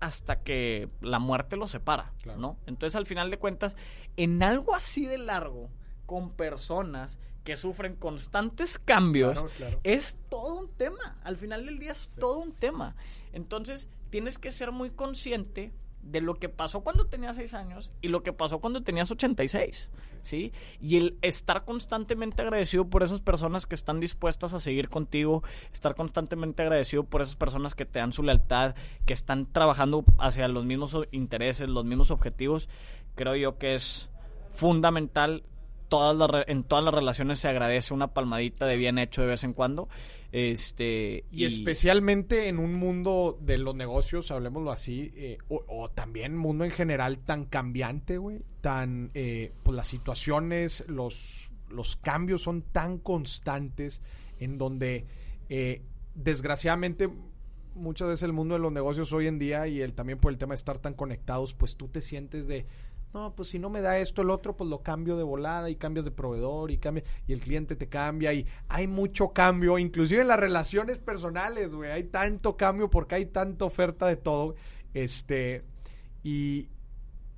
hasta 0.00 0.42
que 0.42 0.90
la 1.00 1.18
muerte 1.18 1.56
los 1.56 1.70
separa, 1.70 2.12
Claro. 2.22 2.38
¿no? 2.38 2.56
Entonces, 2.66 2.96
al 2.96 3.06
final 3.06 3.30
de 3.30 3.38
cuentas, 3.38 3.76
en 4.18 4.42
algo 4.42 4.74
así 4.74 5.06
de 5.06 5.16
largo, 5.18 5.70
con 6.04 6.30
personas 6.30 7.18
que 7.46 7.56
sufren 7.56 7.94
constantes 7.94 8.76
cambios, 8.76 9.34
Claro, 9.34 9.50
claro. 9.56 9.80
es 9.84 10.16
todo 10.28 10.54
un 10.56 10.68
tema. 10.68 11.16
Al 11.22 11.36
final 11.36 11.64
del 11.64 11.78
día 11.78 11.92
es 11.92 12.10
todo 12.18 12.40
un 12.40 12.52
tema. 12.52 12.96
Entonces, 13.32 13.88
tienes 14.10 14.36
que 14.36 14.50
ser 14.50 14.72
muy 14.72 14.90
consciente 14.90 15.72
de 16.02 16.20
lo 16.20 16.34
que 16.34 16.48
pasó 16.48 16.80
cuando 16.82 17.06
tenías 17.06 17.36
6 17.36 17.54
años 17.54 17.92
y 18.00 18.08
lo 18.08 18.22
que 18.24 18.32
pasó 18.32 18.58
cuando 18.60 18.82
tenías 18.82 19.10
86, 19.10 19.90
¿sí? 20.22 20.52
Y 20.80 20.96
el 20.96 21.18
estar 21.22 21.64
constantemente 21.64 22.42
agradecido 22.42 22.88
por 22.88 23.02
esas 23.04 23.20
personas 23.20 23.66
que 23.66 23.74
están 23.76 24.00
dispuestas 24.00 24.52
a 24.52 24.60
seguir 24.60 24.88
contigo, 24.88 25.42
estar 25.72 25.94
constantemente 25.94 26.62
agradecido 26.62 27.04
por 27.04 27.22
esas 27.22 27.36
personas 27.36 27.74
que 27.74 27.86
te 27.86 28.00
dan 28.00 28.12
su 28.12 28.22
lealtad, 28.24 28.74
que 29.04 29.12
están 29.12 29.46
trabajando 29.52 30.04
hacia 30.18 30.48
los 30.48 30.64
mismos 30.64 30.96
intereses, 31.12 31.68
los 31.68 31.84
mismos 31.84 32.10
objetivos, 32.10 32.68
creo 33.14 33.36
yo 33.36 33.58
que 33.58 33.74
es 33.76 34.08
fundamental 34.50 35.44
todas 35.88 36.16
las 36.16 36.48
en 36.48 36.64
todas 36.64 36.84
las 36.84 36.94
relaciones 36.94 37.38
se 37.38 37.48
agradece 37.48 37.94
una 37.94 38.12
palmadita 38.14 38.66
de 38.66 38.76
bien 38.76 38.98
hecho 38.98 39.22
de 39.22 39.28
vez 39.28 39.44
en 39.44 39.52
cuando. 39.52 39.88
Este, 40.32 41.24
Y, 41.30 41.44
especialmente 41.44 42.48
en 42.48 42.58
un 42.58 42.74
mundo 42.74 43.38
de 43.40 43.58
los 43.58 43.74
negocios, 43.74 44.30
hablemoslo 44.30 44.70
así, 44.70 45.12
eh, 45.16 45.38
o, 45.48 45.64
o 45.68 45.88
también 45.90 46.36
mundo 46.36 46.64
en 46.64 46.70
general 46.70 47.18
tan 47.18 47.44
cambiante, 47.44 48.18
güey, 48.18 48.40
tan, 48.60 49.10
eh, 49.14 49.52
pues 49.62 49.76
las 49.76 49.86
situaciones, 49.86 50.84
los, 50.88 51.50
los 51.70 51.96
cambios 51.96 52.42
son 52.42 52.62
tan 52.62 52.98
constantes 52.98 54.02
en 54.38 54.58
donde, 54.58 55.06
eh, 55.48 55.82
desgraciadamente, 56.14 57.08
muchas 57.74 58.08
veces 58.08 58.24
el 58.24 58.32
mundo 58.32 58.54
de 58.54 58.60
los 58.60 58.72
negocios 58.72 59.12
hoy 59.12 59.26
en 59.26 59.38
día 59.38 59.68
y 59.68 59.80
el 59.80 59.94
también 59.94 60.18
por 60.18 60.32
el 60.32 60.38
tema 60.38 60.52
de 60.52 60.56
estar 60.56 60.78
tan 60.78 60.94
conectados, 60.94 61.54
pues 61.54 61.76
tú 61.76 61.88
te 61.88 62.00
sientes 62.00 62.46
de, 62.48 62.66
no, 63.16 63.34
pues 63.34 63.48
si 63.48 63.58
no 63.58 63.70
me 63.70 63.80
da 63.80 63.98
esto, 63.98 64.22
el 64.22 64.30
otro, 64.30 64.56
pues 64.56 64.68
lo 64.68 64.82
cambio 64.82 65.16
de 65.16 65.22
volada 65.22 65.70
y 65.70 65.76
cambias 65.76 66.04
de 66.04 66.10
proveedor 66.10 66.70
y 66.70 66.78
cambia, 66.78 67.02
y 67.26 67.32
el 67.32 67.40
cliente 67.40 67.74
te 67.76 67.88
cambia 67.88 68.32
y 68.34 68.46
hay 68.68 68.86
mucho 68.86 69.28
cambio, 69.30 69.78
inclusive 69.78 70.20
en 70.20 70.28
las 70.28 70.38
relaciones 70.38 70.98
personales, 70.98 71.74
güey, 71.74 71.90
hay 71.90 72.04
tanto 72.04 72.56
cambio 72.56 72.90
porque 72.90 73.14
hay 73.14 73.26
tanta 73.26 73.64
oferta 73.64 74.06
de 74.06 74.16
todo, 74.16 74.54
este, 74.94 75.64
y, 76.22 76.68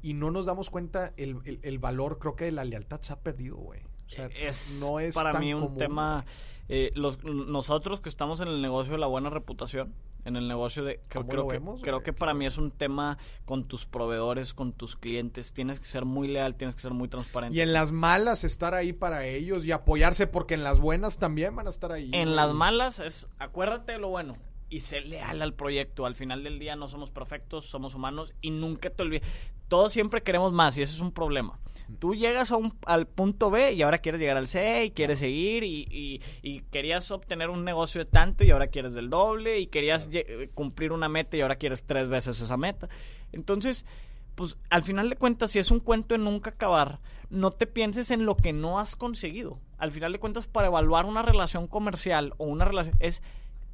y 0.03 0.15
no 0.15 0.31
nos 0.31 0.47
damos 0.47 0.71
cuenta 0.71 1.13
el, 1.17 1.37
el- 1.45 1.61
el 1.63 1.79
valor, 1.79 2.19
creo 2.19 2.35
que 2.37 2.51
la 2.53 2.65
lealtad 2.65 3.01
se 3.01 3.13
ha 3.13 3.21
perdido, 3.21 3.57
güey. 3.57 3.81
O 4.07 4.11
sea, 4.11 4.27
es 4.27 4.79
no 4.81 5.01
es 5.01 5.15
para 5.15 5.33
tan 5.33 5.41
mí 5.43 5.53
un 5.55 5.63
común, 5.63 5.77
tema 5.79 6.25
eh, 6.69 6.91
los, 6.95 7.23
nosotros 7.25 8.01
que 8.01 8.09
estamos 8.09 8.41
en 8.41 8.49
el 8.49 8.63
negocio 8.63 8.93
de 8.95 8.99
la 8.99 9.07
buena 9.07 9.29
reputación 9.31 9.93
en 10.25 10.37
el 10.37 10.49
negocio 10.49 10.85
de 10.85 11.01
creo, 11.09 11.23
¿Cómo 11.23 11.29
creo 11.29 11.43
lo 11.43 11.49
que, 11.49 11.55
vemos, 11.55 11.81
creo 11.83 12.03
que 12.03 12.13
para 12.13 12.35
mí 12.35 12.47
es 12.47 12.59
un 12.59 12.71
tema 12.71 13.19
con 13.45 13.67
tus 13.69 13.87
proveedores 13.87 14.53
con 14.53 14.73
tus 14.73 14.97
clientes 14.97 15.53
tienes 15.53 15.81
que 15.81 15.87
ser 15.87 16.05
muy 16.05 16.29
leal 16.29 16.55
tienes 16.55 16.75
que 16.75 16.83
ser 16.83 16.93
muy 16.93 17.09
transparente 17.09 17.57
Y 17.57 17.61
en 17.61 17.73
las 17.73 17.93
malas 17.93 18.45
estar 18.45 18.75
ahí 18.75 18.93
para 18.93 19.27
ellos 19.27 19.65
y 19.65 19.73
apoyarse 19.73 20.27
porque 20.27 20.55
en 20.55 20.65
las 20.65 20.81
buenas 20.81 21.19
también 21.19 21.55
van 21.55 21.67
a 21.67 21.71
estar 21.71 21.93
ahí. 21.93 22.11
En 22.13 22.25
güey. 22.25 22.37
las 22.37 22.53
malas 22.55 22.99
es, 22.99 23.29
acuérdate 23.39 23.93
de 23.93 23.99
lo 23.99 24.09
bueno 24.09 24.35
y 24.71 24.81
sé 24.81 25.01
leal 25.01 25.43
al 25.43 25.55
proyecto. 25.55 26.07
Al 26.07 26.15
final 26.15 26.45
del 26.45 26.59
día 26.59 26.77
no 26.77 26.89
somos 26.89 27.11
perfectos, 27.11 27.67
somos 27.67 27.95
humanos 27.95 28.35
y 28.41 28.51
nunca 28.51 28.91
te 28.91 29.03
olvides. 29.03 29.27
Todos 29.69 29.93
siempre 29.93 30.23
queremos 30.23 30.53
más 30.53 30.79
y 30.79 30.83
ese 30.83 30.95
es 30.95 31.01
un 31.01 31.13
problema. 31.13 31.59
Tú 31.99 32.15
llegas 32.15 32.53
a 32.53 32.57
un, 32.57 32.75
al 32.87 33.07
punto 33.07 33.51
B 33.51 33.73
y 33.73 33.83
ahora 33.83 33.99
quieres 33.99 34.21
llegar 34.21 34.37
al 34.37 34.47
C 34.47 34.85
y 34.87 34.91
quieres 34.91 35.21
seguir 35.21 35.65
y, 35.65 35.87
y- 35.91 36.21
y 36.43 36.61
querías 36.71 37.11
obtener 37.11 37.49
un 37.51 37.65
negocio 37.65 38.05
de 38.05 38.11
tanto 38.11 38.45
y 38.45 38.51
ahora 38.51 38.67
quieres 38.67 38.93
del 38.95 39.09
doble 39.09 39.59
y 39.59 39.69
querías 39.69 40.09
cumplir 40.55 40.93
una 40.93 41.09
meta 41.09 41.37
y 41.37 41.41
ahora 41.41 41.57
quieres 41.57 41.85
tres 41.85 42.09
veces 42.09 42.41
esa 42.41 42.57
meta. 42.59 42.89
Entonces, 43.33 43.87
pues 44.35 44.57
al 44.71 44.83
final 44.83 45.09
de 45.11 45.17
cuentas, 45.17 45.51
si 45.51 45.59
es 45.59 45.71
un 45.71 45.81
cuento 45.81 46.15
de 46.15 46.19
nunca 46.19 46.51
acabar, 46.51 47.01
no 47.31 47.51
te 47.51 47.67
pienses 47.67 48.11
en 48.11 48.27
lo 48.27 48.37
que 48.37 48.53
no 48.53 48.79
has 48.79 48.95
conseguido. 48.95 49.59
Al 49.79 49.91
final 49.91 50.13
de 50.13 50.19
cuentas, 50.21 50.47
para 50.47 50.69
evaluar 50.69 51.07
una 51.07 51.23
relación 51.23 51.67
comercial 51.69 52.35
o 52.37 52.45
una 52.45 52.65
relación, 52.65 52.97
es 53.01 53.23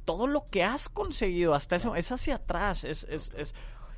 todo 0.05 0.27
lo 0.27 0.45
que 0.49 0.63
has 0.63 0.87
conseguido 0.89 1.53
hasta 1.53 1.75
ese 1.75 1.89
es 1.95 2.11
hacia 2.11 2.35
atrás. 2.35 2.83
Es, 2.83 3.03
es, 3.09 3.31
es, 3.37 3.55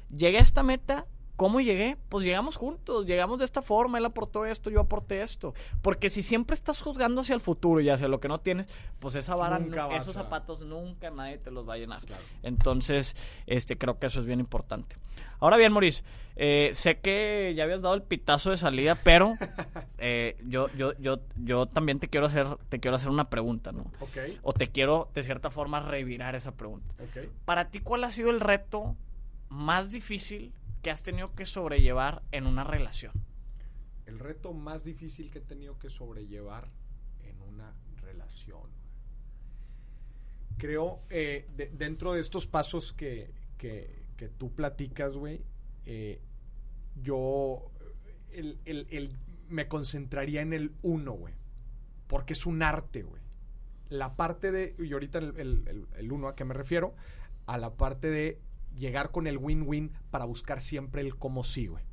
llegué 0.10 0.38
a 0.40 0.42
esta 0.42 0.64
meta. 0.64 1.06
¿Cómo 1.38 1.62
llegué? 1.62 1.98
Pues 2.10 2.26
llegamos 2.26 2.56
juntos, 2.56 3.06
llegamos 3.06 3.38
de 3.38 3.46
esta 3.46 3.62
forma, 3.62 4.00
él 4.00 4.06
aportó 4.06 4.48
esto, 4.48 4.72
yo 4.72 4.82
aporté 4.82 5.22
esto. 5.22 5.54
Porque 5.84 6.10
si 6.10 6.24
siempre 6.24 6.56
estás 6.56 6.82
juzgando 6.82 7.22
hacia 7.22 7.36
el 7.36 7.42
futuro 7.42 7.80
y 7.80 7.90
hacia 7.90 8.08
lo 8.08 8.20
que 8.20 8.28
no 8.28 8.40
tienes, 8.40 8.68
pues 9.00 9.14
esa 9.14 9.36
vara, 9.36 9.60
Nunca 9.60 9.88
esos 9.96 10.16
zapatos 10.16 10.62
nunca 10.62 11.12
nadie 11.12 11.38
te 11.38 11.52
los 11.52 11.70
va 11.70 11.76
a 11.76 11.78
llenar. 11.78 12.04
Claro. 12.04 12.24
Entonces, 12.42 13.16
este, 13.46 13.78
creo 13.78 14.00
que 14.00 14.08
eso 14.08 14.20
es 14.20 14.26
bien 14.26 14.40
importante. 14.40 14.96
Ahora 15.40 15.58
bien, 15.58 15.72
Maurice, 15.72 16.04
eh, 16.38 16.72
sé 16.74 16.98
que 16.98 17.54
ya 17.56 17.66
habías 17.66 17.84
dado 17.84 17.94
el 17.94 18.02
pitazo 18.02 18.50
de 18.50 18.58
salida, 18.58 18.96
pero 19.04 19.36
eh, 20.00 20.38
yo, 20.44 20.70
yo, 20.76 20.94
yo, 20.98 21.20
yo 21.36 21.68
también 21.68 22.00
te 22.00 22.08
quiero 22.08 22.26
hacer, 22.26 22.48
te 22.70 22.80
quiero 22.80 22.96
hacer 22.96 23.10
una 23.10 23.30
pregunta, 23.30 23.72
¿no? 23.72 23.82
Ok, 24.00 24.18
O 24.42 24.54
te 24.54 24.70
quiero, 24.70 25.10
de 25.14 25.22
cierta 25.22 25.52
forma, 25.52 25.82
revirar 25.82 26.34
esa 26.34 26.54
pregunta. 26.54 26.96
Para 27.46 27.70
ti, 27.70 27.80
¿cuál 27.80 28.06
ha 28.06 28.12
sido 28.12 28.32
el 28.32 28.40
reto 28.40 28.96
más 29.50 29.92
difícil 29.92 30.52
que 30.88 30.92
has 30.92 31.04
tenido 31.04 31.36
que 31.36 31.46
sobrellevar 31.46 32.24
en 32.32 32.46
una 32.48 32.64
relación? 32.64 33.12
El 34.06 34.20
reto 34.20 34.54
más 34.54 34.86
difícil 34.86 35.30
que 35.30 35.40
he 35.40 35.42
tenido 35.42 35.78
que 35.78 35.90
sobrellevar 35.90 36.70
en 37.26 37.42
una 37.42 37.74
relación. 37.98 38.70
creo, 40.58 41.02
eh, 41.10 41.46
de- 41.58 41.68
dentro 41.74 42.14
de 42.14 42.22
estos 42.22 42.48
pasos 42.48 42.94
que, 42.94 43.32
que, 43.58 44.06
que 44.16 44.30
tú 44.30 44.54
platicas, 44.56 45.16
güey, 45.18 45.42
eh, 45.86 46.22
yo 47.04 47.70
el, 48.32 48.58
el- 48.64 48.88
el- 48.90 49.18
me 49.50 49.68
concentraría 49.68 50.42
en 50.42 50.54
el 50.54 50.72
uno, 50.84 51.12
güey. 51.12 51.34
Porque 52.08 52.32
es 52.34 52.46
un 52.46 52.64
arte, 52.64 53.04
güey. 53.04 53.22
La 53.90 54.16
parte 54.16 54.52
de, 54.54 54.74
y 54.80 54.94
ahorita 54.94 55.20
el- 55.20 55.86
el 55.98 56.12
uno 56.14 56.30
a 56.30 56.36
qué 56.36 56.46
me 56.46 56.54
refiero, 56.54 56.96
a 57.46 57.58
la 57.58 57.76
parte 57.76 58.10
de 58.10 58.40
llegar 58.78 59.12
con 59.12 59.28
el 59.28 59.38
win-win 59.38 59.92
para 60.12 60.26
buscar 60.26 60.62
siempre 60.62 61.02
el 61.02 61.16
cómo 61.16 61.44
sí, 61.44 61.68
güey. 61.68 61.84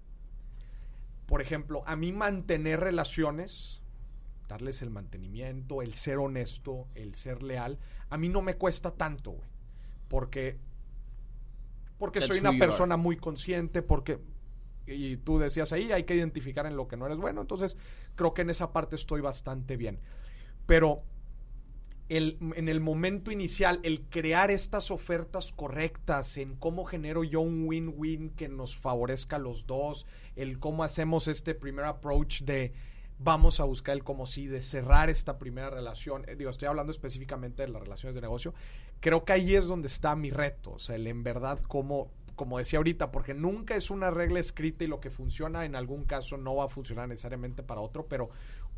Por 1.27 1.41
ejemplo, 1.41 1.83
a 1.87 1.97
mí 1.97 2.13
mantener 2.13 2.81
relaciones, 2.81 3.83
darles 4.49 4.83
el 4.83 4.91
mantenimiento, 4.91 5.83
el 5.83 5.95
ser 5.95 6.19
honesto, 6.19 6.89
el 6.95 7.15
ser 7.15 7.43
leal, 7.43 7.79
a 8.11 8.19
mí 8.19 8.29
no 8.29 8.43
me 8.43 8.57
cuesta 8.57 8.93
tanto, 8.93 9.33
güey. 9.33 9.49
Porque, 10.09 10.59
porque 11.99 12.21
That's 12.21 12.29
soy 12.29 12.39
una 12.41 12.57
persona 12.59 12.97
muy 12.97 13.17
consciente, 13.17 13.83
porque, 13.83 14.21
y 14.87 15.17
tú 15.17 15.39
decías 15.39 15.73
ahí, 15.73 15.93
hay 15.93 16.05
que 16.05 16.15
identificar 16.15 16.67
en 16.67 16.77
lo 16.77 16.87
que 16.87 16.97
no 16.97 17.07
eres 17.07 17.19
bueno, 17.19 17.41
entonces 17.41 17.77
creo 18.15 18.35
que 18.35 18.43
en 18.43 18.51
esa 18.51 18.73
parte 18.73 18.97
estoy 18.97 19.23
bastante 19.23 19.77
bien. 19.77 19.99
Pero 20.67 21.03
el, 22.09 22.39
en 22.57 22.69
el 22.69 22.81
momento 22.81 23.31
inicial, 23.31 23.81
el 23.83 24.03
crear 24.03 24.51
estas 24.51 24.91
ofertas 24.91 25.53
correctas, 25.53 26.37
en 26.37 26.57
cómo 26.57 26.85
genero 26.85 27.25
yo 27.25 27.41
un 27.41 27.67
win-win 27.67 28.31
que 28.31 28.49
nos 28.49 28.77
favorezca 28.77 29.37
a 29.37 29.39
los 29.39 29.67
dos, 29.67 30.07
el 30.37 30.59
cómo 30.59 30.85
hacemos 30.85 31.29
este 31.29 31.55
primer 31.55 31.87
approach 31.87 32.43
de 32.43 32.73
vamos 33.19 33.61
a 33.61 33.65
buscar 33.65 33.95
el 33.95 34.05
como 34.05 34.27
sí, 34.27 34.47
de 34.47 34.61
cerrar 34.61 35.09
esta 35.09 35.39
primera 35.39 35.71
relación. 35.71 36.25
Eh, 36.29 36.37
digo, 36.37 36.51
estoy 36.51 36.69
hablando 36.69 36.91
específicamente 36.91 37.63
de 37.63 37.69
las 37.69 37.83
relaciones 37.83 38.15
de 38.15 38.21
negocio. 38.21 38.55
Creo 39.01 39.25
que 39.25 39.33
ahí 39.33 39.55
es 39.55 39.67
donde 39.67 39.89
está 39.89 40.15
mi 40.17 40.31
reto. 40.31 40.73
O 40.73 40.79
sea, 40.79 40.97
el 40.97 41.07
en 41.07 41.23
verdad, 41.23 41.59
como, 41.69 42.11
como 42.35 42.59
decía 42.59 42.79
ahorita, 42.79 43.13
porque 43.13 43.33
nunca 43.33 43.77
es 43.77 43.91
una 43.91 44.11
regla 44.11 44.41
escrita 44.41 44.85
y 44.85 44.89
lo 44.89 45.01
que 45.01 45.11
funciona 45.11 45.65
en 45.65 45.77
algún 45.77 46.05
caso 46.05 46.37
no 46.37 46.57
va 46.57 46.65
a 46.65 46.69
funcionar 46.69 47.09
necesariamente 47.09 47.63
para 47.63 47.81
otro, 47.81 48.07
pero 48.07 48.31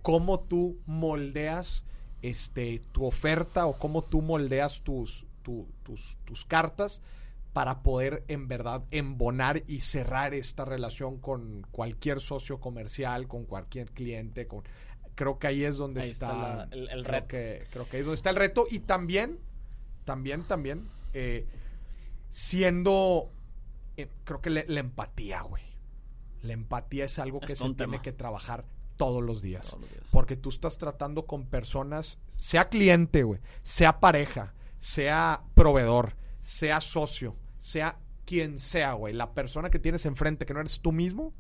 cómo 0.03 0.41
tú 0.41 0.79
moldeas 0.87 1.85
este, 2.23 2.81
tu 2.93 3.05
oferta 3.05 3.67
o 3.67 3.79
cómo 3.79 4.03
tú 4.03 4.23
moldeas 4.23 4.83
tus, 4.83 5.27
tu- 5.43 5.69
tus, 5.83 6.17
tus 6.25 6.45
cartas 6.45 7.03
para 7.53 7.83
poder 7.83 8.25
en 8.29 8.49
verdad 8.49 8.85
embonar 8.91 9.63
y 9.67 9.81
cerrar 9.81 10.35
esta 10.35 10.65
relación 10.65 11.19
con 11.19 11.67
cualquier 11.71 12.21
socio 12.21 12.61
comercial, 12.61 13.29
con 13.29 13.45
cualquier 13.45 13.91
cliente, 13.93 14.47
con 14.47 14.63
creo 15.15 15.39
que 15.39 15.47
ahí 15.47 15.65
es 15.65 15.77
donde 15.79 16.03
Ahí 16.03 16.11
está, 16.11 16.27
está 16.27 16.57
la- 16.57 16.63
el- 16.73 16.89
el 16.91 17.03
creo 17.05 17.13
reto. 17.21 17.29
Que, 17.29 17.65
creo 17.71 17.89
que 17.89 17.97
ahí 17.97 18.01
es 18.01 18.07
donde 18.07 18.17
está 18.17 18.31
el 18.31 18.37
reto 18.37 18.67
y 18.71 18.81
también, 18.81 19.39
también, 20.05 20.43
también, 20.45 20.87
eh, 21.15 21.47
siendo, 22.31 23.31
eh, 23.97 24.09
creo 24.25 24.41
que 24.41 24.51
le- 24.51 24.67
la 24.69 24.81
empatía, 24.81 25.43
güey. 25.43 25.63
La 26.43 26.53
empatía 26.53 27.05
es 27.07 27.19
algo 27.19 27.41
que 27.41 27.53
Es 27.55 27.59
se 27.59 27.65
tiene 27.65 27.77
tema. 27.77 28.03
que 28.03 28.13
trabajar 28.13 28.65
todos 28.97 29.23
los 29.23 29.43
días. 29.43 29.71
Todos 29.71 29.83
los 29.83 29.91
días. 29.91 30.09
Porque 30.11 30.37
tú 30.37 30.49
estás 30.49 30.79
tratando 30.79 31.27
con 31.27 31.47
personas, 31.47 32.19
sea 32.37 32.69
cliente, 32.69 33.23
güey, 33.23 33.41
sea 33.63 34.01
pareja, 34.01 34.55
sea 34.79 35.43
proveedor, 35.55 36.17
sea 36.43 36.81
socio, 36.81 37.37
sea 37.61 37.99
quien 38.25 38.59
sea, 38.59 38.93
güey. 38.93 39.15
La 39.15 39.33
persona 39.33 39.71
que 39.71 39.79
tienes 39.79 40.07
enfrente, 40.07 40.47
que 40.47 40.55
no 40.55 40.61
eres 40.61 40.81
tú 40.81 40.93
mismo, 40.93 41.33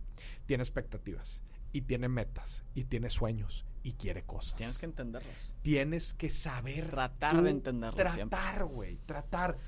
tiene 0.47 0.63
expectativas 0.63 1.41
y 1.73 1.83
tiene 1.83 2.09
metas 2.09 2.65
y 2.75 2.85
tiene 2.85 3.11
sueños 3.11 3.67
y 3.83 3.93
quiere 3.93 4.25
cosas. 4.25 4.57
Tienes 4.57 4.79
que 4.79 4.87
entenderlas. 4.87 5.55
Tienes 5.63 6.15
que 6.15 6.31
saber 6.31 6.91
Tratar 6.91 7.43
de 7.43 7.51
entenderlo 7.51 8.11
siempre. 8.13 8.39
Tratar, 8.39 8.65
güey, 8.65 8.99
tratar. 9.07 9.59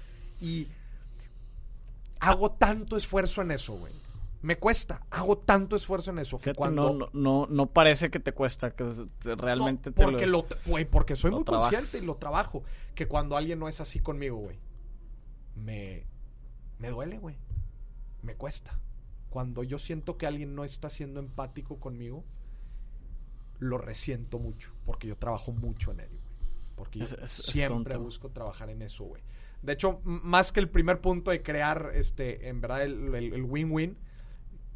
Y 0.40 0.68
hago 2.20 2.52
tanto 2.52 2.96
esfuerzo 2.96 3.42
en 3.42 3.50
eso, 3.52 3.74
güey. 3.74 3.92
Me 4.40 4.56
cuesta, 4.56 5.04
hago 5.10 5.38
tanto 5.38 5.74
esfuerzo 5.74 6.12
en 6.12 6.20
eso. 6.20 6.38
cuando 6.56 7.10
no, 7.12 7.46
no, 7.48 7.66
parece 7.72 8.08
que 8.10 8.20
te 8.20 8.32
cuesta, 8.32 8.70
que 8.70 8.84
realmente 9.24 9.90
no, 9.90 9.94
te 9.96 10.02
porque 10.04 10.26
lo, 10.26 10.46
güey, 10.64 10.84
porque 10.84 11.16
soy 11.16 11.30
lo 11.32 11.38
muy 11.38 11.44
trabajas. 11.44 11.74
consciente 11.74 12.04
y 12.04 12.06
lo 12.06 12.16
trabajo. 12.16 12.62
Que 12.94 13.08
cuando 13.08 13.36
alguien 13.36 13.58
no 13.58 13.68
es 13.68 13.80
así 13.80 13.98
conmigo, 13.98 14.36
güey, 14.36 14.58
me, 15.56 16.06
me 16.78 16.90
duele, 16.90 17.18
güey. 17.18 17.36
Me 18.22 18.36
cuesta. 18.36 18.78
Cuando 19.30 19.64
yo 19.64 19.78
siento 19.78 20.16
que 20.16 20.26
alguien 20.26 20.54
no 20.54 20.62
está 20.62 20.88
siendo 20.88 21.18
empático 21.18 21.80
conmigo, 21.80 22.24
lo 23.58 23.76
resiento 23.78 24.38
mucho. 24.38 24.72
Porque 24.86 25.08
yo 25.08 25.16
trabajo 25.16 25.50
mucho 25.52 25.90
en 25.90 26.00
ello, 26.00 26.10
güey. 26.10 26.38
Porque 26.76 26.98
yo 27.00 27.04
Es- 27.06 27.12
es 27.14 27.30
siempre 27.30 27.96
busco 27.96 28.30
trabajar 28.30 28.70
en 28.70 28.82
eso, 28.82 29.02
güey. 29.04 29.22
De 29.62 29.72
hecho, 29.72 30.00
más 30.04 30.52
que 30.52 30.60
el 30.60 30.68
primer 30.68 31.00
punto 31.00 31.32
de 31.32 31.42
crear, 31.42 31.90
este, 31.94 32.48
en 32.48 32.60
verdad, 32.60 32.84
el 32.84 33.42
win-win, 33.42 33.98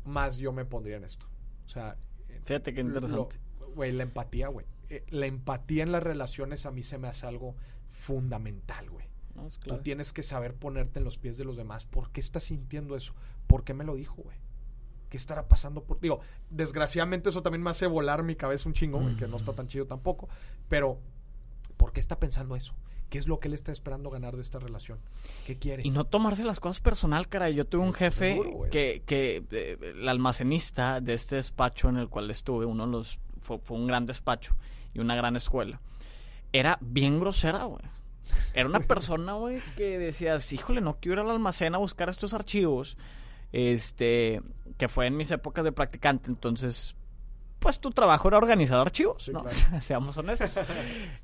más 0.05 0.39
yo 0.39 0.53
me 0.53 0.65
pondría 0.65 0.97
en 0.97 1.05
esto. 1.05 1.27
O 1.67 1.69
sea, 1.69 1.97
Fíjate 2.45 2.75
qué 2.75 2.81
interesante. 2.81 3.37
Güey, 3.75 3.93
la 3.93 4.03
empatía, 4.03 4.49
güey. 4.49 4.67
Eh, 4.91 5.05
la 5.09 5.27
empatía 5.27 5.83
en 5.83 5.93
las 5.93 6.03
relaciones 6.03 6.67
a 6.67 6.71
mí 6.71 6.83
se 6.83 6.99
me 6.99 7.09
hace 7.09 7.27
algo 7.27 7.55
fundamental, 7.89 8.91
güey. 8.91 9.07
No, 9.35 9.49
Tú 9.49 9.79
tienes 9.79 10.13
que 10.13 10.23
saber 10.23 10.55
ponerte 10.55 10.99
en 10.99 11.05
los 11.05 11.17
pies 11.17 11.39
de 11.39 11.45
los 11.45 11.57
demás. 11.57 11.87
¿Por 11.87 12.11
qué 12.11 12.21
estás 12.21 12.45
sintiendo 12.45 12.97
eso? 12.97 13.15
¿Por 13.47 13.65
qué 13.65 13.73
me 13.73 13.85
lo 13.85 13.95
dijo, 13.95 14.17
güey? 14.17 14.37
¿Qué 15.09 15.17
estará 15.17 15.49
pasando 15.49 15.85
por...? 15.85 16.01
Digo, 16.01 16.21
desgraciadamente 16.51 17.31
eso 17.31 17.43
también 17.43 17.63
me 17.63 17.71
hace 17.71 17.87
volar 17.87 18.23
mi 18.23 18.37
cabeza 18.37 18.69
un 18.69 18.75
chingo, 18.75 19.01
güey, 19.01 19.17
que 19.17 19.27
no 19.29 19.37
está 19.37 19.55
tan 19.55 19.69
chido 19.69 19.87
tampoco. 19.87 20.29
Pero, 20.69 20.99
¿por 21.79 21.93
qué 21.93 22.01
está 22.01 22.19
pensando 22.19 22.57
eso? 22.57 22.75
¿Qué 23.13 23.19
es 23.19 23.29
lo 23.29 23.41
que 23.41 23.49
él 23.49 23.53
está 23.53 23.73
esperando 23.73 24.09
ganar 24.09 24.37
de 24.37 24.41
esta 24.41 24.59
relación? 24.59 24.99
¿Qué 25.47 25.59
quiere? 25.59 25.83
Y 25.85 25.91
no 25.91 26.05
tomarse 26.05 26.45
las 26.45 26.61
cosas 26.61 26.81
personal, 26.81 27.29
cara. 27.29 27.51
Yo 27.51 27.67
tuve 27.67 27.83
un 27.83 27.93
jefe 27.93 28.41
que, 28.71 29.03
que 29.05 29.45
eh, 29.51 29.77
el 29.97 30.09
almacenista 30.09 30.99
de 31.03 31.13
este 31.13 31.37
despacho 31.37 31.91
en 31.91 31.99
el 31.99 32.09
cual 32.09 32.31
estuve, 32.31 32.65
uno 32.65 32.87
de 32.87 32.93
los, 32.93 33.19
fue, 33.43 33.59
fue 33.59 33.77
un 33.77 33.87
gran 33.87 34.07
despacho 34.07 34.57
y 34.95 35.01
una 35.01 35.15
gran 35.15 35.37
escuela, 35.37 35.83
era 36.55 36.79
bien 36.81 37.21
grosera, 37.21 37.65
güey. 37.65 37.85
Era 38.55 38.67
una 38.67 38.81
persona, 38.89 39.35
güey, 39.35 39.61
que 39.77 39.99
decías, 39.99 40.51
híjole, 40.51 40.81
no 40.81 40.97
quiero 40.99 41.21
ir 41.21 41.27
al 41.27 41.33
almacén 41.33 41.75
a 41.75 41.79
buscar 41.79 42.09
estos 42.09 42.33
archivos. 42.33 42.97
Este, 43.53 44.41
que 44.79 44.89
fue 44.89 45.07
en 45.07 45.19
mis 45.19 45.31
épocas 45.33 45.65
de 45.65 45.73
practicante, 45.73 46.31
entonces, 46.31 46.97
pues 47.63 47.81
tu 47.81 47.91
trabajo 47.91 48.29
era 48.29 48.37
organizar 48.39 48.79
archivos, 48.79 49.23
Sí, 49.25 49.33
¿no? 49.33 49.45
claro. 49.45 49.81
Seamos 49.81 50.19
honestos. 50.19 50.61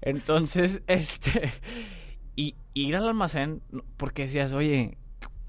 Entonces, 0.01 0.83
este, 0.87 1.53
y 2.37 2.55
ir 2.75 2.97
al 2.97 3.09
almacén, 3.09 3.63
porque 3.97 4.23
decías, 4.23 4.53
oye, 4.53 4.97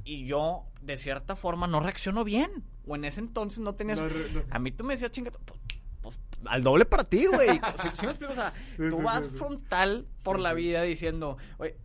y 0.04 0.26
yo 0.26 0.64
de 0.82 0.98
cierta 0.98 1.36
forma 1.36 1.68
no 1.68 1.80
reacciono 1.80 2.24
bien, 2.24 2.50
o 2.88 2.96
en 2.96 3.06
ese 3.06 3.20
entonces 3.20 3.60
no 3.60 3.76
tenías, 3.76 4.02
No, 4.02 4.10
re- 4.10 4.32
no. 4.34 4.42
a 4.50 4.60
mí 4.60 4.72
tú 4.72 4.84
me 4.84 4.94
decías, 4.96 5.12
chinga, 5.12 5.32
pues, 5.32 5.60
pues, 6.02 6.18
al 6.46 6.64
doble 6.64 6.86
para 6.86 7.04
ti, 7.04 7.26
güey. 7.28 7.50
¿Sí, 7.82 7.88
sí 7.94 8.06
me 8.06 8.12
explico? 8.12 8.34
O 8.34 8.36
sea, 8.36 8.52
Sí, 8.76 8.90
tú 8.90 8.98
sí, 8.98 9.04
vas 9.04 9.30
frontal 9.30 10.08
por 10.24 10.40
la 10.40 10.54
vida 10.54 10.82
diciendo, 10.82 11.38
oye, 11.60 11.78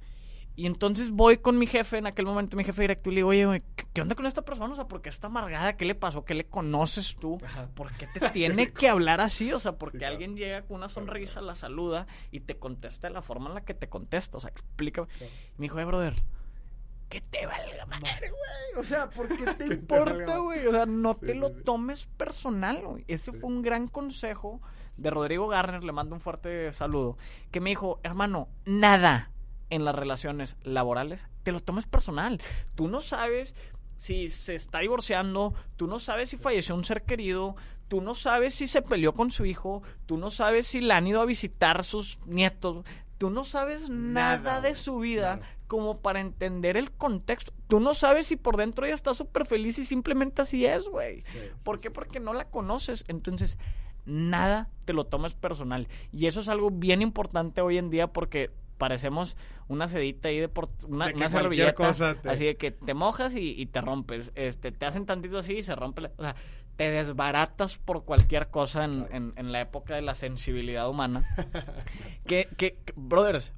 y 0.56 0.66
entonces 0.66 1.10
voy 1.10 1.38
con 1.38 1.58
mi 1.58 1.66
jefe, 1.66 1.98
en 1.98 2.06
aquel 2.06 2.26
momento 2.26 2.56
mi 2.56 2.64
jefe 2.64 2.82
directo, 2.82 3.10
y 3.10 3.14
le 3.14 3.18
digo, 3.18 3.28
oye, 3.30 3.44
güey, 3.46 3.62
¿qué- 3.74 3.86
¿qué 3.92 4.02
onda 4.02 4.14
con 4.14 4.26
esta 4.26 4.42
persona? 4.42 4.72
O 4.72 4.76
sea, 4.76 4.86
¿por 4.86 5.02
qué 5.02 5.08
está 5.08 5.26
amargada? 5.26 5.76
¿Qué 5.76 5.84
le 5.84 5.94
pasó? 5.94 6.24
¿Qué 6.24 6.34
le 6.34 6.44
conoces 6.46 7.16
tú? 7.16 7.38
Ajá. 7.44 7.68
¿Por 7.74 7.90
qué 7.92 8.06
te 8.06 8.30
tiene 8.30 8.72
que 8.72 8.88
hablar 8.88 9.20
así? 9.20 9.52
O 9.52 9.58
sea, 9.58 9.72
porque 9.72 9.98
claro. 9.98 10.12
alguien 10.14 10.36
llega 10.36 10.62
con 10.62 10.76
una 10.76 10.88
sonrisa, 10.88 11.40
la 11.40 11.54
saluda 11.54 12.06
y 12.30 12.40
te 12.40 12.56
contesta 12.56 13.08
de 13.08 13.14
la 13.14 13.22
forma 13.22 13.48
en 13.48 13.54
la 13.54 13.64
que 13.64 13.74
te 13.74 13.88
contesta. 13.88 14.38
O 14.38 14.40
sea, 14.40 14.50
explica. 14.50 15.04
Claro. 15.06 15.32
Y 15.56 15.60
me 15.60 15.64
dijo, 15.64 15.76
brother, 15.86 16.14
que 17.08 17.20
te 17.20 17.46
valga 17.46 17.86
madre, 17.86 18.30
güey. 18.30 18.80
O 18.80 18.84
sea, 18.84 19.10
¿por 19.10 19.28
qué 19.28 19.44
te 19.58 19.66
importa, 19.66 20.38
güey? 20.38 20.66
O 20.66 20.70
sea, 20.72 20.86
no 20.86 21.14
Sí, 21.14 21.20
te 21.26 21.32
sí, 21.32 21.38
lo 21.38 21.48
sí. 21.48 21.54
tomes 21.64 22.06
personal, 22.16 22.80
güey. 22.84 23.04
Ese 23.08 23.32
fue 23.32 23.48
un 23.50 23.62
gran 23.62 23.88
consejo 23.88 24.60
de 24.96 25.10
Rodrigo 25.10 25.48
Garner, 25.48 25.82
le 25.82 25.90
mando 25.92 26.14
un 26.14 26.20
fuerte 26.20 26.72
saludo, 26.72 27.18
que 27.50 27.60
me 27.60 27.70
dijo, 27.70 27.98
hermano, 28.04 28.48
nada 28.64 29.30
en 29.74 29.84
las 29.84 29.94
relaciones 29.94 30.56
laborales 30.62 31.20
te 31.44 31.52
lo 31.52 31.60
tomes 31.60 31.86
personal. 31.86 32.40
Tú 32.74 32.88
no 32.88 33.00
sabes 33.00 33.54
si 33.96 34.28
se 34.28 34.54
está 34.54 34.80
divorciando, 34.80 35.54
tú 35.76 35.86
no 35.86 36.00
sabes 36.00 36.30
si 36.30 36.36
falleció 36.36 36.74
un 36.74 36.84
ser 36.84 37.02
querido, 37.04 37.54
tú 37.88 38.00
no 38.00 38.14
sabes 38.14 38.54
si 38.54 38.66
se 38.66 38.82
peleó 38.82 39.12
con 39.12 39.30
su 39.30 39.44
hijo, 39.44 39.82
tú 40.06 40.16
no 40.16 40.30
sabes 40.30 40.66
si 40.66 40.80
le 40.80 40.94
han 40.94 41.06
ido 41.06 41.20
a 41.20 41.26
visitar 41.26 41.84
sus 41.84 42.18
nietos, 42.26 42.84
tú 43.18 43.30
no 43.30 43.44
sabes 43.44 43.88
nada, 43.88 44.38
Nada, 44.38 44.60
de 44.60 44.74
su 44.74 44.98
vida 44.98 45.40
como 45.66 46.00
para 46.00 46.20
entender 46.20 46.76
el 46.76 46.90
contexto. 46.90 47.52
Tú 47.68 47.80
no 47.80 47.94
sabes 47.94 48.26
si 48.26 48.36
por 48.36 48.56
dentro 48.56 48.84
ella 48.84 48.94
está 48.94 49.14
súper 49.14 49.46
feliz 49.46 49.78
y 49.78 49.84
simplemente 49.84 50.42
así 50.42 50.64
es, 50.66 50.88
güey. 50.88 51.20
Sí, 51.20 51.38
¿Por 51.64 51.78
sí, 51.78 51.84
qué? 51.84 51.88
sí. 51.88 51.94
Porque 51.94 52.20
no 52.20 52.32
la 52.32 52.50
conoces. 52.50 53.04
Entonces, 53.08 53.58
nada 54.04 54.68
te 54.84 54.92
lo 54.92 55.04
tomes 55.06 55.34
personal. 55.34 55.88
Y 56.12 56.26
eso 56.26 56.40
es 56.40 56.48
algo 56.48 56.70
bien 56.70 57.02
importante 57.02 57.60
hoy 57.60 57.78
en 57.78 57.90
día 57.90 58.08
porque 58.08 58.50
parecemos 58.78 59.36
una 59.68 59.88
sedita 59.88 60.28
ahí 60.28 60.38
de 60.40 60.48
por, 60.48 60.68
una, 60.88 61.06
De 61.06 61.14
una 61.14 61.28
cualquier 61.30 61.30
servilleta 61.42 61.74
cosa 61.74 62.14
te- 62.20 62.30
así 62.30 62.44
de 62.44 62.56
que 62.56 62.70
te 62.70 62.94
mojas 62.94 63.34
y, 63.36 63.50
y 63.60 63.66
te 63.66 63.80
rompes 63.80 64.32
este 64.34 64.72
te 64.72 64.84
hacen 64.86 65.06
tantito 65.06 65.38
así 65.38 65.54
y 65.58 65.62
se 65.62 65.74
rompe 65.74 66.02
la- 66.02 66.12
o 66.16 66.22
sea 66.22 66.34
te 66.76 66.90
desbaratas 66.90 67.78
por 67.78 68.04
cualquier 68.04 68.48
cosa 68.48 68.84
en, 68.84 68.92
Claro. 69.04 69.14
en- 69.14 69.32
en 69.36 69.52
la 69.52 69.60
época 69.60 69.94
de 69.94 70.02
la 70.02 70.14
sensibilidad 70.14 70.88
humana 70.90 71.22
que, 72.26 72.48
que, 72.56 72.78
que, 72.84 72.92
brothers 72.96 73.52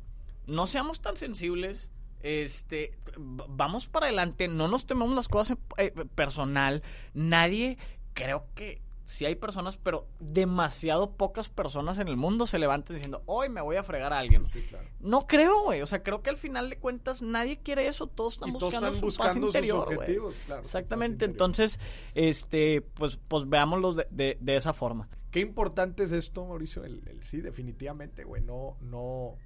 no 0.47 0.67
seamos 0.67 1.01
tan 1.01 1.17
sensibles. 1.17 1.91
Este, 2.23 2.97
vamos 3.19 3.87
para 3.89 4.07
adelante, 4.07 4.49
no 4.49 4.69
nos 4.69 4.87
tomemos 4.87 5.15
las 5.15 5.29
cosas 5.29 5.59
eh, 5.77 5.93
personal. 6.15 6.83
Nadie, 7.15 7.79
creo 8.15 8.47
que 8.55 8.81
sí 9.07 9.25
hay 9.25 9.37
personas, 9.37 9.79
pero 9.79 10.09
demasiado 10.19 11.13
pocas 11.13 11.49
personas 11.49 11.99
en 11.99 12.09
el 12.09 12.17
mundo 12.17 12.45
se 12.47 12.59
levantan 12.59 12.97
diciendo, 12.97 13.23
hoy 13.27 13.49
me 13.49 13.61
voy 13.61 13.77
a 13.77 13.85
fregar 13.85 14.13
a 14.13 14.19
alguien. 14.19 14.43
No 15.01 15.27
creo, 15.29 15.63
güey. 15.63 15.81
O 15.81 15.87
sea, 15.87 16.03
creo 16.03 16.23
que 16.23 16.31
al 16.31 16.37
final 16.37 16.69
de 16.69 16.79
cuentas 16.79 17.23
nadie 17.23 17.59
quiere 17.59 17.87
eso. 17.87 18.09
Todos 18.09 18.35
están 18.35 18.53
buscando, 18.53 18.93
su 18.93 19.17
paz 19.17 19.37
interior, 19.37 19.87
objetivos, 19.95 20.43
Exactamente. 20.61 21.25
Entonces, 21.25 21.79
este, 22.15 22.83
pues, 22.83 23.19
pues 23.29 23.49
veámoslo 23.49 23.95
de, 23.95 24.37
de, 24.41 24.57
esa 24.57 24.73
forma. 24.73 25.09
Qué 25.31 25.41
importante 25.41 26.03
es 26.03 26.13
esto, 26.13 26.45
Mauricio. 26.45 26.85
El, 26.85 27.03
sí, 27.21 27.41
definitivamente, 27.41 28.25
güey. 28.25 28.43
No, 28.43 28.77
no, 28.81 29.37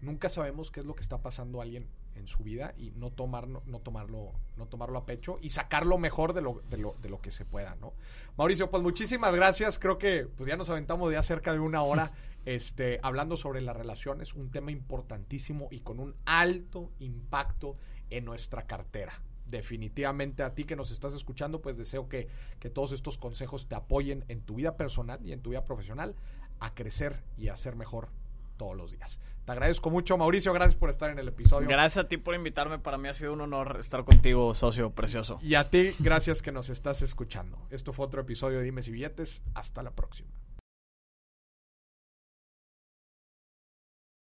nunca 0.00 0.28
sabemos 0.28 0.70
qué 0.70 0.80
es 0.80 0.86
lo 0.86 0.94
que 0.94 1.02
está 1.02 1.18
pasando 1.18 1.58
a 1.60 1.64
alguien 1.64 1.88
en 2.18 2.28
su 2.28 2.42
vida 2.42 2.74
y 2.76 2.90
no, 2.92 3.10
tomar, 3.10 3.48
no, 3.48 3.80
tomarlo, 3.80 4.32
no 4.56 4.66
tomarlo 4.66 4.98
a 4.98 5.06
pecho 5.06 5.38
y 5.40 5.50
sacar 5.50 5.86
lo 5.86 5.98
mejor 5.98 6.34
de 6.34 6.42
lo, 6.42 6.62
de 6.68 6.76
lo, 6.76 6.96
de 7.00 7.08
lo 7.08 7.20
que 7.20 7.30
se 7.30 7.44
pueda, 7.44 7.76
¿no? 7.80 7.94
Mauricio, 8.36 8.70
pues 8.70 8.82
muchísimas 8.82 9.34
gracias. 9.34 9.78
Creo 9.78 9.98
que 9.98 10.26
pues 10.26 10.48
ya 10.48 10.56
nos 10.56 10.70
aventamos 10.70 11.12
ya 11.12 11.22
cerca 11.22 11.52
de 11.52 11.60
una 11.60 11.82
hora 11.82 12.12
este, 12.44 13.00
hablando 13.02 13.36
sobre 13.36 13.60
las 13.60 13.76
relaciones, 13.76 14.34
un 14.34 14.50
tema 14.50 14.70
importantísimo 14.70 15.68
y 15.70 15.80
con 15.80 16.00
un 16.00 16.14
alto 16.24 16.90
impacto 16.98 17.76
en 18.10 18.24
nuestra 18.24 18.66
cartera. 18.66 19.22
Definitivamente 19.46 20.42
a 20.42 20.54
ti 20.54 20.64
que 20.64 20.76
nos 20.76 20.90
estás 20.90 21.14
escuchando, 21.14 21.62
pues 21.62 21.76
deseo 21.78 22.08
que, 22.08 22.28
que 22.60 22.68
todos 22.68 22.92
estos 22.92 23.16
consejos 23.16 23.66
te 23.66 23.74
apoyen 23.74 24.24
en 24.28 24.42
tu 24.42 24.56
vida 24.56 24.76
personal 24.76 25.24
y 25.24 25.32
en 25.32 25.40
tu 25.40 25.50
vida 25.50 25.64
profesional 25.64 26.14
a 26.60 26.74
crecer 26.74 27.22
y 27.36 27.48
a 27.48 27.56
ser 27.56 27.76
mejor 27.76 28.08
todos 28.58 28.76
los 28.76 28.92
días. 28.92 29.22
Te 29.46 29.52
agradezco 29.52 29.88
mucho, 29.88 30.18
Mauricio. 30.18 30.52
Gracias 30.52 30.76
por 30.76 30.90
estar 30.90 31.08
en 31.08 31.18
el 31.18 31.28
episodio. 31.28 31.66
Gracias 31.66 32.04
a 32.04 32.08
ti 32.08 32.18
por 32.18 32.34
invitarme. 32.34 32.78
Para 32.78 32.98
mí 32.98 33.08
ha 33.08 33.14
sido 33.14 33.32
un 33.32 33.40
honor 33.40 33.78
estar 33.80 34.04
contigo, 34.04 34.54
socio 34.54 34.90
precioso. 34.90 35.38
Y 35.40 35.54
a 35.54 35.70
ti, 35.70 35.94
gracias 36.00 36.42
que 36.42 36.52
nos 36.52 36.68
estás 36.68 37.00
escuchando. 37.00 37.56
Esto 37.70 37.94
fue 37.94 38.04
otro 38.04 38.20
episodio 38.20 38.58
de 38.58 38.64
Dime 38.64 38.82
si 38.82 38.92
Billetes. 38.92 39.42
Hasta 39.54 39.82
la 39.82 39.92
próxima. 39.92 40.28